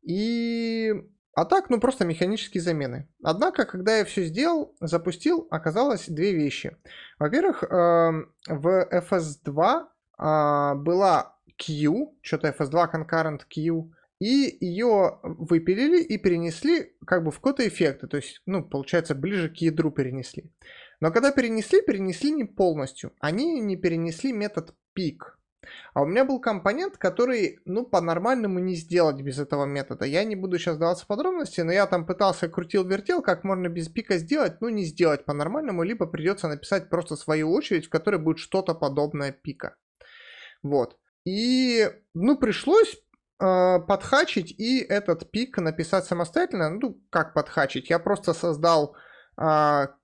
И... 0.04 0.94
А 1.34 1.46
так, 1.46 1.70
ну 1.70 1.80
просто 1.80 2.04
механические 2.04 2.62
замены. 2.62 3.08
Однако, 3.24 3.66
когда 3.66 3.98
я 3.98 4.06
все 4.06 4.26
сделал, 4.26 4.76
запустил, 4.82 5.48
оказалось 5.50 6.10
две 6.10 6.34
вещи. 6.34 6.76
Во-первых, 7.20 7.64
эм, 7.64 8.34
в 8.50 8.88
FS2 8.92 9.86
а, 10.18 10.76
была 10.76 11.38
Q, 11.58 12.18
что-то 12.22 12.50
FS2 12.50 12.92
concurrent 12.94 13.42
Q, 13.48 13.92
и 14.20 14.58
ее 14.60 15.20
выпилили 15.24 16.04
и 16.04 16.18
перенесли 16.18 16.94
как 17.08 17.24
бы 17.24 17.32
в 17.32 17.40
коды 17.40 17.68
эффекты, 17.68 18.08
то 18.08 18.18
есть, 18.18 18.42
ну, 18.46 18.64
получается, 18.64 19.16
ближе 19.16 19.50
к 19.50 19.56
ядру 19.56 19.90
перенесли. 19.90 20.52
Но 21.02 21.12
когда 21.12 21.32
перенесли, 21.32 21.82
перенесли 21.82 22.32
не 22.32 22.46
полностью. 22.46 23.12
Они 23.20 23.60
не 23.60 23.76
перенесли 23.76 24.32
метод 24.32 24.76
пик. 24.94 25.38
А 25.94 26.02
у 26.02 26.06
меня 26.06 26.26
был 26.26 26.40
компонент, 26.40 26.98
который, 26.98 27.60
ну, 27.66 27.86
по-нормальному 27.86 28.60
не 28.60 28.76
сделать 28.76 29.22
без 29.22 29.40
этого 29.40 29.66
метода. 29.66 30.06
Я 30.06 30.24
не 30.24 30.36
буду 30.36 30.58
сейчас 30.58 30.78
даваться 30.78 31.06
подробности, 31.06 31.62
но 31.62 31.72
я 31.72 31.86
там 31.86 32.06
пытался, 32.06 32.50
крутил-вертел, 32.50 33.22
как 33.22 33.44
можно 33.44 33.68
без 33.68 33.90
пика 33.90 34.18
сделать, 34.18 34.62
ну, 34.62 34.70
не 34.70 34.86
сделать 34.86 35.26
по-нормальному, 35.26 35.84
либо 35.84 36.08
придется 36.08 36.48
написать 36.48 36.90
просто 36.90 37.16
свою 37.16 37.52
очередь, 37.52 37.88
в 37.88 37.90
которой 37.90 38.20
будет 38.20 38.40
что-то 38.40 38.74
подобное 38.74 39.32
пика. 39.32 39.76
Вот. 40.64 40.98
И, 41.26 41.90
ну, 42.14 42.38
пришлось 42.38 42.96
э, 43.40 43.80
подхачить 43.88 44.52
и 44.52 44.80
этот 44.80 45.30
пик 45.30 45.58
написать 45.58 46.06
самостоятельно. 46.06 46.70
Ну, 46.72 47.00
как 47.12 47.34
подхачить? 47.34 47.90
Я 47.90 48.00
просто 48.00 48.34
создал 48.34 48.96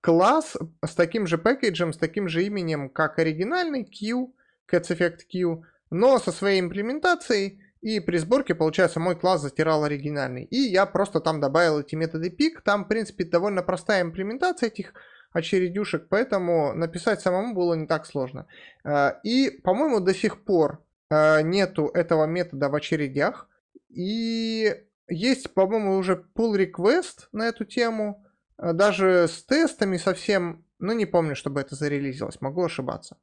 класс 0.01 0.57
с 0.85 0.95
таким 0.95 1.27
же 1.27 1.37
пэкэджем, 1.37 1.93
с 1.93 1.97
таким 1.97 2.27
же 2.27 2.43
именем, 2.45 2.89
как 2.89 3.19
оригинальный 3.19 3.83
Q, 3.83 4.33
Cats 4.71 4.89
Effect 4.89 5.19
Q, 5.31 5.63
но 5.89 6.17
со 6.19 6.31
своей 6.31 6.59
имплементацией, 6.59 7.61
и 7.81 7.99
при 7.99 8.17
сборке, 8.17 8.55
получается, 8.55 8.99
мой 8.99 9.15
класс 9.15 9.41
затирал 9.41 9.83
оригинальный. 9.83 10.43
И 10.45 10.57
я 10.57 10.85
просто 10.85 11.19
там 11.19 11.39
добавил 11.39 11.79
эти 11.79 11.95
методы 11.95 12.29
пик. 12.29 12.61
Там, 12.61 12.85
в 12.85 12.87
принципе, 12.87 13.23
довольно 13.23 13.61
простая 13.61 14.01
имплементация 14.01 14.67
этих 14.67 14.93
очередюшек, 15.31 16.07
поэтому 16.09 16.73
написать 16.73 17.21
самому 17.21 17.53
было 17.53 17.75
не 17.75 17.85
так 17.85 18.05
сложно. 18.05 18.47
А, 18.83 19.19
и, 19.23 19.51
по-моему, 19.63 19.99
до 19.99 20.13
сих 20.13 20.43
пор 20.43 20.83
а, 21.09 21.41
нету 21.41 21.91
этого 21.93 22.25
метода 22.25 22.69
в 22.69 22.75
очередях. 22.75 23.47
И 23.89 24.75
есть, 25.07 25.53
по-моему, 25.53 25.97
уже 25.97 26.25
pull 26.35 26.55
request 26.57 27.27
на 27.31 27.47
эту 27.47 27.65
тему. 27.65 28.25
А, 28.57 28.73
даже 28.73 29.27
с 29.27 29.43
тестами 29.43 29.97
совсем, 29.97 30.65
ну 30.79 30.93
не 30.93 31.05
помню, 31.05 31.35
чтобы 31.35 31.61
это 31.61 31.75
зарелизилось, 31.75 32.41
могу 32.41 32.63
ошибаться. 32.63 33.17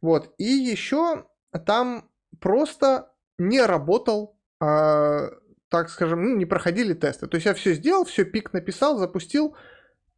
Вот, 0.00 0.34
и 0.38 0.44
еще 0.44 1.26
там 1.66 2.10
просто 2.40 3.12
не 3.38 3.60
работал, 3.60 4.38
э, 4.60 5.30
так 5.68 5.90
скажем, 5.90 6.22
ну, 6.22 6.36
не 6.36 6.46
проходили 6.46 6.94
тесты. 6.94 7.26
То 7.26 7.36
есть 7.36 7.46
я 7.46 7.54
все 7.54 7.74
сделал, 7.74 8.04
все 8.04 8.24
пик 8.24 8.52
написал, 8.52 8.96
запустил, 8.98 9.56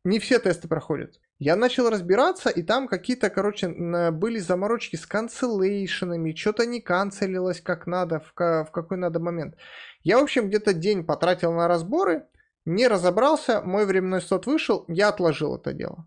не 0.05 0.19
все 0.19 0.39
тесты 0.39 0.69
проходят. 0.69 1.19
Я 1.39 1.57
начал 1.57 1.89
разбираться, 1.89 2.51
и 2.51 2.63
там 2.63 2.89
какие-то, 2.89 3.31
короче, 3.31 3.69
были 3.69 4.39
заморочки 4.39 4.97
с 4.97 5.07
канцелейшенами, 5.07 6.35
что-то 6.35 6.67
не 6.67 6.81
канцелилось 6.81 7.61
как 7.61 7.87
надо, 7.87 8.21
в, 8.21 8.33
в 8.37 8.71
какой 8.71 8.99
надо 8.99 9.21
момент. 9.21 9.57
Я, 10.03 10.19
в 10.19 10.23
общем, 10.23 10.49
где-то 10.49 10.75
день 10.75 11.05
потратил 11.05 11.53
на 11.53 11.69
разборы, 11.69 12.27
не 12.65 12.89
разобрался, 12.89 13.63
мой 13.63 13.87
временной 13.87 14.21
слот 14.21 14.47
вышел, 14.47 14.85
я 14.89 15.09
отложил 15.09 15.57
это 15.57 15.73
дело. 15.73 16.07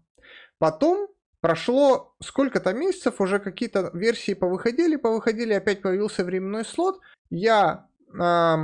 Потом 0.60 1.10
прошло 1.42 2.16
сколько-то 2.24 2.74
месяцев, 2.74 3.20
уже 3.20 3.40
какие-то 3.40 3.92
версии 3.94 4.34
повыходили, 4.34 4.96
повыходили, 4.96 5.54
опять 5.54 5.82
появился 5.82 6.24
временной 6.24 6.64
слот. 6.64 7.02
Я 7.30 7.88
э, 8.18 8.56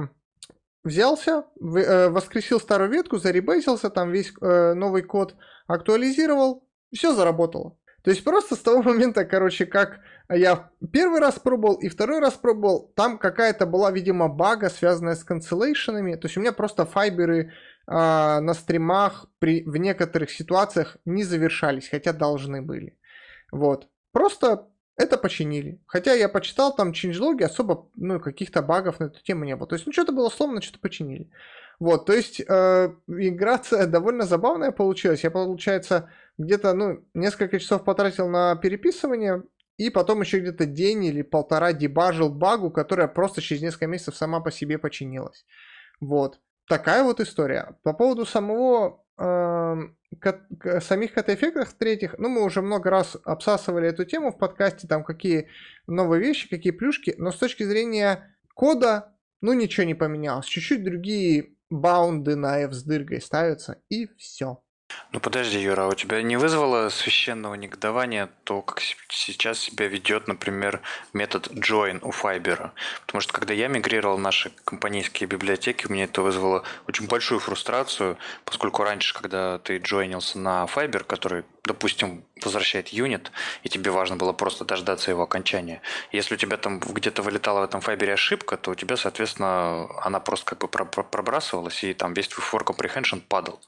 взялся, 0.83 1.45
в, 1.59 1.77
э, 1.77 2.09
воскресил 2.09 2.59
старую 2.59 2.91
ветку, 2.91 3.17
заребейсился, 3.17 3.89
там 3.89 4.11
весь 4.11 4.31
э, 4.41 4.73
новый 4.73 5.01
код 5.01 5.35
актуализировал, 5.67 6.63
все 6.93 7.13
заработало. 7.13 7.75
То 8.03 8.11
есть 8.11 8.23
просто 8.23 8.55
с 8.55 8.59
того 8.59 8.81
момента, 8.83 9.25
короче, 9.25 9.65
как 9.65 9.99
я 10.29 10.69
первый 10.93 11.19
раз 11.19 11.39
пробовал 11.39 11.75
и 11.75 11.89
второй 11.89 12.19
раз 12.19 12.35
пробовал, 12.35 12.91
там 12.95 13.17
какая-то 13.17 13.65
была, 13.65 13.91
видимо, 13.91 14.29
бага, 14.29 14.69
связанная 14.69 15.15
с 15.15 15.23
канцелейшенами. 15.23 16.15
То 16.15 16.27
есть 16.27 16.37
у 16.37 16.41
меня 16.41 16.53
просто 16.53 16.85
файберы 16.85 17.51
а, 17.91 18.39
на 18.39 18.53
стримах 18.53 19.25
при, 19.39 19.63
в 19.63 19.75
некоторых 19.77 20.29
ситуациях 20.29 20.97
не 21.05 21.23
завершались, 21.23 21.89
хотя 21.89 22.13
должны 22.13 22.61
были. 22.61 22.95
Вот. 23.51 23.87
Просто 24.11 24.67
это 24.95 25.17
починили. 25.17 25.81
Хотя 25.87 26.13
я 26.13 26.29
почитал 26.29 26.75
там 26.75 26.93
ченджлоги, 26.93 27.41
особо 27.41 27.89
ну, 27.95 28.19
каких-то 28.19 28.61
багов 28.61 28.99
на 28.99 29.05
эту 29.05 29.23
тему 29.23 29.43
не 29.43 29.55
было. 29.55 29.67
То 29.67 29.73
есть, 29.73 29.87
ну, 29.87 29.91
что-то 29.91 30.11
было 30.11 30.29
сломано, 30.29 30.61
что-то 30.61 30.79
починили. 30.79 31.31
Вот, 31.79 32.05
то 32.05 32.13
есть, 32.13 32.39
э, 32.41 32.93
играция 33.07 33.87
довольно 33.87 34.25
забавная 34.25 34.71
получилась. 34.71 35.23
Я, 35.23 35.31
получается, 35.31 36.11
где-то, 36.37 36.75
ну, 36.75 37.03
несколько 37.15 37.59
часов 37.59 37.83
потратил 37.83 38.27
на 38.29 38.55
переписывание, 38.55 39.41
и 39.77 39.89
потом 39.89 40.21
еще 40.21 40.39
где-то 40.41 40.67
день 40.67 41.05
или 41.05 41.23
полтора 41.23 41.73
дебажил 41.73 42.29
багу, 42.29 42.69
которая 42.69 43.07
просто 43.07 43.41
через 43.41 43.63
несколько 43.63 43.87
месяцев 43.87 44.15
сама 44.15 44.41
по 44.41 44.51
себе 44.51 44.77
починилась. 44.77 45.43
Вот 45.99 46.39
такая 46.69 47.03
вот 47.03 47.19
история. 47.19 47.75
По 47.83 47.93
поводу 47.93 48.25
самого 48.25 49.03
э, 49.17 49.75
самих 50.81 51.13
кат-эффектов 51.13 51.73
третьих, 51.73 52.15
ну, 52.17 52.29
мы 52.29 52.43
уже 52.43 52.61
много 52.61 52.89
раз 52.89 53.17
обсасывали 53.25 53.89
эту 53.89 54.05
тему 54.05 54.31
в 54.31 54.37
подкасте, 54.37 54.87
там 54.87 55.03
какие 55.03 55.49
новые 55.87 56.21
вещи, 56.21 56.47
какие 56.47 56.71
плюшки, 56.71 57.15
но 57.17 57.31
с 57.31 57.37
точки 57.37 57.63
зрения 57.63 58.37
кода, 58.53 59.15
ну, 59.41 59.53
ничего 59.53 59.85
не 59.85 59.95
поменялось. 59.95 60.45
Чуть-чуть 60.45 60.83
другие 60.83 61.55
баунды 61.69 62.35
на 62.35 62.59
F 62.59 62.73
с 62.73 62.83
дыргой 62.83 63.21
ставятся, 63.21 63.81
и 63.89 64.07
все. 64.17 64.61
Ну 65.11 65.19
подожди, 65.19 65.59
Юра, 65.59 65.85
а 65.85 65.87
у 65.87 65.95
тебя 65.95 66.21
не 66.21 66.37
вызвало 66.37 66.89
священного 66.89 67.55
негодования 67.55 68.29
то, 68.43 68.61
как 68.61 68.81
сейчас 69.09 69.59
себя 69.59 69.87
ведет, 69.87 70.27
например, 70.27 70.81
метод 71.13 71.47
join 71.47 71.99
у 72.03 72.11
Fiber? 72.11 72.71
Потому 73.05 73.21
что 73.21 73.33
когда 73.33 73.53
я 73.53 73.67
мигрировал 73.67 74.19
наши 74.19 74.51
компанейские 74.65 75.27
библиотеки, 75.27 75.87
у 75.87 75.91
меня 75.91 76.03
это 76.03 76.21
вызвало 76.21 76.63
очень 76.87 77.07
большую 77.07 77.39
фрустрацию, 77.39 78.17
поскольку 78.45 78.83
раньше, 78.83 79.15
когда 79.15 79.57
ты 79.57 79.77
джойнился 79.77 80.37
на 80.37 80.65
Fiber, 80.65 81.03
который 81.03 81.43
допустим, 81.69 82.23
возвращает 82.43 82.87
юнит, 82.89 83.31
и 83.61 83.69
тебе 83.69 83.91
важно 83.91 84.15
было 84.15 84.33
просто 84.33 84.65
дождаться 84.65 85.11
его 85.11 85.21
окончания. 85.21 85.83
Если 86.11 86.33
у 86.33 86.37
тебя 86.37 86.57
там 86.57 86.79
где-то 86.79 87.21
вылетала 87.21 87.59
в 87.59 87.63
этом 87.63 87.79
файбере 87.81 88.13
ошибка, 88.13 88.57
то 88.57 88.71
у 88.71 88.75
тебя, 88.75 88.97
соответственно, 88.97 89.87
она 90.01 90.19
просто 90.19 90.55
как 90.55 90.59
бы 90.59 90.67
пробрасывалась, 90.67 91.83
и 91.83 91.93
там 91.93 92.13
весь 92.15 92.27
твой 92.27 92.43
for 92.43 92.65
comprehension 92.65 93.21
падал. 93.21 93.61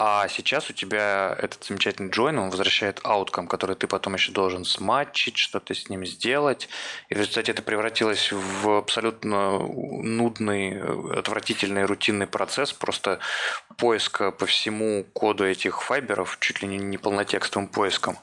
А 0.00 0.28
сейчас 0.28 0.70
у 0.70 0.72
тебя 0.72 1.36
этот 1.38 1.64
замечательный 1.64 2.08
join, 2.08 2.38
он 2.38 2.50
возвращает 2.50 3.00
аутком, 3.02 3.48
который 3.48 3.74
ты 3.74 3.88
потом 3.88 4.14
еще 4.14 4.30
должен 4.30 4.64
сматчить, 4.64 5.36
что-то 5.36 5.74
с 5.74 5.88
ним 5.88 6.06
сделать. 6.06 6.68
И 7.08 7.14
в 7.14 7.18
результате 7.18 7.50
это 7.50 7.62
превратилось 7.62 8.30
в 8.30 8.78
абсолютно 8.78 9.58
нудный, 9.58 10.80
отвратительный, 11.18 11.84
рутинный 11.84 12.28
процесс 12.28 12.72
просто 12.72 13.18
поиска 13.76 14.30
по 14.30 14.46
всему 14.46 15.04
коду 15.12 15.44
этих 15.44 15.82
файберов, 15.82 16.38
чуть 16.40 16.62
ли 16.62 16.68
не 16.68 16.96
полнотекстовым 16.96 17.66
поиском. 17.66 18.18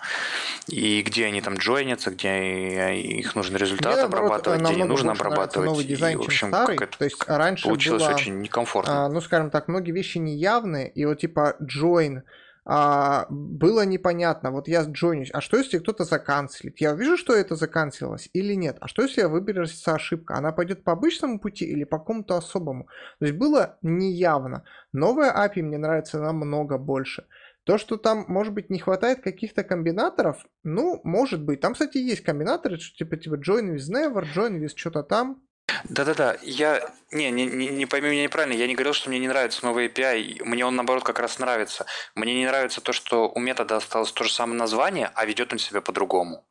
И 0.68 1.02
где 1.02 1.26
они 1.26 1.42
там 1.42 1.56
джойнятся, 1.56 2.12
где 2.12 2.96
их 2.96 3.36
нужно 3.36 3.58
результат 3.58 3.96
Мне, 3.96 4.04
обрабатывать, 4.04 4.62
где 4.62 4.76
не 4.76 4.84
нужно 4.86 5.12
обрабатывать. 5.12 5.68
Новый 5.68 5.84
дизайн, 5.84 6.20
и, 6.20 6.22
в 6.22 6.26
общем, 6.26 6.48
старый. 6.48 6.78
То 6.78 7.04
есть 7.04 7.22
раньше 7.28 7.66
получилось 7.66 8.04
было, 8.04 8.14
очень 8.14 8.40
некомфортно. 8.40 9.06
А, 9.06 9.10
ну, 9.10 9.20
скажем 9.20 9.50
так, 9.50 9.68
многие 9.68 9.92
вещи 9.92 10.20
неявные, 10.20 10.90
и 10.90 11.04
вот 11.04 11.20
типа 11.20 11.58
join, 11.66 12.22
а, 12.68 13.28
было 13.30 13.86
непонятно, 13.86 14.50
вот 14.50 14.68
я 14.68 14.84
джойнюсь, 14.84 15.30
а 15.32 15.40
что 15.40 15.58
если 15.58 15.78
кто-то 15.78 16.04
заканцелит? 16.04 16.82
Я 16.82 16.94
вижу, 16.94 17.16
что 17.16 17.34
это 17.34 17.56
заканцелилось 17.56 18.28
или 18.34 18.56
нет? 18.56 18.78
А 18.82 18.88
что 18.88 19.04
если 19.04 19.22
я 19.22 19.30
выберется 19.30 19.94
ошибка? 19.94 20.36
Она 20.36 20.52
пойдет 20.52 20.84
по 20.84 20.92
обычному 20.92 21.40
пути 21.40 21.66
или 21.66 21.84
по 21.84 22.00
какому-то 22.00 22.38
особому? 22.38 22.88
То 23.20 23.26
есть 23.26 23.38
было 23.38 23.78
неявно. 23.84 24.64
Новая 24.94 25.32
API 25.32 25.62
мне 25.62 25.78
нравится 25.78 26.20
намного 26.20 26.80
больше. 26.80 27.26
То, 27.66 27.78
что 27.78 27.98
там, 27.98 28.26
может 28.28 28.54
быть, 28.54 28.70
не 28.70 28.80
хватает 28.80 29.22
каких-то 29.22 29.64
комбинаторов, 29.64 30.44
ну, 30.64 31.02
может 31.04 31.44
быть. 31.44 31.62
Там, 31.62 31.74
кстати, 31.74 31.98
есть 31.98 32.22
комбинаторы, 32.22 32.78
типа, 32.78 33.18
типа 33.18 33.36
join 33.36 33.76
with 33.76 33.92
never, 33.92 34.24
join 34.36 34.60
with 34.60 34.72
что-то 34.76 35.04
там. 35.04 35.42
Да-да-да, 35.90 36.36
я... 36.42 36.80
Не, 37.16 37.32
не, 37.32 37.46
не, 37.46 37.68
не 37.68 37.86
пойми 37.86 38.10
меня 38.10 38.24
неправильно, 38.24 38.58
я 38.58 38.68
не 38.68 38.76
говорил, 38.76 38.94
что 38.94 39.10
мне 39.10 39.20
не 39.20 39.30
нравится 39.30 39.66
новый 39.66 39.88
API, 39.88 40.44
мне 40.44 40.66
он, 40.66 40.76
наоборот, 40.76 41.04
как 41.04 41.20
раз 41.20 41.40
нравится. 41.40 41.86
Мне 42.14 42.36
не 42.36 42.46
нравится 42.46 42.82
то, 42.82 42.92
что 42.92 43.30
у 43.30 43.40
метода 43.40 43.78
осталось 43.78 44.12
то 44.12 44.26
же 44.26 44.34
самое 44.34 44.60
название, 44.60 45.12
а 45.16 45.26
ведет 45.26 45.54
он 45.54 45.60
себя 45.60 45.80
по-другому. 45.80 46.44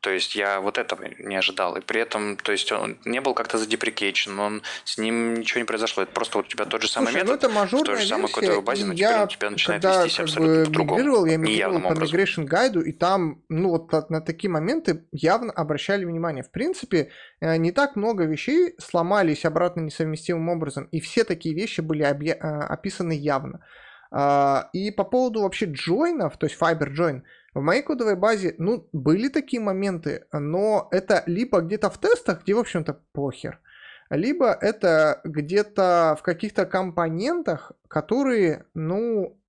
То 0.00 0.10
есть 0.10 0.34
я 0.34 0.60
вот 0.60 0.78
этого 0.78 1.04
не 1.18 1.36
ожидал. 1.36 1.76
И 1.76 1.80
при 1.80 2.00
этом, 2.00 2.36
то 2.36 2.52
есть 2.52 2.70
он 2.72 2.98
не 3.04 3.20
был 3.20 3.34
как-то 3.34 3.58
задеприкейчен, 3.58 4.38
он 4.38 4.62
с 4.84 4.98
ним 4.98 5.34
ничего 5.34 5.60
не 5.60 5.66
произошло. 5.66 6.02
Это 6.02 6.12
просто 6.12 6.38
вот 6.38 6.46
у 6.46 6.48
тебя 6.48 6.64
тот 6.64 6.82
же 6.82 6.88
самый 6.88 7.12
Слушай, 7.12 7.24
метод, 7.24 7.42
ну 7.42 7.62
это 7.62 7.76
в 7.76 7.82
той 7.84 7.96
же 7.96 8.06
самой 8.06 8.30
кодовой 8.30 8.62
базе, 8.62 8.84
но 8.86 8.94
я, 8.94 9.10
теперь 9.10 9.24
у 9.24 9.28
тебя 9.28 9.50
начинает 9.50 9.82
когда, 9.82 10.04
вестись 10.04 10.20
абсолютно 10.20 10.64
по-другому. 10.64 11.26
Я 11.26 11.36
мигрировал 11.36 11.80
по 11.80 11.92
migration 11.92 12.44
гайду, 12.44 12.80
и 12.80 12.92
там, 12.92 13.42
ну 13.48 13.70
вот 13.70 14.10
на 14.10 14.20
такие 14.20 14.50
моменты 14.50 15.04
явно 15.12 15.52
обращали 15.52 16.04
внимание. 16.04 16.42
В 16.42 16.50
принципе, 16.50 17.10
э, 17.40 17.56
не 17.56 17.72
так 17.72 17.96
много 17.96 18.24
вещей 18.24 18.74
сломались 18.78 19.44
обратно 19.44 19.82
несовместимым 20.10 20.48
образом, 20.48 20.84
и 20.92 21.00
все 21.00 21.24
такие 21.24 21.54
вещи 21.54 21.80
были 21.80 22.02
объя- 22.02 22.38
э, 22.38 22.64
описаны 22.68 23.12
явно. 23.12 23.60
А, 24.12 24.68
и 24.72 24.90
по 24.90 25.04
поводу 25.04 25.42
вообще 25.42 25.66
джойнов, 25.66 26.36
то 26.36 26.46
есть 26.46 26.60
Fiber 26.60 26.92
Join, 26.92 27.22
в 27.54 27.60
моей 27.60 27.82
кодовой 27.82 28.16
базе, 28.16 28.54
ну, 28.58 28.88
были 28.92 29.28
такие 29.28 29.62
моменты, 29.62 30.26
но 30.32 30.88
это 30.90 31.22
либо 31.26 31.60
где-то 31.60 31.90
в 31.90 31.98
тестах, 31.98 32.42
где, 32.42 32.54
в 32.54 32.58
общем-то, 32.58 33.00
похер, 33.12 33.60
либо 34.10 34.52
это 34.52 35.20
где-то 35.24 36.16
в 36.18 36.22
каких-то 36.22 36.66
компонентах, 36.66 37.72
которые, 37.88 38.66
ну, 38.74 39.39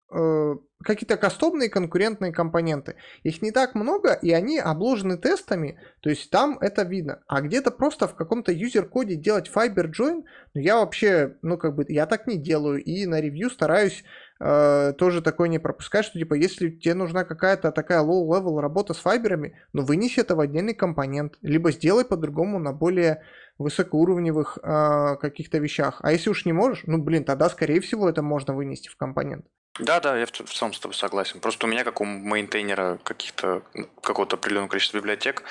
какие-то 0.83 1.17
кастомные 1.17 1.69
конкурентные 1.69 2.31
компоненты. 2.31 2.95
Их 3.23 3.41
не 3.41 3.51
так 3.51 3.75
много, 3.75 4.13
и 4.13 4.31
они 4.31 4.59
обложены 4.59 5.17
тестами, 5.17 5.79
то 6.01 6.09
есть 6.09 6.29
там 6.29 6.57
это 6.59 6.83
видно. 6.83 7.21
А 7.27 7.41
где-то 7.41 7.71
просто 7.71 8.07
в 8.07 8.15
каком-то 8.15 8.51
юзер-коде 8.51 9.15
делать 9.15 9.49
Fiber 9.53 9.91
Join, 9.91 10.23
ну 10.53 10.61
я 10.61 10.77
вообще, 10.77 11.38
ну 11.41 11.57
как 11.57 11.75
бы, 11.75 11.85
я 11.88 12.05
так 12.05 12.27
не 12.27 12.38
делаю, 12.38 12.83
и 12.83 13.05
на 13.05 13.21
ревью 13.21 13.49
стараюсь 13.49 14.03
э, 14.39 14.93
тоже 14.97 15.21
такое 15.21 15.49
не 15.49 15.59
пропускать, 15.59 16.05
что 16.05 16.19
типа 16.19 16.33
если 16.33 16.69
тебе 16.69 16.93
нужна 16.93 17.23
какая-то 17.23 17.71
такая 17.71 18.01
low-level 18.01 18.59
работа 18.59 18.93
с 18.93 18.97
файберами, 18.97 19.57
ну 19.73 19.83
вынеси 19.83 20.19
это 20.19 20.35
в 20.35 20.39
отдельный 20.39 20.73
компонент, 20.73 21.38
либо 21.41 21.71
сделай 21.71 22.05
по-другому 22.05 22.59
на 22.59 22.73
более 22.73 23.21
высокоуровневых 23.57 24.57
э, 24.61 25.15
каких-то 25.21 25.59
вещах. 25.59 25.99
А 26.01 26.11
если 26.11 26.29
уж 26.29 26.45
не 26.45 26.53
можешь, 26.53 26.83
ну 26.85 26.97
блин, 26.97 27.23
тогда 27.23 27.49
скорее 27.49 27.79
всего 27.81 28.09
это 28.09 28.21
можно 28.23 28.53
вынести 28.53 28.89
в 28.89 28.97
компонент. 28.97 29.45
Да, 29.80 30.02
да, 30.02 30.18
я 30.18 30.26
в, 30.26 30.31
в 30.31 30.53
целом 30.53 30.73
с 30.73 30.80
тобой 30.80 30.95
согласен. 30.95 31.39
Просто 31.39 31.65
у 31.65 31.69
меня, 31.69 31.84
как 31.84 32.02
у 32.02 32.06
мейнтейнера 32.06 32.99
каких-то 33.03 33.64
какого-то 34.02 34.35
определенного 34.35 34.69
количества 34.69 34.98
библиотек, 34.98 35.43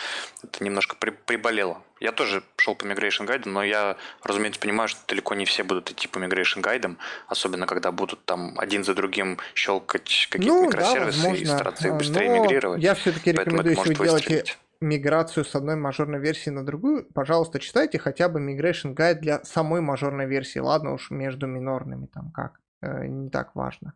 это 0.43 0.63
немножко 0.63 0.97
при, 0.97 1.11
приболело. 1.11 1.83
Я 2.01 2.13
тоже 2.13 2.43
шел 2.57 2.75
по 2.75 2.85
migration 2.85 3.25
гайду, 3.25 3.49
но 3.49 3.65
я, 3.65 3.97
разумеется, 4.23 4.61
понимаю, 4.61 4.89
что 4.89 5.01
далеко 5.09 5.35
не 5.35 5.47
все 5.47 5.63
будут 5.63 5.91
идти 5.91 6.07
по 6.07 6.19
migration 6.19 6.61
гайдам, 6.61 6.99
особенно 7.29 7.67
когда 7.67 7.93
будут 7.93 8.25
там 8.27 8.59
один 8.59 8.85
за 8.85 8.95
другим 8.95 9.39
щелкать 9.55 10.29
какие-то 10.31 10.55
ну, 10.55 10.67
микросервисы 10.67 11.23
да, 11.23 11.35
и 11.35 11.45
стараться 11.45 11.89
их 11.89 11.95
быстрее 11.95 12.31
но 12.31 12.43
мигрировать. 12.43 12.83
Я 12.83 12.95
все-таки 12.95 13.33
рекомендую, 13.33 13.77
если 13.77 13.95
вы 13.95 14.05
делаете 14.05 14.57
миграцию 14.83 15.45
с 15.45 15.55
одной 15.55 15.77
мажорной 15.77 16.21
версии 16.21 16.51
на 16.51 16.65
другую, 16.65 17.07
пожалуйста, 17.13 17.59
читайте 17.59 17.99
хотя 17.99 18.29
бы 18.29 18.41
migration 18.41 18.95
гайд 18.95 19.21
для 19.21 19.45
самой 19.45 19.81
мажорной 19.81 20.27
версии. 20.27 20.59
Ладно 20.59 20.95
уж, 20.95 21.11
между 21.11 21.47
минорными 21.47 22.07
там 22.07 22.31
как. 22.33 22.61
Э, 22.83 23.07
не 23.07 23.29
так 23.29 23.55
важно. 23.55 23.93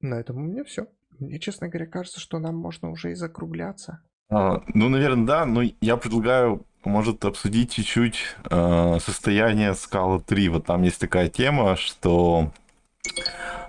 На 0.00 0.14
этом 0.14 0.36
у 0.36 0.40
меня 0.40 0.64
все. 0.64 0.86
Мне, 1.18 1.38
честно 1.38 1.68
говоря, 1.68 1.86
кажется, 1.86 2.20
что 2.20 2.38
нам 2.38 2.56
можно 2.56 2.90
уже 2.90 3.12
и 3.12 3.14
закругляться. 3.14 4.02
А, 4.30 4.62
ну, 4.72 4.88
наверное, 4.88 5.26
да, 5.26 5.44
но 5.44 5.62
я 5.80 5.96
предлагаю, 5.96 6.64
может, 6.84 7.24
обсудить 7.24 7.72
чуть-чуть 7.72 8.36
э, 8.50 8.98
состояние 9.00 9.74
скала 9.74 10.20
3. 10.20 10.48
Вот 10.48 10.66
там 10.66 10.82
есть 10.82 11.00
такая 11.00 11.28
тема, 11.28 11.76
что 11.76 12.52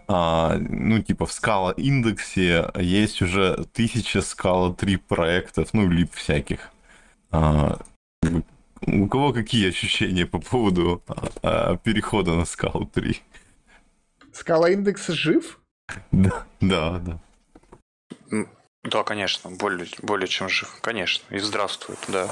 а, 0.08 0.58
ну, 0.60 1.02
типа 1.02 1.26
в 1.26 1.32
скала 1.32 1.72
индексе 1.72 2.70
есть 2.76 3.22
уже 3.22 3.66
тысяча 3.74 4.22
скала 4.22 4.74
3 4.74 4.98
проектов, 4.98 5.74
ну, 5.74 5.90
лип 5.90 6.14
всяких. 6.14 6.72
А, 7.32 7.80
у 8.86 9.08
кого 9.08 9.32
какие 9.34 9.70
ощущения 9.70 10.26
по 10.26 10.40
поводу 10.40 11.03
а, 11.41 11.78
перехода 11.78 12.36
на 12.36 12.45
скалу 12.45 12.86
3? 12.86 13.22
Скала 14.34 14.70
индекс 14.70 15.08
жив? 15.08 15.61
Да, 16.12 16.46
да, 16.60 17.00
да. 17.00 17.20
Да, 18.84 19.04
конечно, 19.04 19.50
более, 19.52 19.88
более 20.02 20.28
чем 20.28 20.50
жив, 20.50 20.80
конечно, 20.82 21.24
и 21.36 21.40
здравствует, 21.40 22.00
да. 22.08 22.28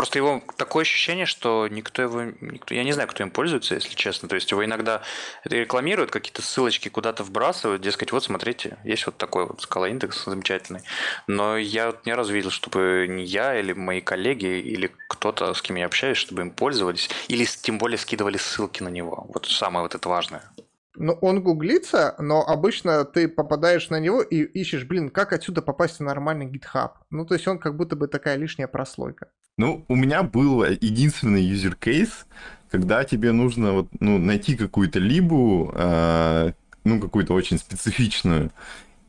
Просто 0.00 0.18
его 0.18 0.42
такое 0.56 0.80
ощущение, 0.80 1.26
что 1.26 1.68
никто 1.68 2.00
его, 2.00 2.22
никто, 2.22 2.74
я 2.74 2.84
не 2.84 2.92
знаю, 2.92 3.06
кто 3.06 3.22
им 3.22 3.30
пользуется, 3.30 3.74
если 3.74 3.94
честно. 3.94 4.30
То 4.30 4.34
есть 4.34 4.50
его 4.50 4.64
иногда 4.64 5.02
рекламируют, 5.44 6.10
какие-то 6.10 6.40
ссылочки 6.40 6.88
куда-то 6.88 7.22
вбрасывают, 7.22 7.82
дескать, 7.82 8.10
вот 8.10 8.24
смотрите, 8.24 8.78
есть 8.82 9.04
вот 9.04 9.18
такой 9.18 9.46
вот 9.46 9.60
скала 9.60 9.90
индекс 9.90 10.24
замечательный. 10.24 10.80
Но 11.26 11.58
я 11.58 11.94
не 12.06 12.14
раз 12.14 12.30
видел, 12.30 12.50
чтобы 12.50 13.08
не 13.10 13.24
я 13.24 13.60
или 13.60 13.74
мои 13.74 14.00
коллеги 14.00 14.46
или 14.46 14.90
кто-то, 15.08 15.52
с 15.52 15.60
кем 15.60 15.76
я 15.76 15.84
общаюсь, 15.84 16.16
чтобы 16.16 16.40
им 16.40 16.50
пользовались, 16.50 17.10
или 17.28 17.44
тем 17.44 17.76
более 17.76 17.98
скидывали 17.98 18.38
ссылки 18.38 18.82
на 18.82 18.88
него. 18.88 19.26
Вот 19.28 19.44
самое 19.48 19.82
вот 19.82 19.94
это 19.94 20.08
важное. 20.08 20.50
Ну, 20.96 21.12
он 21.20 21.42
гуглится, 21.42 22.16
но 22.18 22.42
обычно 22.42 23.04
ты 23.04 23.28
попадаешь 23.28 23.90
на 23.90 24.00
него 24.00 24.22
и 24.22 24.42
ищешь, 24.42 24.84
блин, 24.84 25.08
как 25.08 25.32
отсюда 25.32 25.62
попасть 25.62 25.98
в 25.98 26.02
нормальный 26.02 26.46
GitHub. 26.46 26.90
Ну, 27.10 27.24
то 27.24 27.34
есть 27.34 27.46
он 27.46 27.58
как 27.58 27.76
будто 27.76 27.94
бы 27.94 28.08
такая 28.08 28.36
лишняя 28.36 28.66
прослойка. 28.66 29.28
Ну, 29.56 29.84
у 29.88 29.94
меня 29.94 30.22
был 30.22 30.64
единственный 30.64 31.42
case, 31.78 32.24
когда 32.70 33.04
тебе 33.04 33.32
нужно 33.32 33.72
вот, 33.72 33.88
ну, 34.00 34.18
найти 34.18 34.56
какую-то 34.56 34.98
либу, 34.98 35.72
э, 35.74 36.52
ну, 36.84 37.00
какую-то 37.00 37.34
очень 37.34 37.58
специфичную. 37.58 38.50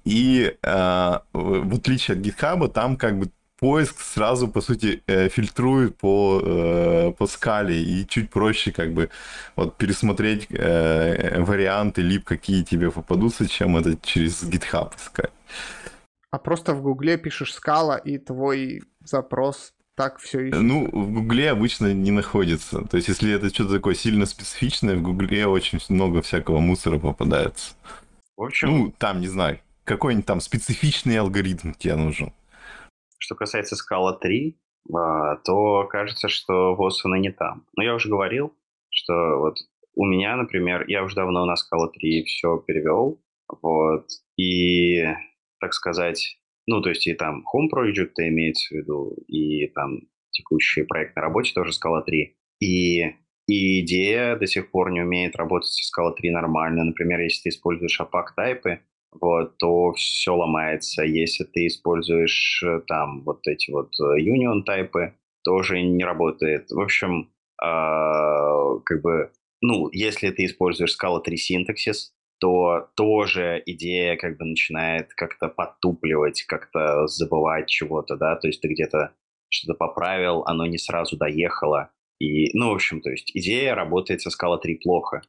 И 0.03 0.55
э, 0.61 1.19
в 1.33 1.75
отличие 1.75 2.17
от 2.17 2.23
GitHub, 2.23 2.67
там 2.69 2.97
как 2.97 3.17
бы 3.17 3.31
поиск 3.61 4.01
сразу, 4.01 4.47
по 4.47 4.61
сути, 4.61 5.03
э, 5.07 5.29
фильтрует 5.29 5.95
по, 5.97 6.41
э, 6.43 7.11
по 7.17 7.27
скале, 7.27 7.81
и 7.81 8.07
чуть 8.07 8.29
проще 8.29 8.71
как 8.71 8.93
бы 8.93 9.09
вот 9.55 9.77
пересмотреть 9.77 10.47
э, 10.49 11.41
варианты 11.41 12.01
либо 12.01 12.25
какие 12.25 12.63
тебе 12.63 12.89
попадутся, 12.91 13.47
чем 13.47 13.77
это 13.77 13.95
через 14.01 14.43
GitHub 14.43 14.95
искать. 14.97 15.31
А 16.31 16.39
просто 16.39 16.73
в 16.73 16.81
Гугле 16.81 17.17
пишешь 17.17 17.53
скала, 17.53 17.97
и 17.97 18.17
твой 18.17 18.81
запрос 19.05 19.73
так 19.95 20.17
все 20.19 20.47
ищет. 20.47 20.59
Ну, 20.59 20.89
в 20.91 21.11
Гугле 21.11 21.51
обычно 21.51 21.93
не 21.93 22.11
находится. 22.11 22.81
То 22.81 22.97
есть, 22.97 23.09
если 23.09 23.31
это 23.31 23.49
что-то 23.49 23.73
такое 23.75 23.93
сильно 23.93 24.25
специфичное, 24.25 24.95
в 24.95 25.03
Гугле 25.03 25.45
очень 25.45 25.79
много 25.89 26.21
всякого 26.21 26.59
мусора 26.59 26.97
попадается. 26.97 27.75
В 28.37 28.43
общем... 28.43 28.69
Ну, 28.69 28.93
там, 28.97 29.21
не 29.21 29.27
знаю, 29.27 29.59
какой-нибудь 29.83 30.25
там 30.25 30.41
специфичный 30.41 31.19
алгоритм 31.19 31.73
тебе 31.73 31.95
нужен. 31.95 32.33
Что 33.21 33.35
касается 33.35 33.75
скала 33.75 34.13
3, 34.13 34.57
а, 34.93 35.35
то 35.37 35.85
кажется, 35.87 36.27
что 36.27 36.75
Восуна 36.75 37.15
не 37.15 37.31
там. 37.31 37.67
Но 37.77 37.83
я 37.83 37.93
уже 37.93 38.09
говорил, 38.09 38.53
что 38.89 39.37
вот 39.37 39.57
у 39.93 40.05
меня, 40.05 40.35
например, 40.35 40.85
я 40.87 41.03
уже 41.03 41.15
давно 41.15 41.45
на 41.45 41.55
скала 41.55 41.87
3 41.89 42.23
все 42.23 42.57
перевел, 42.65 43.21
вот, 43.61 44.07
и, 44.37 45.03
так 45.59 45.73
сказать, 45.73 46.39
ну, 46.65 46.81
то 46.81 46.89
есть 46.89 47.05
и 47.05 47.13
там 47.13 47.43
Home 47.53 47.69
Project 47.71 48.13
имеется 48.17 48.73
в 48.73 48.77
виду, 48.77 49.15
и 49.27 49.67
там 49.67 49.99
текущий 50.31 50.83
проект 50.83 51.15
на 51.15 51.21
работе 51.21 51.53
тоже 51.53 51.73
скала 51.73 52.01
3. 52.01 52.35
И, 52.59 53.01
и 53.47 53.81
идея 53.81 54.35
до 54.35 54.47
сих 54.47 54.71
пор 54.71 54.91
не 54.91 55.01
умеет 55.01 55.35
работать 55.35 55.69
со 55.69 55.85
скала 55.85 56.11
3 56.13 56.31
нормально. 56.31 56.85
Например, 56.85 57.19
если 57.19 57.43
ты 57.43 57.49
используешь 57.49 57.99
APAC 57.99 58.25
тайпы, 58.35 58.79
вот, 59.11 59.57
то 59.57 59.93
все 59.93 60.35
ломается. 60.35 61.03
Если 61.03 61.43
ты 61.43 61.67
используешь 61.67 62.63
э, 62.63 62.81
там 62.87 63.23
вот 63.23 63.45
эти 63.47 63.71
вот 63.71 63.91
э, 63.99 64.21
union 64.21 64.63
тайпы, 64.63 65.13
тоже 65.43 65.81
не 65.81 66.03
работает. 66.03 66.69
В 66.69 66.79
общем, 66.79 67.31
э, 67.61 68.79
как 68.85 69.01
бы, 69.01 69.31
ну, 69.61 69.89
если 69.91 70.29
ты 70.31 70.45
используешь 70.45 70.95
Scala 70.97 71.21
3 71.21 71.37
синтаксис, 71.37 72.13
то 72.39 72.89
тоже 72.95 73.61
идея 73.65 74.17
как 74.17 74.37
бы 74.37 74.45
начинает 74.45 75.13
как-то 75.13 75.47
подтупливать, 75.47 76.43
как-то 76.43 77.05
забывать 77.07 77.69
чего-то, 77.69 78.15
да, 78.17 78.35
то 78.35 78.47
есть 78.47 78.61
ты 78.61 78.67
где-то 78.67 79.13
что-то 79.49 79.77
поправил, 79.77 80.43
оно 80.47 80.65
не 80.65 80.79
сразу 80.79 81.17
доехало. 81.17 81.91
И, 82.19 82.57
ну, 82.57 82.69
в 82.71 82.75
общем, 82.75 83.01
то 83.01 83.11
есть 83.11 83.31
идея 83.35 83.75
работает 83.75 84.21
со 84.21 84.29
Scala 84.29 84.57
3 84.59 84.75
плохо. 84.83 85.21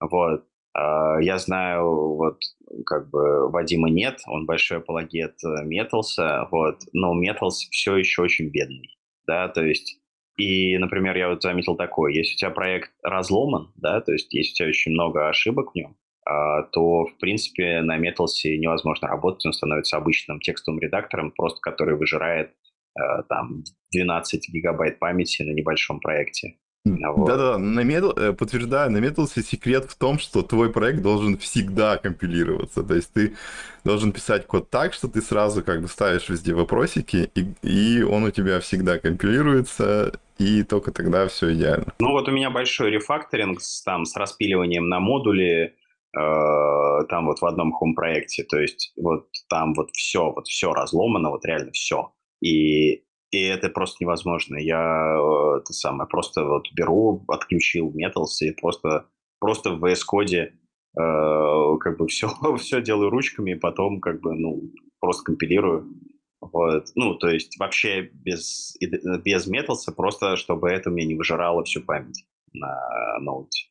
Вот. 0.00 0.44
А, 0.74 1.20
я 1.20 1.38
знаю, 1.38 2.14
вот, 2.16 2.40
как 2.86 3.10
бы 3.10 3.50
Вадима 3.50 3.90
нет, 3.90 4.20
он 4.26 4.46
большой 4.46 4.78
апологет 4.78 5.36
Металса, 5.64 6.48
вот, 6.50 6.78
но 6.92 7.14
Металс 7.14 7.68
все 7.70 7.96
еще 7.96 8.22
очень 8.22 8.50
бедный, 8.50 8.96
да, 9.26 9.48
то 9.48 9.64
есть 9.64 10.00
и, 10.40 10.78
например, 10.78 11.16
я 11.18 11.28
вот 11.28 11.42
заметил 11.42 11.76
такое, 11.76 12.12
если 12.12 12.34
у 12.34 12.36
тебя 12.36 12.50
проект 12.50 12.90
разломан, 13.02 13.72
да, 13.76 14.00
то 14.00 14.12
есть 14.12 14.32
если 14.32 14.52
у 14.52 14.54
тебя 14.54 14.68
очень 14.68 14.92
много 14.92 15.28
ошибок 15.28 15.72
в 15.72 15.74
нем, 15.74 15.96
а, 16.24 16.62
то, 16.62 17.04
в 17.04 17.18
принципе, 17.18 17.82
на 17.82 17.98
Металсе 17.98 18.56
невозможно 18.56 19.08
работать, 19.08 19.44
он 19.44 19.52
становится 19.52 19.96
обычным 19.96 20.40
текстовым 20.40 20.80
редактором, 20.80 21.32
просто 21.32 21.60
который 21.60 21.96
выжирает 21.96 22.54
а, 22.98 23.22
там 23.24 23.64
12 23.92 24.48
гигабайт 24.48 24.98
памяти 24.98 25.42
на 25.42 25.52
небольшом 25.52 26.00
проекте. 26.00 26.56
Да-да, 26.84 27.58
на 27.58 27.80
Metal, 27.80 28.18
э, 28.18 28.32
подтверждаю, 28.32 28.90
на 28.90 28.98
Metalсе 28.98 29.42
секрет 29.42 29.84
в 29.84 29.98
том, 29.98 30.18
что 30.18 30.42
твой 30.42 30.72
проект 30.72 31.02
должен 31.02 31.36
всегда 31.36 31.98
компилироваться. 31.98 32.82
То 32.82 32.94
есть 32.94 33.12
ты 33.12 33.36
должен 33.84 34.12
писать 34.12 34.46
код 34.46 34.70
так, 34.70 34.94
что 34.94 35.08
ты 35.08 35.20
сразу 35.20 35.62
как 35.62 35.82
бы 35.82 35.88
ставишь 35.88 36.30
везде 36.30 36.54
вопросики, 36.54 37.30
и, 37.34 37.46
и 37.62 38.02
он 38.02 38.24
у 38.24 38.30
тебя 38.30 38.60
всегда 38.60 38.98
компилируется, 38.98 40.12
и 40.38 40.62
только 40.62 40.90
тогда 40.90 41.28
все 41.28 41.52
идеально. 41.52 41.92
Ну 41.98 42.12
вот 42.12 42.28
у 42.28 42.32
меня 42.32 42.50
большой 42.50 42.90
рефакторинг 42.90 43.60
с, 43.60 43.82
там, 43.82 44.06
с 44.06 44.16
распиливанием 44.16 44.88
на 44.88 45.00
модули, 45.00 45.74
э, 46.16 47.04
там 47.10 47.26
вот 47.26 47.40
в 47.40 47.44
одном 47.44 47.72
хом-проекте, 47.72 48.44
то 48.44 48.58
есть 48.58 48.94
вот 48.96 49.26
там 49.50 49.74
вот 49.74 49.90
все, 49.92 50.32
вот 50.32 50.46
все 50.46 50.72
разломано, 50.72 51.28
вот 51.28 51.44
реально 51.44 51.72
все. 51.72 52.14
И 52.42 53.02
и 53.30 53.42
это 53.42 53.68
просто 53.68 54.04
невозможно. 54.04 54.56
Я 54.56 55.16
э, 55.16 55.58
это 55.58 55.72
самое 55.72 56.08
просто 56.08 56.44
вот 56.44 56.66
беру, 56.72 57.24
отключил 57.28 57.92
Metals 57.92 58.40
и 58.40 58.52
просто, 58.52 59.06
просто 59.38 59.70
в 59.70 59.84
VS 59.84 60.00
Code 60.12 60.50
э, 60.50 61.78
как 61.80 61.98
бы 61.98 62.06
все, 62.08 62.28
все 62.58 62.82
делаю 62.82 63.10
ручками, 63.10 63.52
и 63.52 63.58
потом 63.58 64.00
как 64.00 64.20
бы, 64.20 64.34
ну, 64.34 64.62
просто 65.00 65.24
компилирую. 65.24 65.86
Вот. 66.40 66.86
Ну, 66.94 67.14
то 67.16 67.28
есть 67.28 67.58
вообще 67.58 68.02
без, 68.02 68.76
без 68.80 69.48
Metals, 69.48 69.92
просто 69.94 70.36
чтобы 70.36 70.70
это 70.70 70.90
мне 70.90 71.04
не 71.04 71.14
выжирало 71.14 71.64
всю 71.64 71.82
память 71.82 72.24
на 72.52 73.18
ноуте. 73.20 73.68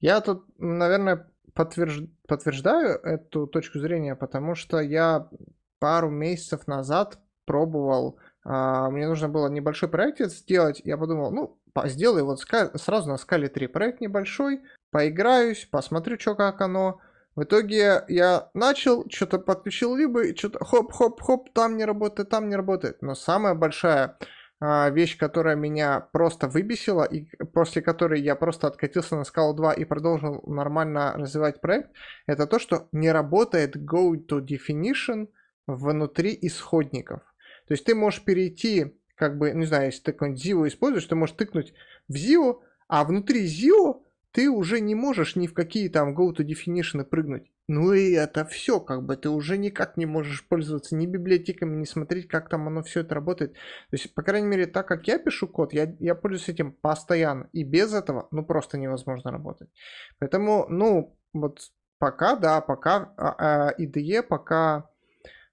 Я 0.00 0.20
тут, 0.20 0.44
наверное, 0.58 1.30
подтвержд... 1.54 2.04
подтверждаю 2.26 2.98
эту 3.02 3.46
точку 3.46 3.78
зрения, 3.78 4.16
потому 4.16 4.54
что 4.54 4.80
я 4.80 5.30
пару 5.78 6.10
месяцев 6.10 6.66
назад 6.66 7.20
пробовал 7.46 8.18
мне 8.44 9.06
нужно 9.06 9.28
было 9.28 9.48
небольшой 9.48 9.88
проект 9.88 10.20
сделать. 10.20 10.80
Я 10.84 10.96
подумал, 10.96 11.30
ну, 11.30 11.58
сделаю 11.84 12.26
вот 12.26 12.40
сразу 12.40 13.08
на 13.08 13.16
скале 13.16 13.48
3 13.48 13.66
проект 13.68 14.00
небольшой, 14.00 14.62
поиграюсь, 14.90 15.68
посмотрю, 15.70 16.18
что 16.18 16.34
как 16.34 16.60
оно. 16.60 17.00
В 17.34 17.44
итоге 17.44 18.04
я 18.08 18.50
начал, 18.52 19.08
что-то 19.08 19.38
подключил 19.38 19.96
либо, 19.96 20.36
что-то 20.36 20.62
хоп-хоп-хоп, 20.62 21.52
там 21.54 21.76
не 21.78 21.84
работает, 21.84 22.28
там 22.28 22.50
не 22.50 22.56
работает. 22.56 23.00
Но 23.00 23.14
самая 23.14 23.54
большая 23.54 24.18
а, 24.60 24.90
вещь, 24.90 25.16
которая 25.16 25.56
меня 25.56 26.00
просто 26.12 26.46
выбесила, 26.46 27.04
и 27.04 27.26
после 27.54 27.80
которой 27.80 28.20
я 28.20 28.36
просто 28.36 28.66
откатился 28.66 29.16
на 29.16 29.24
скалу 29.24 29.54
2 29.54 29.72
и 29.72 29.84
продолжил 29.84 30.42
нормально 30.46 31.14
развивать 31.16 31.60
проект, 31.60 31.90
это 32.26 32.46
то, 32.46 32.58
что 32.58 32.88
не 32.92 33.10
работает 33.10 33.76
Go 33.76 34.12
to 34.14 34.40
Definition 34.40 35.28
внутри 35.66 36.38
исходников. 36.42 37.22
То 37.66 37.74
есть 37.74 37.84
ты 37.84 37.94
можешь 37.94 38.24
перейти, 38.24 38.94
как 39.14 39.38
бы, 39.38 39.52
не 39.52 39.66
знаю, 39.66 39.86
если 39.86 40.02
ты 40.02 40.12
какой-нибудь 40.12 40.44
ZIO 40.44 40.68
используешь, 40.68 41.06
ты 41.06 41.14
можешь 41.14 41.36
тыкнуть 41.36 41.74
в 42.08 42.14
ZIO, 42.14 42.60
а 42.88 43.04
внутри 43.04 43.46
ZIO 43.46 44.02
ты 44.32 44.50
уже 44.50 44.80
не 44.80 44.94
можешь 44.94 45.36
ни 45.36 45.46
в 45.46 45.54
какие 45.54 45.88
там 45.88 46.16
go 46.16 46.34
to 46.34 46.44
definition 46.44 47.04
прыгнуть. 47.04 47.52
Ну 47.68 47.92
и 47.92 48.12
это 48.12 48.44
все, 48.44 48.80
как 48.80 49.04
бы 49.04 49.16
ты 49.16 49.28
уже 49.28 49.56
никак 49.56 49.96
не 49.96 50.04
можешь 50.04 50.46
пользоваться 50.48 50.96
ни 50.96 51.06
библиотеками, 51.06 51.76
ни 51.76 51.84
смотреть, 51.84 52.28
как 52.28 52.48
там 52.48 52.66
оно 52.66 52.82
все 52.82 53.00
это 53.00 53.14
работает. 53.14 53.52
То 53.52 53.58
есть, 53.92 54.12
по 54.14 54.22
крайней 54.22 54.48
мере, 54.48 54.66
так 54.66 54.88
как 54.88 55.06
я 55.06 55.18
пишу 55.18 55.46
код, 55.46 55.72
я, 55.72 55.94
я 56.00 56.14
пользуюсь 56.14 56.48
этим 56.48 56.72
постоянно. 56.72 57.48
И 57.52 57.62
без 57.62 57.94
этого, 57.94 58.26
ну, 58.30 58.44
просто 58.44 58.78
невозможно 58.78 59.30
работать. 59.30 59.70
Поэтому, 60.18 60.66
ну, 60.68 61.16
вот 61.32 61.60
пока, 61.98 62.34
да, 62.36 62.60
пока 62.60 63.14
а, 63.16 63.68
а, 63.68 63.74
IDE, 63.80 64.22
пока 64.22 64.76
а, 64.76 64.90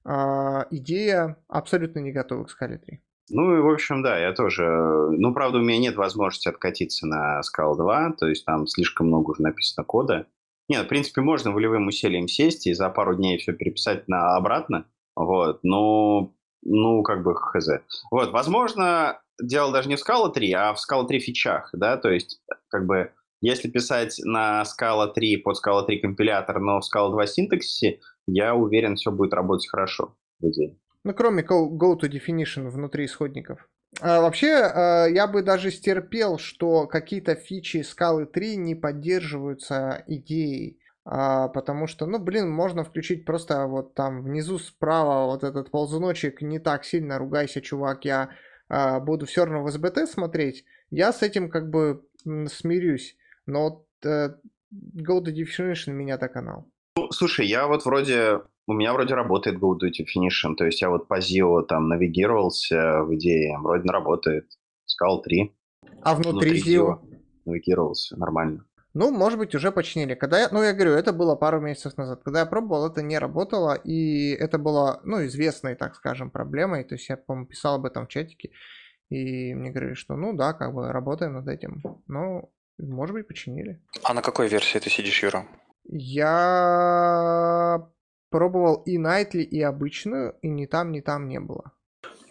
идея 0.06 1.38
абсолютно 1.48 2.00
не 2.00 2.12
готова 2.12 2.46
к 2.46 2.50
Scala 2.50 2.78
3. 2.78 3.02
Ну 3.32 3.58
и, 3.58 3.62
в 3.62 3.70
общем, 3.70 4.02
да, 4.02 4.18
я 4.18 4.34
тоже... 4.34 4.66
Ну, 4.66 5.34
правда, 5.34 5.60
у 5.60 5.62
меня 5.62 5.78
нет 5.78 5.96
возможности 5.96 6.50
откатиться 6.50 7.06
на 7.06 7.42
Scala 7.42 7.76
2, 7.76 8.14
то 8.20 8.28
есть 8.28 8.46
там 8.46 8.66
слишком 8.66 9.08
много 9.08 9.32
уже 9.32 9.44
написано 9.44 9.86
кода. 9.86 10.26
Нет, 10.68 10.86
в 10.86 10.88
принципе, 10.88 11.22
можно 11.22 11.52
волевым 11.52 11.88
усилием 11.88 12.28
сесть 12.28 12.68
и 12.68 12.74
за 12.74 12.90
пару 12.90 13.16
дней 13.16 13.38
все 13.38 13.54
переписать 13.54 14.08
на 14.08 14.36
обратно, 14.36 14.86
вот, 15.16 15.60
но, 15.64 16.34
ну, 16.64 17.04
как 17.04 17.24
бы 17.24 17.36
хз. 17.36 17.70
Вот, 18.12 18.32
возможно, 18.32 19.20
дело 19.42 19.72
даже 19.72 19.90
не 19.90 19.96
в 19.96 20.00
Scala 20.00 20.32
3, 20.32 20.52
а 20.54 20.74
в 20.74 20.78
Scala 20.78 21.08
3 21.08 21.20
фичах, 21.20 21.70
да, 21.74 21.98
то 21.98 22.10
есть, 22.10 22.42
как 22.70 22.86
бы, 22.86 23.12
если 23.42 23.70
писать 23.70 24.20
на 24.24 24.64
Scala 24.64 25.12
3 25.12 25.38
под 25.38 25.58
Scala 25.58 25.86
3 25.86 26.00
компилятор, 26.00 26.60
но 26.60 26.82
в 26.82 26.84
Scala 26.84 27.12
2 27.12 27.26
синтаксисе, 27.26 28.00
я 28.34 28.56
уверен, 28.56 28.96
все 28.96 29.12
будет 29.12 29.34
работать 29.34 29.70
хорошо 29.70 30.16
идее. 30.42 30.78
Ну, 31.04 31.14
кроме 31.14 31.44
go 31.44 32.00
to 32.00 32.10
definition 32.10 32.70
внутри 32.70 33.06
исходников. 33.06 33.70
А, 34.02 34.22
вообще, 34.22 34.54
а, 34.54 35.06
я 35.06 35.28
бы 35.28 35.42
даже 35.42 35.72
стерпел, 35.72 36.38
что 36.38 36.88
какие-то 36.88 37.36
фичи 37.36 37.82
скалы 37.82 38.26
3 38.26 38.58
не 38.58 38.76
поддерживаются 38.76 40.04
идеей. 40.08 40.80
А, 41.06 41.48
потому 41.48 41.88
что, 41.88 42.06
ну, 42.06 42.20
блин, 42.20 42.50
можно 42.50 42.84
включить 42.84 43.26
просто 43.26 43.66
вот 43.66 43.96
там 43.96 44.22
внизу 44.22 44.60
справа 44.60 45.26
вот 45.26 45.44
этот 45.44 45.72
ползуночек, 45.72 46.42
не 46.42 46.60
так 46.60 46.86
сильно 46.86 47.18
ругайся, 47.18 47.62
чувак, 47.62 48.06
я 48.06 48.30
а, 48.68 49.00
буду 49.00 49.26
все 49.26 49.46
равно 49.46 49.64
в 49.64 49.72
СБТ 49.72 50.08
смотреть. 50.08 50.66
Я 50.92 51.12
с 51.12 51.24
этим 51.24 51.50
как 51.50 51.70
бы 51.70 52.04
смирюсь. 52.48 53.16
Но 53.46 53.86
э, 54.04 54.30
Go 54.72 55.24
to 55.24 55.34
Definition 55.34 55.94
меня 55.94 56.18
так 56.18 56.34
канал. 56.34 56.70
Ну, 57.10 57.14
слушай, 57.14 57.48
я 57.48 57.66
вот 57.66 57.86
вроде, 57.86 58.42
у 58.68 58.74
меня 58.74 58.94
вроде 58.94 59.16
работает 59.16 59.58
Go 59.58 59.74
to 59.74 59.90
Definition, 59.90 60.54
то 60.56 60.66
есть 60.66 60.80
я 60.80 60.92
вот 60.92 61.08
по 61.08 61.18
ZIO 61.18 61.64
там 61.64 61.88
навигировался 61.88 63.02
в 63.02 63.16
идее, 63.16 63.58
вроде 63.58 63.90
работает, 63.90 64.46
сказал 64.86 65.24
3. 65.24 65.52
А 66.04 66.14
внутри, 66.14 66.52
внутри 66.52 66.76
ZIO? 66.76 67.00
Навигировался, 67.46 68.16
нормально. 68.16 68.64
Ну, 68.94 69.12
может 69.12 69.40
быть, 69.40 69.56
уже 69.56 69.72
починили. 69.72 70.14
Когда 70.14 70.40
я, 70.40 70.50
ну, 70.52 70.62
я 70.62 70.74
говорю, 70.74 70.92
это 70.92 71.12
было 71.12 71.36
пару 71.36 71.60
месяцев 71.60 71.98
назад. 71.98 72.22
Когда 72.24 72.42
я 72.42 72.46
пробовал, 72.46 72.86
это 72.86 73.02
не 73.02 73.18
работало, 73.18 73.74
и 73.74 74.30
это 74.34 74.60
было, 74.60 75.02
ну, 75.04 75.26
известной, 75.26 75.76
так 75.76 75.96
скажем, 75.96 76.30
проблемой. 76.30 76.84
То 76.84 76.94
есть 76.94 77.10
я, 77.10 77.18
по-моему, 77.18 77.48
писал 77.48 77.76
об 77.76 77.86
этом 77.86 78.06
в 78.06 78.10
чатике, 78.10 78.52
и 79.10 79.56
мне 79.56 79.72
говорили, 79.72 79.96
что, 79.96 80.16
ну, 80.16 80.34
да, 80.34 80.54
как 80.54 80.76
бы 80.76 80.92
работаем 80.92 81.34
над 81.34 81.48
этим. 81.48 81.82
Но, 82.08 82.52
может 82.78 83.16
быть, 83.16 83.28
починили. 83.28 83.82
А 84.04 84.14
на 84.14 84.22
какой 84.22 84.48
версии 84.48 84.78
ты 84.78 84.92
сидишь, 84.92 85.24
Юра? 85.24 85.48
Я 85.92 87.88
пробовал 88.30 88.84
и 88.86 88.98
Nightly, 88.98 89.42
и 89.42 89.62
обычную, 89.62 90.36
и 90.42 90.50
ни 90.50 90.66
там, 90.66 90.92
ни 90.92 91.02
там 91.02 91.28
не 91.28 91.40
было. 91.40 91.72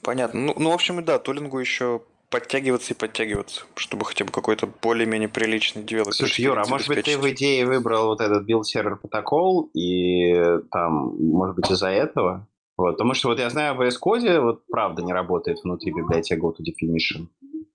Понятно. 0.02 0.40
Ну, 0.40 0.54
ну 0.56 0.70
в 0.70 0.74
общем, 0.74 1.04
да, 1.04 1.18
tooling 1.18 1.53
у 1.53 1.58
еще 1.58 2.02
подтягиваться 2.30 2.94
и 2.94 2.96
подтягиваться, 2.96 3.64
чтобы 3.74 4.04
хотя 4.04 4.24
бы 4.24 4.30
какой-то 4.30 4.68
более-менее 4.82 5.28
приличный 5.28 5.82
девелопер. 5.82 6.14
Слушай, 6.14 6.42
Юра, 6.42 6.62
а 6.66 6.68
может 6.68 6.88
быть 6.88 7.04
ты 7.04 7.18
в 7.18 7.28
идее 7.30 7.66
выбрал 7.66 8.06
вот 8.08 8.20
этот 8.20 8.44
build 8.44 8.68
server 8.68 8.96
protocol, 8.96 9.70
и 9.74 10.34
там, 10.70 11.16
может 11.18 11.56
быть, 11.56 11.70
из-за 11.70 11.88
этого? 11.88 12.46
Вот, 12.76 12.92
потому 12.92 13.14
что 13.14 13.28
вот 13.28 13.40
я 13.40 13.50
знаю, 13.50 13.74
в 13.74 13.80
VS 13.80 13.94
Code 14.00 14.40
вот 14.40 14.66
правда 14.66 15.02
не 15.02 15.12
работает 15.12 15.58
внутри 15.64 15.92
библиотеки 15.92 16.40
GoToDefinition. 16.40 17.26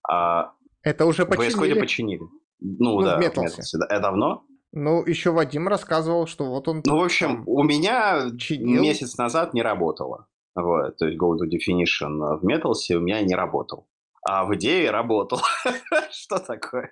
А 0.09 0.53
это 0.81 1.05
уже 1.05 1.25
починили. 1.25 1.51
В 1.51 1.57
VS 1.57 1.75
Code 1.75 1.79
починили. 1.79 2.21
Ну, 2.61 2.99
ну 2.99 3.01
да, 3.01 3.17
в 3.17 3.21
Metals. 3.21 3.57
Это 3.89 3.99
давно? 3.99 4.45
Ну, 4.75 5.05
еще 5.05 5.31
Вадим 5.31 5.67
рассказывал, 5.67 6.25
что 6.25 6.45
вот 6.45 6.67
он... 6.67 6.81
Ну, 6.83 6.97
в 6.97 7.03
общем, 7.03 7.43
у 7.45 7.61
меня 7.61 8.31
чинил. 8.39 8.81
месяц 8.81 9.17
назад 9.17 9.53
не 9.53 9.61
работало. 9.61 10.25
Вот, 10.55 10.97
то 10.97 11.05
есть 11.05 11.19
Go 11.19 11.35
to 11.35 11.47
Definition 11.47 12.39
в 12.39 12.43
Metals 12.43 12.95
у 12.95 12.99
меня 12.99 13.21
не 13.21 13.35
работал. 13.35 13.87
А 14.25 14.45
в 14.45 14.55
идее 14.55 14.89
работал. 14.89 15.41
Что 16.11 16.39
такое? 16.39 16.91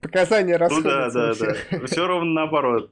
Показания 0.00 0.56
расходятся. 0.56 1.18
Ну 1.18 1.34
да, 1.34 1.34
да, 1.34 1.56
да. 1.80 1.86
Все 1.86 2.06
ровно 2.06 2.32
наоборот. 2.32 2.90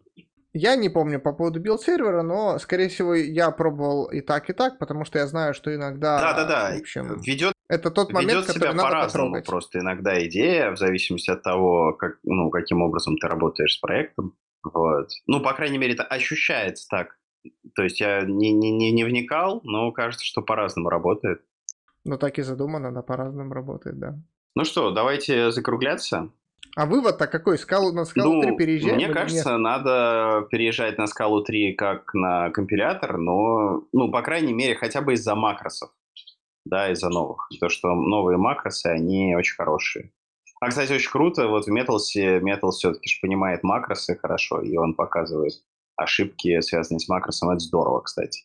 Я 0.54 0.76
не 0.76 0.88
помню 0.88 1.20
по 1.20 1.32
поводу 1.32 1.60
build-сервера, 1.60 2.22
но, 2.22 2.58
скорее 2.60 2.88
всего, 2.88 3.14
я 3.14 3.50
пробовал 3.50 4.04
и 4.04 4.20
так, 4.20 4.48
и 4.48 4.52
так, 4.52 4.78
потому 4.78 5.04
что 5.04 5.18
я 5.18 5.26
знаю, 5.26 5.52
что 5.52 5.74
иногда... 5.74 6.20
Да-да-да, 6.20 6.76
ведет 7.26 7.54
это 7.68 7.90
тот 7.90 8.12
момент, 8.12 8.32
Ведет 8.32 8.46
который 8.46 8.58
себя 8.60 8.72
надо 8.72 8.88
по-разному. 8.88 9.26
потрогать. 9.26 9.46
Просто 9.46 9.78
иногда 9.80 10.24
идея, 10.26 10.70
в 10.70 10.76
зависимости 10.76 11.30
от 11.30 11.42
того, 11.42 11.94
как, 11.94 12.18
ну, 12.22 12.50
каким 12.50 12.82
образом 12.82 13.16
ты 13.16 13.26
работаешь 13.26 13.74
с 13.74 13.80
проектом. 13.80 14.36
Вот. 14.62 15.08
Ну, 15.26 15.40
по 15.42 15.54
крайней 15.54 15.78
мере, 15.78 15.94
это 15.94 16.04
ощущается 16.04 16.86
так. 16.88 17.16
То 17.74 17.82
есть 17.82 18.00
я 18.00 18.22
не, 18.22 18.52
не, 18.52 18.70
не, 18.70 18.92
не 18.92 19.04
вникал, 19.04 19.60
но 19.64 19.90
кажется, 19.92 20.24
что 20.24 20.40
по-разному 20.40 20.88
работает. 20.88 21.42
Ну, 22.04 22.16
так 22.16 22.38
и 22.38 22.42
задумано, 22.42 22.92
да, 22.92 23.02
по-разному 23.02 23.52
работает, 23.52 23.98
да. 23.98 24.18
Ну 24.54 24.64
что, 24.64 24.92
давайте 24.92 25.50
закругляться. 25.50 26.30
А 26.76 26.86
вывод-то 26.86 27.26
какой? 27.26 27.56
Скалу 27.58 27.92
на 27.92 28.04
скалу 28.04 28.34
ну, 28.34 28.42
3 28.42 28.56
переезжаем? 28.56 28.96
Мне 28.96 29.08
кажется, 29.08 29.50
нет? 29.50 29.60
надо 29.60 30.46
переезжать 30.50 30.98
на 30.98 31.06
скалу 31.06 31.42
3 31.42 31.74
как 31.74 32.12
на 32.14 32.50
компилятор, 32.50 33.16
но, 33.18 33.84
ну, 33.92 34.10
по 34.10 34.22
крайней 34.22 34.52
мере, 34.52 34.74
хотя 34.74 35.00
бы 35.00 35.12
из-за 35.14 35.36
макросов, 35.36 35.90
да, 36.64 36.90
из-за 36.90 37.08
новых. 37.10 37.48
То, 37.60 37.68
что 37.68 37.94
новые 37.94 38.38
макросы, 38.38 38.86
они 38.86 39.36
очень 39.36 39.54
хорошие. 39.54 40.12
А, 40.60 40.68
кстати, 40.68 40.92
очень 40.92 41.10
круто, 41.10 41.46
вот 41.46 41.66
в 41.66 41.72
Metals, 41.72 42.40
Metals 42.40 42.72
все-таки 42.72 43.08
же 43.08 43.18
понимает 43.20 43.62
макросы 43.62 44.16
хорошо, 44.16 44.60
и 44.60 44.76
он 44.76 44.94
показывает 44.94 45.52
ошибки, 45.96 46.60
связанные 46.60 47.00
с 47.00 47.08
макросом. 47.08 47.50
Это 47.50 47.60
здорово, 47.60 48.00
кстати. 48.00 48.44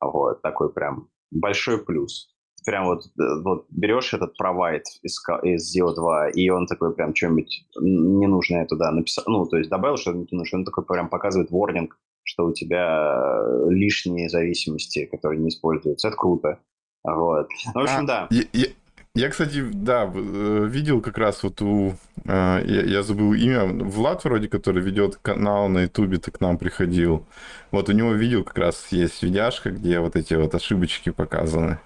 Вот, 0.00 0.42
такой 0.42 0.72
прям 0.72 1.08
большой 1.30 1.84
плюс 1.84 2.33
прям 2.64 2.86
вот, 2.86 3.04
э, 3.04 3.42
вот 3.42 3.66
берешь 3.70 4.14
этот 4.14 4.36
провайд 4.36 4.84
из, 5.02 5.18
из 5.42 5.76
Zio 5.76 5.94
2, 5.94 6.30
и 6.30 6.48
он 6.48 6.66
такой 6.66 6.94
прям 6.94 7.14
что-нибудь 7.14 7.66
ненужное 7.80 8.66
туда 8.66 8.90
написал, 8.90 9.24
ну, 9.26 9.46
то 9.46 9.56
есть 9.56 9.70
добавил 9.70 9.96
что-нибудь 9.96 10.32
ненужное, 10.32 10.60
он 10.60 10.64
такой 10.64 10.84
прям 10.84 11.08
показывает 11.08 11.50
ворнинг, 11.50 11.96
что 12.24 12.46
у 12.46 12.52
тебя 12.52 13.42
лишние 13.68 14.28
зависимости, 14.28 15.06
которые 15.06 15.40
не 15.40 15.48
используются. 15.48 16.08
Это 16.08 16.16
круто. 16.16 16.58
Вот. 17.04 17.48
Ну, 17.74 17.80
в 17.80 17.84
общем, 17.84 18.04
а, 18.04 18.06
да. 18.06 18.26
Я, 18.30 18.44
я, 18.52 18.66
я, 19.14 19.28
кстати, 19.28 19.62
да, 19.72 20.10
э, 20.12 20.66
видел 20.68 21.00
как 21.00 21.18
раз 21.18 21.42
вот 21.42 21.60
у... 21.62 21.92
Э, 22.24 22.60
я, 22.64 22.82
я 22.82 23.02
забыл 23.02 23.34
имя. 23.34 23.64
Влад 23.66 24.24
вроде, 24.24 24.48
который 24.48 24.82
ведет 24.82 25.16
канал 25.16 25.68
на 25.68 25.82
Ютубе, 25.82 26.18
ты 26.18 26.30
к 26.30 26.40
нам 26.40 26.56
приходил. 26.56 27.26
Вот 27.70 27.88
у 27.90 27.92
него 27.92 28.12
видел 28.12 28.42
как 28.42 28.58
раз 28.58 28.88
есть 28.90 29.22
видяшка, 29.22 29.70
где 29.70 30.00
вот 30.00 30.16
эти 30.16 30.34
вот 30.34 30.54
ошибочки 30.54 31.10
показаны. 31.10 31.78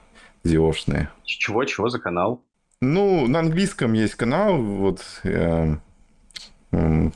Зиошные. 0.44 1.10
Чего, 1.24 1.64
чего 1.64 1.88
за 1.88 1.98
канал? 1.98 2.42
Ну, 2.80 3.26
на 3.26 3.40
английском 3.40 3.92
есть 3.92 4.14
канал, 4.14 4.56
вот... 4.62 5.00
Э, 5.24 5.76
э, 6.72 7.10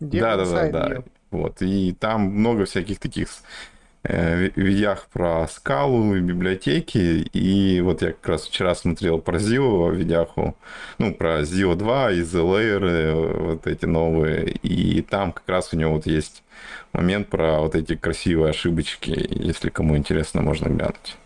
да, 0.00 0.36
да, 0.36 0.44
да, 0.44 0.68
да. 0.68 1.02
Вот, 1.30 1.60
и 1.60 1.92
там 1.92 2.22
много 2.22 2.64
всяких 2.64 2.98
таких 2.98 3.28
э, 4.04 4.50
видях 4.56 5.08
про 5.12 5.46
скалу 5.48 6.14
и 6.14 6.20
библиотеки. 6.20 7.28
И 7.32 7.80
вот 7.80 8.02
я 8.02 8.12
как 8.12 8.26
раз 8.26 8.46
вчера 8.46 8.74
смотрел 8.74 9.18
про 9.18 9.38
Zio 9.38 9.94
видяху, 9.94 10.56
ну, 10.98 11.14
про 11.14 11.42
Zio 11.42 11.74
2 11.74 12.12
и 12.12 12.20
The 12.20 12.42
Layer, 12.42 13.42
вот 13.42 13.66
эти 13.66 13.84
новые. 13.84 14.50
И 14.50 15.02
там 15.02 15.32
как 15.32 15.48
раз 15.48 15.72
у 15.72 15.76
него 15.76 15.94
вот 15.94 16.06
есть 16.06 16.42
момент 16.92 17.28
про 17.28 17.60
вот 17.60 17.74
эти 17.74 17.96
красивые 17.96 18.50
ошибочки. 18.50 19.26
Если 19.30 19.68
кому 19.68 19.96
интересно, 19.96 20.42
можно 20.42 20.68
глянуть. 20.68 21.16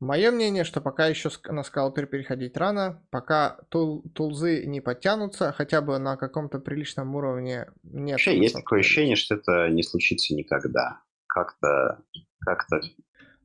Мое 0.00 0.30
мнение, 0.30 0.64
что 0.64 0.80
пока 0.80 1.06
еще 1.08 1.28
на 1.44 1.62
3 1.62 2.06
переходить 2.06 2.56
рано, 2.56 3.02
пока 3.10 3.58
тул, 3.68 4.02
тулзы 4.14 4.64
не 4.64 4.80
подтянутся, 4.80 5.52
хотя 5.52 5.82
бы 5.82 5.98
на 5.98 6.16
каком-то 6.16 6.58
приличном 6.58 7.14
уровне 7.14 7.66
нет. 7.82 8.12
Вообще 8.12 8.38
есть 8.38 8.54
такое 8.54 8.80
ощущение, 8.80 9.16
что 9.16 9.34
это 9.34 9.68
не 9.68 9.82
случится 9.82 10.34
никогда. 10.34 11.02
Как-то, 11.26 12.02
как-то. 12.40 12.80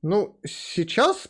Ну, 0.01 0.39
сейчас 0.45 1.27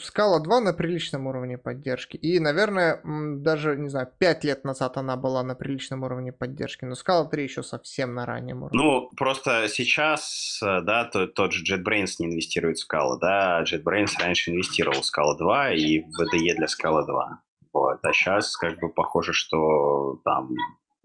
Скала 0.00 0.40
2 0.40 0.60
на 0.60 0.72
приличном 0.72 1.26
уровне 1.26 1.58
поддержки. 1.58 2.16
И, 2.16 2.38
наверное, 2.38 3.00
даже, 3.04 3.76
не 3.76 3.88
знаю, 3.88 4.08
5 4.18 4.44
лет 4.44 4.64
назад 4.64 4.96
она 4.96 5.16
была 5.16 5.42
на 5.42 5.54
приличном 5.54 6.04
уровне 6.04 6.32
поддержки, 6.32 6.84
но 6.84 6.94
Скала 6.94 7.24
3 7.24 7.42
еще 7.42 7.62
совсем 7.62 8.14
на 8.14 8.24
раннем 8.24 8.62
уровне. 8.62 8.78
Ну, 8.78 9.10
просто 9.16 9.68
сейчас, 9.68 10.60
э, 10.62 10.80
да, 10.82 11.04
тот, 11.04 11.34
тот 11.34 11.52
же 11.52 11.64
JetBrains 11.64 12.16
не 12.20 12.26
инвестирует 12.26 12.78
в 12.78 12.86
Scala, 12.86 13.18
да, 13.20 13.64
JetBrains 13.64 14.12
раньше 14.20 14.50
инвестировал 14.50 15.02
в 15.02 15.04
Scala 15.04 15.36
2 15.36 15.72
и 15.72 16.00
в 16.00 16.06
VDE 16.06 16.54
для 16.56 16.66
Scala 16.66 17.04
2. 17.04 17.42
Вот. 17.72 17.98
А 18.02 18.12
сейчас 18.12 18.56
как 18.56 18.78
бы 18.78 18.88
похоже, 18.88 19.32
что 19.32 20.20
там 20.24 20.50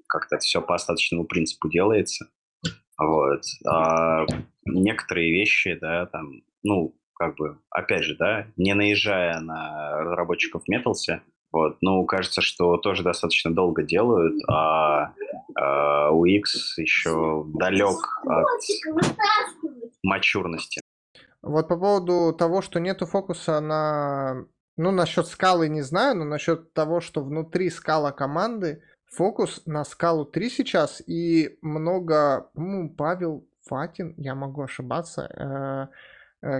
как-то 0.07 0.37
все 0.37 0.61
по 0.61 0.75
остаточному 0.75 1.25
принципу 1.25 1.69
делается. 1.69 2.27
Вот. 2.97 3.41
А 3.67 4.25
некоторые 4.65 5.31
вещи, 5.31 5.77
да, 5.79 6.05
там, 6.05 6.43
ну, 6.61 6.95
как 7.23 7.35
бы, 7.37 7.57
опять 7.69 8.03
же, 8.03 8.15
да, 8.17 8.47
не 8.57 8.73
наезжая 8.73 9.39
на 9.39 10.03
разработчиков 10.03 10.63
Metals, 10.69 11.19
вот, 11.51 11.77
ну, 11.81 12.03
кажется, 12.05 12.41
что 12.41 12.77
тоже 12.77 13.03
достаточно 13.03 13.53
долго 13.53 13.83
делают, 13.83 14.35
а, 14.49 15.13
а 15.55 16.09
X 16.25 16.77
еще 16.77 17.45
далек 17.53 17.99
от 18.25 18.59
мачурности. 20.01 20.81
Вот 21.41 21.67
по 21.67 21.77
поводу 21.77 22.33
того, 22.33 22.61
что 22.61 22.79
нету 22.79 23.05
фокуса 23.05 23.59
на... 23.59 24.45
Ну, 24.75 24.91
насчет 24.91 25.27
скалы 25.27 25.69
не 25.69 25.81
знаю, 25.81 26.17
но 26.17 26.25
насчет 26.25 26.73
того, 26.73 26.99
что 26.99 27.21
внутри 27.21 27.69
скала 27.69 28.11
команды 28.11 28.81
фокус 29.05 29.61
на 29.67 29.83
скалу 29.85 30.25
3 30.25 30.49
сейчас, 30.49 31.03
и 31.05 31.59
много, 31.61 32.49
ну, 32.55 32.89
Павел 32.89 33.45
Фатин, 33.67 34.15
я 34.17 34.33
могу 34.33 34.63
ошибаться, 34.63 35.29
Э, 35.37 35.87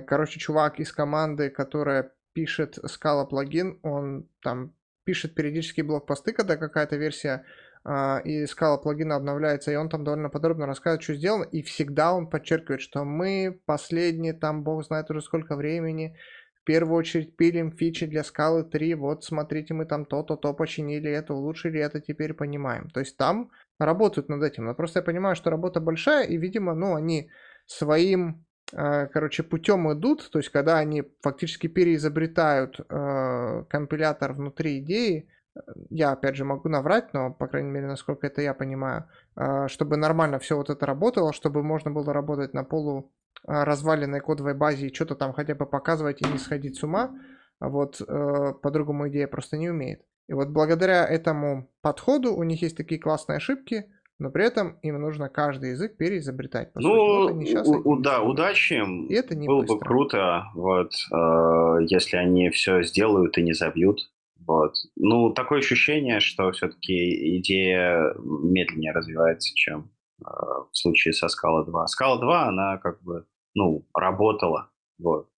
короче, 0.02 0.40
чувак 0.40 0.80
из 0.80 0.94
команды, 0.94 1.50
которая 1.50 2.12
пишет 2.34 2.78
Scala 2.80 3.28
плагин, 3.28 3.80
он 3.84 4.28
там 4.42 4.74
пишет 5.04 5.36
периодически 5.36 5.82
блокпосты, 5.82 6.32
когда 6.32 6.56
какая-то 6.56 6.96
версия 6.96 7.46
э, 7.86 8.22
и 8.24 8.46
Scala 8.46 8.82
плагина 8.82 9.16
обновляется, 9.16 9.72
и 9.72 9.76
он 9.76 9.90
там 9.90 10.04
довольно 10.04 10.30
подробно 10.30 10.66
рассказывает, 10.66 11.04
что 11.04 11.16
сделано, 11.16 11.44
и 11.44 11.62
всегда 11.62 12.14
он 12.14 12.30
подчеркивает, 12.30 12.82
что 12.82 13.04
мы 13.04 13.60
последние, 13.66 14.34
там, 14.34 14.64
бог 14.64 14.86
знает 14.86 15.10
уже 15.12 15.22
сколько 15.22 15.56
времени, 15.56 16.18
в 16.62 16.66
первую 16.66 16.98
очередь 16.98 17.36
пилим 17.36 17.74
фичи 17.74 18.06
для 18.06 18.24
скалы 18.24 18.64
3, 18.64 18.96
вот 18.96 19.26
смотрите, 19.26 19.74
мы 19.74 19.86
там 19.86 20.06
то-то, 20.06 20.38
то 20.38 20.54
починили 20.54 21.12
это, 21.12 21.34
улучшили 21.34 21.82
это, 21.82 22.00
теперь 22.00 22.34
понимаем. 22.34 22.90
То 22.90 23.02
есть 23.02 23.18
там 23.18 23.52
работают 23.80 24.30
над 24.30 24.44
этим, 24.44 24.66
но 24.66 24.74
просто 24.74 25.00
я 25.00 25.04
понимаю, 25.04 25.36
что 25.36 25.50
работа 25.50 25.82
большая, 25.82 26.26
и, 26.26 26.38
видимо, 26.38 26.74
ну, 26.74 26.96
они 26.96 27.30
своим 27.66 28.46
Э, 28.46 28.53
короче, 28.76 29.44
путем 29.44 29.92
идут, 29.94 30.30
то 30.32 30.40
есть 30.40 30.50
когда 30.50 30.78
они 30.78 31.04
фактически 31.22 31.68
переизобретают 31.68 32.80
э, 32.80 33.64
компилятор 33.70 34.34
внутри 34.34 34.80
идеи, 34.80 35.30
э, 35.56 35.60
я 35.90 36.12
опять 36.12 36.36
же 36.36 36.46
могу 36.46 36.70
наврать, 36.70 37.14
но, 37.14 37.32
по 37.32 37.48
крайней 37.48 37.70
мере, 37.70 37.88
насколько 37.88 38.26
это 38.26 38.42
я 38.42 38.54
понимаю, 38.54 39.06
э, 39.36 39.68
чтобы 39.68 39.98
нормально 39.98 40.40
все 40.40 40.58
вот 40.58 40.70
это 40.70 40.86
работало, 40.86 41.34
чтобы 41.34 41.62
можно 41.62 41.92
было 41.92 42.14
работать 42.14 42.54
на 42.54 42.64
полу 42.64 43.12
э, 43.48 43.64
разваленной 43.64 44.22
кодовой 44.22 44.56
базе 44.56 44.88
и 44.88 44.94
что-то 44.94 45.16
там 45.16 45.34
хотя 45.34 45.54
бы 45.54 45.68
показывать 45.68 46.22
и 46.22 46.26
не 46.26 46.40
сходить 46.40 46.78
с 46.78 46.84
ума, 46.84 47.16
вот 47.60 48.02
э, 48.02 48.54
по-другому 48.62 49.08
идея 49.10 49.28
просто 49.28 49.58
не 49.58 49.70
умеет. 49.70 50.02
И 50.28 50.34
вот 50.34 50.50
благодаря 50.50 51.06
этому 51.06 51.70
подходу 51.82 52.34
у 52.34 52.44
них 52.44 52.62
есть 52.62 52.78
такие 52.78 53.00
классные 53.00 53.38
ошибки, 53.38 53.92
но 54.20 54.30
при 54.30 54.46
этом 54.46 54.78
им 54.82 55.02
нужно 55.02 55.30
каждый 55.30 55.72
язык 55.72 55.98
переизобретать. 55.98 56.72
ну, 56.76 57.34
вот 57.34 57.86
у, 57.86 57.98
да, 57.98 58.22
удачи 58.22 58.74
им. 58.74 59.08
И 59.08 59.14
это 59.14 59.36
не 59.36 59.48
Было 59.48 59.62
быстро. 59.62 59.76
бы 59.76 59.82
круто, 59.82 60.44
вот, 60.54 60.94
э, 61.12 61.78
если 61.88 62.18
они 62.18 62.50
все 62.50 62.84
сделают 62.84 63.38
и 63.38 63.44
не 63.44 63.54
забьют. 63.54 64.00
Вот. 64.46 64.76
Ну, 64.96 65.32
такое 65.34 65.60
ощущение, 65.60 66.20
что 66.20 66.52
все-таки 66.52 67.38
идея 67.40 68.14
медленнее 68.18 68.92
развивается, 68.92 69.54
чем 69.56 69.92
э, 70.22 70.26
в 70.26 70.78
случае 70.78 71.14
со 71.14 71.28
Scala 71.28 71.66
2. 71.66 71.86
Scala 71.86 72.20
2, 72.20 72.48
она 72.48 72.78
как 72.78 73.02
бы, 73.04 73.26
ну, 73.56 73.86
работала. 73.96 74.70
Вот. 75.00 75.30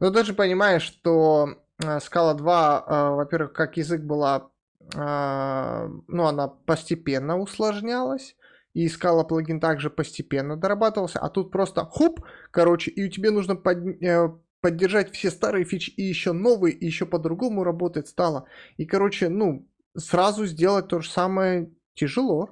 Ну, 0.00 0.12
ты 0.12 0.24
же 0.24 0.34
понимаешь, 0.34 0.82
что 0.82 1.48
Scala 1.80 2.34
2, 2.34 3.14
во-первых, 3.16 3.52
как 3.52 3.76
язык 3.76 4.02
была, 4.02 4.50
ну, 4.92 6.26
она 6.26 6.48
постепенно 6.66 7.38
усложнялась, 7.38 8.36
и 8.74 8.86
Scala 8.86 9.26
плагин 9.26 9.60
также 9.60 9.88
постепенно 9.88 10.56
дорабатывался, 10.56 11.20
а 11.20 11.30
тут 11.30 11.50
просто 11.50 11.84
хуп, 11.84 12.20
короче, 12.50 12.90
и 12.90 13.08
тебе 13.08 13.30
нужно 13.30 13.56
под, 13.56 13.78
э, 14.02 14.28
поддержать 14.60 15.12
все 15.14 15.30
старые 15.30 15.64
фичи 15.64 15.90
и 15.90 16.02
еще 16.02 16.32
новые, 16.32 16.74
и 16.74 16.84
еще 16.84 17.06
по-другому 17.06 17.64
работать 17.64 18.08
стало. 18.08 18.46
И, 18.76 18.84
короче, 18.84 19.28
ну, 19.28 19.68
сразу 19.96 20.44
сделать 20.46 20.88
то 20.88 21.00
же 21.00 21.08
самое 21.08 21.70
тяжело. 21.94 22.50